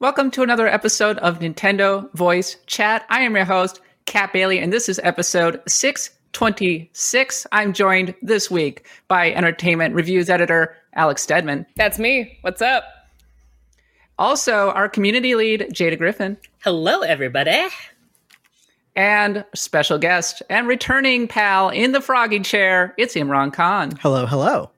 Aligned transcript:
Welcome 0.00 0.30
to 0.30 0.44
another 0.44 0.68
episode 0.68 1.18
of 1.18 1.40
Nintendo 1.40 2.08
Voice 2.14 2.56
Chat. 2.66 3.04
I 3.08 3.22
am 3.22 3.34
your 3.34 3.44
host, 3.44 3.80
Kat 4.06 4.32
Bailey, 4.32 4.60
and 4.60 4.72
this 4.72 4.88
is 4.88 5.00
episode 5.02 5.60
626. 5.66 7.46
I'm 7.50 7.72
joined 7.72 8.14
this 8.22 8.48
week 8.48 8.86
by 9.08 9.32
entertainment 9.32 9.96
reviews 9.96 10.30
editor 10.30 10.76
Alex 10.94 11.22
Stedman. 11.22 11.66
That's 11.74 11.98
me. 11.98 12.38
What's 12.42 12.62
up? 12.62 12.84
Also, 14.20 14.70
our 14.70 14.88
community 14.88 15.34
lead, 15.34 15.66
Jada 15.72 15.98
Griffin. 15.98 16.36
Hello, 16.62 17.00
everybody. 17.00 17.66
And 18.94 19.44
special 19.52 19.98
guest 19.98 20.44
and 20.48 20.68
returning 20.68 21.26
pal 21.26 21.70
in 21.70 21.90
the 21.90 22.00
froggy 22.00 22.38
chair, 22.38 22.94
it's 22.98 23.16
Imran 23.16 23.52
Khan. 23.52 23.98
Hello, 24.00 24.26
hello. 24.26 24.70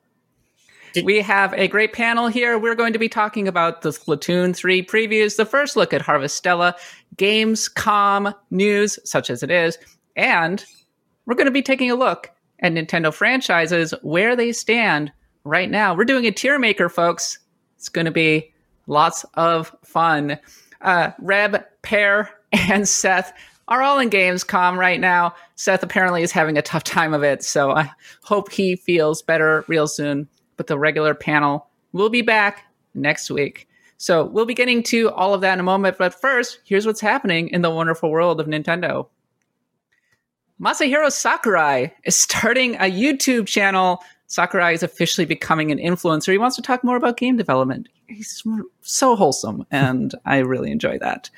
We 1.04 1.20
have 1.20 1.52
a 1.54 1.68
great 1.68 1.92
panel 1.92 2.26
here. 2.26 2.58
We're 2.58 2.74
going 2.74 2.92
to 2.92 2.98
be 2.98 3.08
talking 3.08 3.46
about 3.46 3.82
the 3.82 3.90
Splatoon 3.90 4.54
3 4.54 4.82
previews, 4.84 5.36
the 5.36 5.44
first 5.44 5.76
look 5.76 5.92
at 5.92 6.02
Harvestella, 6.02 6.74
Gamescom 7.16 8.34
news, 8.50 8.98
such 9.04 9.30
as 9.30 9.42
it 9.42 9.50
is, 9.50 9.78
and 10.16 10.64
we're 11.26 11.34
going 11.34 11.46
to 11.46 11.52
be 11.52 11.62
taking 11.62 11.90
a 11.90 11.94
look 11.94 12.30
at 12.60 12.72
Nintendo 12.72 13.14
franchises, 13.14 13.94
where 14.02 14.34
they 14.34 14.52
stand 14.52 15.12
right 15.44 15.70
now. 15.70 15.94
We're 15.94 16.04
doing 16.04 16.26
a 16.26 16.32
tier 16.32 16.58
maker, 16.58 16.88
folks. 16.88 17.38
It's 17.76 17.88
going 17.88 18.04
to 18.04 18.10
be 18.10 18.52
lots 18.86 19.24
of 19.34 19.74
fun. 19.84 20.38
Uh, 20.80 21.10
Reb, 21.20 21.64
Peer, 21.82 22.30
and 22.52 22.88
Seth 22.88 23.32
are 23.68 23.82
all 23.82 24.00
in 24.00 24.10
Gamescom 24.10 24.76
right 24.76 24.98
now. 24.98 25.34
Seth 25.54 25.84
apparently 25.84 26.22
is 26.22 26.32
having 26.32 26.58
a 26.58 26.62
tough 26.62 26.82
time 26.82 27.14
of 27.14 27.22
it, 27.22 27.44
so 27.44 27.70
I 27.70 27.90
hope 28.24 28.50
he 28.50 28.74
feels 28.74 29.22
better 29.22 29.64
real 29.68 29.86
soon 29.86 30.28
but 30.60 30.66
the 30.66 30.78
regular 30.78 31.14
panel 31.14 31.66
will 31.92 32.10
be 32.10 32.20
back 32.20 32.66
next 32.92 33.30
week. 33.30 33.66
So 33.96 34.26
we'll 34.26 34.44
be 34.44 34.52
getting 34.52 34.82
to 34.82 35.08
all 35.08 35.32
of 35.32 35.40
that 35.40 35.54
in 35.54 35.60
a 35.60 35.62
moment. 35.62 35.96
But 35.96 36.12
first, 36.12 36.60
here's 36.66 36.84
what's 36.84 37.00
happening 37.00 37.48
in 37.48 37.62
the 37.62 37.70
wonderful 37.70 38.10
world 38.10 38.42
of 38.42 38.46
Nintendo. 38.46 39.08
Masahiro 40.60 41.10
Sakurai 41.10 41.90
is 42.04 42.14
starting 42.26 42.74
a 42.74 42.92
YouTube 42.92 43.46
channel. 43.46 44.02
Sakurai 44.26 44.74
is 44.74 44.82
officially 44.82 45.24
becoming 45.24 45.72
an 45.72 45.78
influencer. 45.78 46.30
He 46.30 46.36
wants 46.36 46.56
to 46.56 46.62
talk 46.62 46.84
more 46.84 46.96
about 46.96 47.16
game 47.16 47.38
development. 47.38 47.88
He's 48.10 48.44
so 48.82 49.16
wholesome, 49.16 49.64
and 49.70 50.14
I 50.24 50.38
really 50.38 50.70
enjoy 50.70 50.98
that. 50.98 51.30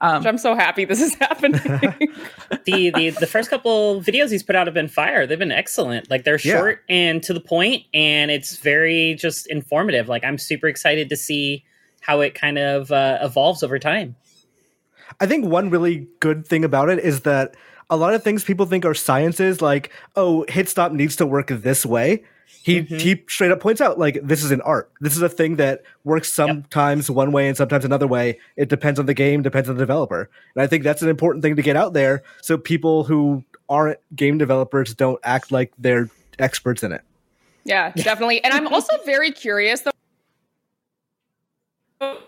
Um, 0.00 0.26
I'm 0.26 0.38
so 0.38 0.54
happy 0.54 0.84
this 0.84 1.00
is 1.00 1.14
happening. 1.20 1.60
the, 2.64 2.90
the 2.90 3.10
the 3.10 3.26
first 3.26 3.50
couple 3.50 4.00
videos 4.00 4.30
he's 4.30 4.42
put 4.42 4.56
out 4.56 4.66
have 4.66 4.74
been 4.74 4.88
fire. 4.88 5.26
They've 5.26 5.38
been 5.38 5.52
excellent. 5.52 6.10
Like 6.10 6.24
they're 6.24 6.38
short 6.38 6.82
yeah. 6.88 6.96
and 6.96 7.22
to 7.24 7.34
the 7.34 7.40
point, 7.40 7.84
and 7.92 8.30
it's 8.30 8.56
very 8.56 9.14
just 9.14 9.46
informative. 9.48 10.08
Like 10.08 10.24
I'm 10.24 10.38
super 10.38 10.68
excited 10.68 11.08
to 11.08 11.16
see 11.16 11.64
how 12.00 12.20
it 12.20 12.34
kind 12.34 12.58
of 12.58 12.90
uh, 12.90 13.18
evolves 13.22 13.62
over 13.62 13.78
time. 13.78 14.16
I 15.20 15.26
think 15.26 15.44
one 15.44 15.70
really 15.70 16.08
good 16.20 16.46
thing 16.46 16.64
about 16.64 16.88
it 16.88 17.00
is 17.00 17.22
that 17.22 17.56
a 17.90 17.96
lot 17.96 18.14
of 18.14 18.22
things 18.22 18.44
people 18.44 18.66
think 18.66 18.84
are 18.84 18.94
sciences, 18.94 19.60
like, 19.60 19.92
oh, 20.14 20.44
hit 20.48 20.68
stop 20.68 20.92
needs 20.92 21.16
to 21.16 21.26
work 21.26 21.48
this 21.48 21.84
way. 21.84 22.24
He 22.62 22.82
mm-hmm. 22.82 22.98
he 22.98 23.24
straight 23.28 23.50
up 23.50 23.60
points 23.60 23.80
out 23.80 23.98
like 23.98 24.20
this 24.22 24.42
is 24.42 24.50
an 24.50 24.60
art. 24.62 24.92
This 25.00 25.16
is 25.16 25.22
a 25.22 25.28
thing 25.28 25.56
that 25.56 25.82
works 26.04 26.30
sometimes 26.30 27.08
yep. 27.08 27.16
one 27.16 27.32
way 27.32 27.48
and 27.48 27.56
sometimes 27.56 27.84
another 27.84 28.06
way. 28.06 28.38
It 28.56 28.68
depends 28.68 29.00
on 29.00 29.06
the 29.06 29.14
game, 29.14 29.42
depends 29.42 29.68
on 29.68 29.76
the 29.76 29.82
developer. 29.82 30.28
And 30.54 30.62
I 30.62 30.66
think 30.66 30.84
that's 30.84 31.02
an 31.02 31.08
important 31.08 31.42
thing 31.42 31.56
to 31.56 31.62
get 31.62 31.76
out 31.76 31.94
there 31.94 32.22
so 32.42 32.58
people 32.58 33.04
who 33.04 33.42
aren't 33.68 33.98
game 34.14 34.36
developers 34.36 34.94
don't 34.94 35.20
act 35.24 35.52
like 35.52 35.72
they're 35.78 36.10
experts 36.38 36.82
in 36.82 36.92
it. 36.92 37.02
Yeah, 37.64 37.92
definitely. 37.96 38.42
and 38.44 38.52
I'm 38.52 38.66
also 38.66 38.94
very 39.04 39.30
curious 39.30 39.80
though 39.80 39.90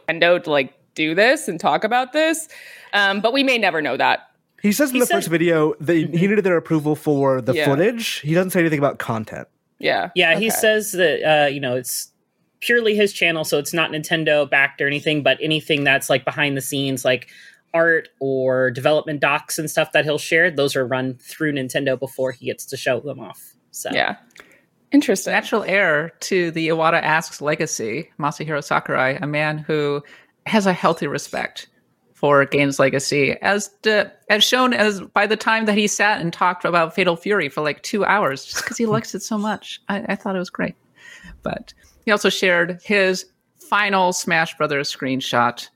Nintendo 0.09 0.43
to 0.43 0.51
like 0.51 0.73
do 0.95 1.15
this 1.15 1.49
and 1.49 1.59
talk 1.59 1.85
about 1.85 2.13
this. 2.13 2.49
Um, 2.93 3.21
but 3.21 3.33
we 3.33 3.43
may 3.43 3.59
never 3.59 3.83
know 3.83 3.97
that. 3.97 4.31
He 4.63 4.73
says 4.73 4.91
in 4.91 4.95
he 4.95 5.01
the 5.01 5.07
said, 5.07 5.15
first 5.15 5.29
video 5.29 5.75
that 5.81 5.95
mm-hmm. 5.95 6.17
he 6.17 6.27
needed 6.29 6.45
their 6.45 6.57
approval 6.57 6.95
for 6.95 7.41
the 7.41 7.53
yeah. 7.53 7.65
footage. 7.65 8.21
He 8.21 8.35
doesn't 8.35 8.51
say 8.51 8.61
anything 8.61 8.79
about 8.79 8.99
content. 8.99 9.49
Yeah. 9.83 10.11
Yeah, 10.15 10.33
okay. 10.33 10.45
he 10.45 10.51
says 10.51 10.93
that 10.93 11.23
uh, 11.23 11.47
you 11.49 11.61
know, 11.61 11.77
it's 11.77 12.11
purely 12.61 12.95
his 12.95 13.13
channel, 13.13 13.45
so 13.45 13.59
it's 13.59 13.75
not 13.75 13.91
Nintendo 13.91 14.49
backed 14.49 14.81
or 14.81 14.87
anything, 14.87 15.23
but 15.23 15.37
anything 15.43 15.85
that's 15.85 16.09
like 16.09 16.25
behind 16.25 16.57
the 16.57 16.61
scenes, 16.61 17.05
like 17.05 17.29
art 17.75 18.09
or 18.21 18.71
development 18.71 19.21
docs 19.21 19.59
and 19.59 19.71
stuff 19.71 19.93
that 19.93 20.05
he'll 20.05 20.19
share, 20.19 20.51
those 20.51 20.77
are 20.77 20.87
run 20.87 21.15
through 21.15 21.53
Nintendo 21.53 21.99
before 21.99 22.33
he 22.33 22.47
gets 22.47 22.65
to 22.67 22.77
show 22.77 23.01
them 23.01 23.21
off. 23.21 23.55
So 23.73 23.91
yeah. 23.93 24.17
Interesting. 24.93 25.33
Natural 25.33 25.65
heir 25.65 26.13
to 26.21 26.51
the 26.51 26.69
Iwata 26.69 27.01
Asks 27.03 27.41
legacy, 27.41 28.11
Masahiro 28.19 28.63
Sakurai, 28.63 29.19
a 29.21 29.27
man 29.27 29.57
who 29.59 30.03
has 30.47 30.67
a 30.67 30.73
healthy 30.73 31.07
respect 31.07 31.69
for 32.23 32.45
Games 32.45 32.79
Legacy, 32.79 33.33
as 33.43 33.67
de, 33.83 34.09
as 34.31 34.45
shown 34.45 34.73
as 34.73 35.01
by 35.01 35.27
the 35.27 35.37
time 35.37 35.65
that 35.65 35.77
he 35.77 35.89
sat 35.89 36.21
and 36.21 36.33
talked 36.33 36.65
about 36.65 36.95
Fatal 36.95 37.17
Fury 37.17 37.49
for 37.49 37.63
like 37.63 37.83
two 37.83 38.05
hours, 38.05 38.45
just 38.45 38.63
because 38.63 38.79
he 38.79 38.87
likes 38.87 39.13
it 39.17 39.25
so 39.25 39.37
much. 39.37 39.83
I, 39.89 40.05
I 40.11 40.15
thought 40.15 40.37
it 40.37 40.39
was 40.39 40.49
great. 40.49 40.77
But 41.43 41.75
he 42.05 42.13
also 42.13 42.31
shared 42.31 42.81
his 42.85 43.27
final 43.59 44.13
Smash 44.13 44.57
Brothers 44.57 44.95
screenshot. 44.95 45.69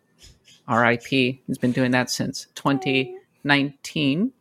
R.I.P. 0.69 1.43
He's 1.49 1.59
been 1.59 1.73
doing 1.73 1.91
that 1.91 2.11
since 2.11 2.47
2019. 2.55 4.33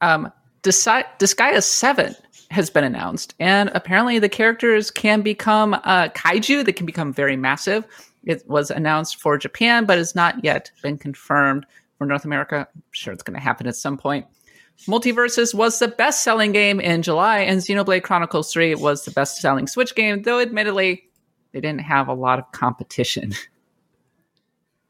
Um, 0.00 0.32
Disgaea 0.64 1.62
7 1.62 2.16
has 2.50 2.70
been 2.70 2.82
announced, 2.82 3.36
and 3.38 3.70
apparently 3.72 4.18
the 4.18 4.28
characters 4.28 4.90
can 4.90 5.22
become 5.22 5.74
uh, 5.74 6.08
kaiju 6.08 6.64
that 6.64 6.72
can 6.72 6.86
become 6.86 7.12
very 7.12 7.36
massive. 7.36 7.86
It 8.26 8.42
was 8.46 8.70
announced 8.70 9.20
for 9.20 9.38
Japan, 9.38 9.86
but 9.86 9.98
has 9.98 10.14
not 10.14 10.44
yet 10.44 10.70
been 10.82 10.98
confirmed 10.98 11.64
for 11.96 12.06
North 12.06 12.24
America. 12.24 12.68
I'm 12.74 12.82
sure 12.90 13.12
it's 13.12 13.22
going 13.22 13.38
to 13.38 13.42
happen 13.42 13.66
at 13.66 13.76
some 13.76 13.96
point. 13.96 14.26
MultiVersus 14.86 15.54
was 15.54 15.78
the 15.78 15.88
best 15.88 16.22
selling 16.22 16.52
game 16.52 16.80
in 16.80 17.02
July, 17.02 17.38
and 17.38 17.60
Xenoblade 17.60 18.02
Chronicles 18.02 18.52
3 18.52 18.74
was 18.74 19.04
the 19.04 19.10
best 19.10 19.40
selling 19.40 19.66
Switch 19.66 19.94
game, 19.94 20.22
though 20.22 20.40
admittedly, 20.40 21.08
they 21.52 21.60
didn't 21.60 21.80
have 21.80 22.08
a 22.08 22.14
lot 22.14 22.38
of 22.38 22.50
competition. 22.52 23.32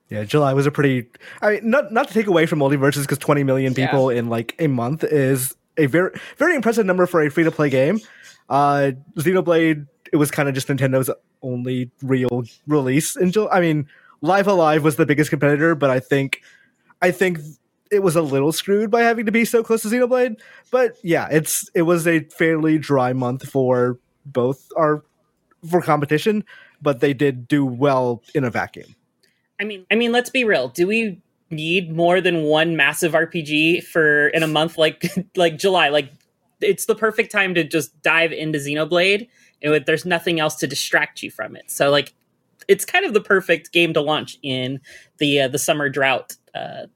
Yeah, 0.09 0.23
July 0.23 0.53
was 0.53 0.67
a 0.67 0.71
pretty. 0.71 1.09
I 1.43 1.55
mean, 1.55 1.71
not 1.71 1.93
not 1.93 2.07
to 2.07 2.15
take 2.15 2.29
away 2.29 2.47
from 2.47 2.61
MultiVersus 2.61 3.03
because 3.03 3.19
20 3.19 3.43
million 3.43 3.75
people 3.75 4.09
in 4.09 4.29
like 4.29 4.55
a 4.61 4.69
month 4.69 5.03
is 5.03 5.57
a 5.77 5.87
very 5.87 6.13
very 6.37 6.55
impressive 6.55 6.87
number 6.87 7.07
for 7.07 7.23
a 7.23 7.29
free 7.29 7.43
to 7.43 7.51
play 7.51 7.71
game. 7.71 7.99
Uh, 8.49 8.93
Xenoblade, 9.17 9.89
it 10.13 10.17
was 10.17 10.31
kind 10.31 10.49
of 10.49 10.55
just 10.55 10.69
Nintendo's 10.69 11.11
only 11.47 11.91
real 12.03 12.45
release 12.67 13.17
in 13.17 13.33
July. 13.33 13.51
I 13.53 13.61
mean, 13.61 13.87
Live 14.21 14.47
A 14.47 14.53
Live 14.53 14.83
was 14.83 14.97
the 14.97 15.07
biggest 15.07 15.31
competitor, 15.31 15.75
but 15.75 15.91
I 15.91 16.01
think, 16.01 16.43
I 17.01 17.11
think 17.11 17.39
it 17.91 18.03
was 18.03 18.17
a 18.17 18.23
little 18.23 18.53
screwed 18.53 18.91
by 18.91 19.03
having 19.03 19.27
to 19.27 19.33
be 19.33 19.45
so 19.45 19.63
close 19.63 19.83
to 19.83 19.89
Xenoblade. 19.89 20.41
But 20.71 20.97
yeah, 21.03 21.29
it's 21.31 21.71
it 21.75 21.83
was 21.83 22.07
a 22.07 22.21
fairly 22.25 22.79
dry 22.79 23.13
month 23.13 23.49
for 23.49 23.99
both 24.25 24.67
our 24.77 25.05
for 25.69 25.81
competition, 25.83 26.45
but 26.83 27.01
they 27.01 27.15
did 27.15 27.49
do 27.49 27.65
well 27.65 28.23
in 28.35 28.45
a 28.45 28.51
vacuum. 28.51 28.95
I 29.61 29.65
mean, 29.65 29.87
I 29.91 29.95
mean, 29.95 30.13
let's 30.13 30.31
be 30.31 30.45
real. 30.45 30.69
Do 30.69 30.87
we 30.87 31.23
need 31.51 31.95
more 31.95 32.21
than 32.21 32.43
one 32.43 32.77
massive 32.77 33.13
RPG 33.13 33.85
for 33.85 34.29
in 34.29 34.43
a 34.43 34.49
month 34.49 34.77
like 34.77 35.05
like 35.37 35.59
July? 35.59 35.89
Like 35.89 36.13
it's 36.61 36.87
the 36.87 36.95
perfect 36.95 37.31
time 37.31 37.55
to 37.55 37.65
just 37.65 38.01
dive 38.03 38.33
into 38.33 38.59
Xenoblade 38.59 39.29
and 39.63 39.85
there's 39.87 40.05
nothing 40.05 40.41
else 40.41 40.57
to 40.57 40.67
distract 40.67 41.23
you 41.23 41.31
from 41.31 41.57
it. 41.57 41.71
So 41.71 41.91
like 41.91 42.15
it's 42.69 42.85
kind 42.85 43.05
of 43.05 43.15
the 43.15 43.21
perfect 43.21 43.73
game 43.73 43.93
to 43.95 44.01
launch 44.01 44.39
in 44.43 44.81
the 45.19 45.43
uh, 45.43 45.49
the 45.49 45.59
summer 45.59 45.89
drought. 45.89 46.37
Uh, 46.55 46.87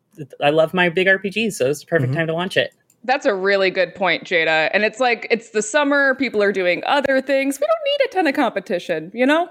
I 0.43 0.51
love 0.51 0.75
my 0.75 0.89
big 0.89 1.07
RPGs, 1.07 1.55
so 1.55 1.71
it's 1.71 1.81
the 1.81 1.87
perfect 1.87 2.11
mm-hmm. 2.11 2.19
time 2.19 2.27
to 2.27 2.35
launch 2.35 2.57
it. 2.57 2.75
That's 3.05 3.25
a 3.25 3.35
really 3.35 3.71
good 3.71 3.95
point, 3.95 4.25
Jada. 4.25 4.71
And 4.75 4.85
it's 4.85 5.01
like 5.01 5.27
it's 5.31 5.51
the 5.51 5.63
summer, 5.63 6.15
people 6.17 6.43
are 6.43 6.53
doing 6.53 6.83
other 6.87 7.21
things. 7.21 7.59
We 7.59 7.67
don't 7.67 7.85
need 7.85 8.07
a 8.07 8.13
ton 8.13 8.27
of 8.27 8.35
competition, 8.35 9.11
you 9.15 9.25
know? 9.25 9.49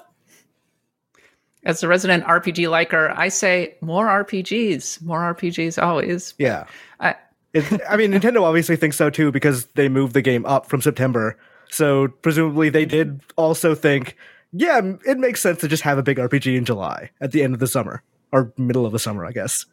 As 1.65 1.83
a 1.83 1.87
resident 1.87 2.23
RPG 2.23 2.69
liker, 2.69 3.11
I 3.17 3.29
say 3.29 3.75
more 3.81 4.05
RPGs, 4.05 5.01
more 5.01 5.33
RPGs 5.33 5.81
always. 5.81 6.33
Yeah. 6.37 6.65
I, 6.99 7.15
it, 7.53 7.65
I 7.89 7.97
mean, 7.97 8.11
Nintendo 8.11 8.43
obviously 8.43 8.75
thinks 8.75 8.97
so 8.97 9.09
too 9.09 9.31
because 9.31 9.65
they 9.75 9.89
moved 9.89 10.13
the 10.13 10.21
game 10.21 10.45
up 10.45 10.67
from 10.67 10.81
September. 10.81 11.37
So 11.69 12.07
presumably 12.07 12.69
they 12.69 12.85
did 12.85 13.21
also 13.35 13.75
think, 13.75 14.17
yeah, 14.51 14.81
it 15.05 15.17
makes 15.17 15.41
sense 15.41 15.61
to 15.61 15.67
just 15.67 15.83
have 15.83 15.97
a 15.97 16.03
big 16.03 16.17
RPG 16.17 16.57
in 16.57 16.65
July 16.65 17.11
at 17.21 17.31
the 17.31 17.43
end 17.43 17.53
of 17.53 17.59
the 17.59 17.67
summer 17.67 18.03
or 18.31 18.51
middle 18.57 18.85
of 18.85 18.91
the 18.91 18.99
summer, 18.99 19.25
I 19.25 19.31
guess. 19.31 19.65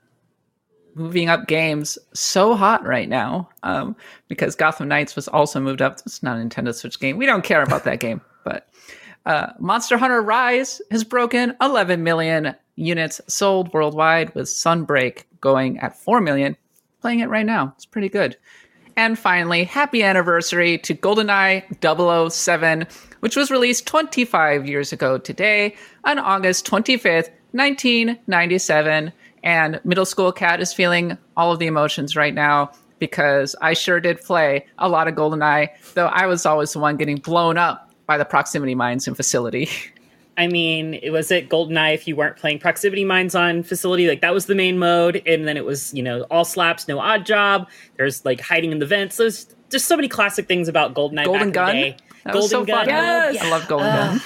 Moving 0.95 1.29
up 1.29 1.47
games 1.47 1.99
so 2.15 2.55
hot 2.55 2.85
right 2.87 3.09
now 3.09 3.51
um, 3.63 3.97
because 4.29 4.55
Gotham 4.55 4.89
Knights 4.89 5.15
was 5.15 5.29
also 5.29 5.61
moved 5.61 5.83
up. 5.83 5.99
It's 6.07 6.23
not 6.23 6.39
a 6.39 6.41
Nintendo 6.41 6.75
Switch 6.75 6.99
game. 6.99 7.19
We 7.19 7.27
don't 7.27 7.45
care 7.45 7.63
about 7.63 7.85
that 7.85 8.01
game, 8.01 8.21
but 8.45 8.69
uh, 9.27 9.49
Monster 9.59 9.99
Hunter 9.99 10.23
Rise 10.23 10.81
has 10.91 11.05
broken 11.05 11.55
11 11.61 12.03
million 12.03 12.55
units 12.77 13.21
sold 13.27 13.73
worldwide, 13.75 14.35
with 14.35 14.47
Sunbreak 14.47 15.25
going 15.41 15.79
at 15.79 15.99
4 15.99 16.21
million. 16.21 16.57
Playing 17.01 17.21
it 17.21 17.29
right 17.29 17.45
now. 17.45 17.73
It's 17.77 17.87
pretty 17.87 18.09
good. 18.09 18.37
And 18.97 19.19
finally, 19.19 19.65
happy 19.65 20.03
anniversary 20.03 20.79
to 20.79 20.95
GoldenEye 20.95 22.31
007, 22.33 22.87
which 23.21 23.37
was 23.37 23.51
released 23.51 23.87
25 23.87 24.67
years 24.67 24.93
ago 24.93 25.19
today 25.19 25.77
on 26.05 26.19
August 26.19 26.67
25th, 26.67 27.31
1997. 27.53 29.13
And 29.43 29.81
Middle 29.85 30.07
School 30.07 30.33
Cat 30.33 30.61
is 30.61 30.73
feeling 30.73 31.19
all 31.37 31.53
of 31.53 31.59
the 31.59 31.67
emotions 31.67 32.17
right 32.17 32.35
now 32.35 32.73
because 32.99 33.55
I 33.61 33.75
sure 33.75 34.01
did 34.01 34.23
play 34.23 34.65
a 34.79 34.89
lot 34.89 35.09
of 35.09 35.15
GoldenEye, 35.15 35.69
though 35.93 36.07
I 36.07 36.27
was 36.27 36.47
always 36.47 36.73
the 36.73 36.79
one 36.79 36.97
getting 36.97 37.19
blown 37.19 37.59
up 37.59 37.93
by 38.07 38.17
the 38.17 38.25
proximity 38.25 38.75
mines 38.75 39.07
in 39.07 39.15
facility. 39.15 39.69
I 40.39 40.49
mean, 40.49 40.95
it 40.95 41.11
was 41.11 41.31
it 41.31 41.49
GoldenEye 41.49 41.95
if 41.95 42.07
you 42.07 42.15
weren't 42.15 42.37
playing 42.37 42.59
proximity 42.59 43.05
mines 43.05 43.35
on 43.35 43.63
facility, 43.63 44.07
like 44.07 44.21
that 44.21 44.35
was 44.35 44.47
the 44.47 44.55
main 44.55 44.79
mode, 44.79 45.23
and 45.27 45.49
then 45.49 45.57
it 45.57 45.65
was 45.65 45.95
you 45.95 46.03
know 46.03 46.23
all 46.31 46.45
slaps, 46.45 46.89
no 46.89 46.99
Oddjob. 46.99 47.67
There's 47.97 48.25
like 48.25 48.41
hiding 48.41 48.73
in 48.73 48.79
the 48.79 48.87
vents. 48.87 49.17
There's 49.17 49.55
just 49.71 49.87
so 49.87 49.97
many 49.97 50.09
classic 50.09 50.47
things 50.47 50.69
about 50.69 50.95
GoldenEye. 50.95 51.25
Golden 51.25 51.53
Gun, 51.53 51.95
that 52.25 52.33
Golden 52.33 52.49
so 52.49 52.65
Gun, 52.65 52.89
yes! 52.89 53.43
I 53.43 53.51
love 53.51 53.67
Golden 53.67 53.87
uh, 53.87 53.97
Gun. 54.13 54.21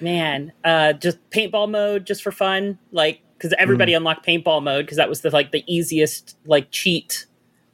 Man, 0.00 0.52
uh, 0.64 0.94
just 0.94 1.18
paintball 1.30 1.70
mode 1.70 2.06
just 2.06 2.22
for 2.22 2.32
fun, 2.32 2.78
like 2.90 3.20
because 3.36 3.54
everybody 3.58 3.92
mm. 3.92 3.98
unlocked 3.98 4.26
paintball 4.26 4.62
mode 4.62 4.84
because 4.84 4.96
that 4.96 5.08
was 5.08 5.20
the 5.20 5.30
like 5.30 5.52
the 5.52 5.62
easiest 5.72 6.36
like 6.44 6.70
cheat 6.70 7.26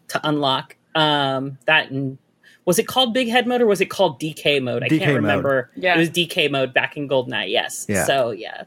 to 0.08 0.20
unlock. 0.28 0.76
Um, 0.94 1.58
that 1.66 1.90
and 1.90 2.18
was 2.66 2.78
it 2.78 2.86
called 2.86 3.14
Big 3.14 3.28
Head 3.28 3.46
mode 3.46 3.62
or 3.62 3.66
was 3.66 3.80
it 3.80 3.86
called 3.86 4.20
DK 4.20 4.62
mode? 4.62 4.82
I 4.82 4.88
DK 4.88 4.98
can't 4.98 5.14
remember. 5.14 5.70
Mode. 5.74 5.84
Yeah, 5.84 5.94
it 5.94 5.98
was 5.98 6.10
DK 6.10 6.50
mode 6.50 6.74
back 6.74 6.96
in 6.96 7.08
Goldeneye. 7.08 7.50
Yes. 7.50 7.86
Yeah. 7.88 8.04
So 8.04 8.32
yeah, 8.32 8.64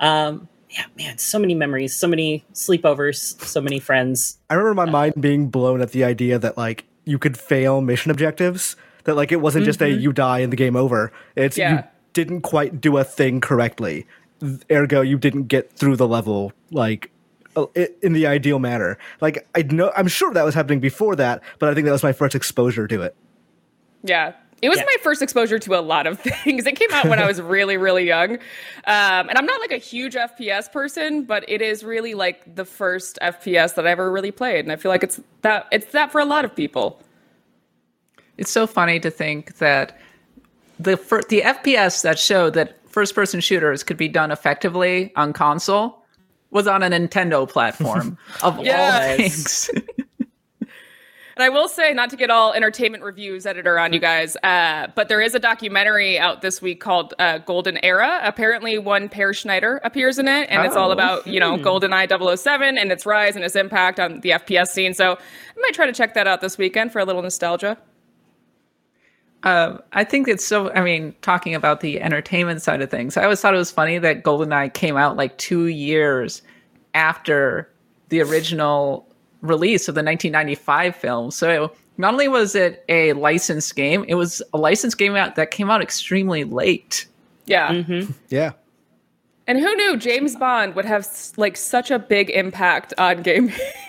um, 0.00 0.48
yeah, 0.68 0.84
man, 0.98 1.18
so 1.18 1.38
many 1.38 1.54
memories, 1.54 1.96
so 1.96 2.08
many 2.08 2.44
sleepovers, 2.52 3.40
so 3.42 3.60
many 3.60 3.78
friends. 3.78 4.38
I 4.50 4.54
remember 4.54 4.74
my 4.74 4.88
uh, 4.88 4.92
mind 4.92 5.14
being 5.20 5.48
blown 5.48 5.80
at 5.80 5.92
the 5.92 6.04
idea 6.04 6.38
that 6.38 6.56
like 6.56 6.84
you 7.04 7.18
could 7.18 7.38
fail 7.38 7.80
mission 7.80 8.10
objectives. 8.10 8.76
That 9.04 9.14
like 9.14 9.30
it 9.30 9.40
wasn't 9.40 9.62
mm-hmm. 9.62 9.68
just 9.68 9.80
a 9.80 9.84
mm-hmm. 9.84 10.00
you 10.00 10.12
die 10.12 10.40
and 10.40 10.52
the 10.52 10.56
game 10.56 10.74
over. 10.74 11.12
It's 11.36 11.56
yeah. 11.56 11.72
you 11.72 11.84
didn't 12.12 12.40
quite 12.40 12.80
do 12.80 12.96
a 12.96 13.04
thing 13.04 13.40
correctly. 13.40 14.06
Ergo, 14.70 15.00
you 15.00 15.16
didn't 15.16 15.44
get 15.44 15.72
through 15.72 15.96
the 15.96 16.08
level 16.08 16.52
like 16.72 17.12
uh, 17.54 17.66
in 18.02 18.12
the 18.12 18.26
ideal 18.26 18.58
manner. 18.58 18.98
Like 19.20 19.48
I 19.54 19.62
know, 19.62 19.92
I'm 19.96 20.08
sure 20.08 20.34
that 20.34 20.44
was 20.44 20.54
happening 20.54 20.80
before 20.80 21.14
that, 21.16 21.42
but 21.60 21.68
I 21.68 21.74
think 21.74 21.84
that 21.84 21.92
was 21.92 22.02
my 22.02 22.12
first 22.12 22.34
exposure 22.34 22.88
to 22.88 23.02
it. 23.02 23.16
Yeah. 24.06 24.32
It 24.62 24.70
was 24.70 24.78
yeah. 24.78 24.84
my 24.84 24.96
first 25.02 25.20
exposure 25.20 25.58
to 25.58 25.74
a 25.74 25.80
lot 25.80 26.06
of 26.06 26.18
things. 26.44 26.66
It 26.66 26.76
came 26.76 26.90
out 26.92 27.06
when 27.06 27.18
I 27.18 27.26
was 27.26 27.40
really, 27.54 27.76
really 27.76 28.06
young. 28.06 28.32
Um, 28.32 29.28
and 29.28 29.36
I'm 29.36 29.44
not 29.44 29.60
like 29.60 29.72
a 29.72 29.78
huge 29.78 30.14
FPS 30.14 30.72
person, 30.72 31.24
but 31.24 31.44
it 31.48 31.60
is 31.60 31.84
really 31.84 32.14
like 32.14 32.54
the 32.54 32.64
first 32.64 33.18
FPS 33.20 33.74
that 33.74 33.86
I 33.86 33.90
ever 33.90 34.10
really 34.10 34.30
played. 34.30 34.64
And 34.64 34.72
I 34.72 34.76
feel 34.76 34.90
like 34.90 35.02
it's 35.02 35.20
that 35.42 35.66
it's 35.70 35.92
that 35.92 36.10
for 36.10 36.20
a 36.20 36.24
lot 36.24 36.44
of 36.44 36.54
people. 36.54 37.02
It's 38.38 38.50
so 38.50 38.66
funny 38.66 39.00
to 39.00 39.10
think 39.10 39.58
that 39.58 39.98
the 40.78 40.96
fir- 40.96 41.22
the 41.28 41.42
FPS 41.42 42.02
that 42.02 42.18
showed 42.18 42.54
that 42.54 42.78
first 42.90 43.14
person 43.14 43.40
shooters 43.40 43.82
could 43.82 43.96
be 43.96 44.08
done 44.08 44.30
effectively 44.30 45.12
on 45.16 45.32
console 45.32 46.02
was 46.50 46.66
on 46.66 46.82
a 46.82 46.88
Nintendo 46.88 47.48
platform 47.48 48.16
of 48.42 48.58
all 48.66 49.16
things. 49.16 49.70
And 51.36 51.44
I 51.44 51.50
will 51.50 51.68
say, 51.68 51.92
not 51.92 52.08
to 52.10 52.16
get 52.16 52.30
all 52.30 52.54
entertainment 52.54 53.04
reviews 53.04 53.44
editor 53.44 53.78
on 53.78 53.92
you 53.92 54.00
guys, 54.00 54.36
uh, 54.42 54.86
but 54.94 55.08
there 55.08 55.20
is 55.20 55.34
a 55.34 55.38
documentary 55.38 56.18
out 56.18 56.40
this 56.40 56.62
week 56.62 56.80
called 56.80 57.12
uh, 57.18 57.38
Golden 57.38 57.78
Era. 57.84 58.20
Apparently, 58.22 58.78
one 58.78 59.10
Peer 59.10 59.34
Schneider 59.34 59.78
appears 59.84 60.18
in 60.18 60.28
it, 60.28 60.48
and 60.48 60.62
oh. 60.62 60.64
it's 60.64 60.76
all 60.76 60.88
oh. 60.88 60.92
about 60.92 61.26
you 61.26 61.38
know 61.38 61.58
hmm. 61.58 61.62
GoldenEye 61.62 62.38
007 62.38 62.78
and 62.78 62.90
its 62.90 63.04
rise 63.04 63.36
and 63.36 63.44
its 63.44 63.54
impact 63.54 64.00
on 64.00 64.20
the 64.20 64.30
FPS 64.30 64.68
scene. 64.68 64.94
So 64.94 65.12
I 65.12 65.60
might 65.60 65.74
try 65.74 65.84
to 65.84 65.92
check 65.92 66.14
that 66.14 66.26
out 66.26 66.40
this 66.40 66.56
weekend 66.56 66.90
for 66.90 67.00
a 67.00 67.04
little 67.04 67.20
nostalgia. 67.20 67.76
Uh, 69.42 69.76
I 69.92 70.04
think 70.04 70.28
it's 70.28 70.44
so. 70.44 70.72
I 70.72 70.82
mean, 70.82 71.14
talking 71.20 71.54
about 71.54 71.80
the 71.80 72.00
entertainment 72.00 72.62
side 72.62 72.80
of 72.80 72.90
things, 72.90 73.18
I 73.18 73.24
always 73.24 73.42
thought 73.42 73.52
it 73.52 73.58
was 73.58 73.70
funny 73.70 73.98
that 73.98 74.24
GoldenEye 74.24 74.72
came 74.72 74.96
out 74.96 75.18
like 75.18 75.36
two 75.36 75.66
years 75.66 76.40
after 76.94 77.70
the 78.08 78.22
original 78.22 79.06
release 79.42 79.88
of 79.88 79.94
the 79.94 80.02
1995 80.02 80.96
film. 80.96 81.30
So 81.30 81.72
not 81.98 82.12
only 82.12 82.28
was 82.28 82.54
it 82.54 82.84
a 82.88 83.12
licensed 83.14 83.74
game, 83.74 84.04
it 84.08 84.14
was 84.14 84.42
a 84.52 84.58
licensed 84.58 84.98
game 84.98 85.16
out 85.16 85.36
that 85.36 85.50
came 85.50 85.70
out 85.70 85.82
extremely 85.82 86.44
late. 86.44 87.06
Yeah. 87.46 87.72
Mm-hmm. 87.72 88.12
Yeah. 88.28 88.52
And 89.48 89.60
who 89.60 89.72
knew 89.76 89.96
James 89.96 90.34
Bond 90.34 90.74
would 90.74 90.84
have 90.84 91.08
like 91.36 91.56
such 91.56 91.92
a 91.92 92.00
big 92.00 92.30
impact 92.30 92.92
on 92.98 93.22
gaming? 93.22 93.54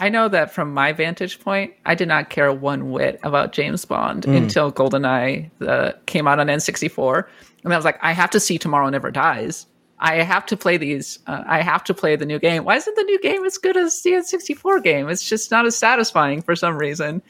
I 0.00 0.10
know 0.10 0.28
that 0.28 0.52
from 0.52 0.74
my 0.74 0.92
vantage 0.92 1.40
point, 1.40 1.72
I 1.86 1.94
did 1.94 2.08
not 2.08 2.28
care 2.30 2.52
one 2.52 2.90
whit 2.90 3.18
about 3.22 3.52
James 3.52 3.86
Bond 3.86 4.24
mm. 4.24 4.36
until 4.36 4.70
GoldenEye 4.72 5.50
uh, 5.66 5.92
came 6.06 6.26
out 6.26 6.40
on 6.40 6.48
N64. 6.48 7.24
And 7.64 7.72
I 7.72 7.76
was 7.76 7.84
like, 7.84 7.98
I 8.02 8.12
have 8.12 8.30
to 8.30 8.40
see 8.40 8.58
Tomorrow 8.58 8.88
Never 8.90 9.10
Dies. 9.10 9.66
I 10.00 10.22
have 10.22 10.46
to 10.46 10.56
play 10.56 10.78
these. 10.78 11.18
Uh, 11.26 11.44
I 11.46 11.60
have 11.60 11.84
to 11.84 11.94
play 11.94 12.16
the 12.16 12.24
new 12.24 12.38
game. 12.38 12.64
Why 12.64 12.76
isn't 12.76 12.96
the 12.96 13.02
new 13.04 13.20
game 13.20 13.44
as 13.44 13.58
good 13.58 13.76
as 13.76 14.02
the 14.02 14.12
N64 14.12 14.82
game? 14.82 15.08
It's 15.08 15.28
just 15.28 15.50
not 15.50 15.66
as 15.66 15.76
satisfying 15.76 16.40
for 16.40 16.56
some 16.56 16.76
reason. 16.76 17.22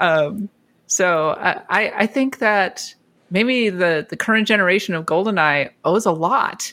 Um, 0.00 0.48
so 0.86 1.30
I, 1.38 1.92
I 1.94 2.06
think 2.06 2.38
that 2.38 2.94
maybe 3.30 3.68
the, 3.68 4.06
the 4.08 4.16
current 4.16 4.48
generation 4.48 4.94
of 4.94 5.04
GoldenEye 5.04 5.70
owes 5.84 6.06
a 6.06 6.12
lot 6.12 6.72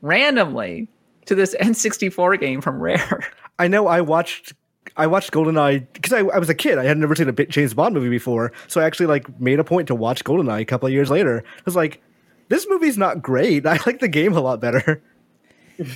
randomly 0.00 0.88
to 1.26 1.34
this 1.34 1.56
N64 1.60 2.38
game 2.40 2.60
from 2.60 2.78
Rare. 2.80 3.24
I 3.58 3.68
know 3.68 3.86
I 3.86 4.00
watched 4.00 4.54
I 4.96 5.06
watched 5.08 5.32
GoldenEye 5.32 5.86
because 5.92 6.12
I, 6.12 6.20
I 6.20 6.38
was 6.38 6.48
a 6.48 6.54
kid. 6.54 6.78
I 6.78 6.84
had 6.84 6.98
never 6.98 7.16
seen 7.16 7.28
a 7.28 7.32
James 7.32 7.74
Bond 7.74 7.94
movie 7.94 8.10
before, 8.10 8.52
so 8.68 8.80
I 8.80 8.84
actually 8.84 9.06
like 9.06 9.40
made 9.40 9.58
a 9.58 9.64
point 9.64 9.88
to 9.88 9.94
watch 9.94 10.22
GoldenEye 10.22 10.60
a 10.60 10.64
couple 10.64 10.86
of 10.86 10.92
years 10.92 11.10
later. 11.10 11.42
I 11.44 11.62
was 11.64 11.74
like, 11.74 12.00
this 12.48 12.66
movie's 12.68 12.98
not 12.98 13.22
great. 13.22 13.66
I 13.66 13.78
like 13.86 14.00
the 14.00 14.08
game 14.08 14.34
a 14.34 14.40
lot 14.40 14.60
better. 14.60 15.02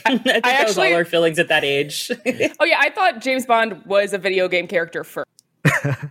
I, 0.05 0.09
think 0.19 0.27
I 0.27 0.41
that 0.41 0.67
was 0.67 0.79
all 0.79 0.93
our 0.93 1.05
feelings 1.05 1.39
at 1.39 1.49
that 1.49 1.65
age. 1.65 2.11
oh 2.61 2.65
yeah, 2.65 2.81
I 2.81 2.91
thought 2.91 3.21
James 3.21 3.47
Bond 3.47 3.85
was 3.85 4.13
a 4.13 4.19
video 4.19 4.49
game 4.49 4.67
character 4.67 5.05
first. 5.05 5.29
about 5.65 6.11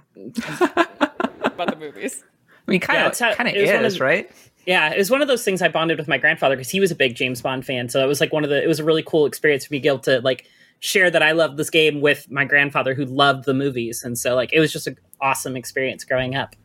the 1.69 1.75
movies. 1.77 2.23
I 2.67 2.71
mean, 2.71 2.79
kind 2.79 2.99
of, 2.99 3.19
yeah, 3.19 3.33
kind 3.33 3.49
of 3.49 3.55
is, 3.55 3.95
of, 3.95 4.01
right? 4.01 4.29
Yeah, 4.65 4.93
it 4.93 4.97
was 4.97 5.09
one 5.09 5.21
of 5.21 5.29
those 5.29 5.45
things 5.45 5.61
I 5.61 5.69
bonded 5.69 5.97
with 5.97 6.09
my 6.09 6.17
grandfather 6.17 6.55
because 6.55 6.69
he 6.69 6.81
was 6.81 6.91
a 6.91 6.95
big 6.95 7.15
James 7.15 7.41
Bond 7.41 7.65
fan. 7.65 7.87
So 7.87 8.03
it 8.03 8.07
was 8.07 8.19
like 8.19 8.33
one 8.33 8.43
of 8.43 8.49
the 8.49 8.61
it 8.61 8.67
was 8.67 8.79
a 8.79 8.83
really 8.83 9.03
cool 9.03 9.25
experience 9.25 9.65
for 9.65 9.73
me 9.73 9.79
to 9.79 9.81
be 9.81 9.87
able 9.87 9.99
to 9.99 10.19
like 10.21 10.45
share 10.79 11.09
that 11.09 11.23
I 11.23 11.31
loved 11.31 11.57
this 11.57 11.69
game 11.69 12.01
with 12.01 12.29
my 12.29 12.45
grandfather 12.45 12.93
who 12.93 13.05
loved 13.05 13.45
the 13.45 13.53
movies. 13.53 14.03
And 14.03 14.17
so 14.17 14.35
like 14.35 14.51
it 14.53 14.59
was 14.59 14.71
just 14.71 14.87
an 14.87 14.97
awesome 15.21 15.55
experience 15.55 16.03
growing 16.03 16.35
up. 16.35 16.55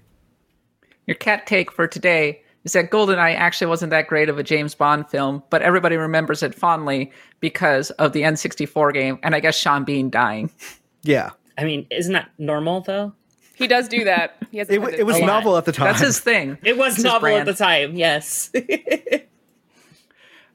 Your 1.07 1.14
cat 1.14 1.47
take 1.47 1.73
for 1.73 1.87
today 1.87 2.41
is 2.64 2.73
that 2.73 2.90
GoldenEye 2.90 3.37
actually 3.37 3.66
wasn't 3.69 3.90
that 3.90 4.07
great 4.07 4.28
of 4.28 4.38
a 4.38 4.42
James 4.42 4.75
Bond 4.75 5.09
film, 5.09 5.42
but 5.50 5.62
everybody 5.62 5.97
remembers 5.97 6.42
it 6.42 6.54
fondly 6.54 7.11
because 7.40 7.90
of 7.92 8.12
the 8.12 8.23
N64 8.23 8.92
game 8.95 9.19
and 9.23 9.35
I 9.35 9.40
guess 9.40 9.57
Sean 9.57 9.85
Bean 9.85 10.11
dying. 10.11 10.50
Yeah. 11.02 11.31
I 11.59 11.64
mean, 11.64 11.87
isn't 11.90 12.12
that 12.12 12.31
normal 12.38 12.81
though? 12.81 13.12
He 13.54 13.66
does 13.66 13.88
do 13.88 14.04
that. 14.04 14.37
He 14.50 14.59
has 14.59 14.71
It, 14.71 14.76
w- 14.78 14.97
it 14.97 15.04
was 15.04 15.19
lot. 15.21 15.26
novel 15.26 15.57
at 15.57 15.64
the 15.66 15.73
time. 15.73 15.87
That's 15.88 16.00
his 16.00 16.21
thing. 16.21 16.59
It 16.62 16.78
was 16.78 16.95
It's 16.95 17.04
novel 17.04 17.37
at 17.37 17.47
the 17.47 17.54
time, 17.54 17.95
yes. 17.97 18.50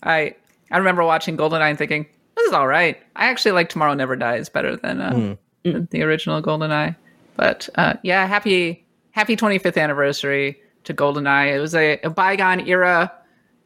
I 0.04 0.36
I 0.72 0.78
remember 0.78 1.04
watching 1.04 1.38
GoldenEye 1.38 1.70
and 1.70 1.78
thinking, 1.78 2.06
this 2.36 2.48
is 2.48 2.54
all 2.54 2.68
right. 2.68 2.98
I 3.16 3.28
actually 3.28 3.52
like 3.54 3.70
Tomorrow 3.70 3.94
Never 3.94 4.16
Dies 4.16 4.50
better 4.50 4.76
than, 4.76 5.02
uh, 5.02 5.36
than 5.64 5.88
the 5.92 6.04
original 6.04 6.42
GoldenEye. 6.42 6.96
But 7.36 7.70
uh, 7.76 7.94
yeah, 8.04 8.26
happy 8.28 8.86
happy 9.12 9.36
25th 9.38 9.78
anniversary 9.82 10.60
to 10.88 10.94
GoldenEye. 10.94 11.54
It 11.54 11.60
was 11.60 11.76
a, 11.76 12.00
a 12.04 12.10
bygone 12.10 12.68
era. 12.68 13.14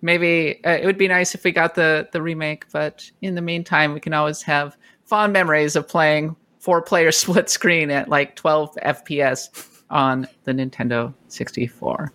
Maybe 0.02 0.60
uh, 0.66 0.72
it 0.72 0.86
would 0.86 0.98
be 0.98 1.08
nice 1.08 1.34
if 1.36 1.44
we 1.44 1.52
got 1.52 1.76
the 1.76 2.10
the 2.12 2.22
remake, 2.22 2.66
but 2.72 3.10
in 3.22 3.36
the 3.36 3.42
meantime, 3.42 3.94
we 3.94 4.00
can 4.00 4.14
always 4.14 4.42
have 4.42 4.76
fond 5.06 5.32
memories 5.32 5.76
of 5.76 5.88
playing 5.88 6.36
four 6.60 6.82
player 6.82 7.12
split 7.22 7.50
screen 7.50 7.90
at 7.92 8.10
like 8.10 8.36
12 8.36 8.76
FPS 8.84 9.68
on 9.92 10.28
the 10.46 10.54
Nintendo 10.54 11.14
64. 11.28 12.12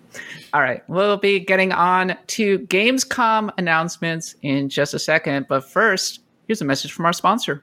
All 0.52 0.60
right, 0.60 0.82
we'll 0.88 1.18
be 1.18 1.38
getting 1.38 1.72
on 1.72 2.16
to 2.28 2.58
Gamescom 2.60 3.50
announcements 3.58 4.34
in 4.42 4.68
just 4.68 4.94
a 4.94 4.98
second, 4.98 5.46
but 5.48 5.68
first, 5.70 6.20
here's 6.48 6.62
a 6.62 6.64
message 6.64 6.92
from 6.92 7.06
our 7.06 7.12
sponsor. 7.12 7.62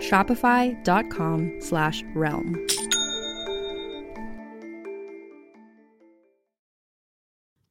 Shopify.com 0.00 1.60
slash 1.60 2.04
realm. 2.14 2.66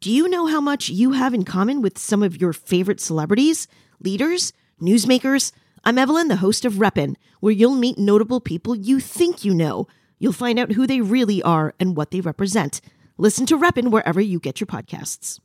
Do 0.01 0.11
you 0.11 0.29
know 0.29 0.45
how 0.45 0.61
much 0.61 0.89
you 0.89 1.13
have 1.13 1.33
in 1.33 1.45
common 1.45 1.81
with 1.81 1.97
some 1.97 2.21
of 2.21 2.39
your 2.39 2.53
favorite 2.53 2.99
celebrities, 2.99 3.67
leaders, 3.99 4.53
newsmakers? 4.79 5.51
I'm 5.83 5.97
Evelyn, 5.97 6.27
the 6.27 6.35
host 6.35 6.63
of 6.63 6.73
Reppin', 6.73 7.15
where 7.39 7.51
you'll 7.51 7.73
meet 7.73 7.97
notable 7.97 8.39
people 8.39 8.75
you 8.75 8.99
think 8.99 9.43
you 9.43 9.53
know. 9.53 9.87
You'll 10.19 10.31
find 10.31 10.59
out 10.59 10.73
who 10.73 10.85
they 10.85 11.01
really 11.01 11.41
are 11.41 11.73
and 11.79 11.95
what 11.95 12.11
they 12.11 12.21
represent. 12.21 12.81
Listen 13.17 13.45
to 13.47 13.57
Reppin' 13.57 13.89
wherever 13.89 14.21
you 14.21 14.39
get 14.39 14.59
your 14.59 14.67
podcasts. 14.67 15.39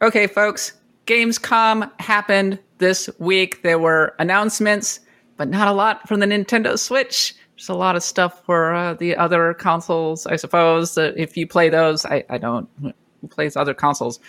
Okay, 0.00 0.26
folks, 0.26 0.72
Gamescom 1.08 1.90
happened 2.00 2.58
this 2.76 3.08
week. 3.18 3.62
There 3.62 3.78
were 3.78 4.14
announcements, 4.18 5.00
but 5.38 5.48
not 5.48 5.66
a 5.66 5.72
lot 5.72 6.06
from 6.06 6.20
the 6.20 6.26
Nintendo 6.26 6.78
Switch. 6.78 7.34
There's 7.56 7.70
a 7.70 7.74
lot 7.74 7.96
of 7.96 8.02
stuff 8.02 8.44
for 8.44 8.74
uh, 8.74 8.92
the 8.92 9.16
other 9.16 9.54
consoles, 9.54 10.26
I 10.26 10.36
suppose. 10.36 10.98
Uh, 10.98 11.12
if 11.16 11.34
you 11.34 11.46
play 11.46 11.70
those, 11.70 12.04
I, 12.04 12.24
I 12.28 12.36
don't. 12.36 12.68
Who 12.82 13.28
plays 13.28 13.56
other 13.56 13.72
consoles? 13.72 14.20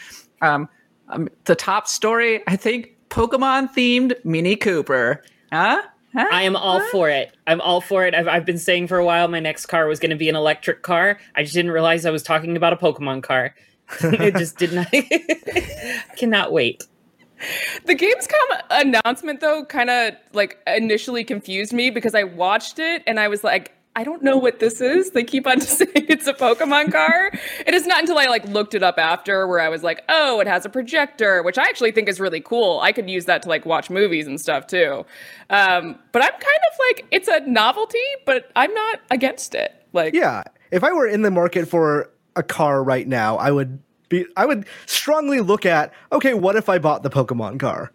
Um, 0.42 0.70
um, 1.10 1.28
the 1.44 1.56
top 1.56 1.86
story, 1.86 2.42
I 2.48 2.56
think, 2.56 2.96
Pokemon 3.10 3.74
themed 3.76 4.14
Mini 4.24 4.56
Cooper. 4.56 5.22
Huh? 5.52 5.82
Huh? 6.14 6.28
I 6.32 6.44
am 6.44 6.56
all 6.56 6.80
for 6.92 7.10
it. 7.10 7.36
I'm 7.46 7.60
all 7.62 7.82
for 7.82 8.06
it. 8.06 8.16
I've, 8.16 8.28
I've 8.28 8.46
been 8.46 8.58
saying 8.58 8.88
for 8.88 8.98
a 8.98 9.06
while 9.06 9.28
my 9.28 9.40
next 9.40 9.66
car 9.66 9.86
was 9.88 10.00
going 10.00 10.10
to 10.12 10.16
be 10.16 10.30
an 10.30 10.36
electric 10.36 10.82
car. 10.82 11.20
I 11.36 11.44
just 11.44 11.54
didn't 11.54 11.72
realize 11.72 12.06
I 12.06 12.12
was 12.12 12.24
talking 12.24 12.56
about 12.56 12.74
a 12.74 12.78
Pokemon 12.78 13.22
car. 13.22 13.54
it 14.02 14.36
just 14.36 14.58
did 14.58 14.74
not. 14.74 14.88
Cannot 16.18 16.52
wait. 16.52 16.86
The 17.86 17.96
Gamescom 17.96 18.62
announcement 18.70 19.40
though 19.40 19.64
kind 19.66 19.90
of 19.90 20.14
like 20.34 20.58
initially 20.68 21.24
confused 21.24 21.72
me 21.72 21.90
because 21.90 22.14
I 22.14 22.24
watched 22.24 22.80
it 22.80 23.02
and 23.08 23.20
I 23.20 23.30
was 23.30 23.44
like 23.44 23.74
I 23.96 24.04
don't 24.04 24.24
know 24.24 24.38
what 24.38 24.60
this 24.60 24.82
is. 24.82 25.12
They 25.12 25.24
keep 25.24 25.48
on 25.48 25.60
saying 25.62 25.90
it's 25.96 26.28
a 26.28 26.34
Pokemon 26.34 26.92
car. 26.92 27.32
it 27.66 27.74
is 27.74 27.86
not 27.88 28.00
until 28.00 28.18
I 28.18 28.28
like 28.28 28.46
looked 28.46 28.74
it 28.74 28.84
up 28.84 28.98
after 28.98 29.48
where 29.48 29.60
I 29.60 29.68
was 29.68 29.84
like, 29.84 30.04
"Oh, 30.08 30.40
it 30.40 30.48
has 30.48 30.66
a 30.66 30.70
projector," 30.70 31.44
which 31.44 31.58
I 31.58 31.64
actually 31.64 31.92
think 31.92 32.08
is 32.08 32.20
really 32.20 32.40
cool. 32.40 32.80
I 32.82 32.92
could 32.92 33.10
use 33.10 33.26
that 33.26 33.42
to 33.44 33.50
like 33.50 33.66
watch 33.66 33.90
movies 33.90 34.28
and 34.28 34.40
stuff 34.40 34.68
too. 34.68 35.06
Um, 35.50 35.98
but 36.12 36.24
I'm 36.24 36.32
kind 36.32 36.44
of 36.72 36.80
like 36.88 37.08
it's 37.12 37.28
a 37.28 37.42
novelty, 37.42 38.00
but 38.26 38.52
I'm 38.56 38.74
not 38.74 39.02
against 39.12 39.56
it. 39.56 39.74
Like 39.92 40.14
Yeah, 40.14 40.44
if 40.72 40.84
I 40.84 40.94
were 40.94 41.08
in 41.08 41.24
the 41.24 41.32
market 41.32 41.68
for 41.68 42.10
a 42.36 42.44
car 42.44 42.84
right 42.84 43.08
now, 43.08 43.38
I 43.38 43.52
would 43.52 43.80
be 44.10 44.26
I 44.36 44.46
would 44.46 44.66
strongly 44.86 45.40
look 45.40 45.66
at 45.66 45.94
okay, 46.12 46.34
what 46.34 46.56
if 46.56 46.70
I 46.70 46.80
bought 46.80 47.04
the 47.04 47.10
Pokemon 47.10 47.60
car? 47.60 47.92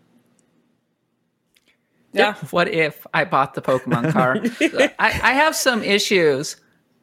yeah. 2.15 2.35
What 2.51 2.69
if 2.69 3.07
I 3.13 3.25
bought 3.25 3.55
the 3.55 3.63
Pokemon 3.63 4.13
car? 4.13 4.39
I, 4.99 5.21
I 5.23 5.33
have 5.33 5.57
some 5.57 5.83
issues 5.83 6.57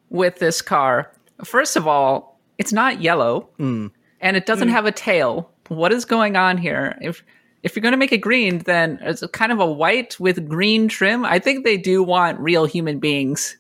with 0.10 0.40
this 0.40 0.62
car. 0.62 1.12
First 1.44 1.76
of 1.76 1.88
all, 1.88 2.40
it's 2.58 2.72
not 2.72 3.02
yellow 3.02 3.50
hmm. 3.58 3.88
and 4.22 4.38
it 4.38 4.46
doesn't 4.46 4.70
hmm. 4.70 4.74
have 4.74 4.86
a 4.86 4.92
tail. 4.92 5.52
What 5.68 5.92
is 5.92 6.06
going 6.06 6.36
on 6.36 6.58
here? 6.58 6.98
If 7.02 7.24
if 7.64 7.76
you're 7.76 7.82
going 7.82 7.92
to 7.92 7.98
make 7.98 8.12
it 8.12 8.20
green, 8.20 8.60
then 8.60 8.98
it's 9.02 9.24
kind 9.34 9.52
of 9.52 9.60
a 9.60 9.72
white 9.72 10.20
with 10.20 10.50
green 10.50 10.88
trim. 10.88 11.24
I 11.24 11.38
think 11.40 11.64
they 11.64 11.78
do 11.78 12.02
want 12.02 12.40
real 12.40 12.66
human 12.66 13.00
beings 13.00 13.56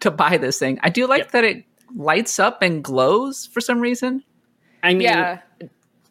to 0.00 0.10
buy 0.10 0.36
this 0.36 0.58
thing. 0.58 0.80
I 0.82 0.90
do 0.90 1.06
like 1.06 1.24
Yep. 1.24 1.30
that 1.32 1.44
it 1.44 1.64
lights 1.94 2.38
up 2.38 2.62
and 2.62 2.82
glows 2.82 3.46
for 3.46 3.60
some 3.60 3.80
reason. 3.80 4.22
I 4.82 4.94
mean, 4.94 5.02
Yeah. 5.02 5.40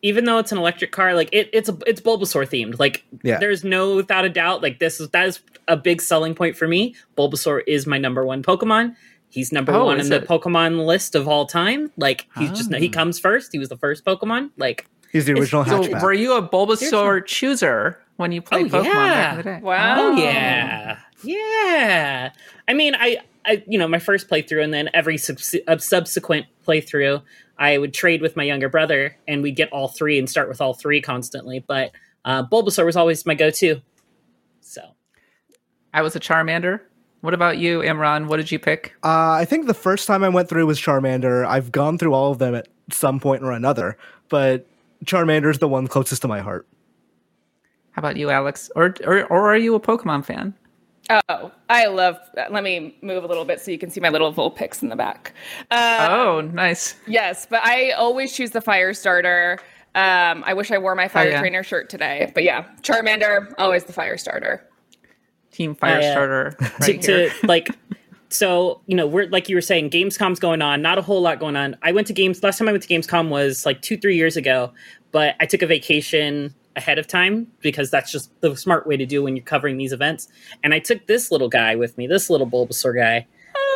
even 0.02 0.26
though 0.26 0.38
it's 0.38 0.52
an 0.52 0.58
electric 0.58 0.92
car, 0.92 1.14
like 1.14 1.30
it, 1.32 1.50
it's 1.54 1.70
a, 1.70 1.78
it's 1.88 2.02
Bulbasaur 2.02 2.48
themed. 2.48 2.80
Like, 2.80 3.04
Yeah. 3.24 3.40
there's 3.40 3.64
no 3.64 3.96
without 3.96 4.26
a 4.26 4.30
doubt. 4.30 4.62
Like 4.62 4.80
this 4.80 5.00
is 5.00 5.10
that 5.10 5.28
is 5.28 5.40
a 5.68 5.76
big 5.78 6.02
selling 6.02 6.36
point 6.36 6.56
for 6.56 6.68
me. 6.68 6.96
Bulbasaur 7.18 7.62
is 7.68 7.88
my 7.88 7.98
number 7.98 8.26
one 8.26 8.44
Pokemon. 8.44 8.96
He's 9.30 9.52
number 9.52 9.74
Oh, 9.74 9.86
one 9.86 9.96
in 9.96 10.02
is 10.02 10.10
the 10.10 10.18
it? 10.18 10.28
Pokemon 10.28 10.86
list 10.86 11.16
of 11.16 11.28
all 11.28 11.46
time. 11.46 11.92
Like 11.98 12.28
he's 12.38 12.52
just 12.52 12.70
no 12.70 12.78
he 12.78 12.90
ah. 12.90 12.92
comes 12.92 13.20
first. 13.20 13.52
He 13.52 13.60
was 13.60 13.70
the 13.70 13.78
first 13.78 14.06
Pokemon. 14.06 14.52
Like 14.58 14.86
He's 15.12 15.26
the 15.26 15.34
original 15.34 15.66
So 15.66 15.82
were 16.02 16.14
you 16.14 16.34
a 16.38 16.48
Bulbasaur 16.48 17.26
chooser 17.26 18.00
when 18.18 18.32
you 18.32 18.42
played 18.42 18.74
Oh, 18.74 18.82
Pokemon 18.82 18.94
back 18.94 19.32
in 19.32 19.38
the 19.38 19.44
day. 19.44 19.60
Wow. 19.62 19.96
Oh 19.98 20.18
yeah, 20.18 21.00
yeah. 21.24 22.32
I 22.68 22.74
mean, 22.74 22.96
I, 22.96 23.18
I, 23.46 23.64
you 23.68 23.78
know, 23.78 23.88
my 23.88 24.00
first 24.00 24.30
playthrough, 24.30 24.64
and 24.64 24.74
then 24.74 24.90
every 24.94 25.18
subs- 25.18 25.56
uh, 25.68 25.78
subsequent 25.78 26.48
playthrough, 26.68 27.22
I 27.58 27.78
would 27.78 27.94
trade 27.94 28.22
with 28.22 28.36
my 28.36 28.44
younger 28.44 28.70
brother, 28.70 29.16
and 29.28 29.44
we'd 29.44 29.56
get 29.56 29.72
all 29.72 29.88
three 29.88 30.20
and 30.20 30.30
start 30.30 30.50
with 30.50 30.62
all 30.62 30.74
three 30.74 31.02
constantly. 31.02 31.60
But 31.60 31.92
uh, 32.26 32.44
Bulbasaur 32.46 32.86
was 32.86 32.96
always 32.96 33.26
my 33.26 33.36
go-to. 33.36 33.82
So 34.62 34.82
I 35.94 36.02
was 36.02 36.16
a 36.16 36.20
Charmander. 36.20 36.82
What 37.22 37.34
about 37.34 37.58
you, 37.58 37.80
Imran? 37.80 38.28
What 38.28 38.38
did 38.38 38.52
you 38.52 38.60
pick? 38.60 38.94
Uh, 39.04 39.32
I 39.32 39.46
think 39.46 39.68
the 39.68 39.74
first 39.74 40.08
time 40.08 40.24
I 40.24 40.30
went 40.30 40.50
through 40.50 40.66
was 40.66 40.80
Charmander. 40.80 41.46
I've 41.46 41.72
gone 41.72 41.98
through 41.98 42.14
all 42.14 42.32
of 42.32 42.38
them 42.40 42.54
at 42.54 42.68
some 42.92 43.20
point 43.20 43.44
or 43.44 43.52
another, 43.52 43.98
but 44.30 44.68
Charmander's 45.06 45.60
the 45.60 45.68
one 45.68 45.88
closest 45.88 46.22
to 46.24 46.28
my 46.28 46.40
heart. 46.40 46.68
How 47.92 48.02
about 48.02 48.18
you, 48.18 48.30
Alex? 48.30 48.70
Or 48.76 48.94
or, 49.06 49.24
or 49.26 49.52
are 49.52 49.58
you 49.58 49.74
a 49.74 49.80
Pokemon 49.80 50.26
fan? 50.26 50.54
Oh, 51.10 51.52
I 51.70 51.86
love. 51.86 52.18
Let 52.36 52.64
me 52.64 52.98
move 53.02 53.24
a 53.24 53.28
little 53.28 53.46
bit 53.46 53.62
so 53.62 53.72
you 53.72 53.78
can 53.78 53.90
see 53.90 54.00
my 54.00 54.10
little 54.10 54.34
Vulpix 54.34 54.82
in 54.82 54.90
the 54.90 54.96
back. 54.96 55.34
Uh, 55.70 56.08
oh, 56.10 56.42
nice. 56.42 56.96
Yes, 57.08 57.46
but 57.48 57.64
I 57.64 57.92
always 57.92 58.36
choose 58.36 58.52
the 58.52 58.62
fire 58.62 58.94
starter. 58.94 59.60
Um, 59.94 60.44
I 60.46 60.54
wish 60.54 60.72
I 60.72 60.78
wore 60.78 60.96
my 60.96 61.08
fire 61.08 61.30
yeah. 61.30 61.40
trainer 61.40 61.64
shirt 61.64 61.90
today, 61.90 62.32
but 62.34 62.44
yeah, 62.44 62.66
Charmander, 62.82 63.54
always 63.58 63.84
the 63.86 63.94
fire 63.94 64.18
starter. 64.18 64.68
Team 65.56 65.74
Fire 65.74 66.02
I, 66.02 66.06
uh, 66.06 66.12
Starter. 66.12 66.58
Right 66.82 67.06
here. 67.06 67.30
to 67.30 67.34
like 67.48 67.70
so 68.30 68.82
you 68.88 68.96
know 68.96 69.08
we're 69.08 69.28
like 69.30 69.48
you 69.48 69.56
were 69.56 69.62
saying 69.62 69.90
gamescom's 69.90 70.40
going 70.40 70.62
on 70.62 70.82
not 70.82 70.98
a 70.98 71.02
whole 71.02 71.22
lot 71.22 71.40
going 71.40 71.56
on 71.56 71.78
i 71.84 71.92
went 71.92 72.08
to 72.08 72.14
games 72.14 72.42
last 72.44 72.58
time 72.58 72.68
i 72.68 72.72
went 72.72 72.84
to 72.84 72.90
gamescom 72.90 73.30
was 73.30 73.66
like 73.66 73.82
two 73.82 73.96
three 73.96 74.16
years 74.16 74.36
ago 74.36 74.74
but 75.12 75.36
i 75.40 75.46
took 75.46 75.62
a 75.62 75.68
vacation 75.68 76.54
ahead 76.76 77.00
of 77.00 77.08
time 77.08 77.48
because 77.62 77.90
that's 77.90 78.12
just 78.12 78.30
the 78.42 78.56
smart 78.56 78.86
way 78.86 78.98
to 78.98 79.06
do 79.06 79.24
when 79.24 79.36
you're 79.36 79.46
covering 79.46 79.78
these 79.78 79.94
events 79.94 80.28
and 80.64 80.74
i 80.74 80.80
took 80.80 81.06
this 81.08 81.32
little 81.32 81.50
guy 81.50 81.76
with 81.76 81.98
me 81.98 82.08
this 82.08 82.30
little 82.30 82.48
bulbasaur 82.48 82.96
guy 82.96 83.26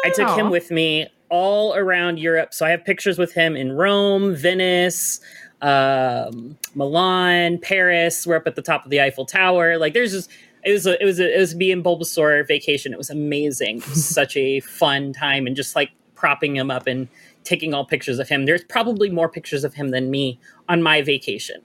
i 0.04 0.10
took 0.10 0.30
him 0.38 0.50
with 0.50 0.72
me 0.72 1.08
all 1.30 1.76
around 1.76 2.20
europe 2.20 2.54
so 2.54 2.66
i 2.66 2.70
have 2.70 2.84
pictures 2.84 3.18
with 3.18 3.34
him 3.34 3.56
in 3.56 3.72
rome 3.72 4.36
venice 4.36 5.20
um, 5.62 6.58
milan 6.76 7.58
paris 7.58 8.26
we're 8.26 8.36
up 8.36 8.48
at 8.48 8.56
the 8.56 8.62
top 8.62 8.86
of 8.86 8.92
the 8.92 9.02
eiffel 9.02 9.26
tower 9.26 9.78
like 9.78 9.94
there's 9.94 10.12
just 10.12 10.30
it 10.64 10.74
was 10.74 10.86
a, 10.86 11.02
it 11.02 11.06
was 11.06 11.20
a, 11.20 11.36
it 11.36 11.40
was 11.40 11.56
me 11.56 11.72
and 11.72 11.84
Bulbasaur 11.84 12.46
vacation. 12.46 12.92
It 12.92 12.98
was 12.98 13.10
amazing. 13.10 13.78
It 13.78 13.90
was 13.90 14.06
such 14.14 14.36
a 14.36 14.60
fun 14.60 15.14
time, 15.14 15.48
and 15.48 15.56
just 15.56 15.76
like 15.76 15.92
propping 16.16 16.56
him 16.56 16.70
up 16.70 16.86
and 16.86 17.08
taking 17.44 17.74
all 17.74 17.86
pictures 17.86 18.20
of 18.20 18.28
him. 18.28 18.46
There's 18.46 18.64
probably 18.64 19.10
more 19.10 19.30
pictures 19.30 19.64
of 19.64 19.74
him 19.74 19.90
than 19.90 20.12
me 20.12 20.40
on 20.68 20.84
my 20.84 21.02
vacation. 21.02 21.62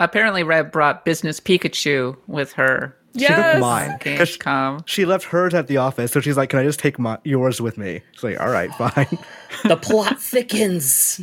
Apparently, 0.00 0.42
Reb 0.42 0.72
brought 0.72 1.04
Business 1.04 1.38
Pikachu 1.38 2.16
with 2.26 2.52
her. 2.54 2.96
She 3.16 3.26
took 3.26 3.36
Yes. 3.36 3.60
mine. 3.60 3.98
'Cause 4.00 4.36
Gamescom. 4.38 4.82
She 4.86 5.04
left 5.04 5.26
hers 5.26 5.52
at 5.52 5.66
the 5.66 5.76
office, 5.78 6.12
so 6.12 6.20
she's 6.20 6.36
like, 6.36 6.50
"Can 6.50 6.58
I 6.60 6.62
just 6.64 6.78
take 6.80 6.98
my 6.98 7.18
yours 7.24 7.60
with 7.60 7.76
me?" 7.76 8.02
She's 8.12 8.22
like, 8.24 8.40
"All 8.40 8.50
right, 8.50 8.70
fine." 8.78 9.18
The 9.64 9.76
plot 9.76 10.20
thickens. 10.20 11.20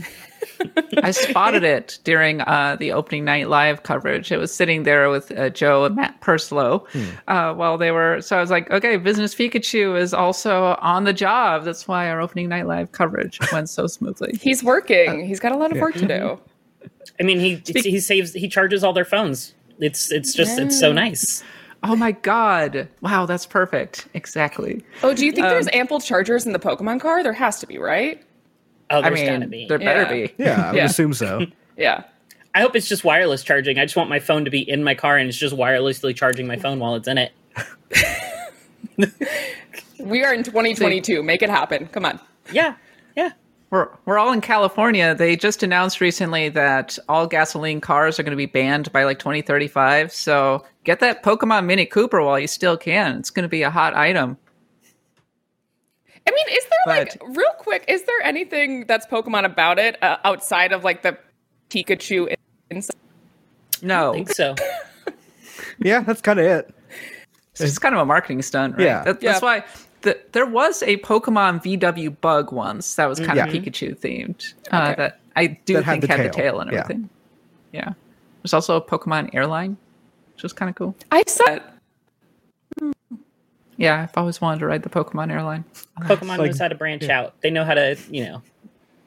I 1.01 1.11
spotted 1.11 1.63
it 1.63 1.97
during 2.03 2.41
uh, 2.41 2.75
the 2.79 2.91
opening 2.91 3.23
night 3.25 3.47
live 3.49 3.83
coverage. 3.83 4.31
It 4.31 4.37
was 4.37 4.53
sitting 4.53 4.83
there 4.83 5.09
with 5.09 5.31
uh, 5.37 5.49
Joe 5.49 5.85
and 5.85 5.95
Matt 5.95 6.19
Purslow 6.21 6.85
uh, 7.27 7.53
while 7.53 7.77
they 7.77 7.91
were. 7.91 8.21
So 8.21 8.37
I 8.37 8.41
was 8.41 8.51
like, 8.51 8.69
okay, 8.69 8.97
Business 8.97 9.33
Pikachu 9.33 9.97
is 9.99 10.13
also 10.13 10.77
on 10.81 11.05
the 11.05 11.13
job. 11.13 11.63
That's 11.63 11.87
why 11.87 12.09
our 12.09 12.19
opening 12.21 12.49
night 12.49 12.67
live 12.67 12.91
coverage 12.91 13.39
went 13.51 13.69
so 13.69 13.87
smoothly. 13.87 14.37
He's 14.41 14.63
working. 14.63 15.25
He's 15.25 15.39
got 15.39 15.53
a 15.53 15.57
lot 15.57 15.71
of 15.71 15.79
work 15.79 15.95
to 15.95 16.05
do. 16.07 16.39
I 17.19 17.23
mean, 17.23 17.39
he 17.39 17.61
he 17.65 17.99
saves 17.99 18.33
he 18.33 18.47
charges 18.47 18.83
all 18.83 18.93
their 18.93 19.05
phones. 19.05 19.53
It's 19.79 20.11
it's 20.11 20.33
just 20.33 20.57
it's 20.59 20.79
so 20.79 20.91
nice. 20.91 21.43
Oh 21.83 21.95
my 21.95 22.11
god! 22.11 22.87
Wow, 23.01 23.25
that's 23.27 23.45
perfect. 23.45 24.07
Exactly. 24.13 24.83
Oh, 25.03 25.13
do 25.13 25.25
you 25.25 25.31
think 25.31 25.47
there's 25.47 25.67
um, 25.67 25.71
ample 25.73 25.99
chargers 25.99 26.45
in 26.45 26.51
the 26.53 26.59
Pokemon 26.59 26.99
car? 27.01 27.21
There 27.23 27.33
has 27.33 27.59
to 27.59 27.67
be, 27.67 27.77
right? 27.77 28.21
Oh, 28.89 28.99
I 29.01 29.09
there's 29.09 29.21
gotta 29.21 29.39
mean, 29.41 29.49
be. 29.49 29.65
there 29.67 29.77
better 29.77 30.01
Yeah. 30.15 30.27
be. 30.27 30.33
Yeah, 30.37 30.61
I 30.63 30.71
would 30.71 30.77
Yeah. 30.77 30.85
assume 30.85 31.13
so. 31.13 31.45
Yeah. 31.77 32.03
I 32.55 32.61
hope 32.61 32.75
it's 32.75 32.87
just 32.87 33.03
wireless 33.03 33.43
charging. 33.43 33.77
I 33.77 33.85
just 33.85 33.95
want 33.95 34.09
my 34.09 34.17
phone 34.19 34.45
to 34.45 34.49
be 34.49 34.67
in 34.67 34.83
my 34.83 34.95
car 34.95 35.15
and 35.17 35.29
it's 35.29 35.37
just 35.37 35.55
wirelessly 35.55 36.15
charging 36.15 36.47
my 36.47 36.55
phone 36.57 36.79
while 36.79 36.95
it's 36.95 37.07
in 37.07 37.19
it. 37.19 37.31
We 39.99 40.23
are 40.23 40.33
in 40.33 40.43
2022. 40.43 41.21
Make 41.23 41.41
it 41.41 41.49
happen. 41.49 41.87
Come 41.87 42.05
on. 42.05 42.19
Yeah, 42.51 42.75
yeah. 43.15 43.31
We're 43.69 43.89
we're 44.05 44.17
all 44.17 44.31
in 44.31 44.39
California. 44.41 45.13
They 45.13 45.35
just 45.35 45.61
announced 45.61 45.99
recently 45.99 46.47
that 46.49 46.97
all 47.09 47.27
gasoline 47.27 47.81
cars 47.81 48.17
are 48.17 48.23
going 48.23 48.31
to 48.31 48.37
be 48.37 48.45
banned 48.45 48.91
by 48.93 49.03
like 49.03 49.19
2035. 49.19 50.11
So 50.13 50.63
get 50.85 51.01
that 51.01 51.21
Pokemon 51.21 51.65
Mini 51.65 51.85
Cooper 51.85 52.21
while 52.23 52.39
you 52.39 52.47
still 52.47 52.77
can. 52.77 53.17
It's 53.17 53.29
going 53.29 53.43
to 53.43 53.49
be 53.49 53.63
a 53.63 53.69
hot 53.69 53.93
item. 53.93 54.37
I 56.25 56.31
mean, 56.31 56.45
is 56.57 56.65
there 56.65 56.97
like 56.97 57.21
real 57.37 57.51
quick? 57.57 57.83
Is 57.89 58.03
there 58.03 58.21
anything 58.23 58.85
that's 58.87 59.05
Pokemon 59.05 59.43
about 59.45 59.79
it 59.79 60.01
uh, 60.01 60.17
outside 60.23 60.71
of 60.71 60.83
like 60.85 61.01
the 61.01 61.17
Pikachu? 61.69 62.33
Inside? 62.69 62.95
No, 63.81 64.11
I 64.11 64.15
think 64.15 64.29
so. 64.29 64.55
Yeah, 65.79 66.01
that's 66.01 66.21
kind 66.21 66.39
of 66.39 66.45
it. 66.45 66.73
It's 67.51 67.59
just 67.59 67.81
kind 67.81 67.93
of 67.93 68.01
a 68.01 68.05
marketing 68.05 68.41
stunt, 68.41 68.77
right? 68.77 68.83
Yeah. 68.85 69.03
That, 69.03 69.21
that's 69.21 69.41
Yeah. 69.41 69.45
why 69.45 69.63
the, 70.01 70.19
there 70.31 70.45
was 70.45 70.83
a 70.83 70.97
Pokemon 70.97 71.63
VW 71.63 72.15
bug 72.21 72.51
once 72.51 72.95
that 72.95 73.07
was 73.07 73.19
kind 73.19 73.31
of 73.31 73.37
Yeah. 73.37 73.47
Pikachu 73.47 73.97
themed. 73.97 74.53
Uh, 74.71 74.89
Okay. 74.91 74.95
that 75.01 75.19
I 75.35 75.47
do 75.47 75.73
That 75.75 75.83
had 75.83 75.91
think 75.93 76.01
the 76.03 76.07
had 76.07 76.19
the 76.19 76.23
tail. 76.29 76.33
tail 76.53 76.59
and 76.61 76.71
everything. 76.73 77.09
Yeah. 77.71 77.93
There's 78.43 78.53
also 78.53 78.75
a 78.77 78.81
Pokemon 78.81 79.33
airline, 79.33 79.77
which 80.35 80.43
was 80.43 80.53
kind 80.53 80.69
of 80.69 80.75
cool. 80.75 80.95
I 81.11 81.23
saw. 81.27 81.45
said 81.45 81.63
Yeah, 83.77 84.03
I've 84.03 84.17
always 84.17 84.41
wanted 84.41 84.59
to 84.61 84.65
ride 84.67 84.83
the 84.83 84.89
Pokemon 84.89 85.31
airline. 85.31 85.63
Pokemon 86.01 86.37
Like- 86.37 86.41
knows 86.51 86.59
how 86.59 86.67
to 86.67 86.75
branch 86.75 87.09
out. 87.09 87.39
They 87.41 87.49
know 87.51 87.63
how 87.63 87.75
to, 87.75 87.95
you 88.09 88.23
know, 88.25 88.41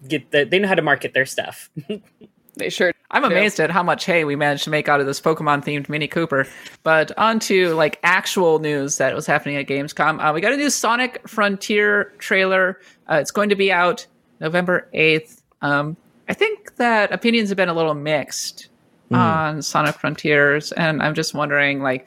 get 0.07 0.31
the. 0.31 0.45
They 0.45 0.59
know 0.61 0.69
how 0.69 0.75
to 0.77 0.83
market 0.83 1.13
their 1.13 1.27
stuff. 1.27 1.71
they 2.57 2.71
sure. 2.71 2.93
I'm 3.11 3.25
amazed 3.25 3.59
at 3.59 3.71
how 3.71 3.83
much 3.83 4.05
hay 4.05 4.25
we 4.25 4.37
managed 4.37 4.65
to 4.65 4.71
make 4.71 4.89
out 4.89 5.01
of 5.01 5.07
this 5.07 5.21
Pokemon 5.21 5.65
themed 5.65 5.89
Mini 5.89 6.07
Cooper. 6.07 6.47
But 6.83 7.17
on 7.19 7.41
to 7.41 7.75
like 7.75 7.99
actual 8.03 8.61
news 8.61 8.99
that 8.99 9.15
was 9.15 9.27
happening 9.27 9.57
at 9.57 9.67
Gamescom. 9.67 10.25
Uh, 10.25 10.33
we 10.33 10.41
got 10.41 10.53
a 10.53 10.57
new 10.57 10.71
Sonic 10.71 11.27
Frontier 11.29 12.13
trailer. 12.19 12.81
Uh, 13.11 13.17
it's 13.17 13.33
going 13.33 13.49
to 13.49 13.57
be 13.57 13.73
out 13.73 14.07
November 14.41 14.89
8th. 14.95 15.43
Um, 15.63 15.97
I 16.29 16.35
think 16.35 16.77
that 16.77 17.11
opinions 17.11 17.49
have 17.49 17.57
been 17.57 17.69
a 17.69 17.75
little 17.75 17.95
mixed 17.95 18.69
on 19.13 19.61
Sonic 19.61 19.97
Frontiers, 19.97 20.71
and 20.73 21.03
I'm 21.03 21.15
just 21.15 21.35
wondering, 21.35 21.83
like, 21.83 22.07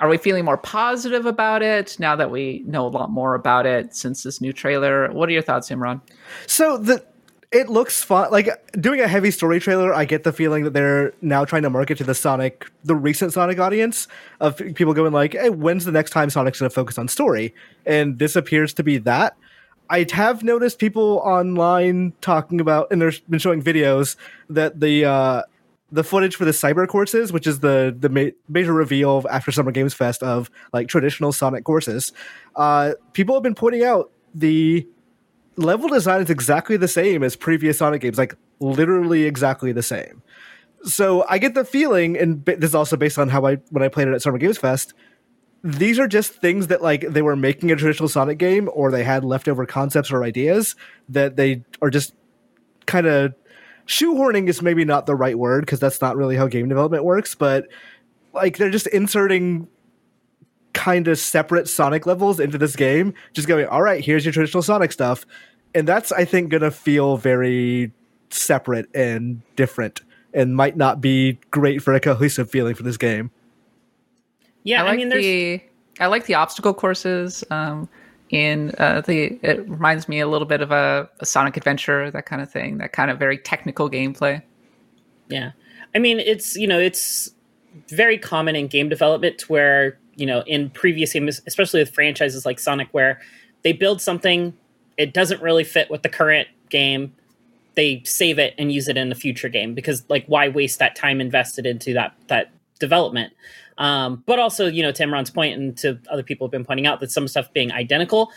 are 0.00 0.08
we 0.08 0.18
feeling 0.18 0.44
more 0.44 0.58
positive 0.58 1.26
about 1.26 1.62
it 1.62 1.96
now 2.00 2.16
that 2.16 2.30
we 2.30 2.64
know 2.66 2.86
a 2.86 2.88
lot 2.88 3.10
more 3.10 3.36
about 3.36 3.66
it 3.66 3.94
since 3.94 4.24
this 4.24 4.40
new 4.40 4.52
trailer? 4.52 5.10
What 5.12 5.28
are 5.28 5.32
your 5.32 5.42
thoughts, 5.42 5.70
Imran? 5.70 6.00
So 6.46 6.76
the 6.76 7.04
it 7.54 7.68
looks 7.70 8.02
fun. 8.02 8.32
Like 8.32 8.48
doing 8.80 9.00
a 9.00 9.06
heavy 9.06 9.30
story 9.30 9.60
trailer, 9.60 9.94
I 9.94 10.04
get 10.04 10.24
the 10.24 10.32
feeling 10.32 10.64
that 10.64 10.72
they're 10.72 11.14
now 11.22 11.44
trying 11.44 11.62
to 11.62 11.70
market 11.70 11.96
to 11.98 12.04
the 12.04 12.14
Sonic, 12.14 12.68
the 12.82 12.96
recent 12.96 13.32
Sonic 13.32 13.60
audience 13.60 14.08
of 14.40 14.56
people 14.74 14.92
going 14.92 15.12
like, 15.12 15.34
"Hey, 15.34 15.50
when's 15.50 15.84
the 15.84 15.92
next 15.92 16.10
time 16.10 16.30
Sonic's 16.30 16.58
going 16.58 16.68
to 16.68 16.74
focus 16.74 16.98
on 16.98 17.06
story?" 17.06 17.54
And 17.86 18.18
this 18.18 18.34
appears 18.34 18.74
to 18.74 18.82
be 18.82 18.98
that. 18.98 19.36
I 19.88 20.04
have 20.10 20.42
noticed 20.42 20.80
people 20.80 21.22
online 21.24 22.12
talking 22.20 22.60
about, 22.60 22.88
and 22.90 23.00
there's 23.00 23.20
been 23.20 23.38
showing 23.38 23.62
videos 23.62 24.16
that 24.50 24.80
the 24.80 25.04
uh, 25.04 25.42
the 25.92 26.02
footage 26.02 26.34
for 26.34 26.44
the 26.44 26.50
cyber 26.50 26.88
courses, 26.88 27.32
which 27.32 27.46
is 27.46 27.60
the 27.60 27.94
the 27.96 28.08
ma- 28.08 28.30
major 28.48 28.72
reveal 28.72 29.24
after 29.30 29.52
Summer 29.52 29.70
Games 29.70 29.94
Fest 29.94 30.24
of 30.24 30.50
like 30.72 30.88
traditional 30.88 31.30
Sonic 31.30 31.62
courses, 31.62 32.12
uh, 32.56 32.94
people 33.12 33.36
have 33.36 33.44
been 33.44 33.54
pointing 33.54 33.84
out 33.84 34.10
the 34.34 34.88
level 35.56 35.88
design 35.88 36.22
is 36.22 36.30
exactly 36.30 36.76
the 36.76 36.88
same 36.88 37.22
as 37.22 37.36
previous 37.36 37.78
Sonic 37.78 38.00
games, 38.00 38.18
like 38.18 38.34
literally 38.60 39.24
exactly 39.24 39.72
the 39.72 39.82
same. 39.82 40.22
So 40.84 41.24
I 41.28 41.38
get 41.38 41.54
the 41.54 41.64
feeling, 41.64 42.16
and 42.16 42.44
this 42.44 42.70
is 42.70 42.74
also 42.74 42.96
based 42.96 43.18
on 43.18 43.28
how 43.28 43.46
I 43.46 43.56
when 43.70 43.82
I 43.82 43.88
played 43.88 44.08
it 44.08 44.14
at 44.14 44.22
Summer 44.22 44.38
Games 44.38 44.58
Fest. 44.58 44.94
These 45.62 45.98
are 45.98 46.06
just 46.06 46.32
things 46.34 46.66
that 46.66 46.82
like 46.82 47.08
they 47.08 47.22
were 47.22 47.36
making 47.36 47.70
a 47.70 47.76
traditional 47.76 48.08
Sonic 48.08 48.38
game, 48.38 48.68
or 48.72 48.90
they 48.90 49.04
had 49.04 49.24
leftover 49.24 49.64
concepts 49.64 50.12
or 50.12 50.22
ideas 50.22 50.76
that 51.08 51.36
they 51.36 51.64
are 51.80 51.90
just 51.90 52.14
kind 52.86 53.06
of 53.06 53.34
shoehorning 53.86 54.48
is 54.48 54.62
maybe 54.62 54.84
not 54.84 55.06
the 55.06 55.14
right 55.14 55.38
word 55.38 55.64
because 55.64 55.80
that's 55.80 56.00
not 56.00 56.16
really 56.16 56.36
how 56.36 56.46
game 56.46 56.68
development 56.68 57.04
works, 57.04 57.34
but 57.34 57.66
like 58.32 58.58
they're 58.58 58.70
just 58.70 58.86
inserting 58.88 59.68
kind 60.74 61.08
of 61.08 61.18
separate 61.18 61.68
Sonic 61.68 62.04
levels 62.04 62.38
into 62.38 62.58
this 62.58 62.76
game, 62.76 63.14
just 63.32 63.48
going, 63.48 63.66
all 63.66 63.82
right, 63.82 64.04
here's 64.04 64.24
your 64.24 64.32
traditional 64.32 64.62
Sonic 64.62 64.92
stuff. 64.92 65.24
And 65.74 65.88
that's, 65.88 66.12
I 66.12 66.24
think, 66.24 66.50
going 66.50 66.62
to 66.62 66.70
feel 66.70 67.16
very 67.16 67.92
separate 68.30 68.88
and 68.94 69.40
different 69.56 70.02
and 70.34 70.54
might 70.54 70.76
not 70.76 71.00
be 71.00 71.38
great 71.50 71.80
for 71.82 71.94
a 71.94 72.00
cohesive 72.00 72.50
feeling 72.50 72.74
for 72.74 72.82
this 72.82 72.96
game. 72.96 73.30
yeah, 74.64 74.82
I 74.82 74.86
I, 74.86 74.88
like 74.88 74.96
mean, 74.98 75.08
there's 75.08 75.24
the 75.24 75.62
I 76.00 76.06
like 76.06 76.26
the 76.26 76.34
obstacle 76.34 76.74
courses. 76.74 77.44
Um, 77.50 77.88
in 78.30 78.72
uh, 78.78 79.00
the 79.02 79.38
it 79.42 79.68
reminds 79.68 80.08
me 80.08 80.18
a 80.18 80.26
little 80.26 80.46
bit 80.46 80.60
of 80.60 80.72
a, 80.72 81.08
a 81.20 81.26
Sonic 81.26 81.56
Adventure, 81.56 82.10
that 82.10 82.26
kind 82.26 82.42
of 82.42 82.50
thing, 82.50 82.78
that 82.78 82.92
kind 82.92 83.10
of 83.10 83.18
very 83.18 83.38
technical 83.38 83.88
gameplay. 83.88 84.42
Yeah. 85.28 85.52
I 85.94 85.98
mean, 86.00 86.18
it's, 86.18 86.56
you 86.56 86.66
know, 86.66 86.80
it's 86.80 87.30
very 87.88 88.18
common 88.18 88.56
in 88.56 88.66
game 88.66 88.88
development 88.88 89.48
where 89.48 89.98
you 90.16 90.26
know 90.26 90.42
in 90.46 90.70
previous 90.70 91.12
games 91.12 91.40
especially 91.46 91.80
with 91.80 91.90
franchises 91.90 92.44
like 92.46 92.58
sonic 92.58 92.88
where 92.92 93.20
they 93.62 93.72
build 93.72 94.00
something 94.00 94.52
it 94.96 95.12
doesn't 95.12 95.42
really 95.42 95.64
fit 95.64 95.90
with 95.90 96.02
the 96.02 96.08
current 96.08 96.48
game 96.70 97.12
they 97.74 98.02
save 98.04 98.38
it 98.38 98.54
and 98.58 98.72
use 98.72 98.88
it 98.88 98.96
in 98.96 99.10
a 99.10 99.14
future 99.14 99.48
game 99.48 99.74
because 99.74 100.04
like 100.08 100.24
why 100.26 100.48
waste 100.48 100.78
that 100.78 100.96
time 100.96 101.20
invested 101.20 101.66
into 101.66 101.92
that 101.94 102.14
that 102.28 102.50
development? 102.78 103.32
Um, 103.78 104.22
but 104.26 104.38
also 104.38 104.66
you 104.66 104.82
know 104.82 104.92
to 104.92 105.02
Imran's 105.02 105.30
point 105.30 105.58
and 105.58 105.76
to 105.78 105.98
other 106.10 106.22
people 106.22 106.46
have 106.46 106.52
been 106.52 106.64
pointing 106.64 106.86
out 106.86 107.00
that 107.00 107.10
some 107.10 107.26
stuff 107.28 107.52
being 107.52 107.72
identical 107.72 108.30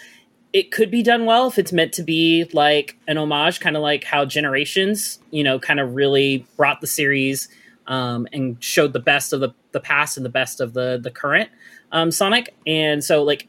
it 0.54 0.72
could 0.72 0.90
be 0.90 1.04
done 1.04 1.26
well 1.26 1.48
if 1.48 1.60
it's 1.60 1.74
meant 1.74 1.92
to 1.94 2.02
be 2.02 2.50
like 2.54 2.98
an 3.08 3.18
homage 3.18 3.60
kind 3.60 3.76
of 3.76 3.84
like 3.84 4.04
how 4.04 4.26
generations 4.26 5.20
you 5.30 5.44
know 5.44 5.60
kind 5.60 5.80
of 5.80 5.94
really 5.94 6.46
brought 6.56 6.82
the 6.82 6.88
series 6.88 7.50
um, 7.86 8.28
and 8.34 8.62
showed 8.64 8.94
the 8.94 9.00
best 9.00 9.32
of 9.32 9.40
the, 9.40 9.50
the 9.78 9.82
past 9.82 10.18
and 10.18 10.26
the 10.26 10.30
best 10.30 10.60
of 10.60 10.74
the 10.74 11.00
the 11.02 11.12
current 11.12 11.50
um, 11.92 12.12
sonic 12.12 12.56
and 12.66 13.04
so 13.04 13.24
like 13.24 13.48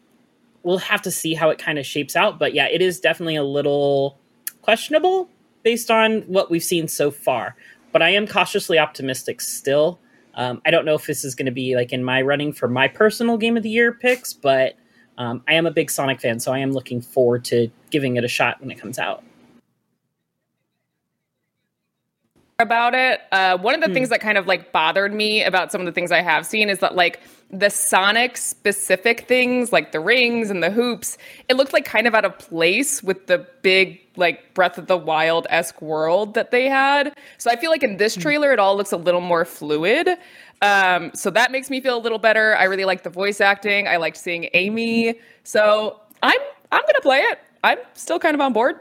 we'll 0.63 0.79
have 0.79 1.03
to 1.03 1.11
see 1.11 1.35
how 1.35 1.51
it 1.51 1.59
kind 1.59 1.79
of 1.79 1.87
shapes 1.87 2.15
out 2.15 2.39
but 2.39 2.55
yeah 2.55 2.67
it 2.67 2.83
is 2.83 3.01
definitely 3.01 3.37
a 3.37 3.45
little 3.45 4.19
questionable 4.63 5.29
based 5.63 5.91
on 5.91 6.23
what 6.23 6.51
we've 6.51 6.65
seen 6.65 6.89
so 6.89 7.11
far. 7.11 7.57
But 7.93 8.03
I 8.03 8.11
am 8.11 8.27
cautiously 8.27 8.79
optimistic 8.79 9.41
still. 9.41 9.99
Um, 10.35 10.63
I 10.65 10.71
don't 10.71 10.85
know 10.85 10.95
if 10.95 11.07
this 11.07 11.25
is 11.25 11.35
going 11.35 11.47
to 11.47 11.53
be 11.53 11.75
like 11.75 11.93
in 11.93 12.05
my 12.05 12.23
running 12.23 12.53
for 12.53 12.69
my 12.69 12.87
personal 12.89 13.37
game 13.39 13.57
of 13.57 13.63
the 13.63 13.71
year 13.71 13.93
picks, 13.93 14.33
but 14.33 14.77
um, 15.17 15.43
I 15.49 15.55
am 15.55 15.67
a 15.67 15.71
big 15.71 15.91
Sonic 15.91 16.21
fan, 16.21 16.39
so 16.39 16.53
I 16.53 16.59
am 16.59 16.73
looking 16.73 17.01
forward 17.01 17.45
to 17.47 17.69
giving 17.91 18.17
it 18.17 18.25
a 18.25 18.29
shot 18.29 18.61
when 18.61 18.71
it 18.71 18.79
comes 18.79 18.99
out. 18.99 19.25
About 22.61 22.93
it. 22.93 23.21
Uh, 23.31 23.57
one 23.57 23.73
of 23.73 23.81
the 23.81 23.87
hmm. 23.87 23.93
things 23.93 24.09
that 24.09 24.21
kind 24.21 24.37
of 24.37 24.49
like 24.49 24.73
bothered 24.73 25.15
me 25.15 25.45
about 25.45 25.71
some 25.71 25.81
of 25.81 25.85
the 25.85 25.93
things 25.93 26.11
I 26.11 26.23
have 26.23 26.45
seen 26.45 26.69
is 26.69 26.81
that 26.81 26.97
like 26.97 27.21
the 27.53 27.71
Sonic 27.71 28.37
specific 28.37 29.29
things, 29.29 29.73
like 29.73 29.93
the 29.93 30.01
rings 30.01 30.51
and 30.51 30.61
the 30.61 30.73
hoops, 30.73 31.19
it 31.49 31.57
looked 31.57 31.73
like 31.73 31.85
kind 31.85 32.09
of 32.09 32.17
out 32.17 32.25
of 32.25 32.37
place 32.37 33.01
with 33.01 33.29
the 33.29 33.47
big 33.63 34.01
like 34.17 34.55
Breath 34.55 34.77
of 34.77 34.89
the 34.89 34.97
Wild 34.97 35.47
esque 35.51 35.81
world 35.81 36.35
that 36.35 36.51
they 36.51 36.69
had. 36.69 37.17
So 37.37 37.49
I 37.49 37.55
feel 37.55 37.71
like 37.71 37.85
in 37.85 37.97
this 37.97 38.17
hmm. 38.17 38.23
trailer, 38.23 38.53
it 38.53 38.59
all 38.59 38.77
looks 38.77 38.91
a 38.91 38.97
little 38.97 39.21
more 39.21 39.45
fluid. 39.45 40.09
Um, 40.61 41.13
so 41.15 41.31
that 41.31 41.53
makes 41.53 41.71
me 41.71 41.81
feel 41.81 41.97
a 41.97 42.03
little 42.03 42.19
better. 42.19 42.57
I 42.57 42.65
really 42.65 42.85
like 42.85 43.05
the 43.05 43.11
voice 43.11 43.41
acting. 43.41 43.87
I 43.87 43.99
liked 43.99 44.17
seeing 44.17 44.49
Amy. 44.55 45.15
So 45.45 46.01
I'm 46.25 46.41
I'm 46.73 46.83
gonna 46.83 47.03
play 47.03 47.21
it. 47.21 47.39
I'm 47.63 47.79
still 47.95 48.19
kind 48.19 48.35
of 48.35 48.41
on 48.41 48.53
board. 48.53 48.81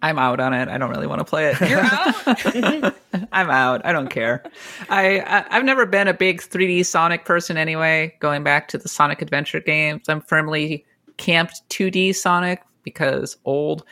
I'm 0.00 0.18
out 0.18 0.40
on 0.40 0.52
it. 0.54 0.68
I 0.68 0.78
don't 0.78 0.90
really 0.90 1.06
want 1.06 1.20
to 1.20 1.24
play 1.24 1.52
it. 1.52 1.60
You're 1.60 1.80
out. 1.82 2.94
I'm 3.32 3.50
out. 3.50 3.84
I 3.84 3.92
don't 3.92 4.08
care. 4.08 4.44
I, 4.88 5.20
I 5.20 5.54
have 5.54 5.64
never 5.64 5.86
been 5.86 6.08
a 6.08 6.14
big 6.14 6.40
3D 6.40 6.86
Sonic 6.86 7.24
person 7.24 7.56
anyway. 7.56 8.14
Going 8.20 8.44
back 8.44 8.68
to 8.68 8.78
the 8.78 8.88
Sonic 8.88 9.22
Adventure 9.22 9.60
games, 9.60 10.08
I'm 10.08 10.20
firmly 10.20 10.84
camped 11.16 11.68
2D 11.70 12.14
Sonic 12.14 12.62
because 12.82 13.36
old. 13.44 13.84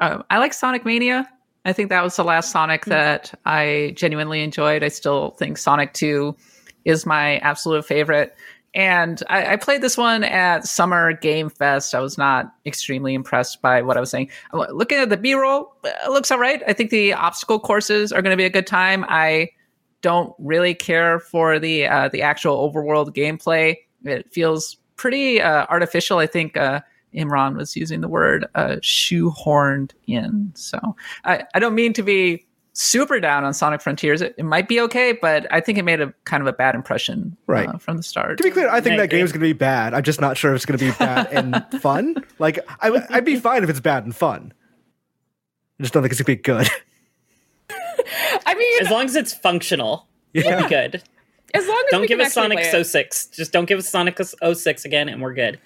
Uh, 0.00 0.22
I 0.30 0.38
like 0.38 0.52
Sonic 0.52 0.84
Mania. 0.84 1.28
I 1.64 1.72
think 1.72 1.88
that 1.88 2.02
was 2.02 2.14
the 2.16 2.24
last 2.24 2.50
Sonic 2.50 2.84
hmm. 2.84 2.90
that 2.90 3.38
I 3.46 3.94
genuinely 3.96 4.42
enjoyed. 4.42 4.82
I 4.82 4.88
still 4.88 5.30
think 5.32 5.56
Sonic 5.56 5.94
2 5.94 6.36
is 6.84 7.06
my 7.06 7.38
absolute 7.38 7.86
favorite. 7.86 8.36
And 8.74 9.22
I, 9.28 9.52
I, 9.52 9.56
played 9.56 9.82
this 9.82 9.96
one 9.96 10.24
at 10.24 10.66
Summer 10.66 11.12
Game 11.12 11.48
Fest. 11.48 11.94
I 11.94 12.00
was 12.00 12.18
not 12.18 12.52
extremely 12.66 13.14
impressed 13.14 13.62
by 13.62 13.82
what 13.82 13.96
I 13.96 14.00
was 14.00 14.10
saying. 14.10 14.30
Looking 14.52 14.98
at 14.98 15.10
the 15.10 15.16
B 15.16 15.34
roll, 15.34 15.76
looks 16.08 16.32
all 16.32 16.40
right. 16.40 16.60
I 16.66 16.72
think 16.72 16.90
the 16.90 17.12
obstacle 17.12 17.60
courses 17.60 18.12
are 18.12 18.20
going 18.20 18.32
to 18.32 18.36
be 18.36 18.44
a 18.44 18.50
good 18.50 18.66
time. 18.66 19.04
I 19.08 19.50
don't 20.02 20.34
really 20.38 20.74
care 20.74 21.20
for 21.20 21.58
the 21.58 21.86
uh, 21.86 22.08
the 22.08 22.22
actual 22.22 22.68
overworld 22.68 23.14
gameplay. 23.14 23.76
It 24.04 24.32
feels 24.32 24.76
pretty 24.96 25.40
uh, 25.40 25.66
artificial. 25.70 26.18
I 26.18 26.26
think 26.26 26.56
uh, 26.56 26.80
Imran 27.14 27.56
was 27.56 27.76
using 27.76 28.00
the 28.00 28.08
word 28.08 28.46
uh, 28.54 28.76
shoehorned 28.82 29.92
in. 30.06 30.52
So 30.54 30.96
I, 31.24 31.44
I 31.54 31.58
don't 31.58 31.74
mean 31.74 31.92
to 31.94 32.02
be 32.02 32.46
super 32.74 33.20
down 33.20 33.44
on 33.44 33.54
Sonic 33.54 33.80
Frontiers. 33.80 34.20
It, 34.20 34.34
it, 34.36 34.44
might 34.44 34.68
be 34.68 34.80
okay, 34.80 35.12
but 35.12 35.46
I 35.52 35.60
think 35.60 35.78
it 35.78 35.84
made 35.84 36.00
a 36.00 36.12
kind 36.24 36.42
of 36.42 36.46
a 36.46 36.52
bad 36.52 36.74
impression 36.74 37.36
right 37.46 37.68
uh, 37.68 37.78
from 37.78 37.96
the 37.96 38.02
start. 38.02 38.36
To 38.38 38.44
be 38.44 38.50
clear, 38.50 38.68
I 38.68 38.80
think 38.80 38.98
that 38.98 39.10
game's 39.10 39.32
going 39.32 39.40
to 39.40 39.46
be 39.46 39.52
bad. 39.52 39.94
I'm 39.94 40.02
just 40.02 40.20
not 40.20 40.36
sure 40.36 40.52
if 40.52 40.56
it's 40.56 40.66
going 40.66 40.78
to 40.78 40.84
be 40.84 40.90
bad 40.92 41.28
and 41.32 41.64
fun. 41.80 42.16
Like 42.38 42.58
I, 42.80 42.90
would 42.90 43.24
be 43.24 43.36
fine 43.36 43.64
if 43.64 43.70
it's 43.70 43.80
bad 43.80 44.04
and 44.04 44.14
fun. 44.14 44.52
I 45.80 45.82
just 45.82 45.94
don't 45.94 46.02
think 46.02 46.12
it's 46.12 46.20
going 46.20 46.36
to 46.36 46.40
be 46.40 46.42
good. 46.42 46.68
I 48.46 48.54
mean, 48.54 48.82
as 48.82 48.90
long 48.90 49.06
as 49.06 49.16
it's 49.16 49.32
functional, 49.32 50.06
yeah. 50.32 50.42
it'll 50.42 50.62
be 50.64 50.68
good. 50.68 51.02
As 51.54 51.68
long 51.68 51.84
as 51.86 51.90
don't 51.92 52.08
give 52.08 52.18
us 52.18 52.32
Sonic 52.32 52.64
06. 52.64 53.26
Just 53.28 53.52
don't 53.52 53.66
give 53.66 53.78
us 53.78 53.88
Sonic 53.88 54.18
06 54.20 54.84
again, 54.84 55.08
and 55.08 55.22
we're 55.22 55.34
good. 55.34 55.60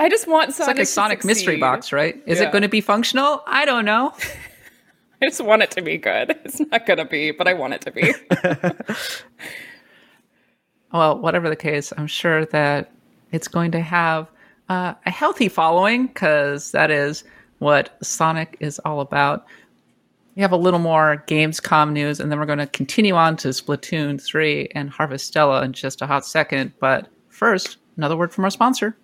I 0.00 0.08
just 0.08 0.26
want 0.26 0.52
Sonic. 0.52 0.70
It's 0.70 0.78
like 0.78 0.78
a 0.80 0.84
Sonic 0.86 1.24
mystery 1.24 1.58
box, 1.58 1.92
right? 1.92 2.20
Is 2.26 2.40
yeah. 2.40 2.48
it 2.48 2.50
going 2.50 2.62
to 2.62 2.68
be 2.68 2.80
functional? 2.80 3.44
I 3.46 3.66
don't 3.66 3.84
know. 3.84 4.12
I 5.22 5.28
just 5.28 5.40
want 5.40 5.62
it 5.62 5.70
to 5.72 5.82
be 5.82 5.98
good. 5.98 6.38
It's 6.44 6.60
not 6.60 6.86
going 6.86 6.98
to 6.98 7.04
be, 7.04 7.30
but 7.30 7.48
I 7.48 7.54
want 7.54 7.74
it 7.74 7.80
to 7.82 7.90
be. 7.90 8.14
well, 10.92 11.18
whatever 11.18 11.48
the 11.48 11.56
case, 11.56 11.92
I'm 11.96 12.06
sure 12.06 12.44
that 12.46 12.92
it's 13.32 13.48
going 13.48 13.70
to 13.72 13.80
have 13.80 14.30
uh, 14.68 14.94
a 15.06 15.10
healthy 15.10 15.48
following 15.48 16.06
because 16.06 16.70
that 16.72 16.90
is 16.90 17.24
what 17.58 17.96
Sonic 18.02 18.56
is 18.60 18.78
all 18.80 19.00
about. 19.00 19.46
We 20.36 20.42
have 20.42 20.52
a 20.52 20.56
little 20.56 20.80
more 20.80 21.24
Gamescom 21.28 21.92
news, 21.92 22.20
and 22.20 22.30
then 22.30 22.38
we're 22.38 22.46
going 22.46 22.58
to 22.58 22.66
continue 22.66 23.14
on 23.14 23.36
to 23.38 23.48
Splatoon 23.48 24.20
3 24.20 24.68
and 24.74 24.92
Harvestella 24.92 25.64
in 25.64 25.72
just 25.72 26.02
a 26.02 26.06
hot 26.06 26.26
second. 26.26 26.72
But 26.80 27.08
first, 27.28 27.78
another 27.96 28.16
word 28.16 28.32
from 28.32 28.44
our 28.44 28.50
sponsor. 28.50 28.96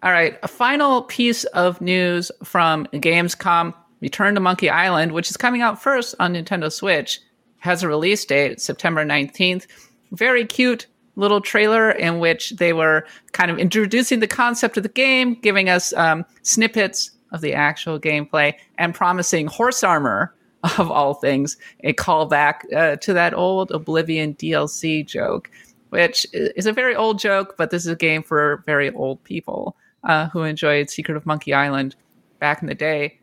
All 0.00 0.12
right, 0.12 0.38
a 0.44 0.48
final 0.48 1.02
piece 1.02 1.42
of 1.44 1.80
news 1.80 2.30
from 2.44 2.86
Gamescom. 2.92 3.74
Return 4.00 4.34
to 4.36 4.40
Monkey 4.40 4.70
Island, 4.70 5.10
which 5.10 5.28
is 5.28 5.36
coming 5.36 5.60
out 5.60 5.82
first 5.82 6.14
on 6.20 6.34
Nintendo 6.34 6.70
Switch, 6.70 7.20
has 7.58 7.82
a 7.82 7.88
release 7.88 8.24
date, 8.24 8.60
September 8.60 9.04
19th. 9.04 9.66
Very 10.12 10.46
cute 10.46 10.86
little 11.16 11.40
trailer 11.40 11.90
in 11.90 12.20
which 12.20 12.50
they 12.50 12.72
were 12.72 13.04
kind 13.32 13.50
of 13.50 13.58
introducing 13.58 14.20
the 14.20 14.28
concept 14.28 14.76
of 14.76 14.84
the 14.84 14.88
game, 14.88 15.34
giving 15.34 15.68
us 15.68 15.92
um, 15.94 16.24
snippets 16.42 17.10
of 17.32 17.40
the 17.40 17.52
actual 17.52 17.98
gameplay, 17.98 18.54
and 18.78 18.94
promising 18.94 19.48
horse 19.48 19.82
armor, 19.82 20.32
of 20.78 20.92
all 20.92 21.14
things, 21.14 21.56
a 21.82 21.92
callback 21.92 22.72
uh, 22.72 22.94
to 22.98 23.12
that 23.12 23.34
old 23.34 23.72
Oblivion 23.72 24.36
DLC 24.36 25.04
joke, 25.04 25.50
which 25.88 26.24
is 26.32 26.66
a 26.66 26.72
very 26.72 26.94
old 26.94 27.18
joke, 27.18 27.56
but 27.58 27.70
this 27.70 27.84
is 27.84 27.90
a 27.90 27.96
game 27.96 28.22
for 28.22 28.62
very 28.64 28.92
old 28.92 29.24
people 29.24 29.76
uh, 30.04 30.28
who 30.28 30.42
enjoyed 30.42 30.90
Secret 30.90 31.16
of 31.16 31.26
Monkey 31.26 31.52
Island 31.54 31.96
back 32.38 32.62
in 32.62 32.68
the 32.68 32.74
day. 32.74 33.18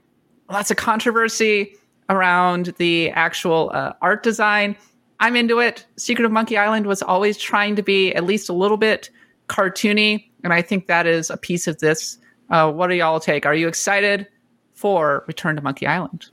Lots 0.49 0.71
of 0.71 0.77
controversy 0.77 1.75
around 2.09 2.73
the 2.77 3.09
actual 3.11 3.71
uh, 3.73 3.93
art 4.01 4.23
design. 4.23 4.75
I'm 5.19 5.35
into 5.35 5.59
it. 5.59 5.85
Secret 5.97 6.25
of 6.25 6.31
Monkey 6.31 6.57
Island 6.57 6.85
was 6.87 7.01
always 7.01 7.37
trying 7.37 7.75
to 7.77 7.83
be 7.83 8.13
at 8.13 8.25
least 8.25 8.49
a 8.49 8.53
little 8.53 8.77
bit 8.77 9.09
cartoony, 9.47 10.25
and 10.43 10.53
I 10.53 10.61
think 10.61 10.87
that 10.87 11.07
is 11.07 11.29
a 11.29 11.37
piece 11.37 11.67
of 11.67 11.79
this. 11.79 12.17
Uh, 12.49 12.71
what 12.71 12.87
do 12.87 12.95
y'all 12.95 13.19
take? 13.19 13.45
Are 13.45 13.55
you 13.55 13.67
excited 13.67 14.27
for 14.73 15.23
Return 15.27 15.55
to 15.55 15.61
Monkey 15.61 15.87
Island? 15.87 16.29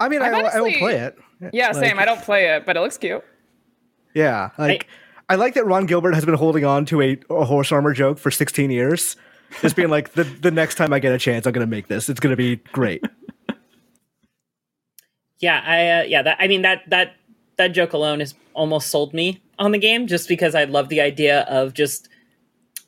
I 0.00 0.08
mean, 0.08 0.20
I, 0.20 0.32
honestly, 0.32 0.58
I, 0.58 0.60
will 0.60 0.72
play 0.72 0.96
it. 0.96 1.18
Yeah, 1.52 1.68
like, 1.68 1.76
same. 1.76 1.98
I 1.98 2.04
don't 2.04 2.20
play 2.20 2.54
it, 2.54 2.66
but 2.66 2.76
it 2.76 2.80
looks 2.80 2.98
cute. 2.98 3.24
Yeah, 4.14 4.50
like 4.58 4.88
I 5.28 5.36
like 5.36 5.54
that 5.54 5.66
Ron 5.66 5.86
Gilbert 5.86 6.14
has 6.14 6.24
been 6.24 6.34
holding 6.34 6.64
on 6.64 6.84
to 6.86 7.00
a, 7.00 7.18
a 7.30 7.44
horse 7.44 7.72
armor 7.72 7.92
joke 7.92 8.18
for 8.18 8.30
16 8.30 8.70
years. 8.70 9.16
Just 9.60 9.76
being 9.76 9.90
like, 9.90 10.12
the, 10.12 10.24
the 10.24 10.50
next 10.50 10.76
time 10.76 10.92
I 10.92 10.98
get 10.98 11.12
a 11.12 11.18
chance, 11.18 11.46
I'm 11.46 11.52
going 11.52 11.66
to 11.66 11.70
make 11.70 11.88
this. 11.88 12.08
It's 12.08 12.20
going 12.20 12.32
to 12.32 12.36
be 12.36 12.56
great. 12.72 13.04
yeah, 15.40 15.62
I 15.64 15.88
uh, 15.88 16.02
yeah, 16.04 16.22
that 16.22 16.36
I 16.40 16.48
mean 16.48 16.62
that 16.62 16.88
that 16.88 17.16
that 17.58 17.68
joke 17.68 17.92
alone 17.92 18.20
has 18.20 18.34
almost 18.54 18.88
sold 18.88 19.12
me 19.12 19.42
on 19.58 19.72
the 19.72 19.78
game 19.78 20.06
just 20.06 20.28
because 20.28 20.54
I 20.54 20.64
love 20.64 20.88
the 20.88 21.00
idea 21.00 21.40
of 21.42 21.74
just 21.74 22.08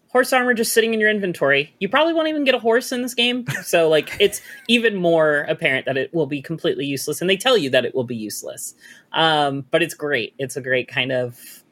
horse 0.08 0.32
armor 0.32 0.54
just 0.54 0.72
sitting 0.72 0.94
in 0.94 1.00
your 1.00 1.10
inventory. 1.10 1.74
You 1.80 1.88
probably 1.88 2.14
won't 2.14 2.28
even 2.28 2.44
get 2.44 2.54
a 2.54 2.60
horse 2.60 2.92
in 2.92 3.02
this 3.02 3.14
game. 3.14 3.46
So 3.64 3.88
like 3.88 4.16
it's 4.20 4.40
even 4.68 4.94
more 4.94 5.40
apparent 5.48 5.86
that 5.86 5.96
it 5.96 6.14
will 6.14 6.26
be 6.26 6.40
completely 6.40 6.86
useless 6.86 7.20
and 7.20 7.28
they 7.28 7.36
tell 7.36 7.58
you 7.58 7.68
that 7.70 7.84
it 7.84 7.94
will 7.94 8.04
be 8.04 8.16
useless. 8.16 8.74
Um, 9.12 9.66
but 9.72 9.82
it's 9.82 9.94
great. 9.94 10.34
It's 10.38 10.56
a 10.56 10.60
great 10.60 10.86
kind 10.86 11.10
of 11.10 11.63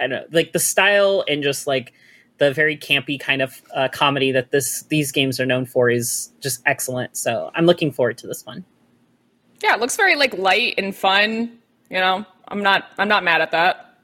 I 0.00 0.06
don't 0.06 0.10
know, 0.10 0.26
like 0.32 0.52
the 0.52 0.58
style 0.58 1.24
and 1.28 1.42
just 1.42 1.66
like 1.66 1.92
the 2.38 2.52
very 2.52 2.76
campy 2.76 3.20
kind 3.20 3.42
of 3.42 3.62
uh, 3.74 3.88
comedy 3.92 4.32
that 4.32 4.50
this 4.50 4.82
these 4.84 5.12
games 5.12 5.38
are 5.38 5.46
known 5.46 5.66
for 5.66 5.90
is 5.90 6.30
just 6.40 6.62
excellent. 6.66 7.16
So 7.16 7.50
I'm 7.54 7.66
looking 7.66 7.92
forward 7.92 8.18
to 8.18 8.26
this 8.26 8.44
one. 8.44 8.64
Yeah, 9.62 9.74
it 9.74 9.80
looks 9.80 9.96
very 9.96 10.16
like 10.16 10.36
light 10.36 10.74
and 10.78 10.96
fun. 10.96 11.58
You 11.90 11.98
know, 11.98 12.24
I'm 12.48 12.62
not 12.62 12.86
I'm 12.98 13.08
not 13.08 13.24
mad 13.24 13.42
at 13.42 13.50
that. 13.50 13.98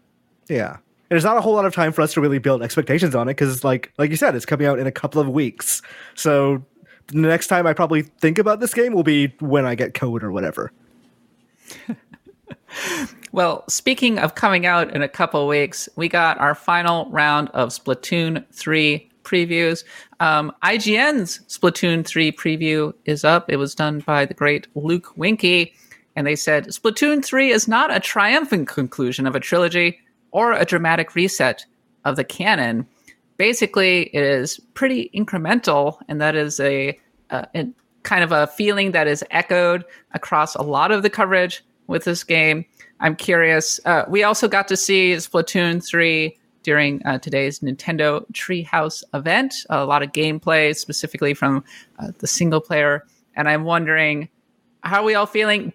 Yeah. 0.49 0.77
And 1.09 1.15
There's 1.15 1.25
not 1.25 1.37
a 1.37 1.41
whole 1.41 1.55
lot 1.55 1.65
of 1.65 1.75
time 1.75 1.93
for 1.93 2.03
us 2.03 2.13
to 2.15 2.21
really 2.21 2.39
build 2.39 2.63
expectations 2.63 3.15
on 3.15 3.29
it 3.29 3.35
because, 3.35 3.63
like, 3.63 3.93
like 3.97 4.11
you 4.11 4.17
said, 4.17 4.35
it's 4.35 4.45
coming 4.45 4.67
out 4.67 4.81
in 4.81 4.89
a 4.89 4.93
couple 4.93 5.21
of 5.21 5.29
weeks. 5.29 5.81
So 6.17 6.65
the 7.07 7.19
next 7.19 7.47
time 7.47 7.65
I 7.65 7.75
probably 7.75 8.03
think 8.03 8.39
about 8.39 8.59
this 8.59 8.75
game 8.75 8.93
will 8.93 9.05
be 9.05 9.33
when 9.39 9.65
I 9.65 9.77
get 9.77 9.95
code 9.95 10.25
or 10.25 10.33
whatever. 10.33 10.73
Well, 13.37 13.65
speaking 13.69 14.19
of 14.19 14.35
coming 14.35 14.65
out 14.65 14.95
in 14.95 15.03
a 15.03 15.11
couple 15.11 15.47
weeks, 15.47 15.91
we 15.95 16.09
got 16.09 16.39
our 16.41 16.55
final 16.55 17.05
round 17.11 17.51
of 17.51 17.69
Splatoon 17.69 18.43
3 18.51 19.11
previews. 19.25 19.85
Um, 20.21 20.53
IGN's 20.65 21.41
Splatoon 21.49 22.07
3 22.07 22.33
preview 22.33 22.95
is 23.05 23.25
up. 23.25 23.51
It 23.51 23.57
was 23.57 23.75
done 23.75 23.99
by 24.01 24.25
the 24.25 24.33
great 24.33 24.69
Luke 24.75 25.13
Winkie. 25.19 25.75
and 26.15 26.27
they 26.27 26.35
said 26.35 26.69
Splatoon 26.69 27.23
3 27.23 27.51
is 27.51 27.69
not 27.69 27.95
a 27.95 28.01
triumphant 28.01 28.69
conclusion 28.69 29.27
of 29.27 29.35
a 29.35 29.41
trilogy 29.41 29.99
or 30.31 30.53
a 30.53 30.65
dramatic 30.65 31.15
reset 31.15 31.67
of 32.07 32.17
the 32.17 32.25
canon. 32.25 32.87
Basically, 33.37 34.05
it 34.15 34.23
is 34.23 34.59
pretty 34.73 35.11
incremental, 35.15 35.99
and 36.09 36.23
that 36.23 36.35
is 36.37 36.59
a, 36.59 36.99
a, 37.29 37.47
a 37.55 37.69
kind 38.03 38.25
of 38.25 38.33
a 38.33 38.47
feeling 38.47 38.93
that 38.93 39.07
is 39.07 39.23
echoed 39.31 39.85
across 40.13 40.55
a 40.55 40.63
lot 40.63 40.91
of 40.91 41.03
the 41.03 41.11
coverage 41.11 41.63
with 41.87 42.05
this 42.05 42.25
game. 42.25 42.65
I'm 43.01 43.17
curious. 43.17 43.81
Uh, 43.85 44.05
we 44.09 44.23
also 44.23 44.49
got 44.49 44.69
to 44.69 44.77
see 44.77 45.13
Splatoon 45.13 45.87
3 45.87 46.37
during 46.63 47.05
uh, 47.07 47.19
today's 47.19 47.61
Nintendo 47.61 48.25
Treehouse 48.33 49.05
event. 49.15 49.55
A 49.71 49.85
lot 49.85 50.03
of 50.03 50.13
gameplay, 50.13 50.75
specifically 50.75 51.35
from 51.35 51.65
uh, 51.99 52.09
the 52.19 52.27
single 52.27 52.61
player. 52.61 53.05
And 53.35 53.49
I'm 53.49 53.65
wondering, 53.65 54.29
how 54.83 55.03
are 55.03 55.05
we 55.05 55.15
all 55.15 55.27
feeling? 55.27 55.73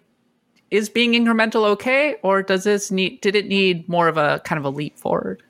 Is 0.71 0.89
being 0.89 1.11
incremental 1.13 1.65
okay, 1.65 2.15
or 2.23 2.41
does 2.41 2.63
this 2.63 2.91
need? 2.91 3.19
Did 3.21 3.35
it 3.35 3.47
need 3.47 3.87
more 3.89 4.07
of 4.07 4.17
a 4.17 4.41
kind 4.45 4.57
of 4.57 4.63
a 4.63 4.69
leap 4.69 4.97
forward? 4.97 5.43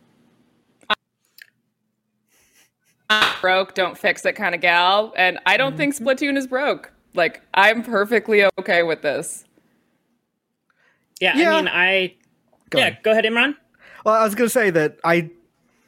broke, 3.42 3.74
don't 3.74 3.98
fix 3.98 4.24
it 4.26 4.34
kind 4.34 4.56
of 4.56 4.62
gal. 4.62 5.14
And 5.18 5.40
I 5.46 5.58
don't 5.58 5.76
think 5.76 5.96
Splatoon 5.96 6.38
is 6.38 6.48
broke. 6.48 6.94
Like, 7.14 7.42
I'm 7.54 7.84
perfectly 7.84 8.46
okay 8.60 8.84
with 8.84 9.02
this. 9.02 9.44
Yeah, 11.22 11.38
Yeah. 11.38 11.54
I 11.54 11.56
mean, 11.58 11.68
I 11.70 12.16
Go 12.72 12.80
yeah. 12.80 12.88
ahead. 12.88 13.04
Go 13.04 13.12
ahead, 13.12 13.26
Imran. 13.26 13.56
Well, 14.06 14.16
I 14.16 14.24
was 14.24 14.34
gonna 14.34 14.50
say 14.50 14.70
that 14.72 14.98
I 15.04 15.30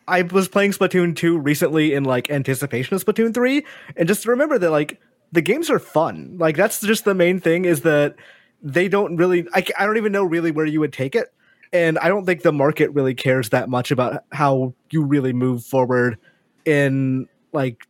I 0.08 0.22
was 0.22 0.48
playing 0.48 0.72
Splatoon 0.72 1.16
2 1.16 1.38
recently 1.40 1.94
in 1.94 2.04
like 2.04 2.30
anticipation 2.30 2.96
of 2.96 3.04
Splatoon 3.04 3.34
3, 3.34 3.66
and 3.96 4.08
just 4.08 4.26
remember 4.28 4.60
that 4.60 4.70
like 4.70 5.00
the 5.32 5.42
games 5.42 5.70
are 5.70 5.80
fun. 5.80 6.36
Like 6.38 6.56
that's 6.56 6.80
just 6.82 7.06
the 7.06 7.16
main 7.16 7.40
thing 7.40 7.66
is 7.66 7.82
that 7.82 8.16
they 8.62 8.88
don't 8.88 9.16
really 9.18 9.48
I, 9.54 9.66
I 9.80 9.86
don't 9.86 9.98
even 9.98 10.12
know 10.12 10.24
really 10.24 10.52
where 10.52 10.66
you 10.66 10.80
would 10.80 10.94
take 10.94 11.16
it. 11.16 11.34
And 11.72 11.98
I 12.00 12.08
don't 12.08 12.26
think 12.26 12.44
the 12.44 12.54
market 12.54 12.92
really 12.92 13.16
cares 13.16 13.50
that 13.50 13.68
much 13.68 13.90
about 13.90 14.24
how 14.32 14.76
you 14.92 15.04
really 15.04 15.34
move 15.34 15.66
forward 15.66 16.20
in 16.66 17.28
like 17.52 17.88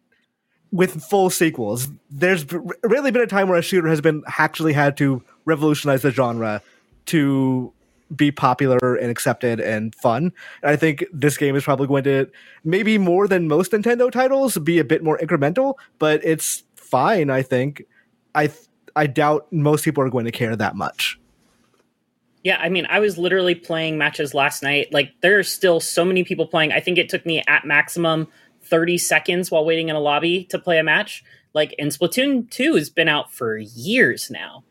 with 0.71 1.03
full 1.03 1.29
sequels. 1.29 1.89
There's 2.09 2.45
really 2.83 3.11
been 3.11 3.21
a 3.21 3.27
time 3.27 3.49
where 3.49 3.59
a 3.59 3.61
shooter 3.61 3.89
has 3.89 3.99
been 3.99 4.23
actually 4.37 4.71
had 4.71 4.95
to 4.97 5.21
revolutionize 5.45 6.03
the 6.03 6.11
genre 6.11 6.61
to 7.07 7.73
be 8.15 8.31
popular 8.31 8.95
and 8.95 9.09
accepted 9.09 9.59
and 9.59 9.95
fun. 9.95 10.31
And 10.61 10.71
I 10.71 10.75
think 10.75 11.03
this 11.11 11.37
game 11.37 11.55
is 11.55 11.63
probably 11.63 11.87
going 11.87 12.03
to 12.03 12.29
maybe 12.63 12.97
more 12.97 13.27
than 13.27 13.47
most 13.47 13.71
Nintendo 13.71 14.11
titles 14.11 14.57
be 14.57 14.79
a 14.79 14.83
bit 14.83 15.03
more 15.03 15.17
incremental, 15.17 15.75
but 15.99 16.23
it's 16.23 16.63
fine, 16.75 17.29
I 17.29 17.41
think. 17.41 17.83
I 18.35 18.51
I 18.95 19.07
doubt 19.07 19.51
most 19.51 19.83
people 19.83 20.03
are 20.03 20.09
going 20.09 20.25
to 20.25 20.31
care 20.31 20.55
that 20.55 20.75
much. 20.75 21.19
Yeah, 22.43 22.57
I 22.59 22.69
mean, 22.69 22.85
I 22.89 22.99
was 22.99 23.17
literally 23.17 23.55
playing 23.55 23.97
matches 23.97 24.33
last 24.33 24.63
night. 24.63 24.91
Like, 24.91 25.13
there 25.21 25.39
are 25.39 25.43
still 25.43 25.79
so 25.79 26.03
many 26.03 26.23
people 26.23 26.45
playing. 26.45 26.73
I 26.73 26.81
think 26.81 26.97
it 26.97 27.07
took 27.07 27.25
me 27.25 27.41
at 27.47 27.65
maximum 27.65 28.27
30 28.63 28.97
seconds 28.97 29.49
while 29.49 29.65
waiting 29.65 29.89
in 29.89 29.95
a 29.95 29.99
lobby 29.99 30.43
to 30.45 30.59
play 30.59 30.77
a 30.77 30.83
match. 30.83 31.23
Like, 31.53 31.73
and 31.79 31.91
Splatoon 31.91 32.49
2 32.49 32.75
has 32.75 32.89
been 32.89 33.07
out 33.07 33.31
for 33.31 33.57
years 33.57 34.29
now. 34.29 34.62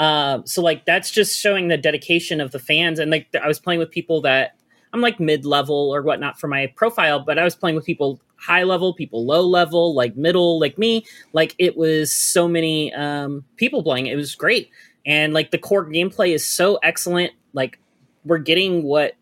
Um, 0.00 0.44
so, 0.46 0.62
like, 0.62 0.84
that's 0.84 1.10
just 1.10 1.38
showing 1.38 1.68
the 1.68 1.76
dedication 1.76 2.40
of 2.40 2.50
the 2.50 2.58
fans. 2.58 2.98
And, 2.98 3.10
like, 3.10 3.28
I 3.40 3.46
was 3.46 3.60
playing 3.60 3.78
with 3.78 3.90
people 3.90 4.20
that 4.22 4.56
I'm 4.92 5.00
like 5.00 5.20
mid 5.20 5.44
level 5.44 5.94
or 5.94 6.02
whatnot 6.02 6.40
for 6.40 6.48
my 6.48 6.66
profile, 6.74 7.20
but 7.20 7.38
I 7.38 7.44
was 7.44 7.54
playing 7.54 7.76
with 7.76 7.84
people 7.84 8.20
high 8.36 8.64
level, 8.64 8.92
people 8.92 9.24
low 9.24 9.42
level, 9.42 9.94
like 9.94 10.16
middle, 10.16 10.58
like 10.58 10.78
me. 10.78 11.06
Like, 11.32 11.54
it 11.58 11.76
was 11.76 12.10
so 12.12 12.48
many 12.48 12.92
um, 12.94 13.44
people 13.56 13.84
playing. 13.84 14.06
It 14.08 14.16
was 14.16 14.34
great 14.34 14.70
and 15.06 15.32
like 15.32 15.50
the 15.50 15.58
core 15.58 15.86
gameplay 15.86 16.34
is 16.34 16.44
so 16.44 16.76
excellent 16.82 17.32
like 17.52 17.78
we're 18.24 18.38
getting 18.38 18.82
what 18.82 19.14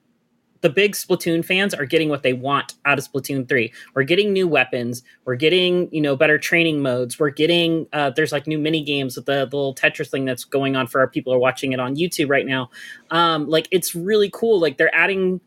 the 0.61 0.71
big 0.71 0.93
splatoon 0.93 1.45
fans 1.45 1.75
are 1.75 1.85
getting 1.85 2.09
what 2.09 2.23
they 2.23 2.33
want 2.33 2.75
out 2.85 2.99
of 2.99 3.05
splatoon 3.11 3.49
3 3.49 3.73
we're 3.95 4.03
getting 4.03 4.33
new 4.33 4.49
weapons. 4.49 5.03
We're 5.25 5.37
getting 5.37 5.89
you 5.93 6.01
know 6.01 6.17
better 6.17 6.39
training 6.39 6.81
modes. 6.81 7.19
We're 7.19 7.31
getting 7.31 7.87
uh, 7.93 8.11
there's 8.11 8.33
like 8.33 8.47
new 8.47 8.59
mini 8.59 8.83
games 8.83 9.17
with 9.17 9.27
the, 9.27 9.47
the 9.47 9.57
little 9.57 9.75
tetris 9.75 10.09
thing 10.09 10.25
that's 10.25 10.45
going 10.45 10.77
on 10.77 10.87
for 10.87 11.01
our 11.01 11.09
people 11.09 11.33
who 11.33 11.37
are 11.37 11.41
watching 11.41 11.73
it 11.73 11.81
on 11.81 11.97
youtube 11.97 12.29
right 12.29 12.47
now. 12.47 12.71
Um, 13.11 13.49
like 13.49 13.69
it's 13.71 13.95
really 13.95 14.31
cool. 14.33 14.61
Like 14.61 14.79
they're 14.79 14.95
adding 14.95 15.41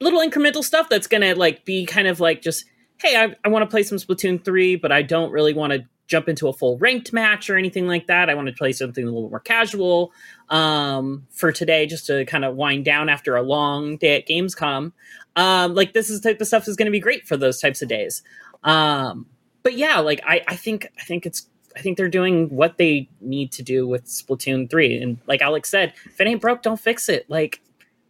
little 0.00 0.20
incremental 0.20 0.62
stuff 0.62 0.88
that's 0.88 1.06
gonna 1.06 1.34
like 1.34 1.64
be 1.64 1.86
kind 1.86 2.06
of 2.06 2.20
like 2.20 2.42
just 2.42 2.66
hey 2.98 3.16
i, 3.16 3.34
I 3.44 3.48
want 3.48 3.62
to 3.62 3.66
play 3.66 3.82
some 3.82 3.98
splatoon 3.98 4.44
3 4.44 4.76
but 4.76 4.92
i 4.92 5.00
don't 5.00 5.32
really 5.32 5.54
want 5.54 5.72
to 5.72 5.84
jump 6.06 6.28
into 6.28 6.48
a 6.48 6.52
full 6.52 6.78
ranked 6.78 7.12
match 7.12 7.50
or 7.50 7.56
anything 7.56 7.86
like 7.86 8.06
that 8.06 8.30
i 8.30 8.34
want 8.34 8.46
to 8.48 8.54
play 8.54 8.72
something 8.72 9.04
a 9.04 9.10
little 9.10 9.30
more 9.30 9.40
casual 9.40 10.12
um, 10.48 11.26
for 11.30 11.50
today 11.50 11.86
just 11.86 12.06
to 12.06 12.24
kind 12.26 12.44
of 12.44 12.54
wind 12.54 12.84
down 12.84 13.08
after 13.08 13.36
a 13.36 13.42
long 13.42 13.96
day 13.96 14.16
at 14.16 14.26
gamescom 14.26 14.92
um, 15.36 15.74
like 15.74 15.92
this 15.92 16.08
is 16.08 16.20
type 16.20 16.40
of 16.40 16.46
stuff 16.46 16.68
is 16.68 16.76
going 16.76 16.86
to 16.86 16.92
be 16.92 17.00
great 17.00 17.26
for 17.26 17.36
those 17.36 17.60
types 17.60 17.82
of 17.82 17.88
days 17.88 18.22
um, 18.64 19.26
but 19.62 19.74
yeah 19.74 19.98
like 19.98 20.20
I, 20.26 20.42
I 20.46 20.56
think 20.56 20.88
i 20.98 21.02
think 21.02 21.26
it's 21.26 21.48
I 21.76 21.80
think 21.80 21.98
they're 21.98 22.08
doing 22.08 22.48
what 22.48 22.78
they 22.78 23.08
need 23.20 23.52
to 23.52 23.62
do 23.62 23.86
with 23.86 24.06
Splatoon 24.06 24.70
3. 24.70 25.02
And 25.02 25.18
like 25.26 25.42
Alex 25.42 25.68
said, 25.68 25.92
if 26.06 26.18
it 26.18 26.26
ain't 26.26 26.40
broke, 26.40 26.62
don't 26.62 26.80
fix 26.80 27.10
it. 27.10 27.28
Like 27.28 27.60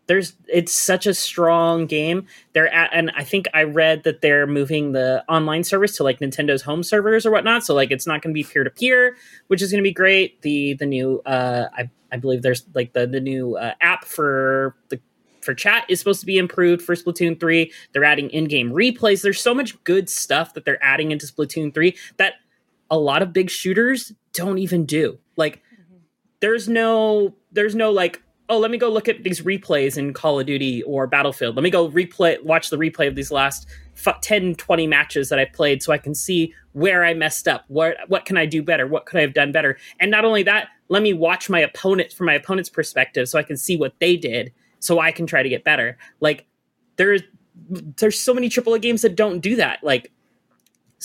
there's 0.07 0.35
it's 0.49 0.73
such 0.73 1.07
a 1.07 1.15
strong 1.15 1.87
game. 1.87 2.27
They're 2.53 2.73
at 2.73 2.91
and 2.93 3.11
I 3.17 3.25
think 3.25 3.47
I 3.55 3.65
read 3.65 4.05
that 4.05 4.21
they're 4.21 4.47
moving 4.47 4.93
the 4.93 5.25
online 5.29 5.65
service 5.65 5.97
to 5.97 6.05
like 6.05 6.21
Nintendo's 6.21 6.63
home 6.63 6.83
servers 6.83 7.27
or 7.27 7.31
whatnot. 7.31 7.65
So 7.65 7.75
like 7.75 7.91
it's 7.91 8.07
not 8.07 8.23
gonna 8.23 8.33
be 8.33 8.45
peer 8.45 8.65
to 8.65 8.71
peer, 8.71 9.17
which 9.49 9.63
is 9.63 9.71
gonna 9.71 9.83
be 9.83 9.93
great. 9.93 10.43
The 10.43 10.75
the 10.75 10.87
new 10.87 11.21
uh 11.27 11.69
I, 11.77 11.91
I 12.13 12.17
believe 12.19 12.43
there's 12.43 12.65
like 12.75 12.93
the 12.93 13.07
the 13.07 13.21
new 13.21 13.57
uh, 13.57 13.75
app 13.81 14.05
for 14.05 14.77
the 14.89 15.01
for 15.41 15.55
chat 15.55 15.85
is 15.89 15.99
supposed 15.99 16.21
to 16.21 16.27
be 16.27 16.39
improved 16.39 16.83
for 16.83 16.95
Splatoon 16.95 17.39
3. 17.39 17.73
They're 17.93 18.03
adding 18.03 18.31
in-game 18.31 18.73
replays. 18.73 19.23
There's 19.23 19.41
so 19.41 19.55
much 19.55 19.83
good 19.85 20.11
stuff 20.11 20.55
that 20.55 20.65
they're 20.65 20.83
adding 20.83 21.13
into 21.13 21.25
Splatoon 21.25 21.73
3 21.73 21.97
that 22.17 22.35
a 22.91 22.99
lot 22.99 23.23
of 23.23 23.33
big 23.33 23.49
shooters 23.49 24.13
don't 24.33 24.59
even 24.59 24.85
do. 24.85 25.19
Like 25.37 25.63
there's 26.41 26.69
no 26.69 27.35
there's 27.53 27.75
no 27.75 27.91
like 27.91 28.23
oh 28.49 28.59
let 28.59 28.71
me 28.71 28.79
go 28.79 28.91
look 28.91 29.09
at 29.09 29.23
these 29.23 29.43
replays 29.43 29.97
in 29.97 30.13
Call 30.13 30.41
of 30.41 30.47
Duty 30.47 30.83
or 30.85 31.07
Battlefield. 31.07 31.57
Let 31.57 31.63
me 31.63 31.71
go 31.71 31.89
replay 31.89 32.43
watch 32.43 32.71
the 32.71 32.77
replay 32.77 33.09
of 33.09 33.15
these 33.15 33.31
last 33.31 33.67
f- 33.97 34.21
10 34.21 34.55
20 34.55 34.87
matches 34.87 35.29
that 35.29 35.39
I 35.39 35.45
played 35.45 35.83
so 35.83 35.93
I 35.93 35.99
can 35.99 36.15
see 36.15 36.55
where 36.73 37.05
I 37.05 37.15
messed 37.15 37.49
up. 37.49 37.65
What 37.69 37.97
what 38.09 38.25
can 38.25 38.37
I 38.37 38.47
do 38.47 38.63
better? 38.63 38.87
What 38.87 39.07
could 39.07 39.19
I 39.19 39.23
have 39.23 39.35
done 39.35 39.53
better? 39.53 39.77
And 40.01 40.11
not 40.11 40.25
only 40.25 40.43
that, 40.45 40.69
let 40.89 41.03
me 41.03 41.13
watch 41.13 41.51
my 41.51 41.61
opponent 41.61 42.13
from 42.13 42.27
my 42.27 42.35
opponent's 42.35 42.71
perspective 42.71 43.29
so 43.29 43.39
I 43.39 43.43
can 43.43 43.57
see 43.57 43.77
what 43.77 43.95
they 43.99 44.17
did 44.17 44.53
so 44.79 45.01
I 45.01 45.11
can 45.13 45.27
try 45.27 45.43
to 45.43 45.49
get 45.49 45.65
better. 45.65 45.99
Like 46.21 46.47
there's 46.97 47.23
there's 47.69 48.21
so 48.21 48.35
many 48.35 48.49
AAA 48.49 48.83
games 48.83 49.03
that 49.03 49.17
don't 49.17 49.41
do 49.41 49.57
that. 49.57 49.83
Like 49.83 50.13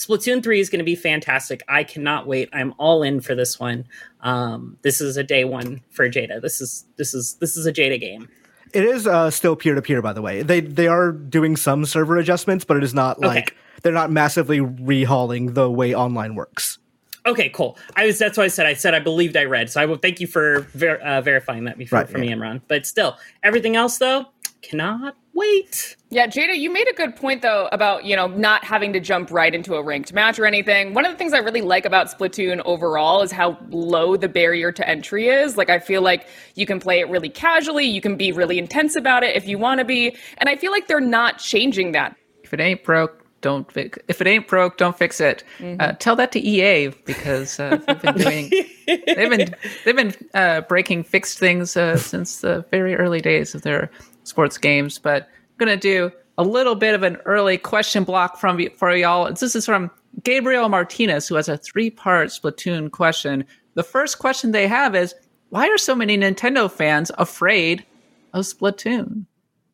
Splatoon 0.02 0.42
3 0.42 0.58
is 0.58 0.68
going 0.68 0.78
to 0.78 0.84
be 0.84 0.96
fantastic. 0.96 1.62
I 1.68 1.84
cannot 1.84 2.26
wait. 2.26 2.48
I'm 2.52 2.74
all 2.78 3.02
in 3.02 3.20
for 3.20 3.34
this 3.34 3.60
one. 3.60 3.86
Um, 4.20 4.76
this 4.82 5.00
is 5.00 5.16
a 5.16 5.22
day 5.22 5.44
one 5.44 5.80
for 5.90 6.08
Jada. 6.08 6.40
This 6.40 6.60
is 6.60 6.84
this 6.96 7.14
is 7.14 7.34
this 7.34 7.56
is 7.56 7.66
a 7.66 7.72
Jada 7.72 8.00
game. 8.00 8.28
It 8.72 8.84
is 8.84 9.06
uh, 9.06 9.30
still 9.30 9.54
peer 9.54 9.74
to 9.74 9.82
peer, 9.82 10.02
by 10.02 10.12
the 10.12 10.22
way. 10.22 10.42
They 10.42 10.60
they 10.60 10.88
are 10.88 11.12
doing 11.12 11.56
some 11.56 11.84
server 11.84 12.16
adjustments, 12.16 12.64
but 12.64 12.76
it 12.76 12.82
is 12.82 12.94
not 12.94 13.20
like 13.20 13.54
they're 13.82 13.92
not 13.92 14.10
massively 14.10 14.58
rehauling 14.58 15.54
the 15.54 15.70
way 15.70 15.94
online 15.94 16.34
works. 16.34 16.78
Okay, 17.24 17.50
cool. 17.50 17.78
I 17.94 18.06
was 18.06 18.18
that's 18.18 18.36
why 18.36 18.44
I 18.44 18.48
said 18.48 18.66
I 18.66 18.74
said 18.74 18.94
I 18.94 18.98
believed 18.98 19.36
I 19.36 19.44
read. 19.44 19.70
So 19.70 19.80
I 19.80 19.86
will 19.86 19.98
thank 19.98 20.18
you 20.18 20.26
for 20.26 20.66
ver- 20.74 20.96
uh, 20.96 21.20
verifying 21.20 21.64
that 21.64 21.78
before 21.78 22.00
Right, 22.00 22.08
for 22.08 22.18
me, 22.18 22.30
yeah. 22.30 22.34
Imran. 22.34 22.62
But 22.66 22.86
still, 22.86 23.18
everything 23.44 23.76
else 23.76 23.98
though 23.98 24.26
cannot 24.62 25.16
wait. 25.34 25.96
Yeah, 26.10 26.26
Jada, 26.26 26.56
you 26.56 26.70
made 26.72 26.88
a 26.88 26.92
good 26.92 27.16
point 27.16 27.42
though 27.42 27.68
about, 27.72 28.04
you 28.04 28.16
know, 28.16 28.26
not 28.26 28.64
having 28.64 28.92
to 28.92 29.00
jump 29.00 29.30
right 29.30 29.54
into 29.54 29.74
a 29.74 29.82
ranked 29.82 30.12
match 30.12 30.38
or 30.38 30.46
anything. 30.46 30.94
One 30.94 31.06
of 31.06 31.12
the 31.12 31.18
things 31.18 31.32
I 31.32 31.38
really 31.38 31.62
like 31.62 31.86
about 31.86 32.08
Splatoon 32.08 32.60
overall 32.64 33.22
is 33.22 33.32
how 33.32 33.58
low 33.70 34.16
the 34.16 34.28
barrier 34.28 34.72
to 34.72 34.88
entry 34.88 35.28
is. 35.28 35.56
Like 35.56 35.70
I 35.70 35.78
feel 35.78 36.02
like 36.02 36.28
you 36.54 36.66
can 36.66 36.80
play 36.80 37.00
it 37.00 37.08
really 37.08 37.30
casually, 37.30 37.86
you 37.86 38.00
can 38.00 38.16
be 38.16 38.32
really 38.32 38.58
intense 38.58 38.96
about 38.96 39.22
it 39.22 39.34
if 39.36 39.46
you 39.46 39.58
want 39.58 39.78
to 39.78 39.84
be, 39.84 40.16
and 40.38 40.48
I 40.48 40.56
feel 40.56 40.72
like 40.72 40.86
they're 40.86 41.00
not 41.00 41.38
changing 41.38 41.92
that. 41.92 42.16
If 42.42 42.52
it 42.52 42.60
ain't 42.60 42.84
broke, 42.84 43.22
don't 43.40 43.70
fix. 43.70 43.98
If 44.08 44.20
it 44.20 44.26
ain't 44.26 44.46
broke, 44.46 44.78
don't 44.78 44.96
fix 44.96 45.20
it. 45.20 45.44
Uh, 45.80 45.92
tell 45.92 46.14
that 46.16 46.32
to 46.32 46.40
EA 46.40 46.88
because 47.04 47.58
uh, 47.58 47.76
they've 47.86 48.02
been 48.02 48.14
doing. 48.14 48.50
they've 48.86 49.30
been 49.30 49.54
they've 49.84 49.96
been 49.96 50.14
uh, 50.34 50.60
breaking 50.62 51.04
fixed 51.04 51.38
things 51.38 51.76
uh, 51.76 51.96
since 51.96 52.40
the 52.40 52.64
very 52.70 52.94
early 52.94 53.20
days 53.20 53.54
of 53.54 53.62
their 53.62 53.90
sports 54.24 54.58
games. 54.58 54.98
But 54.98 55.22
I'm 55.22 55.58
gonna 55.58 55.76
do 55.76 56.10
a 56.38 56.44
little 56.44 56.74
bit 56.74 56.94
of 56.94 57.02
an 57.02 57.16
early 57.24 57.58
question 57.58 58.04
block 58.04 58.38
from 58.38 58.60
for 58.76 58.94
y'all. 58.94 59.32
This 59.32 59.54
is 59.54 59.66
from 59.66 59.90
Gabriel 60.24 60.68
Martinez, 60.68 61.28
who 61.28 61.34
has 61.36 61.48
a 61.48 61.56
three 61.56 61.90
part 61.90 62.28
Splatoon 62.28 62.90
question. 62.90 63.44
The 63.74 63.82
first 63.82 64.18
question 64.18 64.52
they 64.52 64.68
have 64.68 64.94
is: 64.94 65.14
why 65.50 65.68
are 65.68 65.78
so 65.78 65.94
many 65.94 66.16
Nintendo 66.16 66.70
fans 66.70 67.10
afraid 67.18 67.84
of 68.32 68.44
Splatoon? 68.44 69.26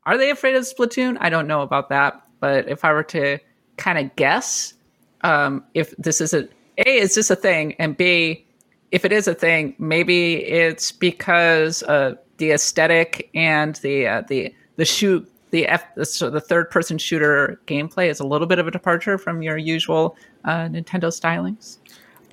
Are 0.05 0.19
they 0.19 0.31
afraid 0.31 0.57
of 0.57 0.65
Splatoon? 0.65 1.17
I 1.21 1.31
don't 1.31 1.47
know 1.47 1.63
about 1.63 1.89
that, 1.91 2.21
but 2.41 2.69
if 2.69 2.85
I 2.85 2.93
were 2.93 3.05
to 3.05 3.39
kind 3.77 3.99
of 3.99 4.15
guess, 4.17 4.75
um, 5.23 5.65
if 5.75 5.95
this 5.97 6.21
is 6.21 6.35
a 6.35 6.49
a 6.79 6.99
is 6.99 7.15
this 7.15 7.31
a 7.31 7.37
thing, 7.37 7.75
and 7.79 7.97
b 7.97 8.45
if 8.91 9.05
it 9.05 9.13
is 9.13 9.29
a 9.29 9.35
thing, 9.35 9.75
maybe 9.79 10.37
it's 10.37 10.93
because 10.93 11.83
uh, 11.85 12.15
the 12.39 12.53
aesthetic 12.53 13.31
and 13.35 13.77
the 13.77 14.07
uh, 14.07 14.23
the 14.29 14.55
the 14.77 14.85
shoot 14.85 15.31
the 15.51 15.67
F 15.67 15.85
so 16.05 16.31
the 16.31 16.41
third 16.41 16.71
person 16.71 16.99
shooter 16.99 17.61
gameplay 17.67 18.09
is 18.09 18.21
a 18.21 18.27
little 18.27 18.47
bit 18.47 18.59
of 18.59 18.67
a 18.67 18.71
departure 18.71 19.19
from 19.19 19.43
your 19.43 19.57
usual 19.57 20.17
uh, 20.45 20.67
Nintendo 20.69 21.05
stylings. 21.13 21.79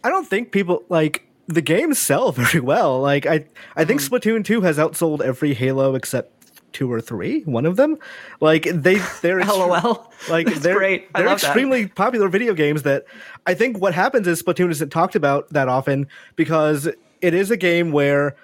I 0.03 0.09
don't 0.09 0.27
think 0.27 0.51
people 0.51 0.83
like 0.89 1.27
the 1.47 1.61
games 1.61 1.99
sell 1.99 2.31
very 2.33 2.59
well. 2.59 3.01
Like 3.01 3.25
I, 3.25 3.45
I 3.75 3.85
think 3.85 4.01
Hmm. 4.01 4.13
Splatoon 4.13 4.45
two 4.45 4.61
has 4.61 4.77
outsold 4.77 5.21
every 5.21 5.53
Halo 5.53 5.95
except 5.95 6.31
two 6.73 6.91
or 6.91 6.99
three. 6.99 7.39
One 7.43 7.65
of 7.65 7.77
them, 7.77 7.97
like 8.41 8.63
they, 8.63 8.99
they're 9.21 9.39
LOL. 9.45 10.11
Like 10.29 10.47
That's 10.47 10.59
they're 10.59 10.75
great. 10.75 11.07
I 11.15 11.19
they're 11.19 11.29
love 11.29 11.39
that. 11.39 11.47
extremely 11.47 11.87
popular 11.87 12.27
video 12.27 12.53
games. 12.53 12.83
That 12.83 13.05
I 13.45 13.53
think 13.53 13.79
what 13.79 13.93
happens 13.93 14.27
is 14.27 14.43
Splatoon 14.43 14.69
isn't 14.71 14.89
talked 14.89 15.15
about 15.15 15.49
that 15.51 15.69
often 15.69 16.07
because 16.35 16.87
it 17.21 17.33
is 17.33 17.49
a 17.49 17.57
game 17.57 17.91
where 17.93 18.35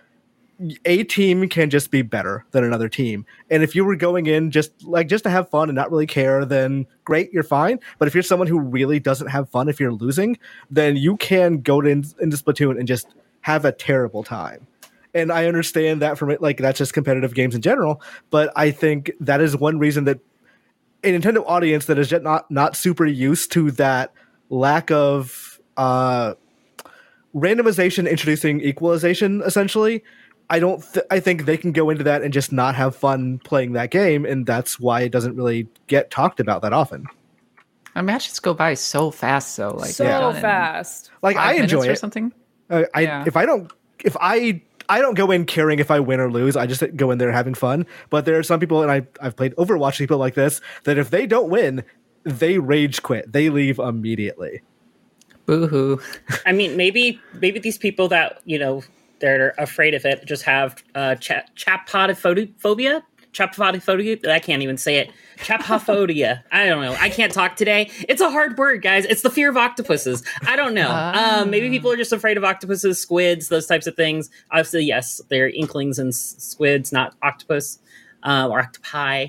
a 0.86 1.04
team 1.04 1.48
can 1.50 1.70
just 1.70 1.92
be 1.92 2.02
better 2.02 2.46
than 2.52 2.64
another 2.64 2.90
team. 2.90 3.26
And 3.50 3.64
if 3.64 3.76
you 3.76 3.84
were 3.84 3.96
going 3.96 4.28
in 4.28 4.52
just 4.52 4.84
like 4.84 5.08
just 5.08 5.24
to 5.24 5.30
have 5.30 5.50
fun 5.50 5.70
and 5.70 5.76
not 5.76 5.92
really 5.92 6.08
care, 6.08 6.46
then 6.46 6.86
great, 7.04 7.32
you're 7.32 7.44
fine. 7.44 7.80
But 7.98 8.08
if 8.08 8.14
you're 8.14 8.24
someone 8.24 8.48
who 8.48 8.60
really 8.60 9.00
doesn't 9.00 9.28
have 9.28 9.50
fun 9.50 9.70
if 9.70 9.80
you're 9.80 9.94
losing, 9.94 10.38
then 10.70 10.98
you 10.98 11.18
can 11.18 11.62
go 11.62 11.82
to, 11.82 11.90
into 11.90 12.38
Splatoon 12.38 12.78
and 12.78 12.88
just 12.88 13.08
have 13.42 13.66
a 13.66 13.72
terrible 13.72 14.24
time. 14.24 14.68
And 15.14 15.32
I 15.32 15.48
understand 15.48 16.02
that 16.02 16.18
from 16.18 16.30
it, 16.30 16.42
like 16.42 16.58
that's 16.58 16.78
just 16.78 16.94
competitive 16.94 17.34
games 17.34 17.56
in 17.56 17.62
general. 17.62 18.02
But 18.30 18.52
I 18.56 18.72
think 18.72 19.12
that 19.20 19.42
is 19.42 19.58
one 19.58 19.80
reason 19.80 20.06
that 20.06 20.20
a 21.04 21.08
Nintendo 21.08 21.44
audience 21.48 21.86
that 21.86 21.98
is 21.98 22.12
not 22.12 22.50
not 22.52 22.76
super 22.76 23.06
used 23.06 23.52
to 23.54 23.72
that 23.72 24.14
lack 24.50 24.92
of 24.92 25.60
uh, 25.76 26.36
randomization 27.34 28.10
introducing 28.10 28.62
equalization 28.62 29.42
essentially 29.42 30.04
i 30.52 30.60
don't 30.60 30.84
th- 30.94 31.06
i 31.10 31.20
think 31.20 31.46
they 31.46 31.58
can 31.58 31.72
go 31.72 31.90
into 31.90 32.04
that 32.04 32.22
and 32.22 32.32
just 32.32 32.52
not 32.52 32.76
have 32.76 32.96
fun 32.96 33.40
playing 33.40 33.74
that 33.74 33.90
game 33.90 34.26
and 34.26 34.46
that's 34.46 34.80
why 34.80 35.02
it 35.02 35.12
doesn't 35.12 35.36
really 35.36 35.68
get 35.88 36.12
talked 36.12 36.40
about 36.40 36.62
that 36.62 36.74
often 36.74 37.06
Our 37.96 38.04
matches 38.04 38.40
go 38.40 38.54
by 38.54 38.76
so 38.76 39.12
fast, 39.12 39.58
though. 39.58 39.72
Like 39.76 39.90
so 39.92 40.04
they're 40.06 40.20
done 40.20 40.36
in 40.36 40.42
fast. 40.42 41.12
like 41.24 41.36
i 41.38 41.54
enjoy 41.56 41.84
it 41.84 41.90
or 41.90 41.96
something. 41.96 42.32
Uh, 42.70 42.84
I 42.96 43.02
Yeah. 43.02 43.24
if 43.28 43.36
I 43.36 43.46
don't 43.46 43.72
if 44.06 44.16
I 44.22 44.62
I 44.88 45.00
don't 45.02 45.14
go 45.16 45.30
in 45.32 45.46
caring 45.46 45.80
if 45.80 45.90
I 45.92 46.00
win 46.00 46.20
or 46.20 46.30
lose. 46.32 46.56
I 46.58 46.66
just 46.68 46.84
go 46.98 47.12
in 47.12 47.18
there 47.18 47.32
having 47.32 47.54
fun. 47.54 47.86
But 48.10 48.26
there 48.26 48.38
are 48.40 48.44
some 48.44 48.60
people, 48.60 48.82
and 48.82 48.92
I 48.92 49.08
I've 49.22 49.36
played 49.36 49.54
Overwatch 49.58 49.98
people 49.98 50.18
like 50.18 50.36
this 50.36 50.60
that 50.86 50.98
if 50.98 51.10
they 51.12 51.26
don't 51.28 51.50
win, 51.50 51.84
they 52.24 52.58
rage 52.60 53.02
quit. 53.04 53.32
They 53.32 53.50
leave 53.50 53.78
immediately. 53.80 54.62
Boo 55.46 55.68
hoo. 55.68 56.02
I 56.46 56.52
mean, 56.52 56.76
maybe 56.78 57.20
maybe 57.42 57.60
these 57.60 57.78
people 57.78 58.08
that 58.10 58.40
you 58.46 58.58
know 58.60 58.84
they're 59.22 59.54
afraid 59.58 59.94
of 59.94 60.06
it 60.06 60.26
just 60.26 60.44
have 60.44 60.84
uh, 60.96 61.16
cha- 61.16 61.44
chapodophobia. 61.56 63.04
Chapodophobia. 63.34 64.28
I 64.28 64.40
can't 64.40 64.62
even 64.62 64.78
say 64.78 64.98
it. 64.98 65.12
Chapophobia. 65.38 66.44
I 66.52 66.66
don't 66.66 66.82
know. 66.82 66.96
I 67.00 67.10
can't 67.10 67.32
talk 67.32 67.56
today. 67.56 67.90
It's 68.10 68.20
a 68.22 68.30
hard 68.30 68.58
word, 68.58 68.82
guys. 68.82 69.06
It's 69.06 69.22
the 69.22 69.30
fear 69.30 69.50
of 69.50 69.56
octopuses. 69.56 70.22
I 70.46 70.56
don't 70.58 70.74
know. 70.74 70.90
Um, 70.92 71.50
maybe 71.50 71.70
people 71.70 71.90
are 71.92 71.96
just 71.96 72.12
afraid 72.12 72.36
of 72.36 72.44
octopuses, 72.44 73.00
squids, 73.00 73.48
those 73.48 73.68
types 73.68 73.88
of 73.88 73.96
things. 73.96 74.30
Obviously, 74.52 74.84
yes, 74.84 75.22
they're 75.30 75.50
inklings 75.50 75.98
and 75.98 76.14
squids, 76.14 76.92
not 76.92 77.16
octopus 77.22 77.80
uh, 78.24 78.50
or 78.52 78.60
octopi. 78.60 79.28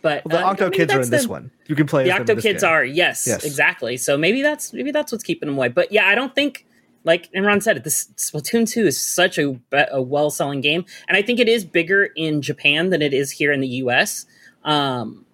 But 0.00 0.24
Well, 0.26 0.38
the 0.38 0.46
uh, 0.46 0.50
Octo 0.50 0.70
kids 0.70 0.92
are 0.92 1.00
in 1.00 1.10
this 1.10 1.26
one. 1.26 1.50
You 1.66 1.74
can 1.74 1.86
play 1.86 2.04
the 2.04 2.12
octo 2.12 2.36
kids 2.36 2.62
game. 2.62 2.70
are 2.70 2.84
yes, 2.84 3.26
Yes. 3.26 3.42
exactly 3.42 3.96
so 3.96 4.18
maybe 4.18 4.42
that's 4.42 4.74
maybe 4.74 4.90
that's 4.90 5.10
what's 5.10 5.24
keeping 5.24 5.46
them 5.48 5.56
away 5.56 5.68
but 5.68 5.90
yeah 5.90 6.06
i 6.06 6.14
don't 6.14 6.34
think 6.34 6.66
like 7.04 7.30
Imran 7.32 7.62
said 7.62 7.82
this 7.84 8.08
splatoon 8.16 8.68
2 8.68 8.86
is 8.86 9.00
such 9.00 9.38
a, 9.38 9.58
a 9.92 10.00
well-selling 10.02 10.60
game 10.60 10.84
and 11.08 11.16
i 11.16 11.22
think 11.22 11.38
it 11.38 11.48
is 11.48 11.64
bigger 11.64 12.04
in 12.16 12.42
japan 12.42 12.90
than 12.90 13.02
it 13.02 13.12
is 13.14 13.30
here 13.30 13.52
in 13.52 13.60
the 13.60 13.68
us 13.68 14.26
um 14.64 15.24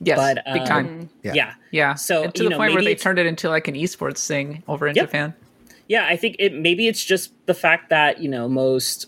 Yes, 0.00 0.18
But, 0.18 0.44
big 0.52 0.62
um, 0.62 0.66
time. 0.66 1.08
Yeah. 1.22 1.34
yeah 1.34 1.54
Yeah. 1.70 1.94
So, 1.94 2.24
And 2.24 2.34
to 2.34 2.42
you 2.42 2.48
the 2.48 2.50
know, 2.50 2.56
point 2.58 2.74
where 2.74 2.82
they 2.82 2.96
turned 2.96 3.18
it 3.20 3.26
into 3.26 3.48
like 3.48 3.68
an 3.68 3.74
esports 3.76 4.26
thing 4.26 4.62
over 4.66 4.88
in 4.88 4.96
Yep. 4.96 5.06
Japan. 5.06 5.34
yeah 5.88 6.06
i 6.08 6.16
think 6.16 6.34
it 6.40 6.52
maybe 6.52 6.88
it's 6.88 7.02
just 7.04 7.30
the 7.46 7.54
fact 7.54 7.90
that 7.90 8.20
you 8.20 8.28
know 8.28 8.48
most 8.48 9.06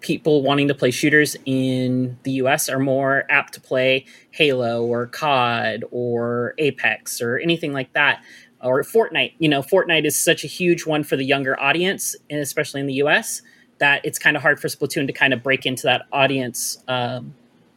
people 0.00 0.42
wanting 0.42 0.68
to 0.68 0.74
play 0.74 0.90
shooters 0.90 1.36
in 1.46 2.16
the 2.22 2.32
us 2.32 2.68
are 2.68 2.78
more 2.78 3.24
apt 3.28 3.52
to 3.54 3.60
play 3.60 4.04
halo 4.30 4.84
or 4.84 5.06
cod 5.06 5.84
or 5.90 6.54
apex 6.58 7.20
or 7.20 7.38
anything 7.38 7.72
like 7.72 7.92
that 7.92 8.22
or 8.66 8.82
fortnite 8.82 9.32
you 9.38 9.48
know 9.48 9.62
fortnite 9.62 10.04
is 10.04 10.16
such 10.16 10.44
a 10.44 10.46
huge 10.46 10.86
one 10.86 11.02
for 11.04 11.16
the 11.16 11.24
younger 11.24 11.58
audience 11.60 12.16
and 12.30 12.40
especially 12.40 12.80
in 12.80 12.86
the 12.86 12.94
us 12.94 13.42
that 13.78 14.00
it's 14.04 14.18
kind 14.18 14.36
of 14.36 14.42
hard 14.42 14.58
for 14.60 14.68
splatoon 14.68 15.06
to 15.06 15.12
kind 15.12 15.32
of 15.32 15.42
break 15.42 15.66
into 15.66 15.82
that 15.84 16.06
audience 16.12 16.78
um, 16.88 17.34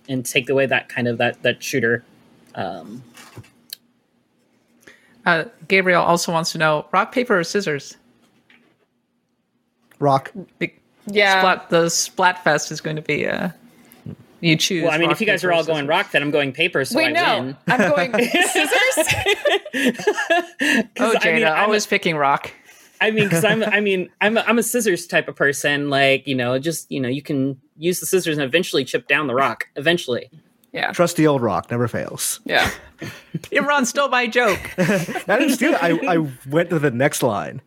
and 0.08 0.26
take 0.26 0.50
away 0.50 0.66
that 0.66 0.90
kind 0.90 1.08
of 1.08 1.18
that 1.18 1.42
that 1.44 1.62
shooter 1.64 2.04
um, 2.56 3.04
Uh, 5.26 5.44
Gabriel 5.68 6.02
also 6.02 6.32
wants 6.32 6.52
to 6.54 6.58
know 6.58 6.88
rock, 6.92 7.12
paper, 7.12 7.38
or 7.38 7.44
scissors. 7.44 7.98
Rock. 10.00 10.32
Big, 10.58 10.80
Yeah. 11.08 11.40
Splat, 11.42 11.70
the 11.70 11.86
Splatfest 11.86 12.72
is 12.72 12.82
going 12.82 12.96
to 12.96 13.02
be. 13.02 13.28
Uh, 13.28 13.50
you 14.42 14.56
choose. 14.56 14.84
well 14.84 14.92
i 14.92 14.98
mean 14.98 15.08
rock, 15.10 15.16
if 15.18 15.22
you 15.22 15.28
guys 15.28 15.42
paper, 15.42 15.50
are 15.52 15.54
or 15.54 15.58
all 15.58 15.64
going 15.66 15.88
rock 15.88 16.12
then 16.12 16.22
i'm 16.22 16.32
going 16.32 16.52
paper 16.52 16.84
so 16.86 16.98
Wait, 16.98 17.08
i 17.08 17.12
no. 17.12 17.44
win 17.44 17.58
I'm 17.68 17.90
going 17.92 18.14
scissors. 18.30 19.14
Oh, 19.76 19.82
I 19.82 21.16
Jada, 21.20 21.34
mean, 21.34 21.44
I'm- 21.46 21.64
always 21.66 21.86
picking 21.86 22.16
rock. 22.18 22.52
I 23.02 23.12
mean, 23.12 23.26
because 23.30 23.46
I'm, 23.46 23.64
I 23.64 23.80
mean, 23.88 24.10
I'm, 24.20 24.38
a, 24.38 24.42
I'm 24.42 24.60
a 24.60 24.64
scissors 24.64 25.08
type 25.08 25.30
of 25.30 25.36
person. 25.38 25.90
Like, 25.90 26.28
you 26.28 26.36
know, 26.36 26.60
just 26.60 26.92
you 26.92 27.00
know, 27.00 27.08
you 27.08 27.22
can 27.22 27.60
use 27.78 28.02
the 28.02 28.06
scissors 28.06 28.38
and 28.38 28.44
eventually 28.46 28.84
chip 28.84 29.08
down 29.08 29.28
the 29.28 29.34
rock. 29.34 29.68
Eventually, 29.78 30.30
yeah. 30.74 30.92
Trusty 30.92 31.26
old 31.26 31.42
rock 31.42 31.72
never 31.72 31.88
fails. 31.88 32.42
Yeah. 32.44 32.70
Imran 33.54 33.86
stole 33.86 34.10
my 34.10 34.28
joke. 34.28 34.60
I 34.78 35.38
didn't 35.40 35.52
steal 35.52 35.74
it. 35.76 35.82
I, 35.82 36.16
I 36.16 36.28
went 36.50 36.70
to 36.72 36.80
the 36.80 36.92
next 36.92 37.24
line. 37.24 37.62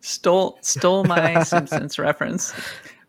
stole 0.00 0.58
stole 0.60 1.02
my 1.04 1.42
Simpsons 1.42 1.98
reference. 1.98 2.54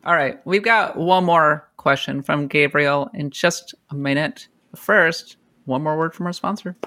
All 0.06 0.16
right, 0.16 0.40
we've 0.46 0.64
got 0.64 0.98
one 0.98 1.24
more 1.24 1.70
question 1.84 2.24
from 2.24 2.48
Gabriel 2.48 3.10
in 3.14 3.30
just 3.30 3.76
a 3.92 3.96
minute. 3.96 4.48
First, 4.74 5.36
one 5.66 5.84
more 5.84 5.98
word 5.98 6.16
from 6.16 6.26
our 6.26 6.34
sponsor. 6.34 6.78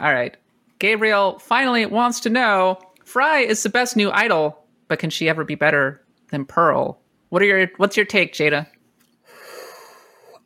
All 0.00 0.12
right, 0.12 0.36
Gabriel 0.80 1.38
finally 1.38 1.86
wants 1.86 2.18
to 2.20 2.30
know: 2.30 2.78
Fry 3.04 3.38
is 3.38 3.62
the 3.62 3.68
best 3.68 3.96
new 3.96 4.10
idol, 4.10 4.58
but 4.88 4.98
can 4.98 5.08
she 5.08 5.28
ever 5.28 5.44
be 5.44 5.54
better 5.54 6.04
than 6.30 6.44
Pearl? 6.44 7.00
What 7.28 7.40
are 7.42 7.46
your 7.46 7.70
What's 7.76 7.96
your 7.96 8.06
take, 8.06 8.34
Jada? 8.34 8.66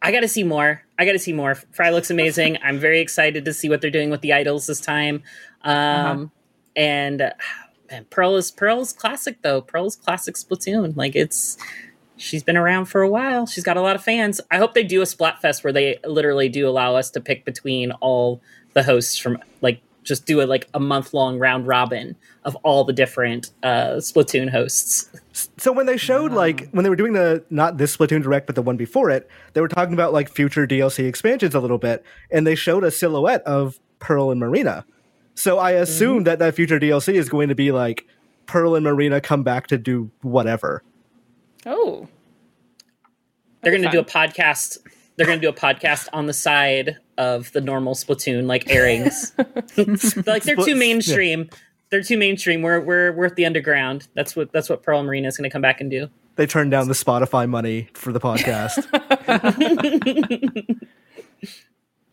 I 0.02 0.12
got 0.12 0.20
to 0.20 0.28
see 0.28 0.44
more. 0.44 0.82
I 0.98 1.06
got 1.06 1.12
to 1.12 1.18
see 1.18 1.32
more. 1.32 1.54
Fry 1.54 1.90
looks 1.90 2.10
amazing. 2.10 2.58
I'm 2.62 2.78
very 2.78 3.00
excited 3.00 3.46
to 3.46 3.54
see 3.54 3.70
what 3.70 3.80
they're 3.80 3.90
doing 3.90 4.10
with 4.10 4.20
the 4.20 4.34
idols 4.34 4.66
this 4.66 4.80
time. 4.80 5.22
Um, 5.62 6.30
and 6.76 7.32
man, 7.90 8.06
Pearl 8.10 8.36
is 8.36 8.50
Pearl's 8.50 8.92
classic 8.92 9.42
though. 9.42 9.60
Pearl's 9.60 9.96
classic 9.96 10.36
Splatoon. 10.36 10.96
Like 10.96 11.16
it's. 11.16 11.56
She's 12.20 12.42
been 12.42 12.56
around 12.56 12.86
for 12.86 13.00
a 13.00 13.08
while. 13.08 13.46
She's 13.46 13.62
got 13.62 13.76
a 13.76 13.80
lot 13.80 13.94
of 13.94 14.02
fans. 14.02 14.40
I 14.50 14.56
hope 14.56 14.74
they 14.74 14.82
do 14.82 15.02
a 15.02 15.04
Splatfest 15.04 15.62
where 15.62 15.72
they 15.72 16.00
literally 16.04 16.48
do 16.48 16.68
allow 16.68 16.96
us 16.96 17.10
to 17.10 17.20
pick 17.20 17.44
between 17.44 17.92
all 17.92 18.42
the 18.72 18.82
hosts 18.82 19.16
from 19.16 19.38
like 19.60 19.80
just 20.02 20.26
do 20.26 20.40
a 20.40 20.44
like 20.44 20.66
a 20.74 20.80
month 20.80 21.12
long 21.12 21.38
round 21.38 21.66
robin 21.66 22.16
of 22.44 22.56
all 22.64 22.82
the 22.82 22.92
different 22.92 23.50
uh 23.62 23.96
Splatoon 23.98 24.50
hosts. 24.50 25.10
So 25.58 25.70
when 25.70 25.86
they 25.86 25.96
showed 25.96 26.32
like 26.32 26.68
when 26.70 26.82
they 26.82 26.90
were 26.90 26.96
doing 26.96 27.12
the 27.12 27.44
not 27.50 27.78
this 27.78 27.96
Splatoon 27.96 28.22
direct 28.22 28.46
but 28.46 28.56
the 28.56 28.62
one 28.62 28.76
before 28.76 29.10
it, 29.10 29.28
they 29.52 29.60
were 29.60 29.68
talking 29.68 29.94
about 29.94 30.12
like 30.12 30.28
future 30.28 30.66
DLC 30.66 31.06
expansions 31.06 31.54
a 31.54 31.60
little 31.60 31.78
bit, 31.78 32.04
and 32.30 32.46
they 32.46 32.54
showed 32.56 32.82
a 32.82 32.90
silhouette 32.90 33.42
of 33.42 33.78
Pearl 34.00 34.30
and 34.30 34.40
Marina. 34.40 34.84
So 35.38 35.58
I 35.60 35.70
assume 35.70 36.24
that 36.24 36.40
that 36.40 36.56
future 36.56 36.80
DLC 36.80 37.14
is 37.14 37.28
going 37.28 37.48
to 37.48 37.54
be 37.54 37.70
like 37.70 38.04
Pearl 38.46 38.74
and 38.74 38.82
Marina 38.84 39.20
come 39.20 39.44
back 39.44 39.68
to 39.68 39.78
do 39.78 40.10
whatever. 40.22 40.82
Oh. 41.64 42.08
They're 43.62 43.70
going 43.70 43.84
to 43.84 43.90
do 43.90 44.00
a 44.00 44.04
podcast. 44.04 44.78
They're 45.14 45.26
going 45.26 45.40
to 45.40 45.46
do 45.46 45.48
a 45.48 45.52
podcast 45.52 46.08
on 46.12 46.26
the 46.26 46.32
side 46.32 46.96
of 47.18 47.52
the 47.52 47.60
normal 47.60 47.94
Splatoon 47.94 48.46
like 48.46 48.68
airings. 48.68 49.32
like 50.26 50.42
they're 50.42 50.56
too 50.56 50.62
Split- 50.62 50.76
mainstream. 50.76 51.48
They're 51.90 52.02
too 52.02 52.18
mainstream. 52.18 52.62
We're 52.62 52.80
we're 52.80 53.12
we're 53.12 53.26
at 53.26 53.36
the 53.36 53.46
underground. 53.46 54.08
That's 54.14 54.34
what 54.34 54.50
that's 54.50 54.68
what 54.68 54.82
Pearl 54.82 55.04
Marina 55.04 55.28
is 55.28 55.36
going 55.36 55.48
to 55.48 55.52
come 55.52 55.62
back 55.62 55.80
and 55.80 55.88
do. 55.88 56.08
They 56.34 56.46
turned 56.46 56.72
down 56.72 56.88
the 56.88 56.94
Spotify 56.94 57.48
money 57.48 57.90
for 57.94 58.12
the 58.12 58.20
podcast. 58.20 58.86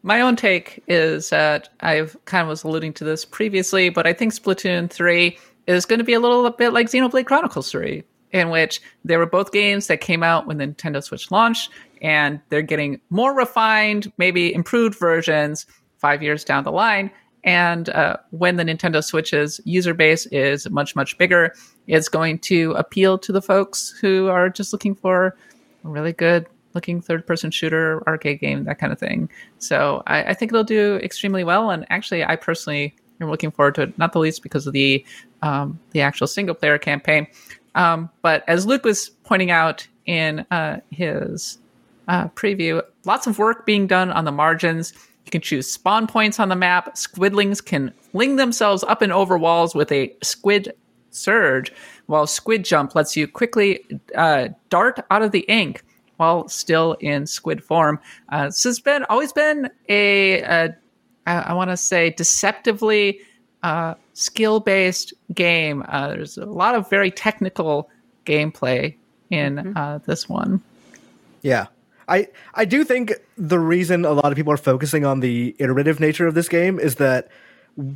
My 0.06 0.22
own 0.22 0.36
take 0.36 0.84
is 0.88 1.32
that 1.32 1.70
I've 1.80 2.16
kind 2.26 2.43
of 2.43 2.47
was 2.47 2.64
alluding 2.64 2.93
to 2.93 3.03
this 3.03 3.26
previously, 3.26 3.89
but 3.89 4.06
I 4.06 4.14
think 4.14 4.34
Splatoon 4.34 4.88
3 4.88 5.36
is 5.66 5.88
going 5.88 5.97
to 5.97 6.06
be 6.06 6.14
a 6.14 6.20
little 6.20 6.47
bit 6.51 6.74
like 6.74 6.91
Xenoblade 6.91 7.26
Chronicles 7.26 7.72
3, 7.72 8.03
in 8.30 8.51
which 8.51 8.82
they 9.03 9.18
were 9.18 9.26
both 9.26 9.51
games 9.51 9.88
that 9.88 10.01
came 10.01 10.22
out 10.22 10.45
when 10.45 10.60
the 10.60 10.68
Nintendo 10.68 11.01
Switch 11.01 11.32
launched, 11.32 11.72
and 12.03 12.39
they're 12.49 12.62
getting 12.62 13.01
more 13.10 13.34
refined, 13.36 14.14
maybe 14.20 14.53
improved 14.53 14.95
versions 14.99 15.66
five 15.97 16.22
years 16.22 16.43
down 16.43 16.64
the 16.64 16.72
line. 16.72 17.10
And 17.43 17.89
uh, 17.89 18.18
when 18.30 18.58
the 18.58 18.64
Nintendo 18.64 19.03
Switch's 19.03 19.60
user 19.66 19.95
base 19.95 20.28
is 20.28 20.70
much, 20.70 20.95
much 20.95 21.18
bigger, 21.18 21.56
it's 21.88 22.10
going 22.10 22.38
to 22.41 22.74
appeal 22.74 23.18
to 23.18 23.32
the 23.32 23.41
folks 23.41 23.89
who 24.01 24.28
are 24.28 24.51
just 24.51 24.72
looking 24.72 24.93
for 24.93 25.36
really 25.84 26.14
good 26.14 26.45
looking 26.76 27.02
third 27.02 27.26
person 27.26 27.50
shooter, 27.50 28.04
arcade 28.08 28.40
game, 28.40 28.66
that 28.66 28.78
kind 28.78 28.94
of 28.94 29.00
thing. 29.00 29.30
So 29.58 30.04
I, 30.06 30.26
I 30.26 30.34
think 30.34 30.52
it'll 30.52 30.64
do 30.64 30.98
extremely 30.98 31.44
well. 31.44 31.72
And 31.72 31.86
actually, 31.90 32.24
I 32.24 32.36
personally 32.36 32.94
am 33.22 33.32
looking 33.32 33.50
forward 33.50 33.76
to 33.76 33.84
it, 33.84 33.98
not 33.98 34.14
the 34.14 34.20
least 34.20 34.44
because 34.44 34.68
of 34.68 34.74
the 34.74 35.04
um, 35.42 35.80
the 35.92 36.02
actual 36.02 36.28
single 36.28 36.56
player 36.56 36.78
campaign. 36.78 37.28
Um, 37.76 38.10
but 38.22 38.44
as 38.48 38.66
Luke 38.66 38.84
was 38.84 39.10
pointing 39.24 39.52
out 39.52 39.88
in 40.06 40.46
uh, 40.52 40.80
his 40.92 41.58
uh, 42.08 42.28
preview, 42.30 42.82
lots 43.06 43.28
of 43.28 43.38
work 43.38 43.66
being 43.66 43.88
done 43.88 44.12
on 44.12 44.26
the 44.26 44.32
margins. 44.32 44.94
You 45.26 45.32
can 45.32 45.42
choose 45.42 45.72
spawn 45.72 46.06
points 46.06 46.40
on 46.40 46.50
the 46.50 46.56
map. 46.56 46.96
Squidlings 46.96 47.64
can 47.64 47.92
fling 48.12 48.36
themselves 48.36 48.84
up 48.84 49.02
and 49.02 49.12
over 49.12 49.38
walls 49.38 49.74
with 49.74 49.92
a 49.92 50.16
squid 50.22 50.74
surge, 51.10 51.72
while 52.08 52.28
squid 52.28 52.64
jump 52.64 52.94
lets 52.94 53.16
you 53.16 53.28
quickly 53.28 53.84
uh, 54.16 54.50
dart 54.70 55.00
out 55.10 55.22
of 55.22 55.32
the 55.32 55.46
ink 55.48 55.84
while 56.18 56.47
still 56.47 56.93
in 56.99 57.28
squid 57.28 57.63
form. 57.63 57.99
Uh, 58.30 58.45
this 58.45 58.63
has 58.63 58.80
been 58.80 59.03
always 59.09 59.34
been 59.34 59.70
a, 59.89 60.41
a 60.41 60.76
I, 61.28 61.34
I 61.34 61.53
want 61.53 61.70
to 61.72 61.78
say 61.78 62.11
deceptively 62.11 63.20
uh, 63.63 63.95
skill 64.13 64.59
based 64.59 65.13
game. 65.34 65.84
Uh, 65.88 66.09
there's 66.09 66.38
a 66.38 66.45
lot 66.45 66.76
of 66.76 66.89
very 66.89 67.11
technical 67.11 67.89
gameplay 68.26 68.95
in 69.30 69.55
Mm-hmm. 69.55 69.78
uh, 69.78 69.97
this 69.99 70.30
one. 70.30 70.61
Yeah. 71.41 71.68
I 72.07 72.28
I 72.53 72.66
do 72.66 72.84
think 72.84 73.13
the 73.36 73.59
reason 73.59 74.05
a 74.05 74.11
lot 74.11 74.26
of 74.26 74.36
people 74.36 74.53
are 74.53 74.57
focusing 74.57 75.05
on 75.05 75.22
the 75.22 75.55
iterative 75.57 75.99
nature 75.99 76.28
of 76.28 76.36
this 76.36 76.47
game 76.47 76.80
is 76.80 76.95
that 76.95 77.30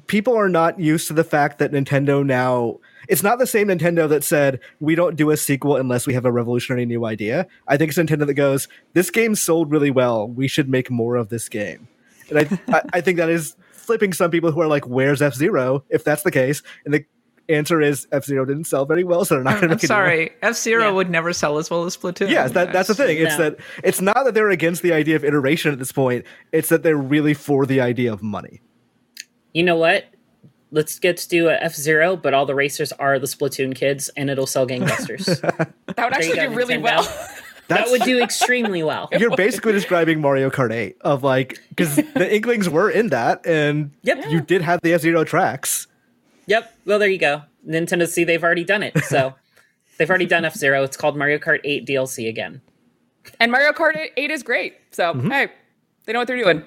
people 0.08 0.36
are 0.36 0.50
not 0.50 0.80
used 0.80 1.08
to 1.08 1.14
the 1.14 1.24
fact 1.24 1.60
that 1.60 1.72
Nintendo 1.72 2.26
now 2.26 2.78
it's 3.08 3.24
not 3.24 3.40
the 3.40 3.48
same 3.48 3.68
Nintendo 3.68 4.08
that 4.10 4.24
said 4.24 4.60
we 4.80 4.94
don't 4.94 5.16
do 5.16 5.32
a 5.32 5.38
sequel 5.38 5.78
unless 5.78 6.06
we 6.06 6.14
have 6.14 6.26
a 6.26 6.32
revolutionary 6.32 6.86
new 6.86 7.06
idea. 7.06 7.48
I 7.68 7.78
think 7.78 7.90
it's 7.90 7.98
Nintendo 7.98 8.28
that 8.28 8.34
goes, 8.36 8.68
this 8.94 9.10
game 9.10 9.36
sold 9.36 9.72
really 9.72 9.90
well. 9.90 10.28
We 10.28 10.48
should 10.48 10.70
make 10.70 10.92
more 10.92 11.16
of 11.16 11.30
this 11.30 11.50
game. 11.50 11.88
And 12.30 12.40
I 12.40 12.60
I, 12.78 12.82
I 12.94 13.02
think 13.02 13.18
that 13.18 13.30
is 13.30 13.56
flipping 13.72 14.14
some 14.14 14.30
people 14.32 14.52
who 14.52 14.62
are 14.62 14.68
like, 14.68 14.86
where's 14.86 15.22
F 15.22 15.34
Zero? 15.34 15.84
If 15.90 16.04
that's 16.04 16.24
the 16.24 16.32
case, 16.32 16.62
and 16.86 16.94
the 16.94 17.06
answer 17.48 17.82
is 17.82 18.08
F 18.12 18.26
Zero 18.26 18.46
didn't 18.46 18.66
sell 18.66 18.86
very 18.86 19.04
well, 19.04 19.26
so 19.26 19.36
they're 19.36 19.44
not 19.44 19.56
going 19.62 19.70
to 19.70 19.76
I'm 19.76 19.80
sorry, 19.80 20.32
F 20.42 20.56
Zero 20.56 20.94
would 20.94 21.10
never 21.10 21.34
sell 21.34 21.58
as 21.58 21.70
well 21.70 21.86
as 21.86 21.98
Splatoon. 21.98 22.30
Yes, 22.30 22.52
that, 22.52 22.72
that's 22.72 22.90
the 22.90 22.96
thing. 22.96 23.18
It's 23.18 23.38
No. 23.38 23.50
that 23.50 23.60
it's 23.84 24.02
not 24.02 24.24
that 24.26 24.34
they're 24.36 24.50
against 24.50 24.84
the 24.84 24.94
idea 24.94 25.16
of 25.16 25.24
iteration 25.24 25.72
at 25.72 25.80
this 25.80 25.92
point. 25.92 26.26
It's 26.52 26.70
that 26.70 26.84
they're 26.84 26.98
really 26.98 27.34
for 27.34 27.66
the 27.66 27.82
idea 27.82 28.14
of 28.14 28.22
money. 28.22 28.62
You 29.54 29.64
know 29.64 29.76
what? 29.78 30.06
Let's 30.72 31.00
get 31.00 31.18
to 31.18 31.28
do 31.28 31.48
a 31.50 31.56
F 31.56 31.74
Zero, 31.74 32.16
but 32.16 32.34
all 32.34 32.46
the 32.46 32.54
racers 32.56 32.92
are 32.94 33.18
the 33.18 33.26
Splatoon 33.26 33.74
kids, 33.76 34.10
and 34.16 34.30
it'll 34.30 34.46
sell 34.48 34.68
gangbusters. 34.68 35.28
That 35.96 36.06
would 36.06 36.14
actually 36.14 36.36
go, 36.36 36.50
do 36.50 36.56
really 36.56 36.76
Nintendo. 36.76 36.84
well. 36.84 37.28
that 37.68 37.88
would 37.90 38.04
do 38.04 38.22
extremely 38.22 38.84
well. 38.84 39.10
you're 39.20 39.36
basically 39.36 39.74
describing 39.74 40.22
Mario 40.22 40.50
Kart 40.50 40.72
8 40.72 40.98
of 41.02 41.24
like 41.24 41.60
because 41.70 41.96
the 41.98 42.28
Inklings 42.36 42.70
were 42.70 42.90
in 42.90 43.10
that, 43.10 43.46
and 43.46 43.92
Yep. 44.04 44.26
you 44.30 44.40
did 44.42 44.62
have 44.62 44.80
the 44.82 44.94
F 44.94 45.02
Zero 45.02 45.24
tracks. 45.24 45.88
Yep. 46.46 46.74
Well, 46.86 47.00
there 47.00 47.10
you 47.10 47.18
go. 47.18 47.42
Nintendo 47.68 48.08
see 48.08 48.24
they've 48.24 48.44
already 48.44 48.64
done 48.64 48.82
it. 48.84 48.98
So 49.06 49.34
they've 49.98 50.10
already 50.10 50.26
done 50.28 50.46
F 50.46 50.54
Zero. 50.56 50.84
It's 50.84 50.96
called 50.96 51.18
Mario 51.18 51.38
Kart 51.40 51.60
8 51.64 51.86
DLC 51.88 52.30
again. 52.30 52.62
and 53.40 53.52
Mario 53.52 53.72
Kart 53.74 53.98
8 54.16 54.32
is 54.32 54.44
great. 54.44 54.76
So, 54.92 55.14
Mm-hmm. 55.14 55.30
hey, 55.32 55.48
they 56.06 56.14
know 56.14 56.20
what 56.20 56.28
they're 56.28 56.38
doing. 56.42 56.64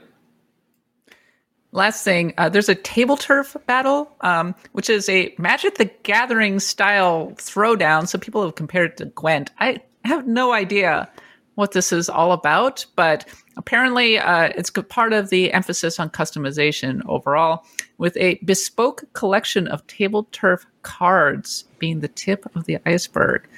Last 1.75 2.05
thing, 2.05 2.35
uh, 2.37 2.51
there's 2.51 2.69
a 2.69 2.75
table 2.75 3.17
turf 3.17 3.57
battle, 3.67 4.15
um, 4.21 4.55
which 4.73 4.91
is 4.91 5.09
a 5.09 5.35
Magic 5.39 5.77
the 5.77 5.91
Gathering 6.03 6.61
style 6.61 7.33
throwdown. 7.37 8.07
So 8.07 8.19
people 8.19 8.43
have 8.43 8.55
compared 8.55 8.91
it 8.91 8.97
to 8.99 9.07
Gwent. 9.07 9.51
I 9.59 9.81
have 10.05 10.27
no 10.27 10.53
idea 10.53 11.09
what 11.55 11.73
this 11.73 11.93
is 11.93 12.09
all 12.09 12.33
about, 12.33 12.85
but 12.95 13.27
apparently 13.57 14.19
uh, 14.19 14.51
it's 14.55 14.71
part 14.71 15.13
of 15.13 15.31
the 15.31 15.53
emphasis 15.53 15.99
on 15.99 16.11
customization 16.11 17.01
overall, 17.07 17.65
with 17.99 18.17
a 18.17 18.39
bespoke 18.45 19.05
collection 19.15 19.67
of 19.69 19.87
table 19.87 20.29
turf 20.33 20.67
cards 20.83 21.65
being 21.79 22.01
the 22.01 22.09
tip 22.09 22.45
of 22.55 22.65
the 22.65 22.79
iceberg. 22.87 23.49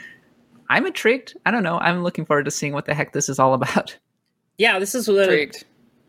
I'm 0.69 0.87
intrigued. 0.87 1.37
I 1.47 1.51
don't 1.51 1.63
know. 1.63 1.79
I'm 1.79 2.03
looking 2.03 2.25
forward 2.25 2.45
to 2.45 2.51
seeing 2.51 2.73
what 2.73 2.87
the 2.87 2.95
heck 2.95 3.13
this 3.13 3.29
is 3.29 3.39
all 3.39 3.55
about. 3.55 3.97
Yeah, 4.59 4.79
this 4.79 4.95
is 4.95 5.09
what 5.09 5.23
Intrigued. 5.23 5.65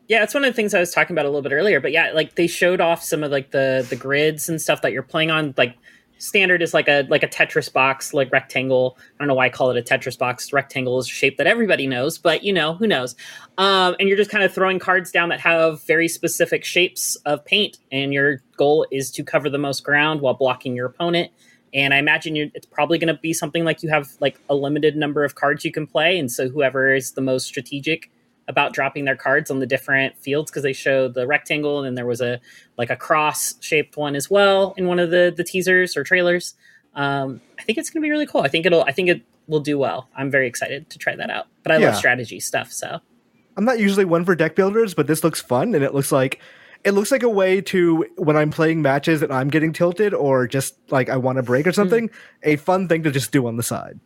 Yeah, 0.07 0.23
it's 0.23 0.33
one 0.33 0.43
of 0.43 0.51
the 0.51 0.55
things 0.55 0.73
I 0.73 0.79
was 0.79 0.91
talking 0.91 1.15
about 1.15 1.25
a 1.25 1.29
little 1.29 1.41
bit 1.41 1.51
earlier. 1.51 1.79
But 1.79 1.91
yeah, 1.91 2.11
like 2.13 2.35
they 2.35 2.47
showed 2.47 2.79
off 2.79 3.03
some 3.03 3.23
of 3.23 3.31
like 3.31 3.51
the 3.51 3.85
the 3.89 3.95
grids 3.95 4.49
and 4.49 4.61
stuff 4.61 4.81
that 4.81 4.91
you're 4.91 5.03
playing 5.03 5.31
on. 5.31 5.53
Like 5.57 5.75
standard 6.17 6.61
is 6.61 6.73
like 6.73 6.87
a 6.87 7.05
like 7.09 7.23
a 7.23 7.27
Tetris 7.27 7.71
box, 7.71 8.13
like 8.13 8.31
rectangle. 8.31 8.97
I 8.99 9.03
don't 9.19 9.27
know 9.27 9.33
why 9.33 9.47
I 9.47 9.49
call 9.49 9.71
it 9.71 9.77
a 9.77 9.81
Tetris 9.81 10.17
box. 10.17 10.53
Rectangle 10.53 10.99
is 10.99 11.07
a 11.07 11.09
shape 11.09 11.37
that 11.37 11.47
everybody 11.47 11.87
knows, 11.87 12.17
but 12.17 12.43
you 12.43 12.53
know 12.53 12.75
who 12.75 12.87
knows. 12.87 13.15
Um, 13.57 13.95
and 13.99 14.07
you're 14.07 14.17
just 14.17 14.31
kind 14.31 14.43
of 14.43 14.53
throwing 14.53 14.79
cards 14.79 15.11
down 15.11 15.29
that 15.29 15.39
have 15.39 15.83
very 15.85 16.07
specific 16.07 16.63
shapes 16.63 17.15
of 17.25 17.43
paint, 17.43 17.79
and 17.91 18.13
your 18.13 18.41
goal 18.57 18.85
is 18.91 19.11
to 19.11 19.23
cover 19.23 19.49
the 19.49 19.57
most 19.57 19.83
ground 19.83 20.21
while 20.21 20.35
blocking 20.35 20.75
your 20.75 20.85
opponent. 20.85 21.31
And 21.73 21.93
I 21.93 21.97
imagine 21.97 22.37
it's 22.53 22.65
probably 22.65 22.97
going 22.97 23.13
to 23.13 23.19
be 23.19 23.33
something 23.33 23.65
like 23.65 23.83
you 23.83 23.89
have 23.89 24.07
like 24.21 24.39
a 24.49 24.55
limited 24.55 24.95
number 24.95 25.25
of 25.25 25.35
cards 25.35 25.65
you 25.65 25.71
can 25.71 25.87
play, 25.87 26.17
and 26.19 26.31
so 26.31 26.47
whoever 26.47 26.93
is 26.93 27.11
the 27.11 27.21
most 27.21 27.47
strategic 27.47 28.11
about 28.47 28.73
dropping 28.73 29.05
their 29.05 29.15
cards 29.15 29.49
on 29.49 29.59
the 29.59 29.65
different 29.65 30.17
fields 30.19 30.51
because 30.51 30.63
they 30.63 30.73
showed 30.73 31.13
the 31.13 31.25
rectangle 31.25 31.79
and 31.79 31.85
then 31.87 31.95
there 31.95 32.05
was 32.05 32.21
a 32.21 32.39
like 32.77 32.89
a 32.89 32.95
cross 32.95 33.55
shaped 33.59 33.97
one 33.97 34.15
as 34.15 34.29
well 34.29 34.73
in 34.77 34.87
one 34.87 34.99
of 34.99 35.09
the 35.09 35.33
the 35.35 35.43
teasers 35.43 35.97
or 35.97 36.03
trailers. 36.03 36.53
Um, 36.93 37.41
I 37.59 37.63
think 37.63 37.77
it's 37.77 37.89
going 37.89 38.01
to 38.01 38.05
be 38.05 38.11
really 38.11 38.27
cool. 38.27 38.41
I 38.41 38.47
think 38.47 38.65
it'll. 38.65 38.83
I 38.83 38.91
think 38.91 39.09
it 39.09 39.21
will 39.47 39.59
do 39.59 39.77
well. 39.77 40.09
I'm 40.15 40.31
very 40.31 40.47
excited 40.47 40.89
to 40.91 40.97
try 40.97 41.15
that 41.15 41.29
out. 41.29 41.47
But 41.63 41.71
I 41.73 41.77
Yeah. 41.77 41.87
love 41.87 41.95
strategy 41.95 42.39
stuff, 42.39 42.71
so 42.71 42.99
I'm 43.57 43.65
not 43.65 43.79
usually 43.79 44.05
one 44.05 44.25
for 44.25 44.35
deck 44.35 44.55
builders, 44.55 44.93
but 44.93 45.07
this 45.07 45.23
looks 45.23 45.41
fun, 45.41 45.75
and 45.75 45.83
it 45.83 45.93
looks 45.93 46.11
like 46.11 46.39
it 46.83 46.91
looks 46.91 47.11
like 47.11 47.23
a 47.23 47.29
way 47.29 47.61
to 47.61 48.05
when 48.17 48.37
I'm 48.37 48.51
playing 48.51 48.81
matches 48.81 49.21
and 49.23 49.33
I'm 49.33 49.49
getting 49.49 49.73
tilted 49.73 50.13
or 50.13 50.47
just 50.47 50.75
like 50.91 51.09
I 51.09 51.17
want 51.17 51.37
to 51.37 51.43
break 51.43 51.65
or 51.65 51.71
something, 51.73 52.11
a 52.43 52.57
fun 52.57 52.87
thing 52.87 53.01
to 53.03 53.11
just 53.11 53.31
do 53.31 53.47
on 53.47 53.57
the 53.57 53.63
side. 53.63 53.99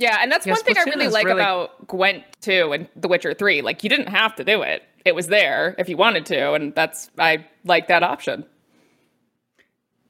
Yeah, 0.00 0.18
and 0.22 0.32
that's 0.32 0.46
Yeah, 0.46 0.54
one 0.54 0.62
thing 0.64 0.78
I 0.78 0.82
really 0.84 1.08
like 1.08 1.26
really- 1.26 1.40
about 1.40 1.86
Gwent 1.86 2.24
2 2.40 2.72
and 2.72 2.88
The 2.96 3.06
Witcher 3.06 3.34
3. 3.34 3.60
Like, 3.60 3.84
you 3.84 3.90
didn't 3.90 4.08
have 4.08 4.34
to 4.36 4.44
do 4.44 4.62
it. 4.62 4.82
It 5.04 5.14
was 5.14 5.28
there 5.28 5.74
if 5.78 5.88
you 5.88 5.96
wanted 5.96 6.26
to, 6.26 6.54
and 6.54 6.74
that's, 6.74 7.10
I 7.18 7.44
like 7.64 7.88
that 7.88 8.02
option. 8.02 8.44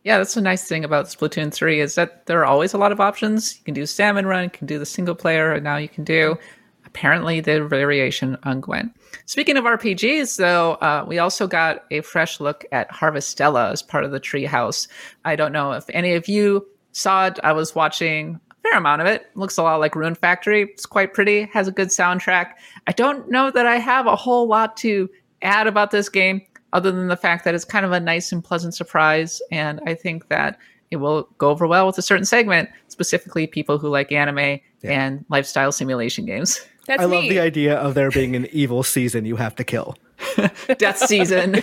Yeah, 0.05 0.18
that's 0.18 0.34
the 0.34 0.41
nice 0.41 0.66
thing 0.66 0.84
about 0.84 1.07
Splatoon 1.07 1.53
3 1.53 1.80
is 1.80 1.95
that 1.97 2.24
there 2.26 2.41
are 2.41 2.47
always 2.47 2.72
a 2.72 2.78
lot 2.78 2.93
of 2.93 3.01
options. 3.01 3.59
You 3.59 3.64
can 3.64 3.74
do 3.74 3.84
Salmon 3.84 4.26
Run, 4.26 4.45
you 4.45 4.51
can 4.51 4.66
do 4.66 4.78
the 4.78 4.86
single 4.86 5.14
player, 5.14 5.53
and 5.53 5.62
now 5.64 5.76
you 5.76 5.88
can 5.88 6.05
do 6.05 6.38
apparently 6.86 7.41
the 7.41 7.62
variation 7.64 8.38
on 8.45 8.61
Gwent. 8.61 8.93
Speaking 9.26 9.57
of 9.57 9.64
RPGs, 9.64 10.36
though, 10.36 10.72
uh, 10.74 11.05
we 11.07 11.18
also 11.18 11.47
got 11.47 11.84
a 11.91 12.01
fresh 12.01 12.41
look 12.41 12.64
at 12.72 12.91
Harvestella 12.91 13.70
as 13.72 13.82
part 13.82 14.05
of 14.05 14.11
the 14.11 14.20
Treehouse. 14.20 14.88
I 15.24 15.36
don't 15.36 15.53
know 15.53 15.72
if 15.72 15.84
any 15.91 16.14
of 16.14 16.28
you 16.28 16.66
saw 16.93 17.26
it. 17.26 17.38
I 17.45 17.53
was 17.53 17.74
watching 17.74 18.41
a 18.49 18.49
fair 18.62 18.78
amount 18.78 19.00
of 19.00 19.06
it. 19.06 19.26
Looks 19.34 19.56
a 19.56 19.62
lot 19.62 19.80
like 19.80 19.94
Rune 19.94 20.14
Factory. 20.14 20.62
It's 20.62 20.86
quite 20.86 21.14
pretty, 21.14 21.44
has 21.52 21.68
a 21.68 21.72
good 21.72 21.88
soundtrack. 21.88 22.52
I 22.86 22.92
don't 22.92 23.30
know 23.30 23.50
that 23.50 23.66
I 23.66 23.76
have 23.76 24.06
a 24.06 24.16
whole 24.16 24.46
lot 24.46 24.76
to 24.78 25.08
add 25.42 25.66
about 25.66 25.90
this 25.90 26.08
game 26.08 26.42
other 26.72 26.92
than 26.92 27.08
the 27.08 27.16
fact 27.16 27.44
that 27.44 27.54
it's 27.54 27.64
kind 27.64 27.84
of 27.84 27.92
a 27.92 28.00
nice 28.00 28.32
and 28.32 28.44
pleasant 28.44 28.74
surprise. 28.74 29.42
And 29.50 29.80
I 29.86 29.94
think 29.94 30.28
that 30.28 30.58
it 30.90 30.96
will 30.96 31.28
go 31.38 31.50
over 31.50 31.66
well 31.66 31.86
with 31.86 31.98
a 31.98 32.02
certain 32.02 32.24
segment, 32.24 32.68
specifically 32.88 33.46
people 33.46 33.78
who 33.78 33.88
like 33.88 34.12
anime 34.12 34.61
and 34.82 35.24
lifestyle 35.28 35.72
simulation 35.72 36.26
games. 36.26 36.61
That's 36.86 37.02
I 37.02 37.04
love 37.04 37.24
the 37.24 37.38
idea 37.38 37.76
of 37.76 37.94
there 37.94 38.11
being 38.11 38.34
an 38.34 38.46
evil 38.52 38.82
season 38.82 39.24
you 39.24 39.36
have 39.36 39.54
to 39.56 39.64
kill. 39.64 39.96
Death 40.78 40.98
season. 40.98 41.56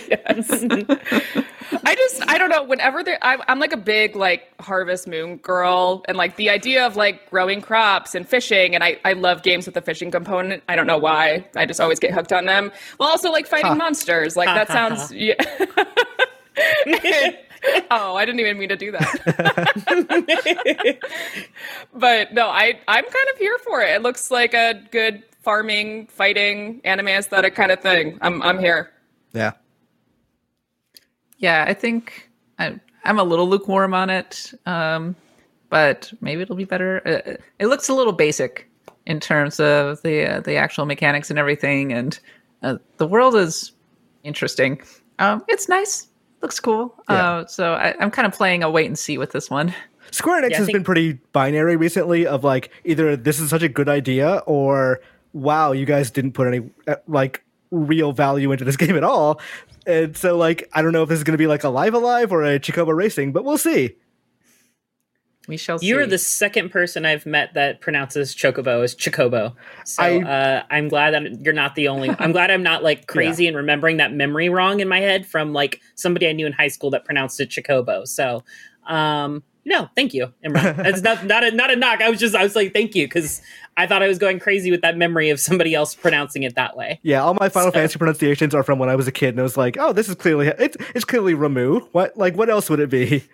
I 1.84 1.94
just, 1.94 2.22
I 2.28 2.38
don't 2.38 2.50
know. 2.50 2.62
Whenever 2.62 3.02
there, 3.02 3.18
I'm, 3.22 3.42
I'm 3.48 3.58
like 3.58 3.72
a 3.72 3.78
big 3.78 4.16
like 4.16 4.52
Harvest 4.60 5.06
Moon 5.06 5.36
girl, 5.36 6.04
and 6.08 6.16
like 6.16 6.36
the 6.36 6.50
idea 6.50 6.86
of 6.86 6.96
like 6.96 7.28
growing 7.30 7.60
crops 7.60 8.14
and 8.14 8.26
fishing, 8.28 8.74
and 8.74 8.82
I, 8.82 8.98
I 9.04 9.12
love 9.12 9.42
games 9.42 9.66
with 9.66 9.76
a 9.76 9.82
fishing 9.82 10.10
component. 10.10 10.62
I 10.68 10.76
don't 10.76 10.86
know 10.86 10.98
why. 10.98 11.46
I 11.56 11.66
just 11.66 11.80
always 11.80 11.98
get 11.98 12.12
hooked 12.12 12.32
on 12.32 12.46
them. 12.46 12.72
Well, 12.98 13.08
also 13.08 13.30
like 13.30 13.46
fighting 13.46 13.76
monsters. 13.76 14.36
Like 14.36 14.46
that 14.46 14.68
sounds. 14.68 15.12
yeah. 15.12 15.34
oh, 17.90 18.14
I 18.16 18.24
didn't 18.24 18.40
even 18.40 18.58
mean 18.58 18.68
to 18.68 18.76
do 18.76 18.92
that. 18.92 19.18
but 21.94 22.32
no, 22.32 22.48
I 22.48 22.78
I'm 22.88 23.04
kind 23.04 23.28
of 23.32 23.38
here 23.38 23.56
for 23.64 23.82
it. 23.82 23.90
It 23.96 24.02
looks 24.02 24.30
like 24.30 24.54
a 24.54 24.82
good 24.90 25.22
farming, 25.42 26.06
fighting, 26.08 26.80
anime 26.84 27.08
aesthetic 27.08 27.54
kind 27.54 27.70
of 27.72 27.80
thing. 27.80 28.18
I'm 28.20 28.42
I'm 28.42 28.58
here. 28.58 28.90
Yeah. 29.32 29.52
yeah, 31.38 31.64
I 31.68 31.74
think 31.74 32.28
I, 32.58 32.78
I'm 33.04 33.18
a 33.18 33.22
little 33.24 33.48
lukewarm 33.48 33.94
on 33.94 34.10
it, 34.10 34.52
um, 34.66 35.14
but 35.68 36.12
maybe 36.20 36.42
it'll 36.42 36.56
be 36.56 36.64
better. 36.64 37.02
Uh, 37.06 37.34
it 37.58 37.66
looks 37.66 37.88
a 37.88 37.94
little 37.94 38.12
basic 38.12 38.68
in 39.06 39.20
terms 39.20 39.60
of 39.60 40.02
the 40.02 40.26
uh, 40.36 40.40
the 40.40 40.56
actual 40.56 40.86
mechanics 40.86 41.30
and 41.30 41.38
everything, 41.38 41.92
and 41.92 42.18
uh, 42.62 42.76
the 42.96 43.06
world 43.06 43.34
is 43.36 43.72
interesting. 44.24 44.80
Um, 45.18 45.44
it's 45.48 45.68
nice, 45.68 46.08
looks 46.42 46.58
cool. 46.60 46.94
Yeah. 47.08 47.30
Uh, 47.30 47.46
so 47.46 47.74
I, 47.74 47.94
I'm 48.00 48.10
kind 48.10 48.26
of 48.26 48.32
playing 48.32 48.62
a 48.62 48.70
wait 48.70 48.86
and 48.86 48.98
see 48.98 49.18
with 49.18 49.32
this 49.32 49.50
one. 49.50 49.74
Square 50.10 50.42
Enix 50.42 50.50
Yeah, 50.50 50.56
has 50.58 50.66
think- 50.66 50.76
been 50.76 50.84
pretty 50.84 51.12
binary 51.32 51.76
recently 51.76 52.26
of 52.26 52.42
like 52.42 52.70
either 52.84 53.14
this 53.16 53.38
is 53.38 53.50
such 53.50 53.62
a 53.62 53.68
good 53.68 53.88
idea 53.88 54.42
or 54.46 55.00
wow, 55.32 55.72
you 55.72 55.84
guys 55.86 56.10
didn't 56.10 56.32
put 56.32 56.46
any 56.46 56.70
uh, 56.86 56.96
like 57.06 57.44
real 57.70 58.12
value 58.12 58.52
into 58.52 58.64
this 58.64 58.76
game 58.84 58.96
at 58.96 59.04
all. 59.04 59.40
And 59.86 60.16
so 60.16 60.36
like 60.36 60.68
I 60.72 60.82
don't 60.82 60.92
know 60.92 61.02
if 61.02 61.08
this 61.08 61.18
is 61.18 61.24
going 61.24 61.32
to 61.34 61.38
be 61.38 61.46
like 61.46 61.64
a 61.64 61.68
Live 61.68 61.94
A 61.94 61.98
Live 61.98 62.32
or 62.32 62.44
a 62.44 62.58
Chocobo 62.58 62.94
Racing, 62.94 63.32
but 63.32 63.44
we'll 63.44 63.58
see. 63.58 63.96
We 65.48 65.56
shall 65.56 65.78
see. 65.78 65.86
You 65.86 65.98
are 65.98 66.06
the 66.06 66.18
second 66.18 66.68
person 66.70 67.06
I've 67.06 67.24
met 67.24 67.54
that 67.54 67.80
pronounces 67.80 68.34
chocobo 68.36 68.84
as 68.84 68.94
chocobo. 68.94 69.54
So 69.86 70.02
I- 70.02 70.22
uh, 70.22 70.62
I'm 70.70 70.88
glad 70.88 71.14
that 71.14 71.40
you're 71.40 71.54
not 71.54 71.74
the 71.74 71.88
only. 71.88 72.10
I'm 72.18 72.32
glad 72.32 72.50
I'm 72.50 72.62
not 72.62 72.82
like 72.82 73.06
crazy 73.06 73.46
and 73.46 73.56
remembering 73.56 73.96
that 73.96 74.12
memory 74.12 74.50
wrong 74.50 74.80
in 74.80 74.88
my 74.88 75.00
head 75.00 75.26
from 75.26 75.54
like 75.54 75.80
somebody 75.94 76.28
I 76.28 76.32
knew 76.32 76.46
in 76.46 76.52
high 76.52 76.68
school 76.68 76.90
that 76.90 77.06
pronounced 77.06 77.40
it 77.40 77.48
chocobo. 77.48 78.06
So, 78.06 78.44
um, 78.86 79.42
no, 79.68 79.88
thank 79.94 80.14
you, 80.14 80.32
Imran. 80.44 80.84
It's 80.86 81.02
not 81.02 81.24
not 81.26 81.44
a, 81.44 81.50
not 81.52 81.70
a 81.70 81.76
knock. 81.76 82.00
I 82.00 82.10
was 82.10 82.18
just 82.18 82.34
I 82.34 82.42
was 82.42 82.56
like 82.56 82.72
thank 82.72 82.94
you 82.94 83.06
because 83.06 83.40
I 83.76 83.86
thought 83.86 84.02
I 84.02 84.08
was 84.08 84.18
going 84.18 84.40
crazy 84.40 84.70
with 84.72 84.80
that 84.80 84.96
memory 84.96 85.30
of 85.30 85.38
somebody 85.38 85.74
else 85.74 85.94
pronouncing 85.94 86.42
it 86.42 86.56
that 86.56 86.76
way. 86.76 86.98
Yeah, 87.02 87.22
all 87.22 87.34
my 87.34 87.48
Final 87.48 87.68
So- 87.70 87.74
Fantasy 87.74 87.98
pronunciations 87.98 88.54
are 88.54 88.62
from 88.64 88.78
when 88.80 88.88
I 88.88 88.96
was 88.96 89.06
a 89.06 89.12
kid, 89.12 89.28
and 89.30 89.40
I 89.40 89.42
was 89.44 89.56
like, 89.56 89.76
"Oh, 89.78 89.92
this 89.92 90.08
is 90.08 90.14
clearly 90.16 90.48
it's 90.48 90.76
it's 90.94 91.04
clearly 91.04 91.34
Ramu." 91.34 91.86
What 91.92 92.16
like 92.16 92.34
what 92.36 92.50
else 92.50 92.68
would 92.70 92.80
it 92.80 92.90
be? 92.90 93.24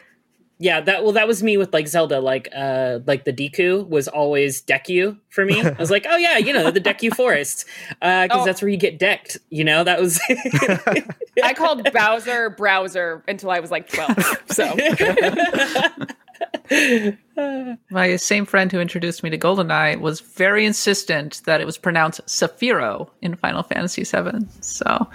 Yeah, 0.61 0.81
that 0.83 1.03
well, 1.03 1.13
that 1.15 1.27
was 1.27 1.43
me 1.43 1.57
with 1.57 1.75
like 1.75 1.89
Zelda. 1.89 2.21
Like, 2.21 2.49
uh, 2.55 3.01
like 3.09 3.25
the 3.25 3.33
Deku 3.33 3.87
was 3.89 4.07
always 4.07 4.63
Deku 4.63 5.19
for 5.29 5.45
me. 5.45 5.61
I 5.61 5.71
was 5.73 5.91
like, 5.91 6.07
oh 6.09 6.17
yeah, 6.17 6.39
you 6.39 6.53
know, 6.53 6.71
the 6.71 6.81
Deku 6.81 7.13
Forest, 7.13 7.65
because 8.01 8.29
Oh. 8.31 8.45
that's 8.45 8.63
where 8.63 8.69
you 8.69 8.77
get 8.77 8.97
decked. 9.01 9.37
You 9.51 9.65
know, 9.65 9.83
that 9.83 10.01
was. 10.01 10.21
I 11.43 11.55
called 11.55 11.93
Bowser 11.93 12.51
browser 12.51 13.25
until 13.27 13.51
I 13.51 13.59
was 13.59 13.73
like 13.73 13.89
12. 13.91 14.43
So 14.53 14.65
My 17.91 18.17
same 18.17 18.45
friend 18.47 18.71
who 18.73 18.81
introduced 18.81 19.23
me 19.23 19.31
to 19.31 19.39
GoldenEye 19.39 20.01
was 20.01 20.21
very 20.21 20.65
insistent 20.67 21.43
that 21.47 21.61
it 21.61 21.65
was 21.67 21.77
pronounced 21.79 22.21
Saphiro 22.27 23.09
in 23.23 23.37
Final 23.37 23.63
Fantasy 23.63 24.05
VII. 24.05 24.47
So, 24.61 25.09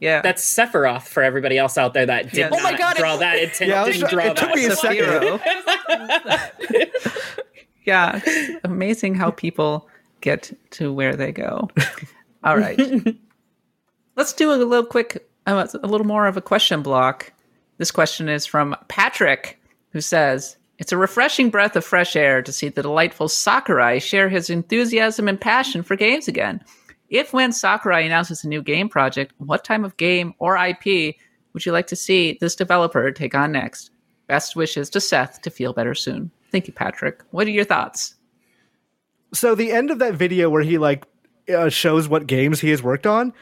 yeah, 0.00 0.22
That's 0.22 0.44
Sephiroth 0.44 1.02
for 1.08 1.22
everybody 1.22 1.58
else 1.58 1.76
out 1.76 1.92
there 1.94 2.06
that 2.06 2.26
did 2.30 2.34
Yes. 2.36 2.50
not 2.50 2.60
Oh 2.60 2.62
my 2.62 2.76
God, 2.76 2.96
draw 2.96 3.14
it's- 3.16 3.20
that 3.20 3.38
intent. 3.42 3.70
Yeah, 3.70 3.82
I 3.82 3.86
was 3.86 3.96
didn't 3.96 4.10
try- 4.10 4.22
draw 4.24 4.32
it 4.32 4.36
took 4.36 4.48
that. 4.48 4.56
me 4.56 4.66
a 4.66 4.76
second. 6.80 6.92
Yeah, 7.84 8.20
it's 8.26 8.60
amazing 8.64 9.14
how 9.14 9.30
people 9.30 9.88
get 10.20 10.52
to 10.72 10.92
where 10.92 11.14
they 11.14 11.30
go. 11.30 11.70
All 12.42 12.58
right, 12.58 12.76
let's 14.16 14.32
do 14.32 14.50
a 14.52 14.56
little 14.56 14.84
quick, 14.84 15.28
uh, 15.46 15.68
a 15.72 15.86
little 15.86 16.04
more 16.06 16.26
of 16.26 16.36
a 16.36 16.40
question 16.40 16.82
block. 16.82 17.32
This 17.78 17.92
question 17.92 18.28
is 18.28 18.44
from 18.44 18.74
Patrick, 18.88 19.60
who 19.90 20.00
says, 20.00 20.56
It's 20.78 20.92
a 20.92 20.96
refreshing 20.96 21.50
breath 21.50 21.76
of 21.76 21.84
fresh 21.84 22.16
air 22.16 22.42
to 22.42 22.52
see 22.52 22.68
the 22.68 22.82
delightful 22.82 23.28
Sakurai 23.28 23.98
share 23.98 24.28
his 24.28 24.50
enthusiasm 24.50 25.28
and 25.28 25.40
passion 25.40 25.82
for 25.82 25.96
games 25.96 26.28
again. 26.28 26.62
If 27.08 27.32
when 27.32 27.52
Sakurai 27.52 28.04
announces 28.04 28.42
a 28.44 28.48
new 28.48 28.62
game 28.62 28.88
project, 28.88 29.32
what 29.38 29.64
type 29.64 29.84
of 29.84 29.96
game 29.96 30.34
or 30.38 30.56
IP 30.56 31.16
would 31.52 31.64
you 31.64 31.72
like 31.72 31.86
to 31.88 31.96
see 31.96 32.36
this 32.40 32.56
developer 32.56 33.10
take 33.12 33.34
on 33.34 33.52
next? 33.52 33.90
Best 34.26 34.56
wishes 34.56 34.90
to 34.90 35.00
Seth 35.00 35.40
to 35.42 35.50
feel 35.50 35.72
better 35.72 35.94
soon. 35.94 36.30
Thank 36.50 36.66
you, 36.66 36.72
Patrick. 36.72 37.22
What 37.30 37.46
are 37.46 37.50
your 37.50 37.64
thoughts? 37.64 38.16
So 39.32 39.54
the 39.54 39.72
end 39.72 39.90
of 39.90 39.98
that 40.00 40.14
video 40.14 40.50
where 40.50 40.62
he 40.62 40.78
like 40.78 41.06
uh, 41.54 41.68
shows 41.68 42.08
what 42.08 42.26
games 42.26 42.60
he 42.60 42.70
has 42.70 42.82
worked 42.82 43.06
on, 43.06 43.32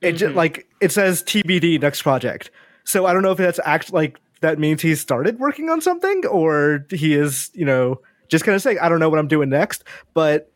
it 0.00 0.12
just 0.12 0.34
like 0.34 0.66
it 0.80 0.92
says 0.92 1.22
TBD 1.22 1.80
next 1.80 2.02
project. 2.02 2.50
So 2.84 3.06
I 3.06 3.12
don't 3.12 3.22
know 3.22 3.32
if 3.32 3.38
that's 3.38 3.60
act 3.64 3.92
like 3.92 4.18
that 4.40 4.58
means 4.58 4.82
he's 4.82 5.00
started 5.00 5.38
working 5.38 5.70
on 5.70 5.80
something 5.80 6.24
or 6.26 6.86
he 6.90 7.14
is, 7.14 7.50
you 7.54 7.64
know, 7.64 8.00
just 8.28 8.44
kind 8.44 8.56
of 8.56 8.62
saying 8.62 8.78
I 8.80 8.88
don't 8.88 9.00
know 9.00 9.08
what 9.08 9.18
I'm 9.18 9.28
doing 9.28 9.48
next. 9.48 9.84
But 10.14 10.52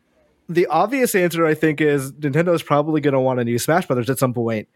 the 0.49 0.67
obvious 0.67 1.15
answer 1.15 1.45
I 1.45 1.53
think 1.53 1.81
is 1.81 2.11
Nintendo 2.13 2.53
is 2.53 2.63
probably 2.63 3.01
going 3.01 3.13
to 3.13 3.19
want 3.19 3.39
a 3.39 3.43
new 3.43 3.59
Smash 3.59 3.87
Brothers 3.87 4.09
at 4.09 4.19
some 4.19 4.33
point. 4.33 4.67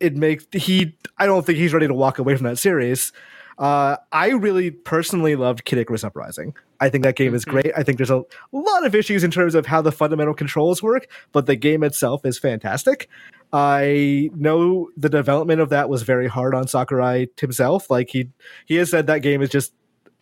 It 0.00 0.16
makes 0.16 0.46
he 0.52 0.96
I 1.18 1.26
don't 1.26 1.44
think 1.44 1.58
he's 1.58 1.72
ready 1.72 1.86
to 1.88 1.94
walk 1.94 2.18
away 2.18 2.36
from 2.36 2.46
that 2.46 2.58
series. 2.58 3.12
Uh, 3.58 3.96
I 4.12 4.30
really 4.30 4.70
personally 4.70 5.36
loved 5.36 5.64
Kid 5.64 5.78
Icarus 5.78 6.04
Uprising. 6.04 6.54
I 6.80 6.88
think 6.88 7.04
that 7.04 7.16
game 7.16 7.34
is 7.34 7.44
great. 7.44 7.70
I 7.76 7.82
think 7.82 7.98
there's 7.98 8.10
a 8.10 8.24
lot 8.50 8.84
of 8.84 8.94
issues 8.94 9.22
in 9.22 9.30
terms 9.30 9.54
of 9.54 9.66
how 9.66 9.82
the 9.82 9.92
fundamental 9.92 10.34
controls 10.34 10.82
work, 10.82 11.06
but 11.30 11.46
the 11.46 11.54
game 11.54 11.84
itself 11.84 12.24
is 12.24 12.38
fantastic. 12.38 13.08
I 13.52 14.30
know 14.34 14.90
the 14.96 15.08
development 15.08 15.60
of 15.60 15.68
that 15.68 15.88
was 15.88 16.02
very 16.02 16.26
hard 16.26 16.54
on 16.54 16.66
Sakurai 16.66 17.28
himself. 17.38 17.90
Like 17.90 18.08
he 18.10 18.30
he 18.66 18.76
has 18.76 18.90
said 18.90 19.06
that 19.06 19.20
game 19.20 19.42
is 19.42 19.50
just 19.50 19.72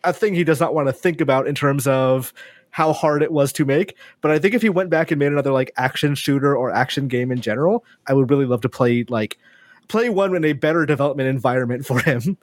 a 0.03 0.13
thing 0.13 0.33
he 0.33 0.43
does 0.43 0.59
not 0.59 0.73
want 0.73 0.87
to 0.87 0.93
think 0.93 1.21
about 1.21 1.47
in 1.47 1.55
terms 1.55 1.87
of 1.87 2.33
how 2.71 2.93
hard 2.93 3.21
it 3.21 3.31
was 3.31 3.53
to 3.53 3.65
make. 3.65 3.95
But 4.21 4.31
I 4.31 4.39
think 4.39 4.53
if 4.53 4.61
he 4.61 4.69
went 4.69 4.89
back 4.89 5.11
and 5.11 5.19
made 5.19 5.31
another 5.31 5.51
like 5.51 5.71
action 5.77 6.15
shooter 6.15 6.55
or 6.55 6.71
action 6.71 7.07
game 7.07 7.31
in 7.31 7.41
general, 7.41 7.85
I 8.07 8.13
would 8.13 8.29
really 8.29 8.45
love 8.45 8.61
to 8.61 8.69
play 8.69 9.05
like 9.07 9.37
play 9.87 10.09
one 10.09 10.35
in 10.35 10.45
a 10.45 10.53
better 10.53 10.85
development 10.85 11.29
environment 11.29 11.85
for 11.87 12.01
him. 12.01 12.37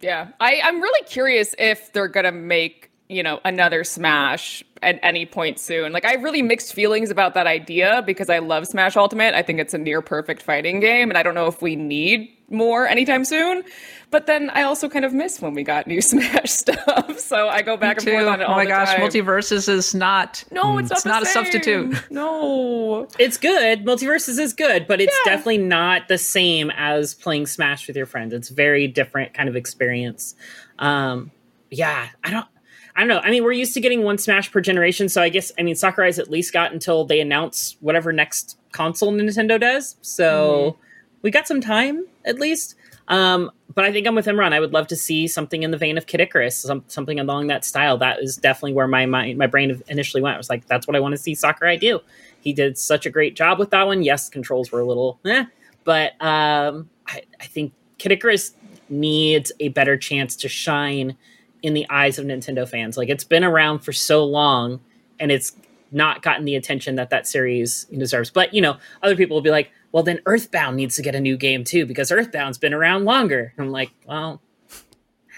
Yeah, 0.00 0.28
I, 0.40 0.60
I'm 0.62 0.80
really 0.80 1.06
curious 1.06 1.54
if 1.58 1.92
they're 1.92 2.08
gonna 2.08 2.32
make 2.32 2.90
you 3.08 3.22
know 3.22 3.40
another 3.44 3.84
Smash 3.84 4.62
at 4.82 4.98
any 5.02 5.26
point 5.26 5.58
soon. 5.58 5.92
Like, 5.92 6.04
I 6.04 6.12
have 6.12 6.22
really 6.22 6.42
mixed 6.42 6.74
feelings 6.74 7.10
about 7.10 7.34
that 7.34 7.46
idea 7.46 8.02
because 8.04 8.28
I 8.28 8.38
love 8.40 8.66
Smash 8.66 8.96
Ultimate. 8.96 9.34
I 9.34 9.42
think 9.42 9.58
it's 9.58 9.74
a 9.74 9.78
near 9.78 10.02
perfect 10.02 10.42
fighting 10.42 10.80
game, 10.80 11.08
and 11.10 11.16
I 11.16 11.22
don't 11.22 11.34
know 11.34 11.46
if 11.46 11.62
we 11.62 11.76
need 11.76 12.35
more 12.50 12.86
anytime 12.86 13.24
soon. 13.24 13.64
But 14.10 14.26
then 14.26 14.50
I 14.50 14.62
also 14.62 14.88
kind 14.88 15.04
of 15.04 15.12
miss 15.12 15.40
when 15.42 15.52
we 15.54 15.64
got 15.64 15.86
new 15.88 16.00
Smash 16.00 16.50
stuff, 16.50 17.18
so 17.18 17.48
I 17.48 17.62
go 17.62 17.76
back 17.76 17.96
and 17.96 18.06
Too. 18.06 18.12
forth 18.12 18.26
on 18.28 18.40
it 18.40 18.44
Oh 18.44 18.52
my 18.54 18.64
gosh, 18.64 18.94
time. 18.94 19.00
MultiVersus 19.00 19.68
is 19.68 19.94
not. 19.96 20.44
no, 20.52 20.78
it's 20.78 20.90
not, 20.90 20.96
it's 20.96 21.02
the 21.02 21.08
not 21.08 21.22
a 21.22 21.26
substitute. 21.26 22.10
No, 22.10 23.08
It's 23.18 23.36
good. 23.36 23.84
MultiVersus 23.84 24.38
is 24.38 24.52
good, 24.52 24.86
but 24.86 25.00
it's 25.00 25.16
Yeah. 25.26 25.32
definitely 25.32 25.58
not 25.58 26.06
the 26.08 26.18
same 26.18 26.70
as 26.76 27.14
playing 27.14 27.46
Smash 27.46 27.86
with 27.88 27.96
your 27.96 28.06
friends. 28.06 28.32
It's 28.32 28.48
very 28.48 28.86
different 28.86 29.34
kind 29.34 29.48
of 29.48 29.56
experience. 29.56 30.34
Um, 30.78 31.32
yeah, 31.70 32.08
I 32.22 32.30
don't. 32.30 32.46
I 32.94 33.00
don't 33.00 33.08
know. 33.08 33.18
I 33.18 33.30
mean, 33.30 33.44
we're 33.44 33.52
used 33.52 33.74
to 33.74 33.80
getting 33.80 34.04
one 34.04 34.16
Smash 34.16 34.50
per 34.50 34.60
generation, 34.62 35.08
so 35.10 35.20
I 35.20 35.28
guess 35.28 35.52
I 35.58 35.62
mean 35.62 35.74
Sakurai's 35.74 36.18
at 36.18 36.30
least 36.30 36.52
got 36.54 36.72
until 36.72 37.04
they 37.04 37.20
announce 37.20 37.76
whatever 37.80 38.10
next 38.12 38.56
console 38.72 39.12
Nintendo 39.12 39.60
does. 39.60 39.96
So 40.00 40.78
we 41.26 41.32
got 41.32 41.48
some 41.48 41.60
time 41.60 42.06
at 42.24 42.38
least. 42.38 42.76
Um, 43.08 43.50
but 43.74 43.84
I 43.84 43.90
think 43.90 44.06
I'm 44.06 44.14
with 44.14 44.26
Imran. 44.26 44.52
I 44.52 44.60
would 44.60 44.72
love 44.72 44.86
to 44.86 44.96
see 44.96 45.26
something 45.26 45.64
in 45.64 45.72
the 45.72 45.76
vein 45.76 45.98
of 45.98 46.06
Kid 46.06 46.20
Icarus, 46.20 46.56
some, 46.56 46.84
something 46.86 47.18
along 47.18 47.48
that 47.48 47.64
style. 47.64 47.98
That 47.98 48.22
is 48.22 48.36
definitely 48.36 48.74
where 48.74 48.86
my 48.86 49.06
mind, 49.06 49.36
my 49.36 49.48
brain 49.48 49.82
initially 49.88 50.22
went. 50.22 50.36
I 50.36 50.38
was 50.38 50.48
like, 50.48 50.68
that's 50.68 50.86
what 50.86 50.94
I 50.94 51.00
want 51.00 51.14
to 51.14 51.18
see 51.18 51.34
Sakurai 51.34 51.78
do. 51.78 51.98
He 52.38 52.52
did 52.52 52.78
such 52.78 53.06
a 53.06 53.10
great 53.10 53.34
job 53.34 53.58
with 53.58 53.70
that 53.70 53.88
one. 53.88 54.04
Yes, 54.04 54.28
controls 54.28 54.70
were 54.70 54.78
a 54.78 54.84
little, 54.84 55.18
eh, 55.24 55.46
but 55.82 56.12
um, 56.24 56.88
I, 57.08 57.22
I 57.40 57.46
think 57.46 57.72
Kid 57.98 58.12
Icarus 58.12 58.54
needs 58.88 59.50
a 59.58 59.70
better 59.70 59.96
chance 59.96 60.36
to 60.36 60.48
shine 60.48 61.16
in 61.60 61.74
the 61.74 61.90
eyes 61.90 62.20
of 62.20 62.24
Nintendo 62.24 62.68
fans. 62.68 62.96
Like 62.96 63.08
it's 63.08 63.24
been 63.24 63.42
around 63.42 63.80
for 63.80 63.92
so 63.92 64.24
long, 64.24 64.78
and 65.18 65.32
it's 65.32 65.56
not 65.90 66.22
gotten 66.22 66.44
the 66.44 66.54
attention 66.54 66.94
that 66.96 67.10
that 67.10 67.26
series 67.26 67.84
deserves. 67.86 68.30
But 68.30 68.54
you 68.54 68.60
know, 68.60 68.76
other 69.02 69.16
people 69.16 69.36
will 69.36 69.42
be 69.42 69.50
like, 69.50 69.72
"Well, 69.96 70.02
then 70.02 70.20
Earthbound 70.26 70.76
needs 70.76 70.94
to 70.96 71.02
get 71.02 71.14
a 71.14 71.20
new 71.20 71.38
game 71.38 71.64
too 71.64 71.86
because 71.86 72.12
Earthbound's 72.12 72.58
been 72.58 72.74
around 72.74 73.06
longer." 73.06 73.54
I'm 73.56 73.70
like, 73.70 73.92
"Well, 74.06 74.42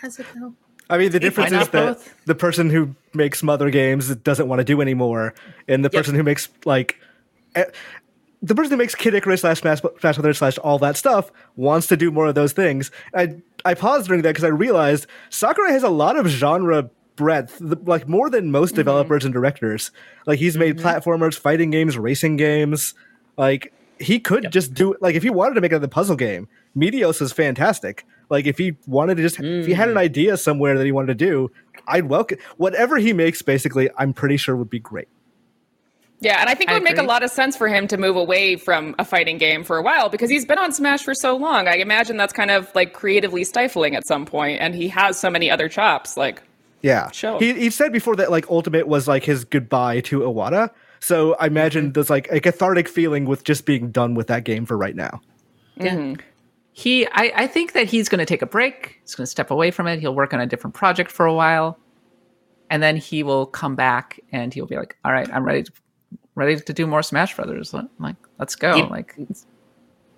has 0.03 0.19
it 0.19 0.27
though?" 0.35 0.55
I 0.91 0.99
mean, 0.99 1.13
the 1.13 1.21
difference 1.21 1.53
is 1.53 1.69
that 1.69 1.71
both? 1.71 2.15
the 2.25 2.35
person 2.35 2.69
who 2.69 2.97
makes 3.15 3.41
Mother 3.45 3.71
games 3.71 4.13
doesn't 4.17 4.49
want 4.49 4.59
to 4.59 4.65
do 4.65 4.81
anymore, 4.81 5.33
and 5.69 5.85
the 5.85 5.91
person 5.91 6.17
who 6.17 6.25
makes 6.25 6.49
like 6.65 6.99
eh, 7.55 7.67
the 8.43 8.57
person 8.57 8.73
who 8.73 8.79
makes 8.79 8.97
Kid 8.97 9.15
Icarus 9.15 9.43
slash 9.43 9.61
Smash 9.61 9.79
Smash 10.01 10.17
Brothers 10.17 10.39
slash 10.39 10.59
all 10.59 10.81
that 10.81 10.97
stuff 10.97 11.31
wants 11.55 11.87
to 11.87 11.97
do 11.97 12.11
more 12.11 12.27
of 12.27 12.35
those 12.35 12.53
things. 12.53 12.91
I 13.15 13.37
I 13.65 13.75
paused 13.75 14.09
during 14.09 14.23
that 14.23 14.31
because 14.31 14.43
I 14.43 14.49
realized 14.49 15.07
Sakurai 15.31 15.71
has 15.71 15.85
a 15.85 15.89
lot 15.89 16.17
of 16.17 16.27
genre 16.27 16.91
breadth, 17.15 17.59
th- 17.59 17.79
like 17.85 18.09
more 18.09 18.29
than 18.29 18.51
most 18.51 18.75
developers 18.75 19.25
and 19.25 19.33
directors. 19.33 19.93
Like 20.27 20.39
he's 20.39 20.57
made 20.57 20.79
platformers, 20.79 21.39
fighting 21.39 21.71
games, 21.71 21.97
racing 21.97 22.37
games. 22.39 22.95
Like 23.37 23.73
he 24.01 24.19
could 24.21 24.51
just 24.51 24.75
do 24.75 24.95
like 25.01 25.15
if 25.15 25.23
he 25.23 25.31
wanted 25.31 25.55
to 25.55 25.61
make 25.61 25.73
another 25.73 25.89
puzzle 25.89 26.17
game, 26.17 26.49
Meteos 26.77 27.21
is 27.21 27.33
fantastic. 27.33 28.05
Like 28.31 28.47
if 28.47 28.59
he 28.59 28.77
wanted 28.87 29.17
to 29.17 29.23
just 29.23 29.41
if 29.41 29.67
he 29.67 29.73
had 29.73 29.89
an 29.89 29.95
mm. 29.95 30.01
idea 30.01 30.37
somewhere 30.37 30.77
that 30.77 30.85
he 30.85 30.93
wanted 30.93 31.19
to 31.19 31.27
do, 31.27 31.51
I'd 31.87 32.07
welcome 32.07 32.39
whatever 32.57 32.99
he 32.99 33.13
makes. 33.13 33.43
Basically, 33.43 33.89
I'm 33.97 34.13
pretty 34.13 34.37
sure 34.37 34.57
would 34.57 34.71
be 34.71 34.79
great. 34.79 35.09
Yeah, 36.21 36.41
and 36.41 36.51
I 36.51 36.55
think 36.55 36.71
it 36.71 36.75
would 36.75 36.83
make 36.83 36.99
a 36.99 37.05
lot 37.05 37.23
of 37.23 37.31
sense 37.31 37.57
for 37.57 37.69
him 37.69 37.87
to 37.89 37.97
move 37.97 38.17
away 38.17 38.57
from 38.57 38.97
a 38.99 39.05
fighting 39.05 39.39
game 39.39 39.63
for 39.63 39.77
a 39.77 39.83
while 39.83 40.09
because 40.09 40.29
he's 40.29 40.45
been 40.45 40.59
on 40.59 40.73
Smash 40.73 41.05
for 41.05 41.15
so 41.15 41.37
long. 41.37 41.69
I 41.69 41.77
imagine 41.77 42.17
that's 42.17 42.33
kind 42.33 42.51
of 42.51 42.75
like 42.75 42.93
creatively 42.93 43.45
stifling 43.45 43.95
at 43.95 44.07
some 44.07 44.27
point, 44.27 44.61
and 44.61 44.75
he 44.75 44.89
has 44.89 45.19
so 45.19 45.31
many 45.31 45.49
other 45.49 45.69
chops. 45.69 46.17
Like, 46.17 46.43
Yeah. 46.83 47.11
Show. 47.13 47.39
He 47.39 47.55
he 47.55 47.71
said 47.71 47.93
before 47.93 48.17
that 48.17 48.33
like 48.33 48.51
Ultimate 48.51 48.89
was 48.89 49.07
like 49.07 49.25
his 49.25 49.45
goodbye 49.45 50.01
to 50.03 50.21
Iwata. 50.21 50.71
So 51.01 51.35
I 51.35 51.47
imagine 51.47 51.87
Mm-hmm. 51.87 51.93
there's 51.93 52.11
like 52.11 52.31
a 52.31 52.41
cathartic 52.41 52.89
feeling 52.89 53.25
with 53.25 53.45
just 53.45 53.65
being 53.67 53.91
done 53.91 54.15
with 54.15 54.27
that 54.29 54.45
game 54.45 54.67
for 54.67 54.77
right 54.77 54.97
now. 54.97 55.21
he 56.73 57.07
I, 57.09 57.33
I 57.35 57.47
think 57.47 57.73
that 57.73 57.87
he's 57.87 58.09
going 58.09 58.19
to 58.19 58.27
take 58.27 58.43
a 58.43 58.47
break 58.47 58.99
he's 59.03 59.15
going 59.15 59.25
to 59.25 59.31
step 59.31 59.51
away 59.51 59.71
from 59.71 59.87
it 59.87 60.01
he'll 60.01 60.15
work 60.15 60.33
on 60.35 60.41
a 60.41 60.47
different 60.47 60.75
project 60.75 61.11
for 61.11 61.27
a 61.27 61.33
while 61.35 61.79
and 62.71 62.83
then 62.83 62.97
he 62.97 63.23
will 63.23 63.47
come 63.47 63.75
back 63.77 64.21
and 64.33 64.53
he'll 64.53 64.67
be 64.67 64.77
like 64.77 64.97
all 65.05 65.13
right 65.13 65.29
i'm 65.33 65.45
ready 65.45 65.63
to 65.63 65.73
ready 66.35 66.57
to 66.57 66.73
do 66.73 66.87
more 66.87 67.03
smash 67.03 67.35
brothers 67.37 67.73
Let- 67.75 67.87
like 67.99 68.17
let's 68.39 68.55
go 68.57 68.77
You- 68.77 68.87
like 68.89 69.15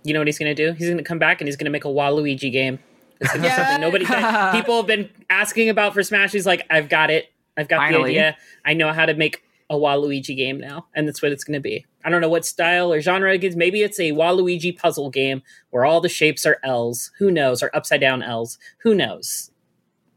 You 0.03 0.15
know 0.15 0.21
what 0.21 0.29
he's 0.29 0.39
going 0.39 0.55
to 0.55 0.67
do? 0.67 0.73
He's 0.73 0.87
going 0.89 0.97
to 0.97 1.05
come 1.05 1.19
back 1.19 1.43
and 1.43 1.49
he's 1.49 1.57
going 1.57 1.67
to 1.67 1.71
make 1.71 1.85
a 1.85 1.89
Waluigi 1.89 2.51
game. 2.51 2.79
It's 3.21 3.31
gonna 3.33 3.43
be 3.43 3.49
Yeah. 3.49 3.57
something 3.57 3.81
nobody 3.83 4.07
people 4.59 4.77
have 4.79 4.87
been 4.87 5.11
asking 5.29 5.69
about 5.69 5.93
for 5.93 6.03
Smash. 6.03 6.33
He's 6.33 6.47
like, 6.47 6.65
I've 6.71 6.89
got 6.89 7.11
it. 7.11 7.27
I've 7.59 7.69
got 7.69 7.81
Finally. 7.81 8.15
the 8.15 8.19
idea. 8.21 8.37
I 8.65 8.73
know 8.73 8.95
how 8.95 9.05
to 9.05 9.13
make 9.13 9.43
a 9.71 9.75
Waluigi 9.75 10.37
game 10.37 10.59
now, 10.59 10.87
and 10.95 11.07
that's 11.07 11.23
what 11.23 11.33
it's 11.33 11.45
going 11.45 11.55
to 11.55 11.61
be. 11.61 11.87
I 12.05 12.11
don't 12.11 12.21
know 12.21 12.29
what 12.29 12.45
style 12.45 12.93
or 12.93 13.01
genre 13.01 13.33
it 13.33 13.45
is. 13.45 13.57
Maybe 13.57 13.83
it's 13.83 14.01
a 14.01 14.11
Waluigi 14.11 14.77
puzzle 14.77 15.11
game 15.11 15.43
where 15.71 15.85
all 15.85 16.01
the 16.01 16.09
shapes 16.09 16.45
are 16.45 16.59
L's. 16.65 17.13
Who 17.19 17.31
knows? 17.31 17.63
Or 17.63 17.71
upside 17.75 18.01
down 18.01 18.23
L's. 18.23 18.59
Who 18.83 18.95
knows? 18.95 19.51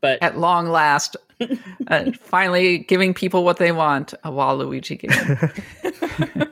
But 0.01 0.21
at 0.21 0.37
long 0.37 0.67
last 0.67 1.15
uh, 1.87 2.11
finally 2.19 2.79
giving 2.79 3.13
people 3.13 3.45
what 3.45 3.57
they 3.57 3.71
want 3.71 4.13
a 4.23 4.31
waluigi 4.31 4.99
game 4.99 5.11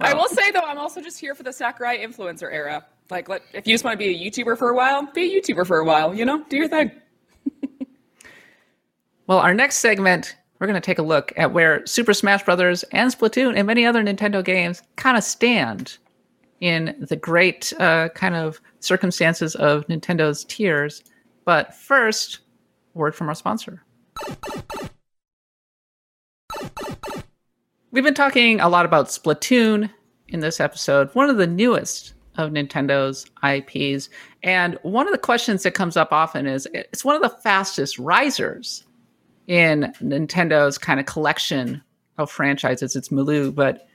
I 0.00 0.14
will 0.14 0.28
say 0.28 0.50
though, 0.50 0.60
I'm 0.60 0.78
also 0.78 1.00
just 1.02 1.18
here 1.18 1.34
for 1.34 1.42
the 1.42 1.52
Sakurai 1.52 1.98
influencer 1.98 2.52
era. 2.52 2.86
Like, 3.10 3.28
let, 3.28 3.42
if 3.52 3.66
you 3.66 3.74
just 3.74 3.84
want 3.84 3.98
to 3.98 3.98
be 3.98 4.08
a 4.08 4.30
YouTuber 4.30 4.56
for 4.56 4.70
a 4.70 4.74
while, 4.74 5.06
be 5.12 5.36
a 5.36 5.40
YouTuber 5.40 5.66
for 5.66 5.78
a 5.78 5.84
while. 5.84 6.14
You 6.14 6.24
know, 6.24 6.42
do 6.48 6.56
your 6.56 6.68
thing. 6.68 6.90
well 9.26 9.38
our 9.38 9.54
next 9.54 9.76
segment 9.76 10.36
we're 10.64 10.68
going 10.68 10.80
to 10.80 10.86
take 10.86 10.98
a 10.98 11.02
look 11.02 11.30
at 11.36 11.52
where 11.52 11.84
super 11.84 12.14
smash 12.14 12.42
brothers 12.42 12.84
and 12.84 13.12
splatoon 13.12 13.54
and 13.54 13.66
many 13.66 13.84
other 13.84 14.02
nintendo 14.02 14.42
games 14.42 14.80
kind 14.96 15.18
of 15.18 15.22
stand 15.22 15.98
in 16.60 16.96
the 17.06 17.16
great 17.16 17.74
uh, 17.78 18.08
kind 18.14 18.34
of 18.34 18.62
circumstances 18.80 19.54
of 19.56 19.86
nintendo's 19.88 20.42
tiers 20.44 21.04
but 21.44 21.74
first 21.74 22.38
word 22.94 23.14
from 23.14 23.28
our 23.28 23.34
sponsor 23.34 23.84
We've 27.90 28.02
been 28.02 28.14
talking 28.14 28.58
a 28.58 28.68
lot 28.70 28.86
about 28.86 29.08
Splatoon 29.08 29.90
in 30.28 30.40
this 30.40 30.60
episode, 30.60 31.10
one 31.14 31.28
of 31.28 31.36
the 31.36 31.46
newest 31.46 32.14
of 32.36 32.50
Nintendo's 32.50 33.26
IPs. 33.44 34.08
And 34.42 34.78
one 34.82 35.06
of 35.06 35.12
the 35.12 35.18
questions 35.18 35.62
that 35.62 35.74
comes 35.74 35.96
up 35.96 36.12
often 36.12 36.46
is 36.46 36.66
it's 36.72 37.04
one 37.04 37.14
of 37.14 37.22
the 37.22 37.28
fastest 37.28 37.98
risers 37.98 38.84
in 39.46 39.92
Nintendo's 40.00 40.78
kind 40.78 41.00
of 41.00 41.06
collection 41.06 41.82
of 42.18 42.30
franchises. 42.30 42.96
It's 42.96 43.08
Maloo, 43.08 43.54
but 43.54 43.86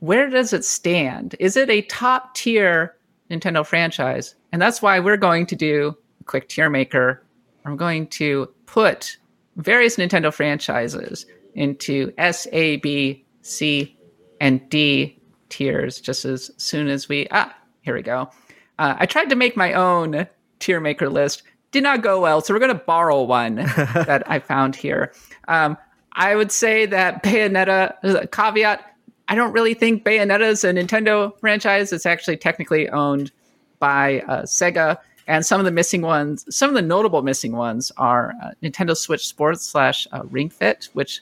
where 0.00 0.28
does 0.28 0.52
it 0.52 0.64
stand? 0.64 1.34
Is 1.38 1.56
it 1.56 1.70
a 1.70 1.82
top 1.82 2.34
tier 2.34 2.96
Nintendo 3.30 3.64
franchise? 3.66 4.34
And 4.52 4.60
that's 4.60 4.82
why 4.82 5.00
we're 5.00 5.16
going 5.16 5.46
to 5.46 5.56
do 5.56 5.96
a 6.20 6.24
quick 6.24 6.48
tier 6.48 6.70
maker. 6.70 7.22
I'm 7.64 7.76
going 7.76 8.06
to 8.08 8.48
put 8.66 9.16
various 9.56 9.96
Nintendo 9.96 10.32
franchises 10.32 11.26
into 11.54 12.12
S, 12.18 12.46
A, 12.52 12.76
B, 12.76 13.24
C, 13.42 13.96
and 14.40 14.68
D 14.70 15.20
tiers 15.48 16.00
just 16.00 16.24
as 16.24 16.50
soon 16.56 16.88
as 16.88 17.08
we. 17.08 17.26
Ah, 17.30 17.56
here 17.82 17.94
we 17.94 18.02
go. 18.02 18.30
Uh, 18.78 18.94
I 18.98 19.06
tried 19.06 19.30
to 19.30 19.36
make 19.36 19.56
my 19.56 19.72
own 19.72 20.26
tier 20.60 20.80
maker 20.80 21.08
list. 21.08 21.42
Did 21.70 21.82
not 21.82 22.02
go 22.02 22.20
well, 22.20 22.40
so 22.40 22.54
we're 22.54 22.60
going 22.60 22.72
to 22.72 22.84
borrow 22.84 23.22
one 23.22 23.56
that 23.66 24.22
I 24.26 24.38
found 24.38 24.74
here. 24.74 25.12
Um, 25.48 25.76
I 26.12 26.34
would 26.34 26.50
say 26.50 26.86
that 26.86 27.22
Bayonetta, 27.22 27.94
a 28.02 28.26
caveat, 28.26 28.84
I 29.28 29.34
don't 29.34 29.52
really 29.52 29.74
think 29.74 30.04
Bayonetta 30.04 30.48
is 30.48 30.64
a 30.64 30.72
Nintendo 30.72 31.38
franchise. 31.38 31.92
It's 31.92 32.06
actually 32.06 32.38
technically 32.38 32.88
owned 32.88 33.30
by 33.78 34.20
uh, 34.20 34.42
Sega. 34.42 34.98
And 35.26 35.44
some 35.44 35.60
of 35.60 35.66
the 35.66 35.70
missing 35.70 36.00
ones, 36.00 36.44
some 36.54 36.70
of 36.70 36.74
the 36.74 36.82
notable 36.82 37.20
missing 37.20 37.52
ones 37.52 37.92
are 37.98 38.32
uh, 38.42 38.52
Nintendo 38.62 38.96
Switch 38.96 39.26
Sports 39.28 39.66
slash 39.66 40.08
uh, 40.12 40.22
Ring 40.24 40.48
Fit, 40.48 40.88
which 40.94 41.20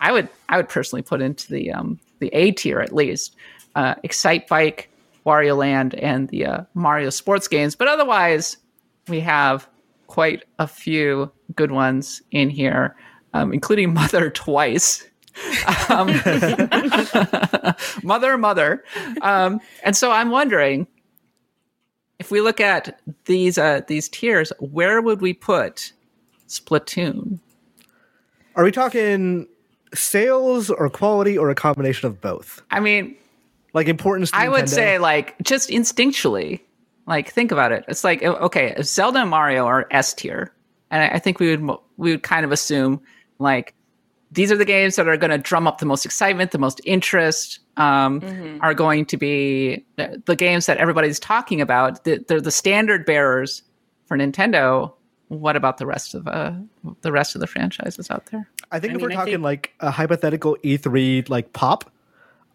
I 0.00 0.12
would 0.12 0.28
I 0.50 0.58
would 0.58 0.68
personally 0.68 1.02
put 1.02 1.22
into 1.22 1.50
the 1.50 1.72
um, 1.72 1.98
the 2.18 2.28
A 2.34 2.52
tier 2.52 2.80
at 2.80 2.94
least. 2.94 3.34
Uh, 3.74 3.94
Excite 4.02 4.46
Bike, 4.46 4.90
Wario 5.24 5.56
Land, 5.56 5.94
and 5.94 6.28
the 6.28 6.46
uh, 6.46 6.60
Mario 6.74 7.08
Sports 7.08 7.48
games. 7.48 7.74
But 7.74 7.88
otherwise, 7.88 8.58
we 9.08 9.20
have 9.20 9.66
quite 10.06 10.44
a 10.58 10.66
few 10.66 11.30
good 11.54 11.70
ones 11.72 12.22
in 12.30 12.50
here, 12.50 12.96
um, 13.34 13.52
including 13.52 13.92
Mother 13.94 14.30
twice. 14.44 15.06
um, 15.90 16.08
mother, 18.02 18.38
mother. 18.38 18.82
Um, 19.22 19.60
and 19.84 19.96
so 19.96 20.10
I'm 20.10 20.30
wondering 20.30 20.86
if 22.18 22.30
we 22.30 22.40
look 22.40 22.60
at 22.60 23.00
these 23.26 23.58
uh, 23.58 23.82
these 23.86 24.08
tiers, 24.08 24.52
where 24.60 25.02
would 25.02 25.20
we 25.20 25.34
put 25.34 25.92
Splatoon? 26.48 27.38
Are 28.54 28.64
we 28.64 28.72
talking 28.72 29.46
sales 29.94 30.70
or 30.70 30.88
quality 30.88 31.36
or 31.36 31.50
a 31.50 31.54
combination 31.54 32.06
of 32.06 32.20
both? 32.20 32.62
I 32.70 32.80
mean, 32.80 33.14
Like 33.74 33.88
importance 33.88 34.30
to 34.30 34.38
I 34.38 34.48
would 34.48 34.64
Nintendo? 34.64 34.68
say 34.70 34.98
like 34.98 35.34
just 35.42 35.68
instinctually, 35.68 36.60
like 37.06 37.30
think 37.30 37.52
about 37.52 37.72
it. 37.72 37.84
It's 37.88 38.04
like 38.04 38.22
okay, 38.22 38.74
if 38.76 38.86
Zelda 38.86 39.20
and 39.20 39.30
Mario 39.30 39.66
are 39.66 39.86
S 39.90 40.14
tier, 40.14 40.52
and 40.90 41.02
I, 41.02 41.16
I 41.16 41.18
think 41.18 41.40
we 41.40 41.56
would 41.56 41.78
we 41.96 42.10
would 42.10 42.22
kind 42.22 42.44
of 42.44 42.52
assume 42.52 43.00
like 43.38 43.74
these 44.32 44.50
are 44.50 44.56
the 44.56 44.64
games 44.64 44.96
that 44.96 45.08
are 45.08 45.16
going 45.16 45.30
to 45.30 45.38
drum 45.38 45.66
up 45.66 45.78
the 45.78 45.86
most 45.86 46.04
excitement, 46.04 46.50
the 46.50 46.58
most 46.58 46.80
interest. 46.84 47.60
Um, 47.78 48.58
Are 48.62 48.72
going 48.72 49.04
to 49.06 49.18
be 49.18 49.84
the, 49.96 50.22
the 50.24 50.34
games 50.34 50.64
that 50.64 50.78
everybody's 50.78 51.20
talking 51.20 51.60
about. 51.60 52.04
The, 52.04 52.24
they're 52.26 52.40
the 52.40 52.50
standard 52.50 53.04
bearers 53.04 53.62
for 54.06 54.16
Nintendo. 54.16 54.94
What 55.28 55.56
about 55.56 55.76
the 55.76 55.84
rest 55.84 56.14
of 56.14 56.26
uh, 56.26 56.52
the 57.02 57.12
rest 57.12 57.34
of 57.34 57.42
the 57.42 57.46
franchises 57.46 58.10
out 58.10 58.26
there? 58.26 58.48
I 58.72 58.80
think 58.80 58.94
I 58.94 58.96
if 58.96 59.02
we're 59.02 59.10
talking 59.10 59.34
think- 59.34 59.44
like 59.44 59.74
a 59.80 59.90
hypothetical 59.90 60.56
E3 60.64 61.28
like 61.28 61.52
pop, 61.52 61.90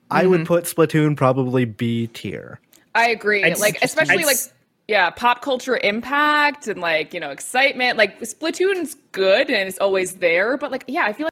I 0.09 0.25
would 0.25 0.45
put 0.47 0.63
Splatoon 0.63 1.15
probably 1.15 1.65
B 1.65 2.07
tier. 2.07 2.59
I 2.93 3.09
agree. 3.09 3.43
I'd 3.43 3.59
like, 3.59 3.79
especially 3.81 4.19
I'd 4.19 4.25
like, 4.25 4.37
yeah, 4.87 5.09
pop 5.09 5.41
culture 5.41 5.77
impact 5.77 6.67
and 6.67 6.81
like, 6.81 7.13
you 7.13 7.19
know, 7.19 7.29
excitement. 7.29 7.97
Like, 7.97 8.19
Splatoon's 8.19 8.95
good 9.11 9.49
and 9.49 9.67
it's 9.67 9.79
always 9.79 10.15
there, 10.15 10.57
but 10.57 10.71
like, 10.71 10.83
yeah, 10.87 11.05
I 11.05 11.13
feel 11.13 11.25
like. 11.25 11.31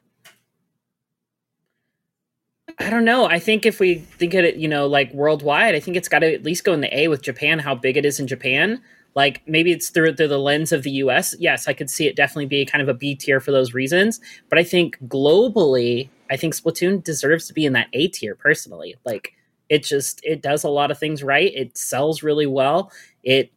I 2.78 2.88
don't 2.88 3.04
know. 3.04 3.26
I 3.26 3.38
think 3.38 3.66
if 3.66 3.78
we 3.78 3.96
think 3.96 4.32
of 4.32 4.44
it, 4.44 4.56
you 4.56 4.66
know, 4.66 4.86
like 4.86 5.12
worldwide, 5.12 5.74
I 5.74 5.80
think 5.80 5.98
it's 5.98 6.08
got 6.08 6.20
to 6.20 6.32
at 6.32 6.44
least 6.44 6.64
go 6.64 6.72
in 6.72 6.80
the 6.80 6.98
A 6.98 7.08
with 7.08 7.20
Japan, 7.20 7.58
how 7.58 7.74
big 7.74 7.98
it 7.98 8.06
is 8.06 8.18
in 8.18 8.26
Japan. 8.26 8.80
Like 9.14 9.42
maybe 9.46 9.72
it's 9.72 9.90
through, 9.90 10.14
through 10.14 10.28
the 10.28 10.38
lens 10.38 10.72
of 10.72 10.82
the 10.82 10.92
US. 10.92 11.34
Yes, 11.38 11.68
I 11.68 11.74
could 11.74 11.90
see 11.90 12.06
it 12.06 12.16
definitely 12.16 12.46
be 12.46 12.64
kind 12.64 12.80
of 12.80 12.88
a 12.88 12.94
B 12.94 13.14
tier 13.14 13.40
for 13.40 13.50
those 13.50 13.74
reasons. 13.74 14.20
But 14.48 14.58
I 14.58 14.64
think 14.64 14.96
globally, 15.08 16.08
I 16.30 16.36
think 16.36 16.54
Splatoon 16.54 17.04
deserves 17.04 17.46
to 17.48 17.52
be 17.52 17.66
in 17.66 17.74
that 17.74 17.88
A 17.92 18.08
tier 18.08 18.34
personally. 18.34 18.94
Like 19.04 19.34
it 19.70 19.84
just 19.84 20.20
it 20.24 20.42
does 20.42 20.64
a 20.64 20.68
lot 20.68 20.90
of 20.90 20.98
things 20.98 21.22
right. 21.22 21.50
It 21.54 21.78
sells 21.78 22.22
really 22.22 22.46
well. 22.46 22.92
It 23.22 23.50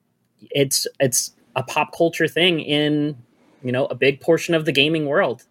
it's 0.51 0.87
it's 0.99 1.33
a 1.55 1.63
pop 1.63 1.95
culture 1.95 2.27
thing 2.27 2.61
in 2.61 3.17
you 3.63 3.71
know 3.71 3.85
a 3.87 3.95
big 3.95 4.21
portion 4.21 4.53
of 4.53 4.65
the 4.65 4.71
gaming 4.71 5.07
world. 5.07 5.43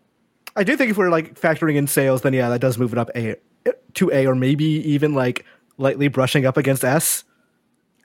I 0.55 0.65
do 0.65 0.77
think 0.77 0.91
if 0.91 0.97
we're 0.97 1.11
like 1.11 1.39
factoring 1.39 1.77
in 1.77 1.87
sales, 1.87 2.23
then 2.23 2.33
yeah, 2.33 2.49
that 2.49 2.61
does 2.61 2.79
move 2.79 2.93
it 2.93 2.99
up 2.99 3.11
A 3.17 3.37
to 3.95 4.11
A 4.13 4.27
or 4.27 4.35
maybe 4.35 4.65
even 4.65 5.15
like 5.15 5.45
lightly 5.79 6.09
brushing 6.09 6.47
up 6.47 6.57
against 6.57 6.85
S. 6.85 7.25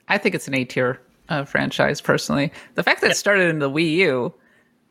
I 0.08 0.18
think 0.18 0.34
it's 0.34 0.48
an 0.48 0.54
A 0.54 0.64
tier 0.64 1.00
uh, 1.28 1.44
franchise 1.44 2.00
personally. 2.00 2.52
The 2.74 2.82
fact 2.82 3.02
that 3.02 3.10
it 3.10 3.16
started 3.16 3.50
in 3.50 3.60
the 3.60 3.70
Wii 3.70 3.92
U, 3.96 4.34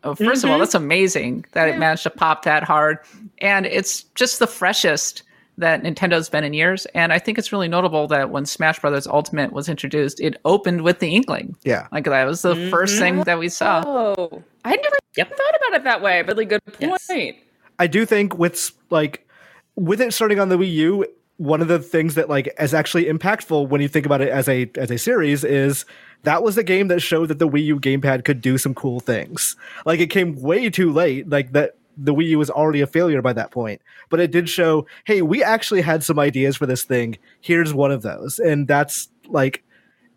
uh, 0.03 0.13
1st 0.13 0.43
of 0.43 0.51
all, 0.51 0.59
that's 0.59 0.75
amazing 0.75 1.45
that 1.53 1.67
it 1.67 1.79
managed 1.79 2.03
to 2.03 2.11
pop 2.11 2.43
that 2.43 2.63
hard, 2.63 2.99
and 3.39 3.65
it's 3.65 4.03
just 4.13 4.37
the 4.37 4.45
freshest 4.45 5.23
that 5.57 5.83
Nintendo's 5.83 6.29
been 6.29 6.43
in 6.43 6.53
years. 6.53 6.85
And 6.93 7.11
I 7.11 7.19
think 7.19 7.37
it's 7.37 7.51
really 7.51 7.67
notable 7.67 8.07
that 8.07 8.29
when 8.29 8.45
Smash 8.45 8.79
Brothers 8.79 9.07
Ultimate 9.07 9.51
was 9.51 9.67
introduced, 9.67 10.19
it 10.19 10.39
opened 10.45 10.81
with 10.81 10.99
the 10.99 11.15
Inkling. 11.15 11.55
Yeah. 11.63 11.87
Like 11.91 12.05
that 12.05 12.25
was 12.25 12.43
the 12.43 12.69
first 12.69 12.99
thing 12.99 13.15
mm-hmm. 13.15 13.23
that 13.23 13.39
we 13.39 13.49
saw. 13.49 13.83
Oh, 13.85 14.43
I 14.63 14.69
had 14.69 14.79
never 14.81 14.95
Yep. 15.17 15.29
thought 15.29 15.55
about 15.57 15.79
it 15.79 15.83
that 15.83 16.01
way. 16.01 16.21
Really 16.21 16.45
good 16.45 16.63
point. 16.65 17.01
Yes. 17.09 17.33
I 17.79 17.87
do 17.87 18.05
think 18.05 18.37
with 18.37 18.71
like 18.89 19.27
with 19.75 19.99
it 19.99 20.13
starting 20.13 20.39
on 20.39 20.49
the 20.49 20.57
Wii 20.57 20.71
U, 20.73 21.05
one 21.37 21.61
of 21.61 21.67
the 21.67 21.79
things 21.79 22.15
that 22.15 22.29
like 22.29 22.53
is 22.59 22.73
actually 22.73 23.05
impactful 23.05 23.67
when 23.69 23.81
you 23.81 23.87
think 23.87 24.05
about 24.05 24.21
it 24.21 24.29
as 24.29 24.47
a 24.47 24.69
as 24.75 24.91
a 24.91 24.97
series 24.97 25.43
is 25.43 25.85
that 26.23 26.43
was 26.43 26.55
the 26.55 26.63
game 26.63 26.87
that 26.87 26.99
showed 26.99 27.27
that 27.27 27.39
the 27.39 27.47
Wii 27.47 27.65
U 27.65 27.79
gamepad 27.79 28.25
could 28.25 28.41
do 28.41 28.57
some 28.57 28.73
cool 28.73 28.99
things. 28.99 29.55
Like 29.85 29.99
it 29.99 30.07
came 30.07 30.39
way 30.39 30.69
too 30.69 30.91
late. 30.91 31.29
Like 31.29 31.51
that 31.53 31.77
the 31.97 32.13
Wii 32.13 32.27
U 32.29 32.37
was 32.39 32.49
already 32.49 32.81
a 32.81 32.87
failure 32.87 33.21
by 33.21 33.33
that 33.33 33.51
point. 33.51 33.81
But 34.09 34.19
it 34.19 34.31
did 34.31 34.47
show, 34.47 34.85
hey, 35.05 35.21
we 35.21 35.43
actually 35.43 35.81
had 35.81 36.03
some 36.03 36.19
ideas 36.19 36.55
for 36.55 36.65
this 36.65 36.83
thing. 36.83 37.17
Here's 37.41 37.73
one 37.73 37.91
of 37.91 38.01
those, 38.03 38.39
and 38.39 38.67
that's 38.67 39.09
like, 39.27 39.63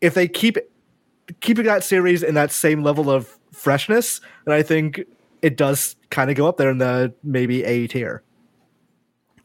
if 0.01 0.15
they 0.15 0.29
keep 0.29 0.59
keeping 1.41 1.65
that 1.65 1.85
series 1.85 2.23
in 2.23 2.35
that 2.35 2.51
same 2.51 2.83
level 2.83 3.11
of 3.11 3.39
freshness, 3.53 4.21
then 4.45 4.55
I 4.55 4.63
think 4.63 5.01
it 5.43 5.57
does 5.57 5.97
kind 6.11 6.31
of 6.31 6.37
go 6.37 6.47
up 6.47 6.57
there 6.57 6.71
in 6.71 6.79
the 6.79 7.13
maybe 7.23 7.65
A 7.65 7.87
tier. 7.87 8.23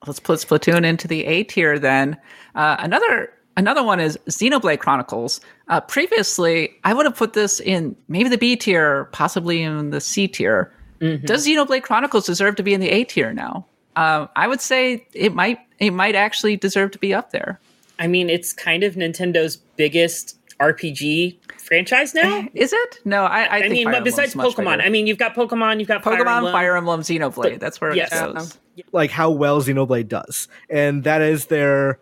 Let's 0.05 0.19
put 0.19 0.39
Splatoon 0.39 0.85
into 0.85 1.07
the 1.07 1.25
A 1.25 1.43
tier 1.43 1.79
then. 1.79 2.17
Uh, 2.53 2.75
another 2.79 3.31
another 3.57 3.83
one 3.83 3.99
is 3.99 4.17
Xenoblade 4.27 4.79
Chronicles. 4.79 5.41
Uh, 5.67 5.81
previously, 5.81 6.75
I 6.83 6.93
would 6.93 7.05
have 7.05 7.15
put 7.15 7.33
this 7.33 7.59
in 7.59 7.95
maybe 8.07 8.29
the 8.29 8.37
B 8.37 8.55
tier, 8.55 9.05
possibly 9.05 9.61
in 9.61 9.89
the 9.89 10.01
C 10.01 10.27
tier. 10.27 10.71
Mm-hmm. 11.01 11.25
Does 11.25 11.47
Xenoblade 11.47 11.83
Chronicles 11.83 12.25
deserve 12.25 12.55
to 12.55 12.63
be 12.63 12.73
in 12.73 12.79
the 12.81 12.89
A 12.89 13.03
tier 13.03 13.33
now? 13.33 13.65
Uh, 13.95 14.27
I 14.35 14.47
would 14.47 14.61
say 14.61 15.05
it 15.13 15.33
might 15.33 15.59
it 15.79 15.91
might 15.91 16.15
actually 16.15 16.57
deserve 16.57 16.91
to 16.91 16.99
be 16.99 17.13
up 17.13 17.31
there. 17.31 17.59
I 17.99 18.07
mean, 18.07 18.29
it's 18.29 18.51
kind 18.53 18.83
of 18.83 18.95
Nintendo's 18.95 19.55
biggest 19.55 20.37
RPG 20.59 21.37
franchise 21.59 22.13
now. 22.13 22.47
Is 22.53 22.73
it? 22.73 22.99
No, 23.05 23.23
I. 23.23 23.43
I, 23.43 23.55
I 23.55 23.59
think 23.61 23.73
mean, 23.73 23.83
Fire 23.85 23.93
but 23.93 24.03
besides 24.03 24.33
Emblem's 24.35 24.55
Pokemon, 24.55 24.77
bigger. 24.77 24.83
I 24.83 24.89
mean, 24.89 25.07
you've 25.07 25.17
got 25.17 25.33
Pokemon, 25.35 25.79
you've 25.79 25.87
got 25.87 26.03
Fire 26.03 26.23
Pokemon, 26.23 26.37
Emblem. 26.37 26.51
Fire 26.53 26.75
Emblem, 26.77 27.01
Xenoblade. 27.01 27.59
That's 27.59 27.79
where 27.79 27.95
Yes. 27.95 28.11
it 28.11 28.33
goes. 28.33 28.57
like 28.91 29.11
how 29.11 29.31
well 29.31 29.61
Xenoblade 29.61 30.07
does. 30.09 30.47
And 30.69 31.03
that 31.05 31.21
is 31.21 31.45
their 31.47 31.99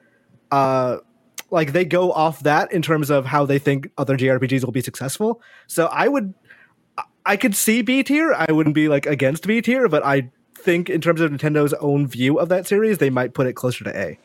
uh 0.51 0.97
like 1.51 1.71
they 1.73 1.85
go 1.85 2.11
off 2.11 2.41
that 2.41 2.71
in 2.71 2.81
terms 2.81 3.11
of 3.11 3.25
how 3.25 3.45
they 3.45 3.59
think 3.59 3.87
other 3.99 4.17
JRPGs 4.17 4.65
will 4.65 4.71
be 4.71 4.81
successful. 4.81 5.39
So 5.67 5.85
I 5.85 6.07
would 6.07 6.33
I 7.25 7.37
could 7.37 7.55
see 7.55 7.81
B 7.81 8.03
tier. 8.03 8.33
I 8.33 8.51
wouldn't 8.51 8.75
be 8.75 8.87
like 8.87 9.05
against 9.05 9.47
B 9.47 9.61
tier, 9.61 9.87
but 9.87 10.05
I 10.05 10.29
think 10.57 10.89
in 10.89 11.01
terms 11.01 11.21
of 11.21 11.31
Nintendo's 11.31 11.73
own 11.75 12.07
view 12.07 12.39
of 12.39 12.49
that 12.49 12.67
series, 12.67 12.97
they 12.97 13.09
might 13.09 13.33
put 13.33 13.47
it 13.47 13.53
closer 13.53 13.83
to 13.85 13.97
A. 13.97 14.19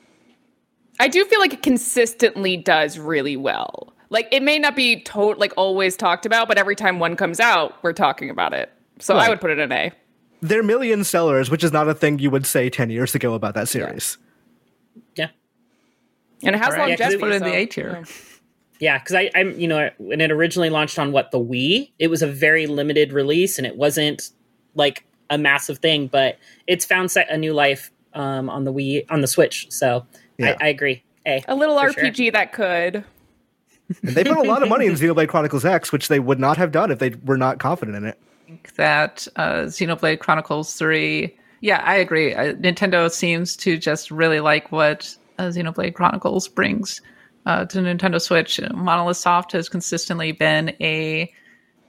I 1.01 1.09
do 1.09 1.25
feel 1.25 1.39
like 1.39 1.53
it 1.53 1.63
consistently 1.63 2.57
does 2.57 2.99
really 2.99 3.37
well. 3.37 3.93
Like 4.11 4.27
it 4.33 4.43
may 4.43 4.59
not 4.59 4.75
be 4.75 5.01
to- 5.03 5.35
like 5.35 5.53
always 5.57 5.97
talked 5.97 6.27
about, 6.27 6.49
but 6.49 6.59
every 6.59 6.75
time 6.75 6.99
one 6.99 7.15
comes 7.15 7.39
out, 7.41 7.75
we're 7.83 7.93
talking 7.93 8.31
about 8.31 8.53
it. 8.53 8.73
So 8.99 9.17
I 9.17 9.29
would 9.29 9.41
put 9.41 9.51
it 9.51 9.59
in 9.59 9.71
A. 9.71 9.93
They're 10.41 10.63
million 10.63 11.05
sellers, 11.05 11.51
which 11.51 11.63
is 11.63 11.73
not 11.73 11.89
a 11.89 11.95
thing 11.95 12.19
you 12.19 12.31
would 12.31 12.47
say 12.47 12.71
10 12.71 12.91
years 12.91 13.15
ago 13.15 13.35
about 13.35 13.55
that 13.55 13.69
series. 13.69 14.19
Yeah. 15.17 15.29
And 16.43 16.55
it 16.55 16.59
has 16.59 16.69
All 16.75 16.81
right, 16.81 16.89
yeah, 16.91 16.97
'cause 16.97 17.13
longevity. 17.15 17.19
put 17.21 17.33
it 17.33 17.37
in 17.37 17.43
the 17.43 17.55
A 17.57 17.67
tier. 17.67 18.05
yeah. 18.05 18.13
Yeah, 18.81 18.99
because 18.99 19.15
I, 19.17 19.31
I'm, 19.35 19.59
you 19.59 19.67
know, 19.67 19.91
when 19.99 20.21
it 20.21 20.31
originally 20.31 20.71
launched 20.71 20.99
on 20.99 21.11
what 21.13 21.31
the 21.33 21.39
Wii, 21.41 21.91
it 21.99 22.09
was 22.09 22.23
a 22.23 22.27
very 22.29 22.67
limited 22.67 23.13
release, 23.13 23.59
and 23.59 23.67
it 23.67 23.77
wasn't 23.77 24.31
like 24.75 25.05
a 25.31 25.37
massive 25.39 25.79
thing, 25.79 26.07
but 26.07 26.39
it's 26.67 26.85
found 26.85 27.11
se- 27.11 27.27
a 27.29 27.37
new 27.37 27.53
life 27.53 27.91
um, 28.15 28.49
on 28.49 28.65
the 28.65 28.73
Wii 28.73 29.05
on 29.11 29.21
the 29.21 29.27
Switch. 29.27 29.67
So 29.71 30.07
Yeah. 30.39 30.57
I, 30.61 30.67
I 30.67 30.69
agree. 30.69 31.03
A 31.27 31.43
A 31.49 31.55
little 31.57 31.79
for 31.79 31.93
sure. 31.93 32.05
RPG 32.05 32.33
that 32.33 32.53
could. 32.53 33.05
And 34.03 34.15
they 34.15 34.23
put 34.25 34.37
a 34.37 34.43
lot 34.43 34.63
of 34.63 34.69
money 34.69 34.87
in 34.87 34.93
Xenoblade 34.95 35.29
Chronicles 35.29 35.65
X, 35.65 35.91
which 35.93 36.09
they 36.09 36.21
would 36.21 36.39
not 36.39 36.57
have 36.57 36.71
done 36.73 36.91
if 36.91 36.99
they 36.99 37.11
were 37.25 37.37
not 37.39 37.59
confident 37.59 37.97
in 37.97 38.05
it. 38.05 38.19
that 38.77 39.27
uh, 39.37 39.63
Xenoblade 39.65 40.21
Chronicles 40.21 40.75
3. 40.75 41.35
Yeah, 41.61 41.83
I 41.85 41.97
agree. 41.97 42.35
Uh, 42.35 42.53
Nintendo 42.55 43.11
seems 43.11 43.57
to 43.57 43.77
just 43.77 44.11
really 44.11 44.41
like 44.41 44.71
what 44.71 45.15
uh, 45.39 45.45
Xenoblade 45.49 45.95
Chronicles 45.95 46.47
brings 46.49 47.01
uh, 47.49 47.65
to 47.65 47.79
Nintendo 47.79 48.21
Switch. 48.21 48.61
Monolith 48.61 49.17
Soft 49.17 49.53
has 49.53 49.69
consistently 49.71 50.33
been 50.33 50.77
a, 50.81 51.33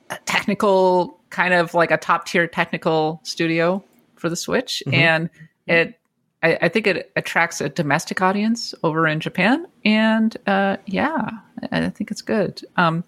a 0.10 0.18
technical, 0.26 1.20
kind 1.30 1.53
of 1.53 1.74
like 1.74 1.91
a 1.91 1.97
top 1.97 2.26
tier 2.26 2.47
technical 2.47 3.20
studio 3.24 3.84
for 4.16 4.30
the 4.30 4.38
Switch. 4.38 4.82
And 4.93 5.30
it, 5.68 5.99
I, 6.41 6.57
I 6.62 6.70
think 6.70 6.88
it 6.88 7.12
attracts 7.18 7.60
a 7.60 7.68
domestic 7.68 8.22
audience 8.22 8.74
over 8.84 9.05
in 9.05 9.20
Japan. 9.20 9.68
And 9.84 10.36
uh, 10.47 10.78
yeah, 10.86 11.30
I 11.72 11.86
I 11.86 11.89
think 11.89 12.10
it's 12.10 12.22
good. 12.22 12.62
Um, 12.78 13.03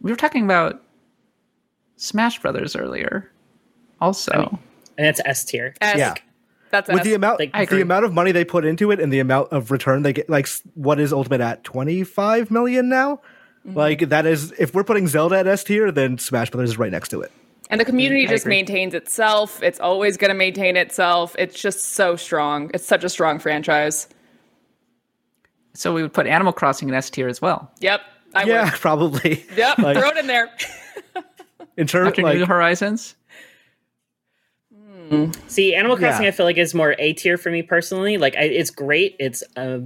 we 0.00 0.10
were 0.10 0.16
talking 0.16 0.44
about 0.44 0.82
Smash 1.96 2.40
Brothers 2.42 2.74
earlier. 2.74 3.30
Also, 4.00 4.58
and 4.98 5.06
it's 5.06 5.20
S 5.24 5.44
tier. 5.44 5.74
Yeah. 5.80 6.14
That's 6.70 6.88
with 6.88 7.00
S. 7.00 7.04
the 7.04 7.14
amount 7.14 7.40
Like, 7.54 7.70
the 7.70 7.80
amount 7.80 8.04
of 8.04 8.12
money 8.12 8.32
they 8.32 8.44
put 8.44 8.64
into 8.64 8.90
it 8.90 8.98
and 9.00 9.12
the 9.12 9.20
amount 9.20 9.52
of 9.52 9.70
return 9.70 10.02
they 10.02 10.12
get 10.12 10.28
like 10.28 10.48
what 10.74 10.98
is 11.00 11.12
ultimate 11.12 11.40
at 11.40 11.64
25 11.64 12.50
million 12.50 12.88
now 12.88 13.20
Mm-hmm. 13.66 13.78
like 13.78 14.08
that 14.10 14.26
is 14.26 14.52
if 14.58 14.74
we're 14.74 14.84
putting 14.84 15.06
zelda 15.08 15.38
at 15.38 15.46
s 15.46 15.64
tier 15.64 15.90
then 15.90 16.18
smash 16.18 16.50
brothers 16.50 16.68
is 16.70 16.76
right 16.78 16.92
next 16.92 17.08
to 17.08 17.22
it 17.22 17.32
And 17.70 17.80
the 17.80 17.84
community 17.86 18.26
I 18.26 18.28
just 18.28 18.44
agree. 18.44 18.56
maintains 18.56 18.92
itself. 18.92 19.62
It's 19.62 19.80
always 19.80 20.18
going 20.18 20.28
to 20.28 20.34
maintain 20.34 20.76
itself. 20.76 21.34
It's 21.38 21.58
just 21.58 21.82
so 21.82 22.14
strong. 22.14 22.70
It's 22.74 22.84
such 22.86 23.04
a 23.04 23.08
strong 23.08 23.38
franchise. 23.38 24.06
so 25.72 25.94
we 25.94 26.02
would 26.02 26.12
put 26.12 26.26
Animal 26.26 26.52
Crossing 26.52 26.88
in 26.90 26.94
S 26.94 27.08
tier 27.08 27.26
as 27.28 27.40
well. 27.40 27.70
Yep. 27.80 28.02
I 28.34 28.44
yeah 28.44 28.64
would. 28.64 28.72
probably 28.80 29.44
Yep. 29.56 29.78
Like- 29.78 29.96
throw 29.96 30.08
it 30.10 30.16
in 30.18 30.26
there. 30.26 30.50
in 31.78 31.86
terms 31.86 32.08
After 32.08 32.22
like 32.22 32.36
New 32.36 32.44
Horizons, 32.46 33.14
See, 35.48 35.74
Animal 35.74 35.96
Crossing, 35.96 36.22
Yeah. 36.22 36.28
I 36.28 36.32
feel 36.32 36.46
like 36.46 36.56
is 36.56 36.74
more 36.74 36.94
A 36.98 37.12
tier 37.12 37.36
for 37.36 37.50
me 37.50 37.62
personally. 37.62 38.16
Like, 38.18 38.36
I, 38.36 38.42
it's 38.44 38.70
great. 38.70 39.16
It's 39.18 39.42
a 39.56 39.82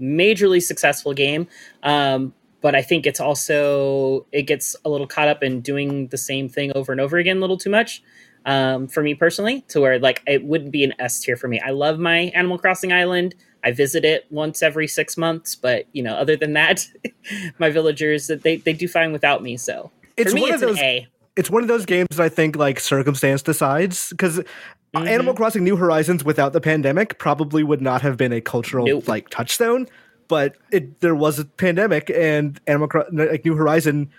majorly 0.00 0.62
successful 0.62 1.12
game, 1.12 1.46
um, 1.82 2.32
but 2.62 2.74
I 2.74 2.82
think 2.82 3.06
it's 3.06 3.20
also 3.20 4.26
it 4.32 4.42
gets 4.42 4.76
a 4.84 4.88
little 4.90 5.06
caught 5.06 5.28
up 5.28 5.42
in 5.42 5.60
doing 5.60 6.08
the 6.08 6.16
same 6.18 6.48
thing 6.48 6.72
over 6.74 6.92
and 6.92 7.00
over 7.00 7.16
again 7.18 7.38
a 7.38 7.40
little 7.40 7.56
too 7.58 7.70
much 7.70 8.02
um, 8.46 8.86
for 8.86 9.02
me 9.02 9.14
personally. 9.14 9.62
To 9.68 9.80
where 9.80 9.98
like 9.98 10.22
it 10.26 10.44
wouldn't 10.44 10.70
be 10.70 10.84
an 10.84 10.94
S 10.98 11.20
tier 11.20 11.36
for 11.36 11.48
me. 11.48 11.60
I 11.60 11.70
love 11.70 11.98
my 11.98 12.30
Animal 12.34 12.58
Crossing 12.58 12.92
island. 12.92 13.34
I 13.62 13.72
visit 13.72 14.04
it 14.06 14.26
once 14.30 14.62
every 14.62 14.88
six 14.88 15.16
months, 15.18 15.54
but 15.54 15.84
you 15.92 16.02
know, 16.02 16.14
other 16.14 16.36
than 16.36 16.54
that, 16.54 16.86
my 17.58 17.70
villagers 17.70 18.28
they 18.28 18.56
they 18.56 18.72
do 18.72 18.88
fine 18.88 19.12
without 19.12 19.42
me. 19.42 19.56
So 19.58 19.90
It's 20.16 20.30
for 20.30 20.34
me, 20.36 20.42
one 20.42 20.52
it's 20.54 20.62
of 20.62 20.68
those- 20.70 20.78
an 20.78 20.84
A. 20.84 21.08
it's 21.40 21.50
one 21.50 21.62
of 21.62 21.68
those 21.68 21.86
games 21.86 22.06
that 22.10 22.20
i 22.22 22.28
think 22.28 22.54
like 22.56 22.78
circumstance 22.78 23.42
decides 23.42 24.10
because 24.10 24.40
Mm-hmm. 24.92 25.06
animal 25.06 25.34
crossing 25.34 25.62
new 25.62 25.76
horizons 25.76 26.24
without 26.24 26.52
the 26.52 26.60
pandemic 26.60 27.16
probably 27.20 27.62
would 27.62 27.80
not 27.80 28.02
have 28.02 28.16
been 28.16 28.32
a 28.32 28.40
cultural 28.40 28.86
Nope. 28.86 29.06
like 29.06 29.28
touchstone 29.28 29.86
but 30.26 30.56
it 30.72 31.00
there 31.00 31.14
was 31.14 31.38
a 31.38 31.44
pandemic 31.44 32.10
and 32.10 32.60
animal 32.66 32.88
Cro- 32.88 33.04
like 33.12 33.44
new 33.44 33.54
horizon 33.54 34.10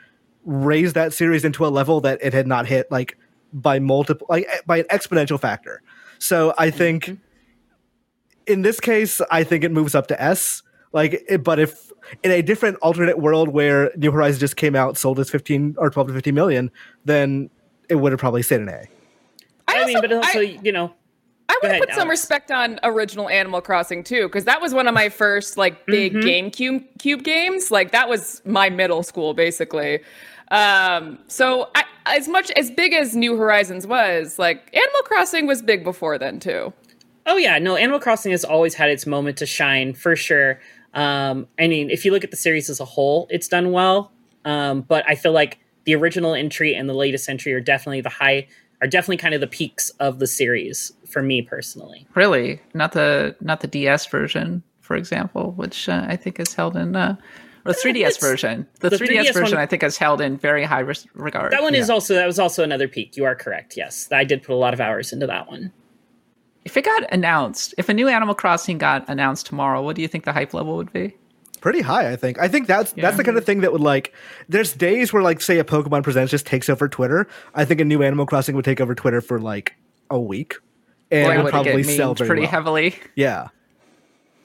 raised 0.46 0.96
that 0.96 1.12
series 1.12 1.44
into 1.44 1.66
a 1.66 1.68
level 1.68 2.00
that 2.08 2.20
it 2.24 2.32
had 2.34 2.48
not 2.48 2.68
hit 2.68 2.90
like 2.90 3.18
by 3.52 3.80
multiple 3.80 4.26
like 4.30 4.46
eh, 4.48 4.60
by 4.66 4.78
an 4.78 4.86
exponential 4.86 5.38
factor 5.38 5.82
so 6.20 6.54
i 6.58 6.70
think 6.70 7.04
Mm-hmm. 7.08 8.54
in 8.54 8.62
this 8.62 8.80
case 8.80 9.20
i 9.30 9.44
think 9.44 9.66
it 9.66 9.74
moves 9.74 9.94
up 9.94 10.08
to 10.08 10.22
s 10.22 10.64
like 10.94 11.24
it, 11.28 11.44
but 11.44 11.60
if 11.60 11.92
in 12.24 12.32
a 12.32 12.42
different 12.42 12.78
alternate 12.82 13.20
world 13.20 13.50
where 13.50 13.92
new 13.96 14.12
horizons 14.12 14.40
just 14.40 14.56
came 14.56 14.76
out 14.76 14.98
sold 14.98 15.20
as 15.20 15.30
15 15.30 15.76
or 15.78 15.90
12 15.90 16.08
to 16.10 16.14
15 16.16 16.34
million 16.36 16.72
then 17.06 17.50
it 17.90 17.96
would 17.96 18.12
have 18.12 18.20
probably 18.20 18.42
stayed 18.42 18.60
an 18.62 18.70
a 18.70 18.86
I, 19.68 19.86
mean, 19.86 20.02
but 20.02 20.12
also 20.12 20.40
I- 20.40 20.60
you 20.64 20.72
know, 20.72 20.94
I 21.48 21.54
Go 21.54 21.60
would 21.64 21.72
ahead, 21.72 21.82
put 21.88 21.96
some 21.96 22.10
respect 22.10 22.52
on 22.52 22.80
original 22.84 23.30
Animal 23.30 23.62
Crossing 23.62 24.04
too, 24.04 24.28
because 24.28 24.46
that 24.46 24.62
was 24.62 24.74
one 24.74 24.88
of 24.88 24.94
my 24.94 25.10
first 25.10 25.58
like 25.58 25.86
big 25.86 26.14
Mm-hmm. 26.14 26.28
GameCube 26.28 26.86
cube 27.00 27.24
games. 27.24 27.72
Like 27.72 27.92
that 27.92 28.08
was 28.10 28.42
my 28.46 28.70
middle 28.70 29.04
school 29.04 29.34
basically. 29.34 30.00
Um, 30.50 31.18
so 31.28 31.70
I, 31.76 31.84
as 32.06 32.28
much 32.28 32.52
as 32.52 32.70
big 32.72 32.94
as 32.94 33.16
New 33.16 33.38
Horizons 33.38 33.88
was, 33.88 34.38
like 34.40 34.70
Animal 34.74 35.02
Crossing 35.04 35.46
was 35.48 35.62
big 35.62 35.84
before 35.84 36.18
then 36.18 36.40
too. 36.40 36.74
Oh 37.26 37.38
yeah, 37.38 37.58
no, 37.60 37.76
Animal 37.76 38.00
Crossing 38.00 38.32
has 38.32 38.44
always 38.44 38.74
had 38.74 38.90
its 38.90 39.06
moment 39.06 39.38
to 39.38 39.46
shine 39.46 39.94
for 39.94 40.16
sure. 40.16 40.60
Um, 40.94 41.48
I 41.60 41.68
mean, 41.68 41.90
if 41.90 42.04
you 42.06 42.12
look 42.12 42.24
at 42.24 42.32
the 42.32 42.38
series 42.38 42.70
as 42.70 42.80
a 42.80 42.86
whole, 42.86 43.28
it's 43.30 43.48
done 43.48 43.72
well. 43.72 44.12
Um, 44.46 44.82
but 44.82 45.04
I 45.08 45.16
feel 45.16 45.32
like 45.32 45.60
the 45.86 45.96
original 45.96 46.34
entry 46.34 46.76
and 46.76 46.90
the 46.90 46.94
latest 46.94 47.30
entry 47.30 47.54
are 47.54 47.60
definitely 47.62 48.02
the 48.02 48.10
high, 48.10 48.48
are 48.82 48.88
definitely 48.88 49.18
kind 49.18 49.34
of 49.34 49.42
the 49.42 49.48
peaks 49.48 49.90
of 50.00 50.20
the 50.20 50.28
series 50.28 50.92
for 51.08 51.22
me 51.22 51.42
personally. 51.42 52.08
really 52.16 52.60
not 52.74 52.92
the 52.94 53.36
not 53.42 53.62
the 53.62 53.68
DS 53.68 54.06
version, 54.08 54.64
for 54.80 54.96
example, 54.96 55.52
which 55.54 55.88
uh, 55.90 56.06
I 56.08 56.16
think 56.16 56.40
is 56.40 56.54
held 56.54 56.76
in 56.76 56.96
uh, 56.96 57.16
or 57.66 57.74
the 57.74 57.78
3DS 57.80 57.94
It's- 57.96 58.18
version. 58.18 58.66
The, 58.80 58.90
the 58.90 58.98
3DS, 58.98 59.08
3DS 59.28 59.34
version, 59.34 59.56
one- 59.58 59.64
I 59.64 59.66
think, 59.68 59.84
is 59.84 59.98
held 59.98 60.20
in 60.22 60.38
very 60.38 60.64
high 60.64 60.80
res- 60.80 61.06
regard. 61.14 61.52
That 61.52 61.62
one 61.62 61.76
is 61.76 61.90
also 61.92 62.16
that 62.16 62.26
was 62.26 62.40
also 62.40 62.64
another 62.64 62.88
peak. 62.88 63.16
You 63.18 63.26
are 63.26 63.36
correct. 63.36 63.76
Yes, 63.78 64.08
I 64.12 64.24
did 64.24 64.42
put 64.44 64.54
a 64.54 64.56
lot 64.56 64.74
of 64.74 64.82
hours 64.82 65.14
into 65.14 65.28
that 65.28 65.48
one. 65.48 65.72
If 66.66 66.78
it 66.78 66.86
got 66.86 67.12
announced, 67.12 67.74
if 67.78 67.90
a 67.90 67.94
new 67.94 68.08
Animal 68.08 68.36
Crossing 68.36 68.78
got 68.78 69.08
announced 69.10 69.46
tomorrow, 69.46 69.82
what 69.82 69.96
do 69.96 70.02
you 70.02 70.08
think 70.08 70.26
the 70.26 70.34
hype 70.34 70.54
level 70.54 70.78
would 70.78 70.92
be? 70.94 71.16
pretty 71.60 71.82
high 71.82 72.12
i 72.12 72.16
think 72.16 72.40
i 72.40 72.48
think 72.48 72.66
that's 72.66 72.92
that's 72.94 73.18
the 73.18 73.24
kind 73.24 73.38
of 73.38 73.46
thing 73.46 73.62
that 73.62 73.72
would 73.72 73.82
like 73.82 74.16
there's 74.50 74.74
days 74.74 75.14
where 75.14 75.22
like 75.22 75.40
say 75.40 75.60
a 75.60 75.64
pokemon 75.64 76.02
presents 76.02 76.32
just 76.32 76.44
takes 76.44 76.68
over 76.70 76.90
twitter 76.90 77.28
i 77.54 77.64
think 77.64 77.80
a 77.80 77.86
new 77.86 78.02
animal 78.02 78.26
crossing 78.26 78.56
would 78.56 78.66
take 78.66 78.82
over 78.82 78.96
twitter 78.96 79.22
for 79.22 79.40
like 79.40 79.76
a 80.10 80.20
week 80.20 80.56
and 81.12 81.44
would 81.44 81.52
probably 81.52 81.84
sell 81.84 82.16
very 82.16 82.28
pretty 82.28 82.42
well. 82.42 82.50
heavily. 82.50 82.96
yeah 83.14 83.50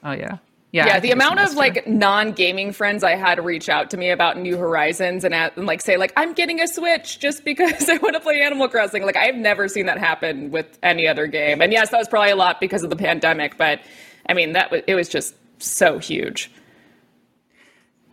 Oh 0.03 0.11
yeah. 0.11 0.37
Yeah, 0.71 0.85
Yeah, 0.85 0.99
the 0.99 1.11
amount 1.11 1.39
of 1.39 1.53
like 1.53 1.87
non-gaming 1.87 2.73
friends 2.73 3.03
I 3.03 3.15
had 3.15 3.43
reach 3.43 3.69
out 3.69 3.89
to 3.91 3.97
me 3.97 4.09
about 4.09 4.37
New 4.37 4.57
Horizons 4.57 5.23
and, 5.23 5.33
at, 5.33 5.55
and 5.55 5.65
like 5.65 5.81
say 5.81 5.97
like 5.97 6.13
I'm 6.17 6.33
getting 6.33 6.59
a 6.61 6.67
Switch 6.67 7.19
just 7.19 7.43
because 7.45 7.89
I 7.89 7.97
want 7.97 8.15
to 8.15 8.19
play 8.19 8.41
Animal 8.41 8.67
Crossing. 8.67 9.03
Like 9.03 9.17
I've 9.17 9.35
never 9.35 9.67
seen 9.67 9.85
that 9.85 9.97
happen 9.97 10.51
with 10.51 10.77
any 10.83 11.07
other 11.07 11.27
game. 11.27 11.61
And 11.61 11.71
yes, 11.71 11.89
that 11.91 11.97
was 11.97 12.07
probably 12.07 12.31
a 12.31 12.35
lot 12.35 12.59
because 12.59 12.83
of 12.83 12.89
the 12.89 12.95
pandemic, 12.95 13.57
but 13.57 13.79
I 14.27 14.33
mean 14.33 14.53
that 14.53 14.71
was 14.71 14.81
it 14.87 14.95
was 14.95 15.09
just 15.09 15.35
so 15.59 15.99
huge. 15.99 16.51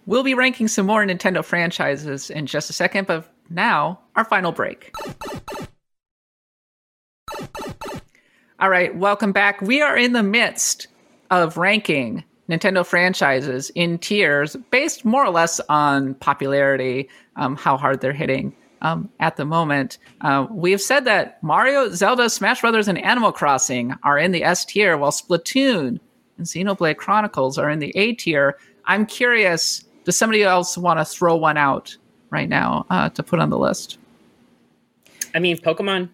We'll 0.06 0.22
be 0.22 0.34
ranking 0.34 0.68
some 0.68 0.86
more 0.86 1.04
Nintendo 1.04 1.42
franchises 1.42 2.28
in 2.28 2.46
just 2.46 2.68
a 2.68 2.74
second, 2.74 3.06
but 3.06 3.26
now, 3.50 4.00
our 4.16 4.24
final 4.24 4.52
break. 4.52 4.94
All 8.58 8.70
right, 8.70 8.94
welcome 8.94 9.32
back. 9.32 9.60
We 9.60 9.82
are 9.82 9.96
in 9.96 10.12
the 10.12 10.22
midst 10.22 10.86
of 11.30 11.56
ranking 11.56 12.24
Nintendo 12.48 12.84
franchises 12.84 13.70
in 13.74 13.98
tiers 13.98 14.56
based 14.70 15.04
more 15.04 15.24
or 15.24 15.30
less 15.30 15.60
on 15.68 16.14
popularity, 16.14 17.08
um, 17.36 17.56
how 17.56 17.76
hard 17.76 18.00
they're 18.00 18.12
hitting 18.12 18.54
um, 18.82 19.08
at 19.18 19.36
the 19.36 19.44
moment. 19.44 19.98
Uh, 20.20 20.46
we 20.50 20.70
have 20.70 20.80
said 20.80 21.04
that 21.06 21.42
Mario, 21.42 21.88
Zelda, 21.90 22.28
Smash 22.28 22.60
Brothers, 22.60 22.86
and 22.86 22.98
Animal 22.98 23.32
Crossing 23.32 23.94
are 24.02 24.18
in 24.18 24.32
the 24.32 24.44
S 24.44 24.64
tier, 24.64 24.96
while 24.98 25.10
Splatoon 25.10 25.98
and 26.36 26.46
Xenoblade 26.46 26.98
Chronicles 26.98 27.58
are 27.58 27.70
in 27.70 27.78
the 27.78 27.92
A 27.96 28.12
tier. 28.12 28.58
I'm 28.84 29.06
curious, 29.06 29.84
does 30.04 30.18
somebody 30.18 30.42
else 30.42 30.76
want 30.76 31.00
to 31.00 31.04
throw 31.04 31.36
one 31.36 31.56
out 31.56 31.96
right 32.30 32.48
now 32.48 32.84
uh, 32.90 33.08
to 33.10 33.22
put 33.22 33.40
on 33.40 33.48
the 33.48 33.58
list? 33.58 33.98
I 35.34 35.38
mean, 35.38 35.56
Pokemon. 35.56 36.10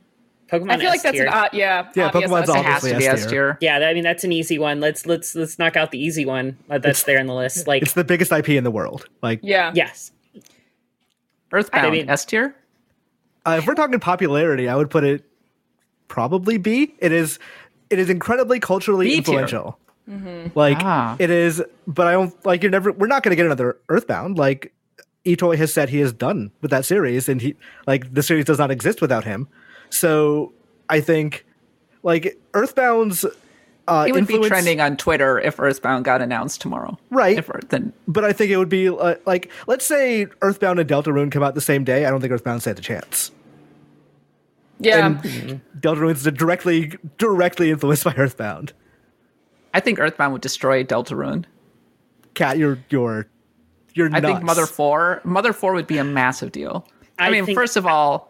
Pokemon. 0.51 0.71
I 0.71 0.79
feel 0.79 0.89
like 0.91 1.03
that's 1.03 1.19
an 1.19 1.29
uh, 1.29 1.49
yeah. 1.53 1.89
Yeah, 1.95 2.07
obvious 2.07 2.31
Pokemon's 2.31 2.49
S. 2.51 2.57
It 2.57 2.65
has 2.65 2.83
to 2.83 2.89
Obviously 2.89 2.99
be 2.99 3.07
S 3.07 3.13
S 3.15 3.21
tier. 3.23 3.31
tier. 3.31 3.59
Yeah, 3.61 3.79
I 3.89 3.95
mean 3.95 4.03
that's 4.05 4.25
an 4.25 4.33
easy 4.33 4.59
one. 4.59 4.81
Let's 4.81 5.07
let's 5.07 5.35
let's 5.35 5.59
knock 5.59 5.77
out 5.77 5.91
the 5.93 5.99
easy 6.03 6.25
one 6.25 6.57
uh, 6.69 6.79
that's 6.79 7.05
there 7.05 7.19
in 7.19 7.27
the 7.27 7.35
list. 7.35 7.67
Like, 7.67 7.83
It's 7.83 7.93
the 7.93 8.05
biggest 8.05 8.33
IP 8.33 8.51
in 8.51 8.65
the 8.65 8.71
world. 8.71 9.07
Like, 9.23 9.41
Yeah. 9.43 9.73
yes, 9.75 10.13
Earthbound, 11.53 11.87
I 11.87 11.91
mean- 11.91 12.09
S 12.11 12.25
tier? 12.25 12.55
uh, 13.47 13.57
if 13.59 13.67
we're 13.67 13.75
talking 13.75 13.99
popularity, 14.01 14.69
I 14.69 14.77
would 14.77 14.91
put 14.91 15.05
it 15.05 15.25
probably 16.09 16.59
B. 16.59 16.95
It 16.99 17.13
is, 17.13 17.39
it 17.89 17.99
is 17.99 18.11
incredibly 18.11 18.61
culturally 18.61 19.07
B 19.07 19.11
tier. 19.13 19.19
influential. 19.19 19.79
Like 20.57 20.79
Ah. 20.81 21.15
it 21.21 21.31
is, 21.31 21.63
but 21.87 22.09
I 22.09 22.13
don't 22.13 22.35
like 22.45 22.63
you're 22.65 22.71
never. 22.73 22.91
We're 22.91 23.07
not 23.07 23.23
going 23.23 23.31
to 23.31 23.37
get 23.37 23.47
another 23.47 23.77
Earthbound. 23.89 24.39
Like 24.39 24.73
Itoi 25.25 25.57
has 25.57 25.73
said, 25.73 25.89
he 25.91 26.01
is 26.01 26.13
done 26.13 26.51
with 26.63 26.73
that 26.73 26.85
series, 26.85 27.29
and 27.29 27.41
he 27.41 27.55
like 27.87 28.13
the 28.13 28.23
series 28.25 28.45
does 28.45 28.59
not 28.59 28.73
exist 28.73 29.01
without 29.01 29.23
him. 29.23 29.47
So 29.91 30.53
I 30.89 31.01
think 31.01 31.45
like 32.03 32.39
Earthbound's 32.55 33.25
uh, 33.89 34.05
It 34.09 34.13
would 34.13 34.21
influence, 34.21 34.45
be 34.45 34.49
trending 34.49 34.81
on 34.81 34.97
Twitter 34.97 35.39
if 35.41 35.59
Earthbound 35.59 36.05
got 36.05 36.23
announced 36.23 36.61
tomorrow. 36.61 36.97
Right. 37.11 37.37
If 37.39 37.51
Earth, 37.51 37.69
then 37.71 37.93
but 38.09 38.25
I 38.25 38.33
think 38.33 38.51
it 38.51 38.57
would 38.57 38.69
be 38.69 38.89
uh, 38.89 39.17
like 39.27 39.51
let's 39.67 39.85
say 39.85 40.27
Earthbound 40.43 40.79
and 40.79 40.89
Deltarune 40.89 41.31
come 41.31 41.43
out 41.43 41.55
the 41.55 41.61
same 41.61 41.85
day. 41.85 42.07
I 42.07 42.11
don't 42.11 42.21
think 42.21 42.33
Earthbound 42.33 42.61
stands 42.63 42.79
a 42.81 42.83
chance. 42.83 43.33
Yeah. 44.79 45.07
And 45.07 45.61
Deltarune 45.79 46.13
is 46.15 46.23
directly 46.25 46.93
directly 47.19 47.71
influenced 47.71 48.05
by 48.05 48.15
Earthbound. 48.15 48.73
I 49.75 49.81
think 49.81 49.99
Earthbound 49.99 50.33
would 50.33 50.43
destroy 50.43 50.83
Deltarune. 50.85 51.45
Kat, 52.35 52.59
you're 52.59 52.79
you're 52.91 53.27
you're 53.95 54.07
I 54.07 54.21
nuts. 54.21 54.27
think 54.27 54.43
Mother 54.43 54.67
Four, 54.67 55.21
Mother 55.25 55.53
Four 55.53 55.75
would 55.75 55.87
be 55.87 55.99
a 55.99 56.05
massive 56.05 56.53
deal. 56.53 56.87
I, 57.19 57.27
I 57.27 57.31
mean, 57.31 57.45
think- 57.45 57.59
first 57.59 57.77
of 57.77 57.87
all, 57.87 58.30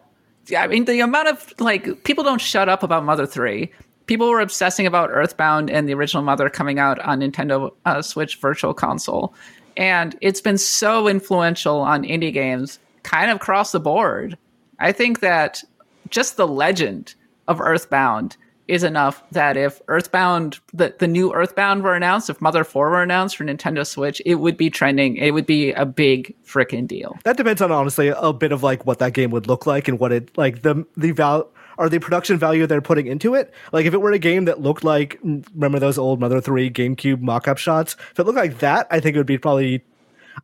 I 0.55 0.67
mean 0.67 0.85
the 0.85 0.99
amount 0.99 1.27
of 1.27 1.53
like 1.59 2.03
people 2.03 2.23
don't 2.23 2.41
shut 2.41 2.69
up 2.69 2.83
about 2.83 3.03
Mother 3.03 3.25
Three. 3.25 3.71
People 4.07 4.29
were 4.29 4.41
obsessing 4.41 4.85
about 4.85 5.09
Earthbound 5.11 5.69
and 5.69 5.87
the 5.87 5.93
original 5.93 6.23
Mother 6.23 6.49
coming 6.49 6.79
out 6.79 6.99
on 6.99 7.21
Nintendo 7.21 7.71
uh, 7.85 8.01
Switch 8.01 8.37
Virtual 8.37 8.73
Console, 8.73 9.33
and 9.77 10.17
it's 10.21 10.41
been 10.41 10.57
so 10.57 11.07
influential 11.07 11.79
on 11.79 12.03
indie 12.03 12.33
games, 12.33 12.79
kind 13.03 13.29
of 13.31 13.37
across 13.37 13.71
the 13.71 13.79
board. 13.79 14.37
I 14.79 14.91
think 14.91 15.19
that 15.19 15.63
just 16.09 16.37
the 16.37 16.47
legend 16.47 17.15
of 17.47 17.61
Earthbound 17.61 18.35
is 18.71 18.83
enough 18.83 19.21
that 19.31 19.57
if 19.57 19.81
Earthbound, 19.89 20.59
the, 20.73 20.95
the 20.97 21.07
new 21.07 21.33
Earthbound 21.33 21.83
were 21.83 21.93
announced, 21.93 22.29
if 22.29 22.39
Mother 22.39 22.63
4 22.63 22.89
were 22.89 23.03
announced 23.03 23.35
for 23.35 23.43
Nintendo 23.43 23.85
Switch, 23.85 24.21
it 24.25 24.35
would 24.35 24.55
be 24.55 24.69
trending. 24.69 25.17
It 25.17 25.31
would 25.31 25.45
be 25.45 25.73
a 25.73 25.85
big 25.85 26.33
freaking 26.45 26.87
deal. 26.87 27.19
that 27.25 27.35
depends 27.35 27.61
on 27.61 27.71
honestly 27.71 28.13
a 28.15 28.31
bit 28.31 28.53
of 28.53 28.63
like 28.63 28.85
what 28.85 28.99
that 28.99 29.13
game 29.13 29.29
would 29.31 29.47
look 29.47 29.65
like 29.65 29.89
and 29.89 29.99
what 29.99 30.11
it 30.13 30.35
like 30.37 30.61
the 30.61 30.85
the 30.95 31.11
val 31.11 31.49
or 31.77 31.89
the 31.89 31.99
production 31.99 32.37
value 32.37 32.65
they're 32.65 32.81
putting 32.81 33.07
into 33.07 33.35
it. 33.35 33.53
Like 33.73 33.85
if 33.85 33.93
it 33.93 33.99
were 33.99 34.11
a 34.11 34.19
game 34.19 34.45
that 34.45 34.61
looked 34.61 34.85
like 34.85 35.21
mm, 35.21 35.45
remember 35.53 35.79
those 35.79 35.97
old 35.97 36.21
Mother 36.21 36.39
Three 36.39 36.69
GameCube 36.69 37.21
mock-up 37.21 37.57
shots. 37.57 37.97
If 38.11 38.19
it 38.19 38.23
looked 38.23 38.37
like 38.37 38.59
that, 38.59 38.87
I 38.89 39.01
think 39.01 39.15
it 39.15 39.19
would 39.19 39.27
be 39.27 39.37
probably. 39.37 39.83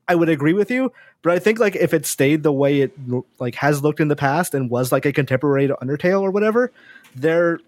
I 0.10 0.16
would 0.16 0.28
agree 0.28 0.52
with 0.52 0.70
you, 0.70 0.92
but 1.22 1.32
I 1.32 1.40
think 1.40 1.60
like 1.60 1.76
if 1.78 1.94
it 1.94 2.06
stayed 2.06 2.44
the 2.44 2.52
way 2.52 2.82
it 2.82 2.92
like 3.40 3.56
has 3.56 3.82
looked 3.82 4.02
in 4.02 4.10
the 4.10 4.18
past 4.18 4.54
and 4.54 4.70
was 4.70 4.92
like 4.92 5.06
a 5.06 5.14
contemporary 5.14 5.68
to 5.68 5.76
Undertale 5.76 6.22
or 6.22 6.30
whatever, 6.30 6.74
there, 7.16 7.60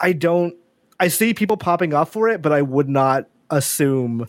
I 0.00 0.12
don't. 0.12 0.54
I 1.00 1.08
see 1.08 1.34
people 1.34 1.56
popping 1.56 1.94
off 1.94 2.12
for 2.12 2.28
it, 2.28 2.42
but 2.42 2.52
I 2.52 2.62
would 2.62 2.88
not 2.88 3.26
assume 3.50 4.26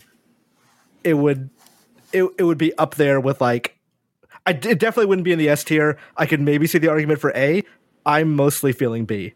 it 1.04 1.14
would. 1.14 1.50
It 2.12 2.24
it 2.38 2.42
would 2.42 2.58
be 2.58 2.76
up 2.76 2.96
there 2.96 3.20
with 3.20 3.40
like 3.40 3.78
I 4.46 4.50
it 4.50 4.78
definitely 4.78 5.06
wouldn't 5.06 5.24
be 5.24 5.32
in 5.32 5.38
the 5.38 5.48
S 5.48 5.64
tier. 5.64 5.98
I 6.16 6.26
could 6.26 6.40
maybe 6.40 6.66
see 6.66 6.78
the 6.78 6.88
argument 6.88 7.20
for 7.20 7.32
A. 7.34 7.64
I'm 8.06 8.34
mostly 8.34 8.72
feeling 8.72 9.04
B. 9.04 9.34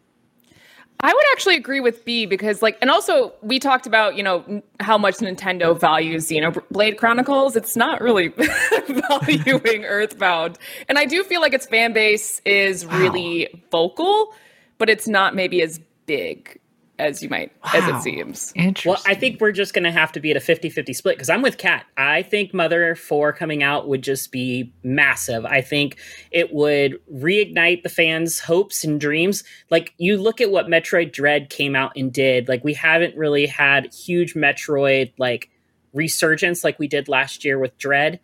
I 1.01 1.13
would 1.13 1.25
actually 1.33 1.57
agree 1.57 1.81
with 1.81 2.05
B 2.05 2.25
because, 2.25 2.63
like, 2.63 2.79
and 2.81 2.91
also 2.91 3.35
we 3.43 3.59
talked 3.59 3.87
about, 3.87 4.17
you 4.17 4.23
know, 4.23 4.63
how 4.81 4.97
much 4.97 5.17
Nintendo 5.17 5.79
values 5.79 6.29
Xenoblade 6.29 6.97
Chronicles. 6.97 7.57
It's 7.57 7.77
not 7.77 8.01
really 8.01 8.29
valuing 8.89 9.85
Earthbound. 9.85 10.59
And 10.89 10.97
I 10.97 11.05
do 11.05 11.23
feel 11.25 11.43
like 11.43 11.53
its 11.53 11.67
fan 11.67 11.93
base 11.93 12.41
is 12.47 12.87
really 12.87 13.65
vocal, 13.71 14.33
but 14.79 14.89
it's 14.89 15.07
not 15.07 15.35
maybe 15.35 15.61
as 15.61 15.79
big 16.07 16.61
as 16.99 17.23
you 17.23 17.29
might, 17.29 17.51
as 17.73 17.89
it 17.89 18.03
seems. 18.03 18.53
Interesting. 18.55 18.91
Well, 18.91 19.03
I 19.07 19.15
think 19.19 19.41
we're 19.41 19.53
just 19.53 19.75
going 19.75 19.85
to 19.85 19.91
have 19.91 20.13
to 20.13 20.21
be 20.21 20.31
at 20.31 20.37
a 20.37 20.41
50 20.41 20.71
50 20.71 20.93
split 20.93 21.17
because 21.17 21.29
I'm 21.29 21.43
with 21.43 21.59
Kat. 21.59 21.87
I 21.97 22.23
think 22.23 22.55
Mother 22.55 22.95
4 22.95 23.33
coming 23.33 23.63
out 23.63 23.89
would 23.89 24.03
just 24.03 24.31
be 24.31 24.73
massive. 24.85 25.45
I 25.45 25.61
think 25.61 25.99
it 26.31 26.53
would 26.53 27.01
reignite 27.13 27.83
the 27.83 27.89
fans' 27.89 28.39
hopes 28.39 28.85
and 28.85 29.01
dreams. 29.01 29.43
Like, 29.71 29.93
you 29.99 30.17
look 30.17 30.41
at 30.41 30.51
what 30.51 30.67
Metroid 30.67 31.13
Dread 31.13 31.51
came 31.51 31.75
out 31.75 31.93
and 31.97 32.13
did. 32.13 32.49
Like, 32.49 32.63
we 32.63 32.75
haven't 32.75 33.17
really 33.17 33.47
had 33.47 33.93
huge 33.93 34.35
Metroid, 34.35 35.13
like, 35.19 35.51
resurgence 35.93 36.63
like 36.65 36.79
we 36.79 36.89
did 36.89 37.09
last 37.09 37.45
year 37.45 37.59
with 37.59 37.77
Dread. 37.79 38.21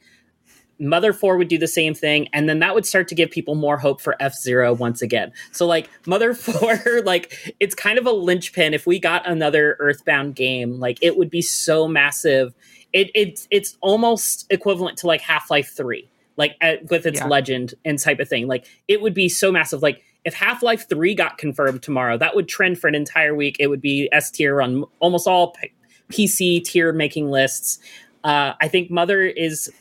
Mother 0.81 1.13
4 1.13 1.37
would 1.37 1.49
do 1.49 1.59
the 1.59 1.69
same 1.69 1.95
thing, 1.95 2.29
and 2.33 2.49
then 2.49 2.59
that 2.61 2.75
would 2.75 2.87
start 2.87 3.07
to 3.09 3.15
give 3.15 3.31
people 3.31 3.55
more 3.55 3.77
hope 3.79 4.01
for 4.01 4.17
F 4.21 4.35
Zero 4.35 4.73
once 4.73 5.03
again. 5.03 5.31
So, 5.53 5.67
like, 5.67 5.89
Mother 6.07 6.35
4, 6.35 7.03
like, 7.05 7.55
it's 7.61 7.75
kind 7.75 7.99
of 7.99 8.07
a 8.07 8.11
linchpin. 8.13 8.75
If 8.75 8.87
we 8.87 8.99
got 8.99 9.27
another 9.29 9.77
Earthbound 9.79 10.35
game, 10.35 10.81
like, 10.81 10.99
it 11.03 11.17
would 11.17 11.31
be 11.31 11.43
so 11.43 11.87
massive. 11.87 12.55
It, 12.93 13.11
it 13.15 13.47
It's 13.51 13.77
almost 13.83 14.47
equivalent 14.51 14.97
to, 14.99 15.07
like, 15.07 15.21
Half 15.21 15.51
Life 15.51 15.71
3, 15.77 16.09
like, 16.37 16.57
at, 16.61 16.91
with 16.91 17.07
its 17.07 17.21
Yeah. 17.21 17.27
legend 17.29 17.75
and 17.85 17.99
type 17.99 18.19
of 18.19 18.29
thing. 18.29 18.49
Like, 18.49 18.67
it 18.89 19.01
would 19.03 19.15
be 19.15 19.29
so 19.29 19.53
massive. 19.53 19.83
Like, 19.83 20.03
if 20.25 20.35
Half 20.35 20.63
Life 20.63 20.89
3 20.89 21.15
got 21.15 21.39
confirmed 21.39 21.83
tomorrow, 21.83 22.19
that 22.19 22.35
would 22.35 22.49
trend 22.49 22.79
for 22.79 22.89
an 22.89 22.95
entire 22.95 23.35
week. 23.35 23.57
It 23.61 23.69
would 23.69 23.81
be 23.81 24.09
S 24.13 24.31
tier 24.31 24.61
on 24.61 24.85
almost 24.99 25.27
all 25.29 25.53
P- 25.53 25.73
PC 26.11 26.65
tier 26.65 26.93
making 26.93 27.31
lists. 27.31 27.79
Uh, 28.23 28.53
I 28.61 28.69
think 28.69 28.91
Mother 28.91 29.23
is 29.23 29.73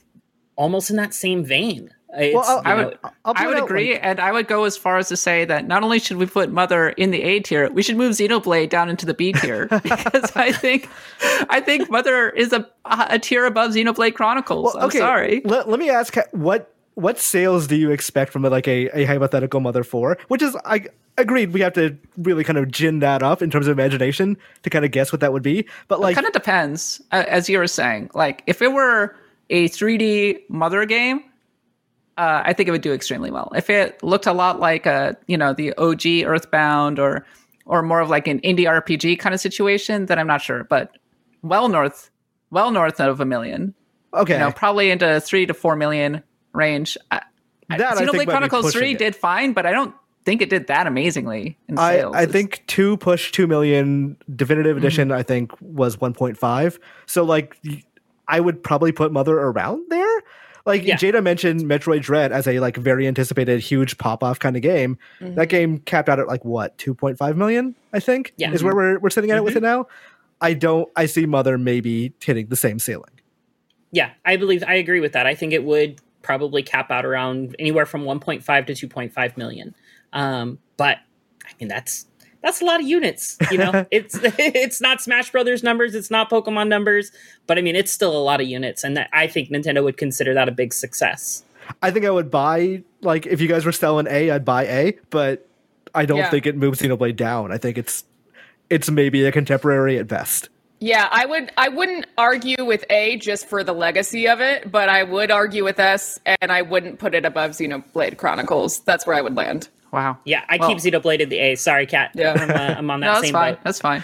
almost 0.59 0.89
in 0.91 0.97
that 0.97 1.13
same 1.13 1.43
vein. 1.43 1.89
It's, 2.17 2.33
Well, 2.35 2.43
I'll- 2.47 2.57
you 2.77 2.81
know, 2.81 2.87
would, 2.89 2.97
I'll 3.23 3.33
I 3.35 3.47
would 3.47 3.57
agree, 3.59 3.93
like- 3.93 3.99
and 4.03 4.19
I 4.19 4.31
would 4.31 4.47
go 4.47 4.63
as 4.65 4.75
far 4.75 4.97
as 4.97 5.07
to 5.09 5.17
say 5.17 5.45
that 5.45 5.67
not 5.67 5.83
only 5.83 5.99
should 5.99 6.17
we 6.17 6.25
put 6.25 6.51
Mother 6.51 6.89
in 6.89 7.11
the 7.11 7.21
A 7.21 7.39
tier, 7.39 7.69
we 7.69 7.83
should 7.83 7.97
move 7.97 8.13
Xenoblade 8.13 8.69
down 8.69 8.89
into 8.89 9.05
the 9.05 9.13
B 9.13 9.31
tier 9.31 9.67
because 9.83 10.35
I 10.35 10.51
think, 10.51 10.89
I 11.49 11.61
think 11.61 11.89
Mother 11.89 12.29
is 12.31 12.51
a 12.51 12.67
a 12.85 13.19
tier 13.19 13.45
above 13.45 13.71
Xenoblade 13.71 14.15
Chronicles. 14.15 14.75
I'm 14.75 14.89
sorry. 14.91 15.41
Let, 15.45 15.69
let 15.69 15.79
me 15.79 15.89
ask 15.89 16.15
what 16.31 16.73
what 16.95 17.17
sales 17.19 17.67
do 17.67 17.75
you 17.77 17.91
expect 17.91 18.33
from 18.33 18.41
like 18.43 18.67
a, 18.67 18.89
a 18.99 19.05
hypothetical 19.05 19.59
Mother 19.61 19.83
Four? 19.83 20.17
Which 20.27 20.41
is 20.41 20.57
I 20.65 20.85
agreed 21.17 21.53
we 21.53 21.61
have 21.61 21.73
to 21.73 21.95
really 22.17 22.43
kind 22.43 22.57
of 22.57 22.71
gin 22.71 22.99
that 22.99 23.21
up 23.21 23.41
in 23.43 23.51
terms 23.51 23.67
of 23.67 23.71
imagination 23.77 24.35
to 24.63 24.69
kind 24.71 24.83
of 24.83 24.89
guess 24.91 25.11
what 25.13 25.21
that 25.21 25.31
would 25.31 25.43
be. 25.43 25.65
But 25.87 25.99
like 26.01 26.15
kind 26.15 26.25
of 26.27 26.33
depends, 26.33 27.01
uh, 27.11 27.23
as 27.27 27.47
you 27.47 27.59
were 27.59 27.67
saying. 27.67 28.09
Like 28.15 28.41
if 28.47 28.61
it 28.63 28.73
were 28.73 29.15
a 29.49 29.67
3D 29.69 30.41
Mother 30.49 30.85
game, 30.85 31.23
uh, 32.17 32.41
I 32.45 32.53
think 32.53 32.67
it 32.67 32.71
would 32.71 32.81
do 32.81 32.93
extremely 32.93 33.31
well. 33.31 33.51
If 33.55 33.69
it 33.69 34.01
looked 34.03 34.25
a 34.27 34.33
lot 34.33 34.59
like 34.59 34.85
a 34.85 35.17
you 35.27 35.37
know 35.37 35.53
the 35.53 35.73
OG 35.77 36.05
Earthbound 36.25 36.99
or 36.99 37.25
or 37.65 37.81
more 37.81 37.99
of 38.01 38.09
like 38.09 38.27
an 38.27 38.39
indie 38.41 38.65
RPG 38.65 39.19
kind 39.19 39.33
of 39.33 39.39
situation, 39.39 40.07
then 40.07 40.19
I'm 40.19 40.27
not 40.27 40.41
sure. 40.41 40.63
But 40.63 40.97
well 41.43 41.69
north, 41.69 42.09
well 42.51 42.71
north 42.71 42.99
of 42.99 43.19
a 43.21 43.25
million. 43.25 43.73
okay, 44.13 44.33
You 44.33 44.39
know, 44.39 44.51
probably 44.51 44.89
into 44.91 45.21
three 45.21 45.45
to 45.45 45.53
four 45.53 45.75
million 45.75 46.23
range. 46.53 46.97
I, 47.11 47.21
That 47.69 47.81
I 47.81 47.95
think 48.05 48.09
Xenoblade 48.11 48.27
Chronicles 48.27 48.73
Three 48.73 48.91
it. 48.93 48.97
did 48.97 49.15
fine, 49.15 49.53
but 49.53 49.65
I 49.67 49.71
don't 49.71 49.93
think 50.25 50.41
it 50.41 50.49
did 50.49 50.67
that 50.67 50.85
amazingly 50.87 51.57
in 51.69 51.77
I, 51.79 51.97
sales. 51.97 52.15
I 52.15 52.25
think 52.25 52.63
two 52.67 52.97
push 52.97 53.31
two 53.31 53.45
million 53.47 54.17
definitive 54.35 54.75
Mm-hmm. 54.75 54.85
edition. 54.85 55.11
I 55.11 55.23
think 55.23 55.51
was 55.61 55.95
1.5. 55.97 56.79
So 57.05 57.23
like, 57.23 57.55
I 58.29 58.39
would 58.39 58.63
probably 58.63 58.91
put 58.93 59.11
Mother 59.11 59.37
around 59.37 59.83
there. 59.89 60.21
Like 60.65 60.83
Yeah. 60.85 60.95
Jada 60.97 61.21
mentioned, 61.23 61.61
Metroid 61.61 62.01
Dread 62.01 62.31
as 62.31 62.47
a 62.47 62.59
like 62.59 62.77
very 62.77 63.07
anticipated 63.07 63.59
huge 63.59 63.97
pop 63.97 64.23
off 64.23 64.39
kind 64.39 64.55
of 64.55 64.61
game. 64.61 64.97
Mm-hmm. 65.19 65.35
That 65.35 65.47
game 65.49 65.79
capped 65.79 66.07
out 66.09 66.19
at 66.19 66.27
like 66.27 66.45
what 66.45 66.77
2.5 66.77 67.35
million. 67.35 67.75
I 67.91 67.99
think 67.99 68.33
Yeah. 68.37 68.51
is 68.51 68.63
where 68.63 68.75
we're 68.75 68.99
we're 68.99 69.09
sitting 69.09 69.31
at 69.31 69.37
it 69.37 69.43
with 69.43 69.55
Mm-hmm. 69.55 69.65
it 69.65 69.67
now. 69.67 69.87
I 70.41 70.53
don't. 70.53 70.87
I 70.95 71.05
see 71.07 71.25
Mother 71.25 71.57
maybe 71.57 72.13
hitting 72.23 72.47
the 72.47 72.55
same 72.55 72.79
ceiling. 72.79 73.09
Yeah, 73.91 74.11
I 74.23 74.37
believe 74.37 74.63
I 74.65 74.75
agree 74.75 74.99
with 74.99 75.13
that. 75.13 75.25
I 75.25 75.33
think 75.35 75.51
it 75.51 75.63
would 75.63 75.99
probably 76.21 76.61
cap 76.61 76.91
out 76.91 77.05
around 77.05 77.55
anywhere 77.57 77.85
from 77.85 78.03
1.5 78.03 78.67
to 78.67 78.87
2.5 78.87 79.37
million. 79.37 79.73
Um, 80.13 80.59
but 80.77 80.97
I 81.45 81.49
mean 81.59 81.67
that's 81.69 82.05
that's 82.41 82.61
a 82.61 82.65
lot 82.65 82.79
of 82.79 82.87
units. 82.87 83.37
You 83.51 83.57
know, 83.59 83.85
it's 83.91 84.17
it's 84.23 84.81
not 84.81 85.01
Smash 85.01 85.31
Brothers 85.31 85.63
numbers, 85.63 85.95
it's 85.95 86.09
not 86.11 86.29
Pokemon 86.29 86.67
numbers, 86.67 87.11
but 87.47 87.57
I 87.57 87.61
mean 87.61 87.75
it's 87.75 87.91
still 87.91 88.15
a 88.15 88.23
lot 88.23 88.41
of 88.41 88.47
units, 88.47 88.83
and 88.83 88.95
that, 88.97 89.09
I 89.13 89.27
think 89.27 89.49
Nintendo 89.49 89.83
would 89.83 89.97
consider 89.97 90.33
that 90.33 90.47
a 90.47 90.51
big 90.51 90.73
success. 90.73 91.43
I 91.83 91.91
think 91.91 92.05
I 92.05 92.09
would 92.09 92.31
buy 92.31 92.81
like 93.01 93.25
if 93.27 93.41
you 93.41 93.47
guys 93.47 93.65
were 93.65 93.71
selling 93.71 94.07
A, 94.09 94.31
I'd 94.31 94.45
buy 94.45 94.65
A, 94.65 94.97
but 95.09 95.47
I 95.93 96.05
don't 96.05 96.17
Yeah. 96.19 96.29
think 96.29 96.45
it 96.45 96.55
moves 96.55 96.81
Xenoblade 96.81 97.15
down. 97.15 97.51
I 97.51 97.57
think 97.57 97.77
it's 97.77 98.03
it's 98.69 98.89
maybe 98.89 99.25
a 99.25 99.31
contemporary 99.31 99.97
at 99.97 100.07
best. 100.07 100.49
Yeah, 100.81 101.09
I 101.11 101.25
would. 101.25 101.51
I 101.57 101.67
wouldn't 101.67 102.05
argue 102.17 102.63
with 102.63 102.85
A 102.89 103.17
just 103.17 103.47
for 103.47 103.65
the 103.65 103.73
legacy 103.73 104.29
of 104.29 104.39
it, 104.39 104.71
but 104.71 104.87
I 104.87 105.03
would 105.03 105.29
argue 105.29 105.65
with 105.65 105.77
S, 105.77 106.17
and 106.25 106.51
I 106.53 106.61
wouldn't 106.61 106.99
put 106.99 107.13
it 107.13 107.25
above 107.25 107.51
Xenoblade 107.51 108.15
Chronicles. 108.17 108.79
That's 108.81 109.05
where 109.05 109.15
I 109.17 109.21
would 109.21 109.35
land. 109.35 109.67
Wow. 109.91 110.17
Yeah, 110.25 110.43
I 110.49 110.57
Well, 110.57 110.69
keep 110.69 110.77
Xenoblade 110.79 111.21
at 111.21 111.29
the 111.29 111.37
A. 111.39 111.55
Sorry, 111.55 111.85
Kat. 111.85 112.11
Yeah. 112.13 112.33
I'm, 112.33 112.49
uh, 112.51 112.75
I'm 112.77 112.89
on 112.91 112.99
that 113.01 113.05
No, 113.07 113.13
that's 113.13 113.25
same 113.25 113.33
fine. 113.33 113.53
boat. 113.55 113.63
That's 113.63 113.79
fine. 113.81 114.03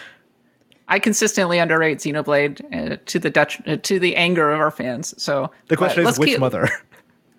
I 0.88 0.99
consistently 0.99 1.57
underrate 1.59 1.97
Xenoblade 1.99 2.93
uh, 2.93 2.97
to 3.05 3.19
the 3.19 3.31
detri- 3.31 3.67
uh, 3.67 3.77
to 3.77 3.97
the 3.99 4.15
anger 4.15 4.51
of 4.51 4.59
our 4.59 4.69
fans. 4.71 5.13
So 5.21 5.49
The 5.67 5.77
question 5.77 6.05
is 6.05 6.19
which 6.19 6.29
keep- 6.29 6.39
mother? 6.39 6.69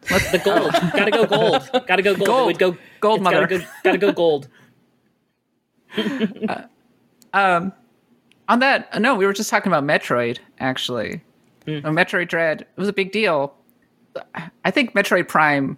The 0.08 0.40
gold. 0.44 0.72
gotta 0.92 1.10
go 1.10 1.26
gold. 1.26 1.68
Gotta 1.86 2.02
go 2.02 2.14
gold. 2.14 2.22
It 2.22 2.26
Gold. 2.26 2.46
would 2.46 2.58
go 2.58 2.76
Gold 3.00 3.22
mother. 3.22 3.40
Gotta 3.46 3.58
go, 3.58 3.64
gotta 3.84 3.98
go 3.98 4.12
gold. 4.12 4.48
On 8.48 8.60
that, 8.60 8.88
uh, 8.92 8.98
no, 9.00 9.14
we 9.16 9.26
were 9.26 9.32
just 9.32 9.50
talking 9.50 9.72
about 9.72 9.84
Metroid. 9.84 10.38
Actually. 10.60 11.22
Uh, 11.66 11.90
Metroid 11.90 12.28
Dread 12.28 12.60
it 12.60 12.68
was 12.76 12.86
a 12.88 12.92
big 12.92 13.10
deal. 13.10 13.52
I 14.64 14.70
think 14.70 14.94
Metroid 14.94 15.26
Prime, 15.28 15.76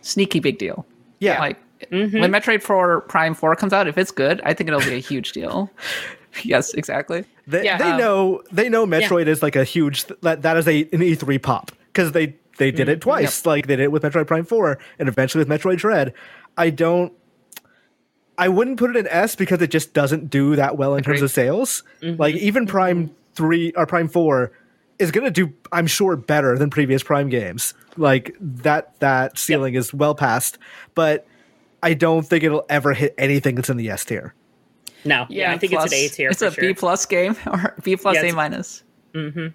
sneaky 0.00 0.40
big 0.40 0.58
deal. 0.58 0.86
Yeah. 1.20 1.38
Like 1.38 1.58
Mm-hmm. 1.90 2.20
when 2.20 2.32
Metroid 2.32 2.62
Four 2.62 3.02
Prime 3.02 3.34
Four 3.34 3.54
comes 3.56 3.72
out, 3.72 3.86
if 3.88 3.96
it's 3.98 4.10
good, 4.10 4.40
I 4.44 4.54
think 4.54 4.68
it'll 4.68 4.80
be 4.80 4.94
a 4.94 4.98
huge 4.98 5.32
deal. 5.32 5.70
yes, 6.44 6.74
exactly. 6.74 7.24
They, 7.46 7.64
Yeah, 7.64 7.78
they 7.78 7.90
um, 7.92 7.98
know 7.98 8.42
they 8.50 8.68
know 8.68 8.86
Metroid 8.86 9.26
is 9.26 9.42
like 9.42 9.56
a 9.56 9.64
huge 9.64 10.04
that 10.22 10.42
that 10.42 10.56
is 10.56 10.66
a 10.68 10.82
an 10.92 11.00
E3 11.00 11.42
pop 11.42 11.72
because 11.92 12.12
they 12.12 12.36
they 12.58 12.70
did 12.70 12.88
Mm, 12.88 12.92
it 12.92 13.00
twice. 13.00 13.46
Like 13.46 13.66
they 13.66 13.76
did 13.76 13.84
it 13.84 13.92
with 13.92 14.02
Metroid 14.02 14.26
Prime 14.26 14.44
4 14.44 14.78
and 14.98 15.08
eventually 15.08 15.44
with 15.44 15.48
Metroid 15.48 15.78
Dread. 15.78 16.12
I 16.56 16.70
don't 16.70 17.12
I 18.36 18.48
wouldn't 18.48 18.78
put 18.78 18.90
it 18.90 18.96
in 18.96 19.08
S 19.08 19.34
because 19.34 19.60
it 19.62 19.70
just 19.70 19.94
doesn't 19.94 20.30
do 20.30 20.54
that 20.56 20.76
well 20.76 20.94
in 20.94 21.02
terms 21.02 21.22
of 21.22 21.30
sales. 21.30 21.82
Mm-hmm. 22.02 22.20
Like 22.20 22.34
even 22.36 22.66
Prime 22.66 23.14
3 23.34 23.72
or 23.76 23.86
Prime 23.86 24.08
4 24.08 24.52
is 24.98 25.10
going 25.10 25.24
to 25.24 25.30
do 25.30 25.52
I'm 25.72 25.86
sure 25.86 26.16
better 26.16 26.58
than 26.58 26.70
previous 26.70 27.02
Prime 27.02 27.28
games. 27.28 27.74
Like 27.96 28.36
that 28.40 28.98
that 29.00 29.38
ceiling 29.38 29.74
is 29.74 29.94
well 29.94 30.14
past, 30.14 30.58
but 30.94 31.26
I 31.82 31.94
don't 31.94 32.22
think 32.26 32.44
it'll 32.44 32.66
ever 32.68 32.92
hit 32.94 33.14
anything 33.18 33.54
that's 33.54 33.70
in 33.70 33.76
the 33.76 33.90
S 33.90 34.04
tier. 34.04 34.34
No, 35.04 35.26
yeah, 35.28 35.48
Yeah, 35.48 35.52
I 35.52 35.58
think 35.58 35.72
Plus- 35.72 35.84
it's 35.86 35.92
an 35.92 35.98
A 35.98 36.08
tier. 36.08 36.30
It's 36.30 36.40
for 36.40 36.46
a 36.46 36.52
sure. 36.52 36.64
B 36.64 36.74
plus 36.74 37.06
game 37.06 37.36
or 37.46 37.74
B 37.82 37.96
plus 37.96 38.14
Yeah, 38.16 38.20
A 38.22 38.24
it's- 38.24 38.34
minus. 38.34 38.82
Mm-hmm. 39.14 39.46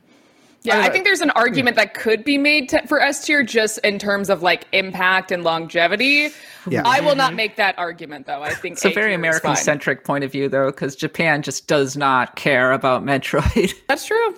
Yeah, 0.66 0.80
I 0.80 0.90
think 0.90 1.04
there's 1.04 1.20
an 1.20 1.32
argument 1.32 1.76
that 1.76 1.94
could 1.94 2.24
be 2.24 2.38
made 2.38 2.70
to, 2.70 2.88
for 2.88 3.02
S 3.02 3.26
tier 3.26 3.44
just 3.44 3.80
in 3.80 4.00
terms 4.00 4.30
of 4.30 4.42
like 4.42 4.66
impact 4.72 5.30
and 5.30 5.44
longevity. 5.44 6.30
Yeah. 6.70 6.84
I 6.86 7.02
will 7.02 7.16
not 7.18 7.32
mm-hmm. 7.32 7.36
make 7.36 7.56
that 7.58 7.78
argument 7.78 8.28
though. 8.28 8.42
I 8.42 8.54
think 8.54 8.78
It's 8.78 8.86
a 8.86 8.90
A 8.90 8.94
very 8.94 9.14
American 9.14 9.58
centric 9.58 10.06
point 10.06 10.24
of 10.24 10.32
view, 10.32 10.48
though, 10.48 10.68
because 10.68 10.96
Japan 10.96 11.42
just 11.42 11.68
does 11.68 11.98
not 11.98 12.38
care 12.38 12.72
about 12.72 13.04
Metroid. 13.04 13.74
That's 13.90 14.06
true. 14.06 14.38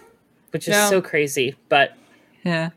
which 0.50 0.68
is 0.68 0.72
No. 0.74 0.90
so 0.90 1.00
crazy. 1.00 1.56
But 1.70 1.96
yeah, 2.44 2.72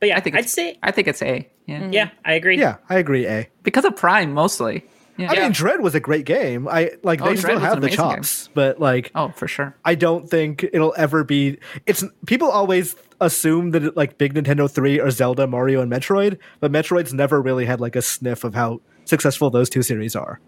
but 0.00 0.08
yeah, 0.08 0.16
I 0.16 0.20
think 0.20 0.34
I'd 0.34 0.50
say 0.50 0.76
I 0.82 0.90
think 0.90 1.06
it's 1.06 1.22
A. 1.22 1.48
Yeah, 1.68 1.88
yeah, 1.92 2.10
I 2.24 2.32
agree. 2.32 2.58
Yeah, 2.58 2.78
I 2.88 2.96
agree 2.98 3.26
A. 3.26 3.48
because 3.62 3.84
of 3.84 3.94
Prime 3.94 4.32
mostly. 4.32 4.84
Yeah. 5.18 5.32
I 5.32 5.40
mean, 5.40 5.52
Dread 5.52 5.80
was 5.80 5.94
a 5.96 6.00
great 6.00 6.24
game. 6.24 6.66
I 6.68 6.92
like 7.02 7.20
Oh, 7.20 7.24
they 7.26 7.30
Dread 7.34 7.40
still 7.40 7.58
have 7.58 7.80
the 7.80 7.88
amazing 7.88 8.04
game. 8.04 8.14
chops, 8.16 8.48
but 8.54 8.80
like 8.80 9.10
oh, 9.14 9.30
for 9.30 9.46
sure. 9.48 9.74
I 9.84 9.94
don't 9.96 10.30
think 10.30 10.64
it'll 10.72 10.94
ever 10.96 11.24
be. 11.24 11.58
It's 11.86 12.04
people 12.26 12.50
always 12.50 12.94
assume 13.20 13.72
that 13.72 13.82
it, 13.84 13.96
like 13.96 14.16
big 14.16 14.34
Nintendo 14.34 14.70
three 14.70 14.98
or 15.00 15.10
Zelda, 15.10 15.46
Mario, 15.46 15.82
and 15.82 15.90
Metroid, 15.92 16.38
but 16.60 16.70
Metroid's 16.72 17.12
never 17.12 17.42
really 17.42 17.66
had 17.66 17.80
like 17.80 17.96
a 17.96 18.02
sniff 18.02 18.44
of 18.44 18.54
how 18.54 18.80
successful 19.04 19.50
those 19.50 19.68
two 19.68 19.82
series 19.82 20.14
are. 20.16 20.40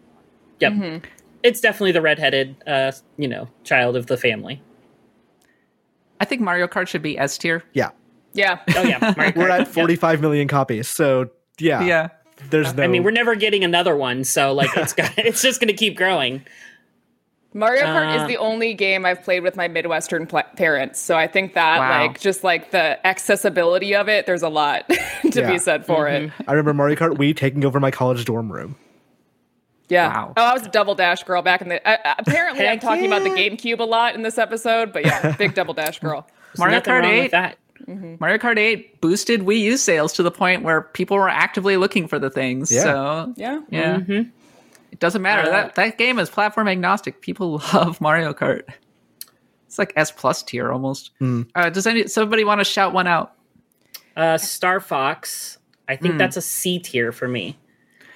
Yep. 0.60 0.72
Mm-hmm. 0.72 1.06
It's 1.42 1.60
definitely 1.60 1.92
the 1.92 2.02
redheaded, 2.02 2.54
uh, 2.66 2.92
you 3.18 3.26
know, 3.26 3.48
child 3.64 3.96
of 3.96 4.06
the 4.06 4.16
family. 4.16 4.62
I 6.20 6.24
think 6.26 6.42
Mario 6.42 6.66
Kart 6.68 6.86
should 6.86 7.02
be 7.02 7.18
S 7.18 7.36
tier. 7.38 7.64
Yeah, 7.72 7.90
Yeah. 8.32 8.58
Oh 8.76 8.82
yeah, 8.82 8.98
Mario 9.16 9.32
we're 9.36 9.48
Kart. 9.48 9.60
at 9.60 9.68
forty 9.68 9.96
five 9.96 10.20
million 10.20 10.48
copies, 10.48 10.88
so 10.88 11.30
yeah, 11.58 11.82
Yeah. 11.82 12.08
There's 12.48 12.72
no. 12.74 12.82
I 12.82 12.86
mean, 12.86 13.02
we're 13.02 13.10
never 13.10 13.34
getting 13.34 13.64
another 13.64 13.94
one, 13.96 14.24
so 14.24 14.52
like 14.54 14.70
it's 14.76 14.92
got, 14.94 15.12
it's 15.18 15.42
just 15.42 15.60
going 15.60 15.68
to 15.68 15.74
keep 15.74 15.96
growing. 15.96 16.42
Mario 17.52 17.82
Kart 17.84 18.16
Uh, 18.18 18.22
is 18.22 18.28
the 18.28 18.36
only 18.36 18.74
game 18.74 19.04
I've 19.04 19.22
played 19.24 19.42
with 19.42 19.56
my 19.56 19.66
Midwestern 19.68 20.26
pla 20.26 20.42
parents, 20.56 21.00
so 21.00 21.16
I 21.16 21.26
think 21.26 21.54
that 21.54 21.78
Wow. 21.80 22.06
like 22.06 22.20
just 22.20 22.44
like 22.44 22.70
the 22.70 23.04
accessibility 23.06 23.94
of 23.94 24.08
it, 24.08 24.24
there's 24.24 24.42
a 24.44 24.48
lot 24.48 24.88
to 24.88 25.40
Yeah. 25.40 25.50
be 25.50 25.58
said 25.58 25.84
for 25.84 26.06
it. 26.08 26.30
I 26.46 26.52
remember 26.52 26.72
Mario 26.72 26.94
Kart 26.96 27.16
Wii 27.18 27.36
taking 27.36 27.64
over 27.64 27.80
my 27.80 27.90
college 27.90 28.24
dorm 28.24 28.50
room. 28.52 28.76
Yeah. 29.88 30.08
Wow. 30.08 30.32
Oh, 30.36 30.42
I 30.44 30.52
was 30.54 30.64
a 30.64 30.70
double 30.70 30.94
dash 30.94 31.24
girl 31.24 31.42
back 31.42 31.60
in 31.60 31.68
the. 31.68 31.86
Uh, 31.86 32.14
apparently, 32.18 32.62
I'm 32.64 32.74
Heck 32.78 32.80
talking 32.80 33.06
about 33.06 33.24
the. 33.24 33.30
GameCube 33.30 33.80
a 33.80 33.84
lot 33.84 34.14
in 34.14 34.22
this 34.22 34.38
episode, 34.38 34.92
but 34.92 35.04
yeah, 35.04 35.34
big 35.36 35.52
double 35.54 35.74
dash 35.74 35.98
girl. 35.98 36.26
There's 36.52 36.58
Mario 36.60 36.76
nothing 36.76 36.92
Kart 36.94 37.02
wrong 37.02 37.10
8. 37.50 37.54
With 37.86 38.00
that. 38.02 38.20
Mario 38.20 38.38
Kart 38.38 38.58
8 38.58 39.00
boosted 39.00 39.40
Wii 39.40 39.60
U 39.60 39.76
sales 39.76 40.12
to 40.14 40.22
the 40.22 40.30
point 40.30 40.62
where 40.62 40.82
people 40.82 41.16
were 41.16 41.28
actively 41.28 41.76
looking 41.76 42.06
for 42.08 42.18
the 42.18 42.30
things. 42.30 42.70
Yeah. 42.72 42.82
So 42.82 43.34
Yeah. 43.36 43.60
yeah, 43.70 44.00
it 44.92 44.98
doesn't 44.98 45.22
matter. 45.22 45.48
Uh, 45.48 45.52
that 45.52 45.74
that 45.76 45.98
game 45.98 46.18
is 46.18 46.28
platform 46.30 46.68
agnostic. 46.68 47.20
People 47.20 47.62
love 47.74 48.00
Mario 48.00 48.32
Kart. 48.32 48.62
It's 49.66 49.78
like 49.78 49.92
S 49.96 50.10
plus 50.10 50.42
tier 50.42 50.72
almost. 50.72 51.10
Uh, 51.20 51.70
does 51.70 51.86
any 51.86 52.06
somebody 52.08 52.44
want 52.44 52.60
to 52.60 52.64
shout 52.64 52.92
one 52.92 53.06
out? 53.06 53.34
Uh, 54.16 54.36
Star 54.36 54.80
Fox, 54.80 55.58
I 55.88 55.96
think 55.96 56.18
that's 56.18 56.36
a 56.36 56.42
C 56.42 56.78
tier 56.80 57.12
for 57.12 57.28
me. 57.28 57.56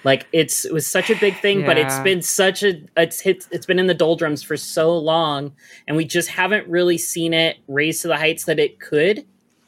Like 0.02 0.26
it's 0.32 0.64
it 0.66 0.72
was 0.74 0.86
such 0.86 1.08
a 1.08 1.14
big 1.16 1.34
thing, 1.40 1.64
but 1.64 1.78
it's 1.78 1.94
Yeah. 1.94 2.02
been 2.02 2.20
such 2.22 2.62
a 2.62 2.82
it's 2.96 3.20
hit 3.20 3.46
it's 3.50 3.64
been 3.64 3.78
in 3.78 3.86
the 3.86 3.94
doldrums 3.94 4.42
for 4.42 4.56
so 4.56 4.98
long, 4.98 5.52
and 5.88 5.96
we 5.96 6.04
just 6.04 6.28
haven't 6.28 6.68
really 6.68 6.98
seen 6.98 7.32
it 7.32 7.56
raise 7.68 8.02
to 8.02 8.08
the 8.08 8.16
heights 8.18 8.44
that 8.44 8.58
it 8.58 8.80
could 8.80 9.24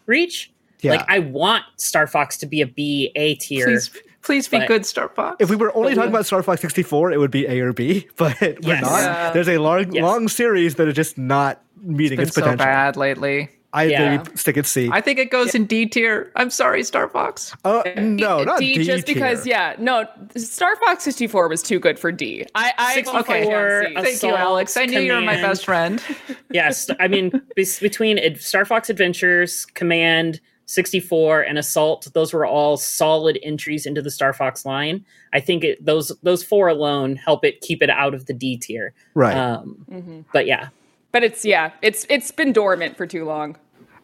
reach. 0.07 0.51
Yeah. 0.81 0.93
Like 0.93 1.05
I 1.09 1.19
want 1.21 1.65
Star 1.77 2.07
Fox 2.07 2.37
to 2.39 2.47
be 2.47 2.61
a 2.61 2.67
B 2.67 3.11
A 3.17 3.35
tier. 3.37 3.67
Please, 3.67 3.91
please 4.23 4.49
be 4.49 4.65
good, 4.67 4.85
Star 4.87 5.09
Fox. 5.09 5.37
If 5.41 5.51
we 5.51 5.57
were 5.57 5.75
only 5.77 5.91
But 5.91 5.95
talking 5.97 6.11
we- 6.13 6.15
about 6.17 6.27
Star 6.27 6.43
Fox 6.43 6.61
64, 6.61 7.13
it 7.13 7.19
would 7.19 7.31
be 7.31 7.47
A 7.47 7.61
or 7.61 7.73
B, 7.73 8.07
but 8.17 8.39
we're 8.41 8.57
Yes. 8.63 8.83
not. 8.83 9.01
Yeah. 9.03 9.31
There's 9.33 9.49
a 9.49 9.59
long, 9.59 9.93
Yes. 9.93 10.03
long 10.03 10.29
series 10.29 10.75
that 10.77 10.87
is 10.89 10.95
just 10.95 11.17
not 11.19 11.63
meeting 11.83 12.17
been 12.17 12.27
its 12.27 12.35
so 12.37 12.57
bad 12.57 12.97
lately. 12.97 13.49
I 13.77 13.85
Yeah. 13.85 14.17
maybe 14.17 14.37
stick 14.37 14.57
it 14.57 14.67
C. 14.67 14.89
I 14.91 15.01
think 15.01 15.19
it 15.19 15.31
goes 15.31 15.55
in 15.55 15.67
D 15.67 15.87
tier. 15.87 16.33
I'm 16.35 16.51
sorry, 16.51 16.83
Star 16.83 17.09
Fox. 17.09 17.55
Uh, 17.65 17.83
no, 17.97 18.43
not 18.43 18.59
D, 18.59 18.75
D, 18.75 18.85
just 18.85 19.07
because, 19.07 19.45
tier. 19.45 19.53
yeah, 19.53 19.77
no, 19.79 20.09
Star 20.37 20.75
Fox 20.77 21.05
64 21.05 21.49
was 21.49 21.63
too 21.63 21.79
good 21.79 21.99
for 21.99 22.11
D. 22.11 22.47
I, 22.55 22.73
I 22.79 23.05
okay, 23.21 23.43
a 23.43 24.03
Thank 24.03 24.23
you, 24.23 24.35
Alex. 24.35 24.77
I 24.77 24.87
knew 24.87 25.01
you 25.01 25.13
were 25.13 25.21
my 25.21 25.37
best 25.37 25.65
friend. 25.67 26.03
yes, 26.51 26.89
I 26.99 27.07
mean 27.07 27.41
between 27.55 28.37
Star 28.37 28.65
Fox 28.65 28.89
Adventures, 28.89 29.67
Command, 29.67 30.41
64, 30.67 31.43
and 31.43 31.59
Assault, 31.59 32.09
those 32.13 32.33
were 32.33 32.45
all 32.45 32.77
solid 32.77 33.39
entries 33.43 33.87
into 33.87 34.03
the 34.03 34.11
Star 34.11 34.33
Fox 34.33 34.67
line. 34.67 35.05
I 35.33 35.41
think 35.41 35.65
it, 35.65 35.85
those 35.85 36.13
those 36.23 36.43
four 36.43 36.69
alone 36.69 37.17
help 37.17 37.45
it 37.45 37.61
keep 37.61 37.83
it 37.83 37.91
out 37.91 38.15
of 38.15 38.27
the 38.27 38.33
D 38.33 38.57
tier. 38.57 38.93
Right. 39.15 39.37
Um, 39.37 40.25
But 40.33 40.47
yeah, 40.47 40.69
But 41.13 41.23
it's 41.25 41.45
yeah, 41.45 41.71
it's 41.83 42.05
it's 42.09 42.31
been 42.33 42.53
dormant 42.53 42.97
for 42.97 43.07
too 43.07 43.25
long. 43.25 43.57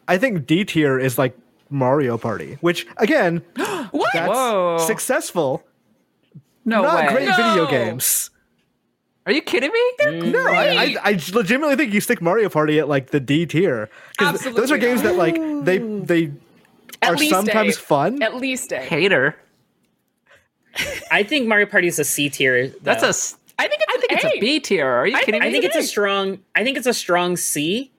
I 0.09 0.19
think 0.19 0.47
D 0.47 0.65
tier 0.65 0.99
is 0.99 1.19
like 1.19 1.37
Mario 1.71 2.19
Party, 2.19 2.59
which 2.61 2.87
again, 2.99 3.39
What? 3.91 4.11
that's 4.13 4.29
Whoa. 4.33 4.79
successful. 4.87 5.63
No 6.65 6.83
not 6.83 7.07
way. 7.07 7.13
great 7.13 7.37
video 7.37 7.67
games. 7.69 8.31
Are 9.27 9.33
you 9.33 9.41
kidding 9.43 9.71
me? 9.71 10.31
No, 10.33 10.45
I, 10.47 10.65
I, 10.67 10.97
I 11.05 11.21
legitimately 11.33 11.77
think 11.77 11.93
you 11.95 12.01
stick 12.01 12.21
Mario 12.21 12.49
Party 12.49 12.79
at 12.81 12.89
like 12.89 13.11
the 13.11 13.21
D 13.21 13.47
tier 13.47 13.89
because 14.19 14.41
those 14.43 14.47
are 14.73 14.75
Absolutely 14.75 14.81
games 14.81 15.03
that 15.03 15.15
like 15.17 15.35
they 15.65 15.79
they 15.79 16.33
At 17.01 17.13
are 17.13 17.17
sometimes 17.19 17.77
A. 17.77 17.81
fun. 17.81 18.23
At 18.23 18.35
least 18.37 18.73
A. 18.73 18.79
Hater. 18.79 19.37
I 21.11 21.23
think 21.23 21.47
Mario 21.47 21.67
Party 21.67 21.87
is 21.87 21.99
a 21.99 22.05
C 22.05 22.29
tier. 22.31 22.69
That's 22.83 23.03
though. 23.03 23.09
a. 23.09 23.11
s- 23.11 23.37
I 23.59 23.69
think 23.69 23.83
it's 23.83 23.93
I 23.95 23.99
think 24.01 24.13
an 24.13 24.17
it's 24.19 24.25
A. 24.25 24.39
a 24.39 24.41
B 24.41 24.61
tier. 24.61 24.89
Are 24.89 25.07
you 25.07 25.17
I 25.17 25.21
kidding 25.23 25.41
think- 25.41 25.43
me? 25.43 25.49
I 25.49 25.53
think 25.53 25.65
it's 25.67 25.77
a 25.77 25.83
strong. 25.89 26.39
I 26.57 26.65
think 26.65 26.77
it's 26.77 26.87
a 26.87 26.95
strong 26.95 27.37
C. 27.37 27.92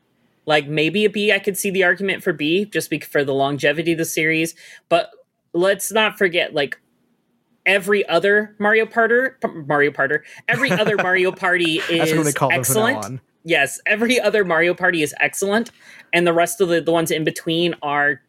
Like 0.46 0.68
maybe 0.68 1.06
a 1.06 1.10
B. 1.10 1.32
I 1.32 1.39
could 1.39 1.58
see 1.58 1.70
the 1.70 1.84
argument 1.84 2.24
for 2.24 2.34
B 2.34 2.66
just 2.66 2.89
be 2.89 3.00
for 3.00 3.24
the 3.24 3.34
longevity 3.34 3.94
of 3.94 3.98
the 3.98 4.06
series. 4.06 4.56
But 4.89 5.10
let's 5.54 5.91
not 5.91 6.18
forget, 6.18 6.54
like 6.54 6.80
every 7.66 8.06
other 8.08 8.56
Mario 8.60 8.86
Parter, 8.86 9.36
Mario 9.68 9.91
Parter, 9.91 10.20
every 10.48 10.72
other 10.72 10.98
Mario 10.98 11.32
Party 11.32 11.76
is 11.89 12.00
That's 12.00 12.14
what 12.14 12.26
they 12.26 12.32
call 12.34 12.50
them 12.50 12.64
from 12.64 12.76
now 12.76 12.86
excellent. 12.88 13.22
Yes, 13.46 13.80
every 13.86 14.20
other 14.22 14.46
Mario 14.46 14.74
Party 14.74 15.02
is 15.02 15.14
excellent, 15.20 15.72
and 16.14 16.26
the 16.26 16.34
rest 16.34 16.62
of 16.62 16.70
the 16.70 16.80
the 16.82 16.91
ones 16.94 17.12
in 17.12 17.24
between 17.24 17.76
are 17.82 18.22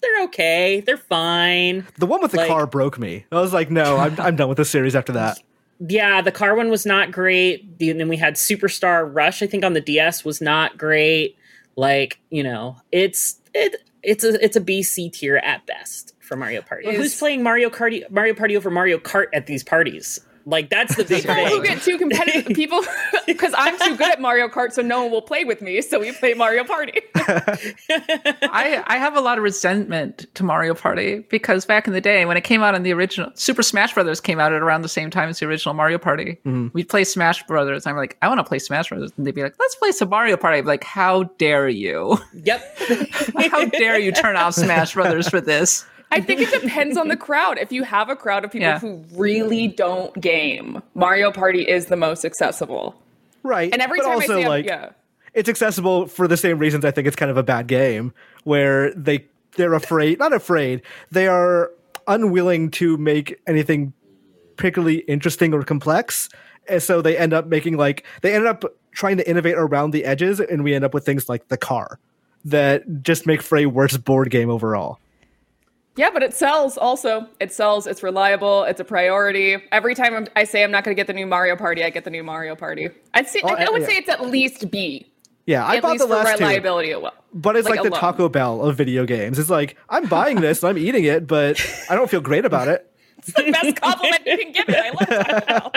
they're 0.00 0.22
okay, 0.24 0.80
they're 0.86 0.96
fine. 0.96 1.86
The 1.98 2.06
one 2.06 2.22
with 2.22 2.30
the 2.32 2.38
Like- 2.38 2.48
car 2.48 2.66
broke 2.66 2.98
me. 2.98 3.24
I 3.32 3.40
was 3.40 3.52
like, 3.52 3.70
no, 3.70 3.96
I'm, 3.96 4.18
I'm 4.20 4.36
done 4.36 4.48
with 4.48 4.56
this 4.58 4.70
series 4.70 4.94
after 4.94 5.12
that. 5.12 5.38
yeah, 5.80 6.20
the 6.22 6.30
car 6.32 6.54
one 6.54 6.68
was 6.70 6.86
not 6.86 7.10
great. 7.10 7.78
The- 7.78 7.90
And 7.90 7.98
then 8.00 8.08
we 8.08 8.16
had 8.16 8.34
Superstar 8.34 9.10
Rush, 9.12 9.42
I 9.42 9.46
think, 9.46 9.64
on 9.64 9.72
the 9.72 9.80
DS 9.80 10.24
was 10.24 10.40
not 10.40 10.78
great. 10.78 11.36
Like, 11.78 12.18
you 12.28 12.42
know, 12.42 12.76
it's 12.90 13.40
it 13.54 13.76
it's 14.02 14.24
a 14.24 14.44
it's 14.44 14.56
a 14.56 14.60
B 14.60 14.82
C 14.82 15.08
tier 15.10 15.36
at 15.36 15.64
best 15.64 16.12
for 16.18 16.34
Mario 16.34 16.60
Party. 16.60 16.88
Is- 16.88 16.96
Who's 16.96 17.16
playing 17.16 17.44
Mario 17.44 17.70
Kart 17.70 18.10
Mario 18.10 18.34
Party 18.34 18.56
over 18.56 18.68
Mario 18.68 18.98
Kart 18.98 19.26
at 19.32 19.46
these 19.46 19.62
parties? 19.62 20.18
Like 20.48 20.70
that's 20.70 20.96
the 20.96 21.04
big 21.08 21.24
People 21.24 21.46
who 21.46 21.62
get 21.62 21.82
too 21.82 21.98
competitive, 21.98 22.56
people, 22.56 22.82
because 23.26 23.52
I'm 23.56 23.78
too 23.78 23.96
good 23.96 24.10
at 24.10 24.20
Mario 24.20 24.48
Kart, 24.48 24.72
so 24.72 24.80
no 24.80 25.02
one 25.02 25.10
will 25.10 25.22
play 25.22 25.44
with 25.44 25.60
me. 25.60 25.82
So 25.82 26.00
we 26.00 26.12
play 26.12 26.32
Mario 26.32 26.64
Party. 26.64 27.00
I, 27.16 28.82
I 28.86 28.96
have 28.96 29.14
a 29.14 29.20
lot 29.20 29.36
of 29.36 29.44
resentment 29.44 30.26
to 30.34 30.44
Mario 30.44 30.74
Party 30.74 31.18
because 31.28 31.66
back 31.66 31.86
in 31.86 31.92
the 31.92 32.00
day 32.00 32.24
when 32.24 32.38
it 32.38 32.44
came 32.44 32.62
out 32.62 32.74
in 32.74 32.82
the 32.82 32.92
original 32.92 33.30
Super 33.34 33.62
Smash 33.62 33.92
Brothers 33.92 34.20
came 34.20 34.40
out 34.40 34.52
at 34.52 34.62
around 34.62 34.82
the 34.82 34.88
same 34.88 35.10
time 35.10 35.28
as 35.28 35.38
the 35.38 35.46
original 35.46 35.74
Mario 35.74 35.98
Party. 35.98 36.38
Mm-hmm. 36.46 36.68
We'd 36.72 36.88
play 36.88 37.04
Smash 37.04 37.42
Brothers. 37.46 37.86
I'm 37.86 37.96
like, 37.96 38.16
I 38.22 38.28
want 38.28 38.38
to 38.38 38.44
play 38.44 38.58
Smash 38.58 38.88
Brothers, 38.88 39.12
and 39.16 39.26
they'd 39.26 39.34
be 39.34 39.42
like, 39.42 39.54
Let's 39.58 39.74
play 39.74 39.92
some 39.92 40.08
Mario 40.08 40.38
Party. 40.38 40.58
I'd 40.58 40.62
be 40.62 40.68
like, 40.68 40.84
How 40.84 41.24
dare 41.24 41.68
you? 41.68 42.18
Yep. 42.32 42.78
How 43.50 43.66
dare 43.66 43.98
you 43.98 44.12
turn 44.12 44.36
off 44.36 44.54
Smash 44.54 44.94
Brothers 44.94 45.28
for 45.28 45.42
this? 45.42 45.84
I 46.12 46.20
think 46.20 46.40
it 46.40 46.62
depends 46.62 46.96
on 46.96 47.08
the 47.08 47.16
crowd. 47.16 47.58
If 47.58 47.70
you 47.72 47.82
have 47.84 48.08
a 48.08 48.16
crowd 48.16 48.44
of 48.44 48.50
people 48.52 48.68
Yeah. 48.68 48.78
who 48.78 49.04
really 49.14 49.68
don't 49.68 50.18
game, 50.20 50.82
Mario 50.94 51.30
Party 51.30 51.62
is 51.68 51.86
the 51.86 51.96
most 51.96 52.24
accessible. 52.24 52.94
Right. 53.42 53.72
And 53.72 53.82
every 53.82 53.98
but 53.98 54.04
time 54.04 54.14
also, 54.14 54.38
I 54.38 54.42
see, 54.42 54.48
like, 54.48 54.64
yeah, 54.66 54.90
it's 55.34 55.48
accessible 55.48 56.06
for 56.06 56.26
the 56.26 56.36
same 56.36 56.58
reasons 56.58 56.84
I 56.84 56.90
think 56.90 57.06
it's 57.06 57.16
kind 57.16 57.30
of 57.30 57.36
a 57.36 57.42
bad 57.42 57.66
game, 57.66 58.12
where 58.44 58.92
they 58.94 59.24
they're 59.56 59.74
afraid, 59.74 60.18
not 60.18 60.32
afraid, 60.32 60.82
they 61.10 61.26
are 61.28 61.70
unwilling 62.06 62.70
to 62.70 62.96
make 62.96 63.40
anything 63.46 63.92
particularly 64.56 64.98
interesting 65.00 65.52
or 65.54 65.62
complex, 65.62 66.28
and 66.68 66.82
so 66.82 67.00
they 67.02 67.16
end 67.16 67.32
up 67.32 67.46
making 67.46 67.76
like 67.76 68.04
they 68.22 68.34
end 68.34 68.46
up 68.46 68.64
trying 68.92 69.16
to 69.18 69.28
innovate 69.28 69.54
around 69.56 69.90
the 69.92 70.04
edges, 70.04 70.40
and 70.40 70.64
we 70.64 70.74
end 70.74 70.84
up 70.84 70.94
with 70.94 71.04
things 71.04 71.28
like 71.28 71.48
the 71.48 71.56
car 71.56 71.98
that 72.44 73.02
just 73.02 73.26
make 73.26 73.42
for 73.42 73.58
a 73.58 73.66
worse 73.66 73.96
board 73.96 74.30
game 74.30 74.48
overall. 74.50 74.98
Yeah, 75.98 76.10
but 76.10 76.22
it 76.22 76.32
sells. 76.32 76.78
Also, 76.78 77.26
it 77.40 77.52
sells. 77.52 77.86
It's 77.86 78.02
reliable. 78.02 78.62
It's 78.62 78.78
a 78.80 78.84
priority. 78.84 79.56
Every 79.72 79.94
time 79.94 80.14
I'm, 80.14 80.26
I 80.36 80.44
say 80.44 80.62
I'm 80.62 80.70
not 80.70 80.84
going 80.84 80.94
to 80.94 80.98
get 80.98 81.08
the 81.08 81.12
new 81.12 81.26
Mario 81.26 81.56
Party, 81.56 81.82
I 81.82 81.90
get 81.90 82.04
the 82.04 82.10
new 82.10 82.22
Mario 82.22 82.54
Party. 82.54 82.88
I'd 83.14 83.26
say 83.28 83.40
Oh, 83.42 83.48
I, 83.48 83.64
I 83.64 83.70
would 83.70 83.82
yeah. 83.82 83.88
say 83.88 83.96
it's 83.96 84.08
at 84.08 84.24
least 84.24 84.70
B. 84.70 85.10
Yeah, 85.46 85.64
I 85.64 85.76
at 85.76 85.82
bought 85.82 85.92
least 85.92 86.02
the 86.04 86.08
for 86.08 86.14
last 86.14 86.38
two, 86.38 86.44
reliability. 86.44 86.94
Well, 86.94 87.14
but 87.34 87.56
it's 87.56 87.68
like, 87.68 87.82
the 87.82 87.88
alone. 87.88 88.00
Taco 88.00 88.28
Bell 88.28 88.62
of 88.62 88.76
video 88.76 89.06
games. 89.06 89.38
It's 89.38 89.50
like 89.50 89.76
I'm 89.88 90.06
buying 90.06 90.40
this, 90.40 90.62
and 90.62 90.70
I'm 90.70 90.78
eating 90.78 91.04
it, 91.04 91.26
but 91.26 91.60
I 91.90 91.94
don't 91.94 92.08
feel 92.08 92.20
great 92.20 92.44
about 92.44 92.68
it. 92.68 92.84
It's 93.18 93.32
the 93.32 93.50
best 93.50 93.80
compliment 93.80 94.22
you 94.24 94.38
can 94.38 94.52
give 94.52 94.68
it. 94.68 94.76
I 94.76 94.90
love 94.90 95.26
Taco 95.26 95.70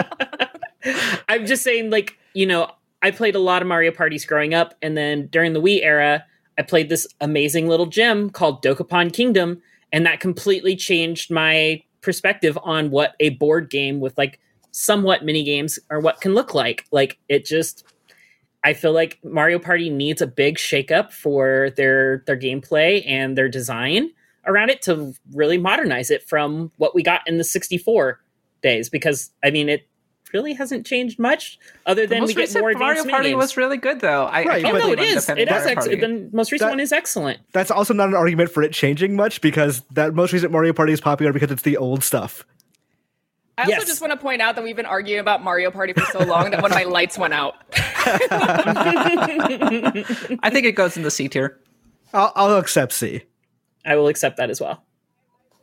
Bell. 0.84 1.20
I'm 1.30 1.48
just 1.48 1.64
saying, 1.64 1.90
like, 1.90 2.16
you 2.34 2.46
know, 2.46 2.70
I 3.02 3.10
played 3.10 3.34
a 3.34 3.40
lot 3.40 3.64
of 3.64 3.68
Mario 3.68 3.92
parties 3.92 4.26
growing 4.26 4.54
up, 4.54 4.76
and 4.84 4.96
then 4.96 5.26
during 5.28 5.54
the 5.54 5.62
Wii 5.62 5.84
era, 5.84 6.24
I 6.60 6.62
played 6.62 6.90
this 6.90 7.08
amazing 7.20 7.68
little 7.68 7.88
gem 7.88 8.30
called 8.30 8.62
Dokapon 8.64 9.12
Kingdom, 9.12 9.62
and 9.92 10.06
that 10.06 10.20
completely 10.20 10.76
changed 10.76 11.32
my 11.32 11.84
perspective 12.02 12.58
on 12.64 12.92
what 12.92 13.16
a 13.20 13.30
board 13.30 13.70
game 13.70 14.00
with 14.00 14.18
like 14.18 14.40
somewhat 14.72 15.24
mini 15.24 15.44
games 15.44 15.80
or 15.90 16.00
what 16.00 16.22
can 16.22 16.34
look 16.34 16.54
like. 16.54 16.86
Like, 16.92 17.20
it 17.30 17.46
just 17.46 17.86
I 18.64 18.74
feel 18.74 18.94
like 18.94 19.20
Mario 19.24 19.60
Party 19.60 19.90
needs 19.90 20.22
a 20.22 20.28
big 20.28 20.58
shakeup 20.58 21.12
for 21.12 21.72
their 21.78 22.24
their 22.28 22.38
gameplay 22.38 23.04
and 23.08 23.38
their 23.38 23.50
design 23.50 24.12
around 24.46 24.70
it 24.70 24.82
to 24.84 25.14
really 25.34 25.58
modernize 25.58 26.10
it 26.10 26.28
from 26.28 26.72
what 26.78 26.96
we 26.96 27.04
got 27.04 27.22
in 27.28 27.38
the 27.38 27.44
64 27.44 28.20
days 28.62 28.90
because 28.90 29.32
I 29.44 29.52
mean 29.52 29.70
it 29.70 29.88
really 30.34 30.54
hasn't 30.54 30.86
changed 30.86 31.20
much 31.20 31.60
other 31.86 32.08
than 32.08 32.18
we 32.20 32.22
most 32.22 32.36
get 32.36 32.42
recent 32.42 32.62
more 32.62 32.72
Mario 32.74 32.90
advanced 33.02 33.10
Party 33.10 33.32
minigames. 33.34 33.38
was 33.38 33.58
really 33.58 33.78
good 33.78 34.00
though. 34.00 34.26
I, 34.26 34.44
Right, 34.46 34.66
I 34.66 34.70
Oh 34.70 34.72
but- 34.74 34.80
no, 34.80 34.86
can't 34.88 34.92
it 34.94 34.96
believe 34.98 35.18
is. 35.18 35.30
I'm 35.30 35.38
It 35.38 35.50
is. 35.52 35.66
Ex- 35.66 35.86
the 35.86 36.30
most 36.34 36.52
recent 36.52 36.68
That- 36.68 36.72
one 36.74 36.80
is 36.80 36.92
excellent. 36.92 37.40
That's 37.52 37.72
also 37.72 37.94
not 37.94 38.10
an 38.10 38.16
argument 38.16 38.50
for 38.52 38.64
it 38.64 38.72
changing 38.74 39.16
much 39.16 39.42
because 39.42 39.82
that 39.92 40.14
most 40.14 40.34
recent 40.34 40.52
Mario 40.52 40.74
Party 40.74 40.94
is 40.94 41.02
popular 41.02 41.34
because 41.34 41.52
it's 41.52 41.64
the 41.64 41.78
old 41.78 42.04
stuff. 42.04 42.46
I 43.58 43.64
also 43.64 43.72
Yes. 43.76 43.86
just 43.86 44.02
want 44.02 44.12
to 44.12 44.18
point 44.18 44.42
out 44.42 44.56
that 44.56 44.64
we've 44.64 44.76
been 44.78 44.86
arguing 44.86 45.20
about 45.20 45.44
Mario 45.44 45.70
Party 45.72 45.94
for 45.94 46.02
so 46.06 46.20
long 46.24 46.52
that 46.52 46.62
one 46.62 46.72
of 46.72 46.76
my 46.76 46.84
lights 46.86 47.18
went 47.18 47.34
out. 47.34 47.56
I 50.42 50.50
think 50.50 50.66
it 50.66 50.72
goes 50.76 50.98
in 50.98 51.04
the 51.04 51.12
C 51.12 51.28
tier. 51.28 51.60
I'll, 52.14 52.32
I'll 52.36 52.58
accept 52.58 52.94
C. 52.94 53.24
I 53.86 53.96
will 53.96 54.08
accept 54.08 54.38
that 54.38 54.50
as 54.50 54.60
well. 54.62 54.84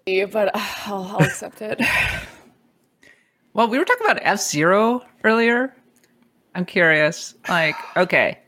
But 0.07 0.55
uh, 0.55 0.61
I'll, 0.87 1.05
I'll 1.19 1.23
accept 1.25 1.61
it. 1.63 1.81
Well, 3.59 3.67
we 3.67 3.77
were 3.77 3.85
talking 3.85 4.07
about 4.07 4.21
F 4.23 4.39
Zero 4.39 5.05
earlier. 5.25 5.75
I'm 6.55 6.65
curious. 6.65 7.35
Like, 7.49 7.75
okay, 7.97 8.39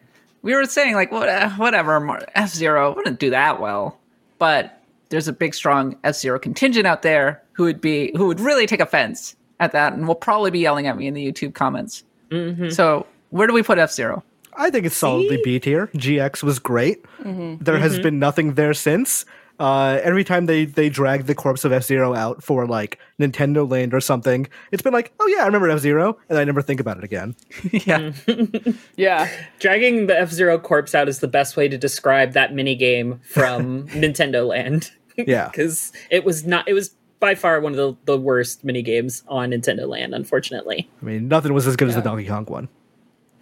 we 0.42 0.54
were 0.54 0.64
saying 0.66 0.94
like, 0.94 1.10
what, 1.10 1.28
uh, 1.28 1.50
whatever, 1.50 2.24
F 2.36 2.50
Zero 2.50 2.94
wouldn't 2.94 3.18
do 3.18 3.30
that 3.30 3.60
well, 3.60 3.98
but 4.38 4.80
there's 5.08 5.26
a 5.26 5.32
big, 5.32 5.52
strong 5.52 5.96
F 6.04 6.14
Zero 6.14 6.38
contingent 6.38 6.86
out 6.86 7.02
there 7.02 7.42
who 7.54 7.64
would 7.64 7.80
be 7.80 8.12
who 8.16 8.28
would 8.28 8.38
really 8.38 8.68
take 8.68 8.78
offense 8.78 9.34
at 9.58 9.72
that, 9.72 9.94
and 9.94 10.06
will 10.06 10.14
probably 10.14 10.52
be 10.52 10.60
yelling 10.60 10.86
at 10.86 10.96
me 10.96 11.08
in 11.08 11.14
the 11.14 11.26
YouTube 11.26 11.54
comments. 11.54 12.04
Mm-hmm. 12.30 12.68
So, 12.68 13.04
where 13.30 13.48
do 13.48 13.52
we 13.52 13.64
put 13.64 13.78
F 13.78 13.90
Zero? 13.90 14.22
I 14.54 14.70
think 14.70 14.86
it's 14.86 14.96
solidly 14.96 15.40
B 15.42 15.58
tier. 15.58 15.88
GX 15.88 16.44
was 16.44 16.60
great. 16.60 17.02
Mm-hmm. 17.24 17.64
There 17.64 17.78
has 17.80 17.94
mm-hmm. 17.94 18.02
been 18.02 18.18
nothing 18.20 18.54
there 18.54 18.74
since. 18.74 19.24
Uh, 19.60 20.00
every 20.02 20.24
time 20.24 20.46
they 20.46 20.64
they 20.64 20.88
drag 20.88 21.26
the 21.26 21.34
corpse 21.34 21.66
of 21.66 21.70
F 21.72 21.84
Zero 21.84 22.14
out 22.14 22.42
for 22.42 22.66
like 22.66 22.98
Nintendo 23.20 23.70
Land 23.70 23.92
or 23.92 24.00
something, 24.00 24.48
it's 24.72 24.80
been 24.82 24.94
like, 24.94 25.12
oh 25.20 25.26
yeah, 25.26 25.42
I 25.42 25.46
remember 25.46 25.68
F 25.68 25.80
Zero, 25.80 26.16
and 26.30 26.38
I 26.38 26.44
never 26.44 26.62
think 26.62 26.80
about 26.80 26.96
it 26.96 27.04
again. 27.04 27.36
yeah, 27.70 28.12
Yeah. 28.96 29.30
Dragging 29.58 30.06
the 30.06 30.18
F 30.18 30.30
Zero 30.30 30.58
corpse 30.58 30.94
out 30.94 31.10
is 31.10 31.18
the 31.20 31.28
best 31.28 31.58
way 31.58 31.68
to 31.68 31.76
describe 31.76 32.32
that 32.32 32.54
mini 32.54 32.74
game 32.74 33.20
from 33.22 33.86
Nintendo 33.88 34.48
Land. 34.48 34.92
Yeah, 35.18 35.48
because 35.48 35.92
it 36.10 36.24
was 36.24 36.46
not. 36.46 36.66
It 36.66 36.72
was 36.72 36.94
by 37.20 37.34
far 37.34 37.60
one 37.60 37.72
of 37.72 37.76
the, 37.76 37.96
the 38.06 38.18
worst 38.18 38.64
mini 38.64 38.80
games 38.80 39.22
on 39.28 39.50
Nintendo 39.50 39.86
Land. 39.86 40.14
Unfortunately, 40.14 40.88
I 41.02 41.04
mean 41.04 41.28
nothing 41.28 41.52
was 41.52 41.66
as 41.66 41.76
good 41.76 41.88
as 41.88 41.96
the 41.96 42.00
Donkey 42.00 42.26
Kong 42.26 42.46
one. 42.46 42.68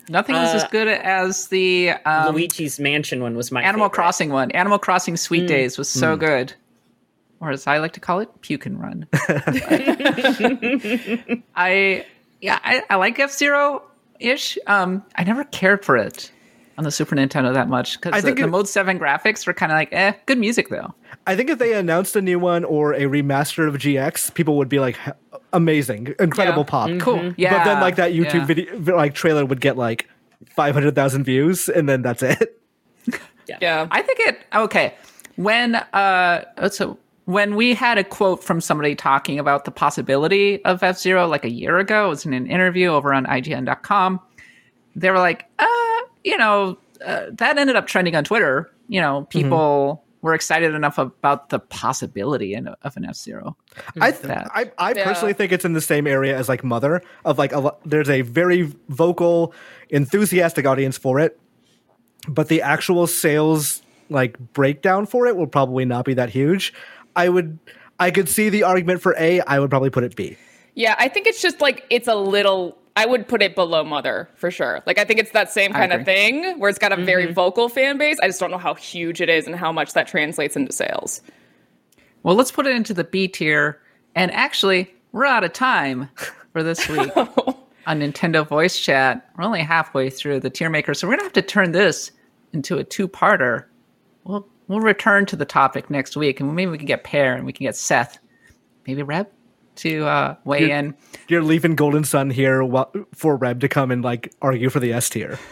Nothing 0.08 0.34
was 0.36 0.54
as 0.54 0.64
Uh, 0.64 0.68
good 0.68 0.88
as 0.88 1.48
the 1.48 1.90
um, 2.04 2.34
Luigi's 2.34 2.78
Mansion 2.80 3.22
one 3.22 3.36
was 3.36 3.50
my 3.52 3.62
Animal 3.62 3.86
favorite. 3.88 3.94
Crossing 3.94 4.30
one. 4.30 4.50
Animal 4.52 4.78
Crossing 4.78 5.16
Sweet 5.16 5.46
Days 5.46 5.76
was 5.78 5.88
so 5.88 6.16
good. 6.16 6.52
Or 7.40 7.50
as 7.50 7.66
I 7.66 7.78
like 7.78 7.92
to 7.92 8.00
call 8.00 8.18
it, 8.20 8.28
Puke 8.42 8.66
and 8.66 8.80
Run. 8.80 9.06
I 11.54 12.04
yeah, 12.40 12.58
I, 12.62 12.82
I 12.90 12.96
like 12.96 13.18
F 13.18 13.30
Zero 13.32 13.82
ish. 14.20 14.58
Um, 14.66 15.04
I 15.16 15.24
never 15.24 15.44
cared 15.44 15.84
for 15.84 15.96
it 15.96 16.30
on 16.78 16.84
the 16.84 16.90
Super 16.90 17.14
Nintendo 17.16 17.52
that 17.52 17.68
much 17.68 18.00
because 18.00 18.14
the, 18.22 18.28
think 18.28 18.38
the 18.38 18.44
it- 18.44 18.50
Mode 18.50 18.68
Seven 18.68 18.98
graphics 18.98 19.46
were 19.46 19.52
kind 19.52 19.70
of 19.70 19.76
like, 19.76 19.88
eh, 19.92 20.12
good 20.26 20.38
music 20.38 20.68
though. 20.70 20.94
I 21.26 21.36
think 21.36 21.50
if 21.50 21.58
they 21.58 21.74
announced 21.74 22.16
a 22.16 22.22
new 22.22 22.38
one 22.38 22.64
or 22.64 22.94
a 22.94 23.02
remaster 23.02 23.68
of 23.68 23.74
GX, 23.74 24.32
people 24.34 24.56
would 24.56 24.68
be 24.68 24.78
like, 24.78 24.96
amazing, 25.52 26.14
incredible 26.18 26.62
Yeah. 26.62 26.70
pop. 26.70 26.90
Cool. 27.00 27.34
Yeah. 27.36 27.58
but 27.58 27.64
then 27.64 27.80
like 27.80 27.96
that 27.96 28.12
YouTube 28.12 28.34
yeah. 28.34 28.44
video 28.46 28.96
like 28.96 29.14
trailer 29.14 29.44
would 29.44 29.60
get 29.60 29.76
like 29.76 30.08
five 30.54 30.72
hundred 30.74 30.94
thousand 30.94 31.24
views, 31.24 31.68
and 31.68 31.88
then 31.88 32.00
that's 32.02 32.22
it. 32.22 32.60
Yeah. 33.60 33.88
I 33.90 34.02
think 34.02 34.20
it 34.20 34.38
okay. 34.54 34.94
When 35.36 35.74
uh 35.74 36.44
so 36.70 36.98
when 37.24 37.56
we 37.56 37.74
had 37.74 37.98
a 37.98 38.04
quote 38.04 38.42
from 38.44 38.60
somebody 38.60 38.94
talking 38.94 39.38
about 39.38 39.64
the 39.64 39.70
possibility 39.70 40.64
of 40.64 40.82
F 40.82 40.98
Zero 40.98 41.26
like 41.26 41.44
a 41.44 41.50
year 41.50 41.78
ago, 41.78 42.06
it 42.06 42.08
was 42.10 42.24
in 42.26 42.32
an 42.32 42.46
interview 42.46 42.88
over 42.88 43.12
on 43.12 43.26
IGN.com. 43.26 44.20
They 44.96 45.10
were 45.10 45.18
like, 45.18 45.44
uh, 45.58 45.66
you 46.28 46.36
know, 46.36 46.78
uh, 47.04 47.26
that 47.32 47.56
ended 47.58 47.76
up 47.76 47.86
trending 47.86 48.14
on 48.14 48.24
Twitter. 48.24 48.70
You 48.88 49.00
know, 49.00 49.24
people 49.30 50.04
were 50.20 50.34
excited 50.34 50.74
enough 50.74 50.98
about 50.98 51.48
the 51.50 51.58
possibility 51.58 52.52
in, 52.54 52.68
of 52.68 52.96
an 52.96 53.04
F 53.04 53.14
Zero. 53.16 53.56
I, 54.00 54.10
th- 54.10 54.22
that. 54.24 54.50
I 54.54 54.70
I 54.78 54.92
Yeah. 54.94 55.04
personally 55.04 55.32
think 55.32 55.52
it's 55.52 55.64
in 55.64 55.72
the 55.74 55.80
same 55.80 56.06
area 56.06 56.36
as 56.36 56.48
like 56.48 56.64
Mother 56.64 57.02
of 57.24 57.38
like 57.38 57.52
a 57.52 57.60
lo- 57.60 57.78
there's 57.84 58.10
a 58.10 58.22
very 58.22 58.62
vocal, 58.88 59.54
enthusiastic 59.90 60.66
audience 60.66 60.98
for 60.98 61.20
it, 61.20 61.38
but 62.28 62.48
the 62.48 62.62
actual 62.62 63.06
sales 63.06 63.82
like 64.10 64.38
breakdown 64.52 65.06
for 65.06 65.26
it 65.26 65.36
will 65.36 65.46
probably 65.46 65.84
not 65.84 66.04
be 66.04 66.14
that 66.14 66.30
huge. 66.30 66.72
I 67.16 67.28
would 67.28 67.58
I 68.00 68.10
could 68.10 68.28
see 68.28 68.48
the 68.48 68.62
argument 68.64 69.00
for 69.02 69.14
A. 69.18 69.40
I 69.42 69.58
would 69.58 69.70
probably 69.70 69.90
put 69.90 70.04
it 70.04 70.14
B. 70.16 70.36
Yeah, 70.74 70.94
I 70.98 71.08
think 71.08 71.26
it's 71.26 71.42
just 71.42 71.60
like 71.60 71.84
it's 71.90 72.06
a 72.08 72.14
little. 72.14 72.77
I 72.98 73.06
would 73.06 73.28
put 73.28 73.42
it 73.42 73.54
below 73.54 73.84
Mother 73.84 74.28
for 74.34 74.50
sure. 74.50 74.82
Like 74.84 74.98
I 74.98 75.04
think 75.04 75.20
it's 75.20 75.30
that 75.30 75.52
same 75.52 75.72
kind 75.72 75.92
of 75.92 76.04
thing 76.04 76.58
where 76.58 76.68
it's 76.68 76.80
got 76.80 76.90
a 76.92 76.96
very 76.96 77.24
Mm-hmm. 77.26 77.32
vocal 77.34 77.68
fan 77.68 77.96
base. 77.96 78.18
I 78.20 78.26
just 78.26 78.40
don't 78.40 78.50
know 78.50 78.58
how 78.58 78.74
huge 78.74 79.20
it 79.20 79.28
is 79.28 79.46
and 79.46 79.54
how 79.54 79.70
much 79.70 79.92
that 79.92 80.08
translates 80.08 80.56
into 80.56 80.72
sales. 80.72 81.20
Well, 82.24 82.34
let's 82.34 82.50
put 82.50 82.66
it 82.66 82.74
into 82.74 82.92
the 82.92 83.04
B 83.04 83.28
tier. 83.28 83.80
And 84.16 84.32
actually, 84.32 84.92
we're 85.12 85.26
out 85.26 85.44
of 85.44 85.52
time 85.52 86.08
for 86.52 86.64
this 86.64 86.88
week 86.94 87.16
on 87.16 88.00
Nintendo 88.00 88.44
Voice 88.46 88.80
Chat. 88.80 89.30
We're 89.36 89.44
only 89.44 89.62
halfway 89.62 90.10
through 90.10 90.40
the 90.40 90.50
tier 90.50 90.68
maker, 90.68 90.92
so 90.92 91.06
we're 91.06 91.12
gonna 91.14 91.22
have 91.22 91.32
to 91.34 91.42
turn 91.42 91.70
this 91.70 92.10
into 92.52 92.78
a 92.78 92.84
two-parter. 92.84 93.64
We'll 94.24 94.44
we'll 94.66 94.80
return 94.80 95.24
to 95.26 95.36
the 95.36 95.44
topic 95.44 95.88
next 95.88 96.16
week, 96.16 96.40
and 96.40 96.52
maybe 96.54 96.70
we 96.72 96.78
can 96.78 96.86
get 96.86 97.04
Peer 97.04 97.34
and 97.34 97.46
we 97.46 97.52
can 97.52 97.64
get 97.64 97.76
Seth, 97.76 98.18
maybe 98.88 99.02
Reb, 99.04 99.28
to 99.78 100.06
uh, 100.06 100.34
weigh 100.44 100.60
You're- 100.60 100.72
in. 100.72 100.94
You're 101.28 101.42
leaving 101.42 101.74
Golden 101.74 102.04
Sun 102.04 102.30
here 102.30 102.64
wha- 102.64 102.86
for 103.14 103.36
Reb 103.36 103.60
to 103.60 103.68
come 103.68 103.90
and 103.90 104.02
like 104.02 104.32
argue 104.40 104.70
for 104.70 104.80
the 104.80 104.92
S 104.92 105.08
tier. 105.10 105.38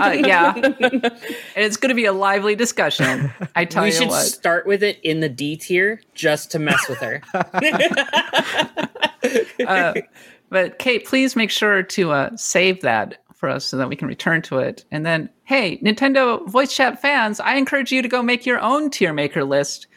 Uh, 0.00 0.10
yeah, 0.12 0.54
and 0.54 1.12
it's 1.56 1.76
going 1.76 1.88
to 1.90 1.94
be 1.94 2.04
a 2.04 2.12
lively 2.12 2.54
discussion. 2.56 3.30
I 3.54 3.64
tell 3.64 3.84
we 3.84 3.90
you 3.90 3.94
should 3.94 4.08
what. 4.08 4.22
start 4.24 4.66
with 4.66 4.82
it 4.82 4.98
in 5.02 5.20
the 5.20 5.28
D 5.28 5.56
tier 5.56 6.00
just 6.14 6.50
to 6.52 6.58
mess 6.58 6.88
with 6.88 6.98
her. 6.98 7.22
But 10.50 10.78
Kat, 10.78 11.04
please 11.04 11.36
make 11.36 11.50
sure 11.50 11.82
to 11.82 12.10
uh, 12.12 12.36
save 12.36 12.80
that 12.80 13.22
for 13.34 13.50
us 13.50 13.66
so 13.66 13.76
that 13.76 13.88
we 13.88 13.96
can 13.96 14.08
return 14.08 14.40
to 14.42 14.58
it. 14.58 14.84
And 14.90 15.04
then, 15.04 15.28
hey, 15.44 15.78
Nintendo 15.78 16.46
voice 16.48 16.74
chat 16.74 17.02
fans, 17.02 17.38
I 17.38 17.56
encourage 17.56 17.92
you 17.92 18.00
to 18.00 18.08
go 18.08 18.22
make 18.22 18.46
your 18.46 18.58
own 18.60 18.88
tier 18.90 19.12
maker 19.12 19.44
list 19.44 19.88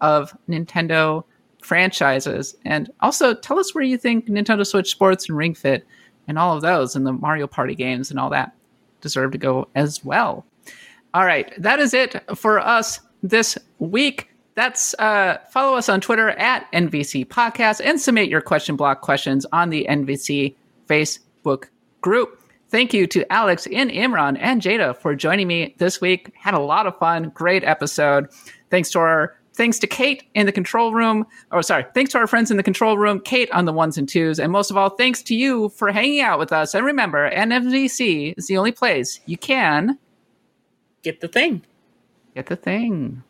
of 0.00 0.36
Nintendo 0.48 1.22
franchises, 1.70 2.56
and 2.64 2.90
also 2.98 3.32
tell 3.32 3.56
us 3.56 3.76
where 3.76 3.84
you 3.84 3.96
think 3.96 4.26
Nintendo 4.26 4.66
Switch 4.66 4.90
Sports 4.90 5.28
and 5.28 5.38
Ring 5.38 5.54
Fit 5.54 5.86
and 6.26 6.36
all 6.36 6.56
of 6.56 6.62
those 6.62 6.96
and 6.96 7.06
the 7.06 7.12
Mario 7.12 7.46
Party 7.46 7.76
games 7.76 8.10
and 8.10 8.18
all 8.18 8.28
that 8.30 8.56
deserve 9.00 9.30
to 9.30 9.38
go 9.38 9.68
as 9.76 10.04
well. 10.04 10.44
All 11.14 11.24
right, 11.24 11.54
that 11.62 11.78
is 11.78 11.94
it 11.94 12.16
for 12.34 12.58
us 12.58 12.98
this 13.22 13.56
week. 13.78 14.30
That's 14.56 14.94
uh, 14.94 15.38
follow 15.52 15.76
us 15.76 15.88
on 15.88 16.00
Twitter 16.00 16.30
at 16.30 16.66
NVC 16.72 17.24
Podcast 17.24 17.80
and 17.84 18.00
submit 18.00 18.28
your 18.28 18.40
question 18.40 18.74
block 18.74 19.00
questions 19.00 19.46
on 19.52 19.70
the 19.70 19.86
NVC 19.88 20.56
Facebook 20.88 21.66
group. 22.00 22.42
Thank 22.68 22.92
you 22.92 23.06
to 23.06 23.32
Alex 23.32 23.68
and 23.72 23.92
Imran 23.92 24.38
and 24.40 24.60
Jada 24.60 24.96
for 24.96 25.14
joining 25.14 25.46
me 25.46 25.76
this 25.78 26.00
week. 26.00 26.32
Had 26.34 26.54
a 26.54 26.58
lot 26.58 26.88
of 26.88 26.98
fun. 26.98 27.30
Great 27.32 27.62
episode. 27.62 28.26
Thanks 28.70 28.90
to 28.90 28.98
our 28.98 29.36
thanks 29.60 29.78
to 29.78 29.86
Kat 29.86 30.22
in 30.34 30.46
the 30.46 30.52
control 30.52 30.94
room. 30.94 31.26
Oh, 31.52 31.60
sorry. 31.60 31.84
Thanks 31.92 32.12
to 32.12 32.18
our 32.18 32.26
friends 32.26 32.50
in 32.50 32.56
the 32.56 32.62
control 32.62 32.96
room, 32.96 33.20
Kat 33.20 33.52
on 33.52 33.66
the 33.66 33.74
ones 33.74 33.98
and 33.98 34.08
twos, 34.08 34.40
and 34.40 34.50
most 34.50 34.70
of 34.70 34.78
all, 34.78 34.88
thanks 34.88 35.22
to 35.24 35.34
you 35.34 35.68
for 35.68 35.92
hanging 35.92 36.22
out 36.22 36.38
with 36.38 36.50
us. 36.50 36.74
And 36.74 36.86
remember, 36.86 37.30
NVC 37.30 38.32
is 38.38 38.46
the 38.46 38.56
only 38.56 38.72
place 38.72 39.20
you 39.26 39.36
can 39.36 39.98
Get 41.02 41.20
the 41.20 41.28
thing. 41.28 41.62
get 42.34 42.46
the 42.46 42.56
thing. 42.56 43.22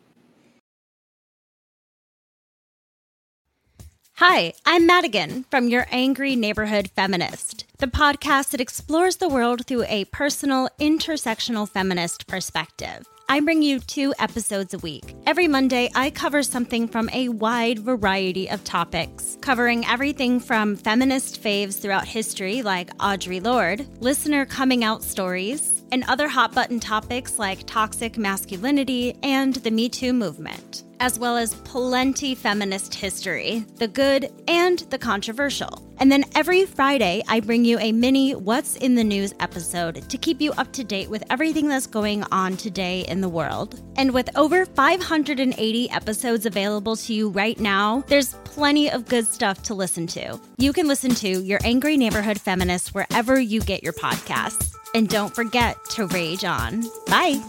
Hi, 4.15 4.52
I'm 4.65 4.86
Madigan 4.86 5.47
from 5.51 5.66
Your 5.69 5.86
Angry 5.90 6.36
Neighborhood 6.36 6.90
Feminist, 6.94 7.65
the 7.78 7.89
podcast 7.89 8.51
that 8.51 8.61
explores 8.61 9.16
the 9.16 9.28
world 9.28 9.66
through 9.66 9.85
a 9.89 10.05
personal, 10.07 10.69
intersectional 10.78 11.69
feminist 11.69 12.28
perspective. 12.28 13.05
I 13.31 13.39
bring 13.39 13.62
you 13.62 13.78
two 13.78 14.12
episodes 14.19 14.74
a 14.74 14.78
week. 14.78 15.15
Every 15.24 15.47
Monday, 15.47 15.89
I 15.94 16.11
cover 16.11 16.43
something 16.43 16.89
from 16.89 17.09
a 17.12 17.28
wide 17.28 17.78
variety 17.78 18.51
of 18.51 18.65
topics, 18.65 19.39
covering 19.40 19.86
everything 19.86 20.40
from 20.40 20.74
feminist 20.74 21.40
faves 21.40 21.81
throughout 21.81 22.09
history 22.09 22.62
like 22.62 22.93
Audre 22.97 23.40
Lorde, 23.40 23.86
listener 24.01 24.47
coming 24.47 24.82
out 24.82 25.05
stories, 25.05 25.80
and 25.93 26.05
other 26.09 26.29
hot 26.29 26.55
button 26.55 26.81
topics 26.81 27.39
like 27.39 27.67
toxic 27.67 28.19
masculinity 28.19 29.17
and 29.23 29.55
the 29.55 29.71
Me 29.71 29.89
Too 29.89 30.12
movement, 30.12 30.85
as 31.01 31.19
well 31.19 31.37
as 31.37 31.55
plenty 31.55 32.35
feminist 32.35 32.95
history, 32.95 33.65
the 33.77 33.89
good 33.89 34.31
and 34.49 34.81
the 34.91 34.99
controversial. 34.99 35.87
And 35.99 36.11
then 36.11 36.25
every 36.35 36.65
Friday, 36.65 37.23
I 37.29 37.41
bring 37.41 37.65
you 37.65 37.79
a 37.79 37.93
mini 37.93 38.35
What's 38.35 38.77
in 38.77 38.95
the 38.95 39.05
News 39.05 39.35
episode 39.39 40.09
to 40.09 40.17
keep 40.17 40.41
you 40.41 40.53
up 40.53 40.73
to 40.73 40.83
date 40.83 41.11
with 41.11 41.23
everything 41.29 41.69
that's 41.69 41.87
going 41.87 42.25
on 42.33 42.57
today 42.57 43.05
in 43.09 43.21
the 43.21 43.29
world. 43.29 43.83
And 43.97 44.12
with 44.12 44.31
over 44.37 44.65
580 44.65 45.91
episodes 45.91 46.47
available 46.47 46.97
to 46.97 47.12
you 47.12 47.29
right 47.29 47.61
now, 47.61 48.03
there's 48.07 48.33
plenty 48.45 48.91
of 48.91 49.07
good 49.07 49.27
stuff 49.27 49.62
to 49.65 49.75
listen 49.75 50.07
to. 50.09 50.41
You 50.57 50.73
can 50.73 50.89
listen 50.89 51.15
to 51.17 51.43
Your 51.43 51.61
Angry 51.65 51.99
Neighborhood 51.99 52.41
Feminist 52.41 52.95
wherever 52.95 53.39
you 53.39 53.61
get 53.61 53.83
your 53.83 53.93
podcasts. 53.93 54.80
And 54.95 55.09
don't 55.09 55.35
forget 55.35 55.85
to 55.91 56.07
rage 56.07 56.45
on. 56.45 56.85
Bye. 57.07 57.43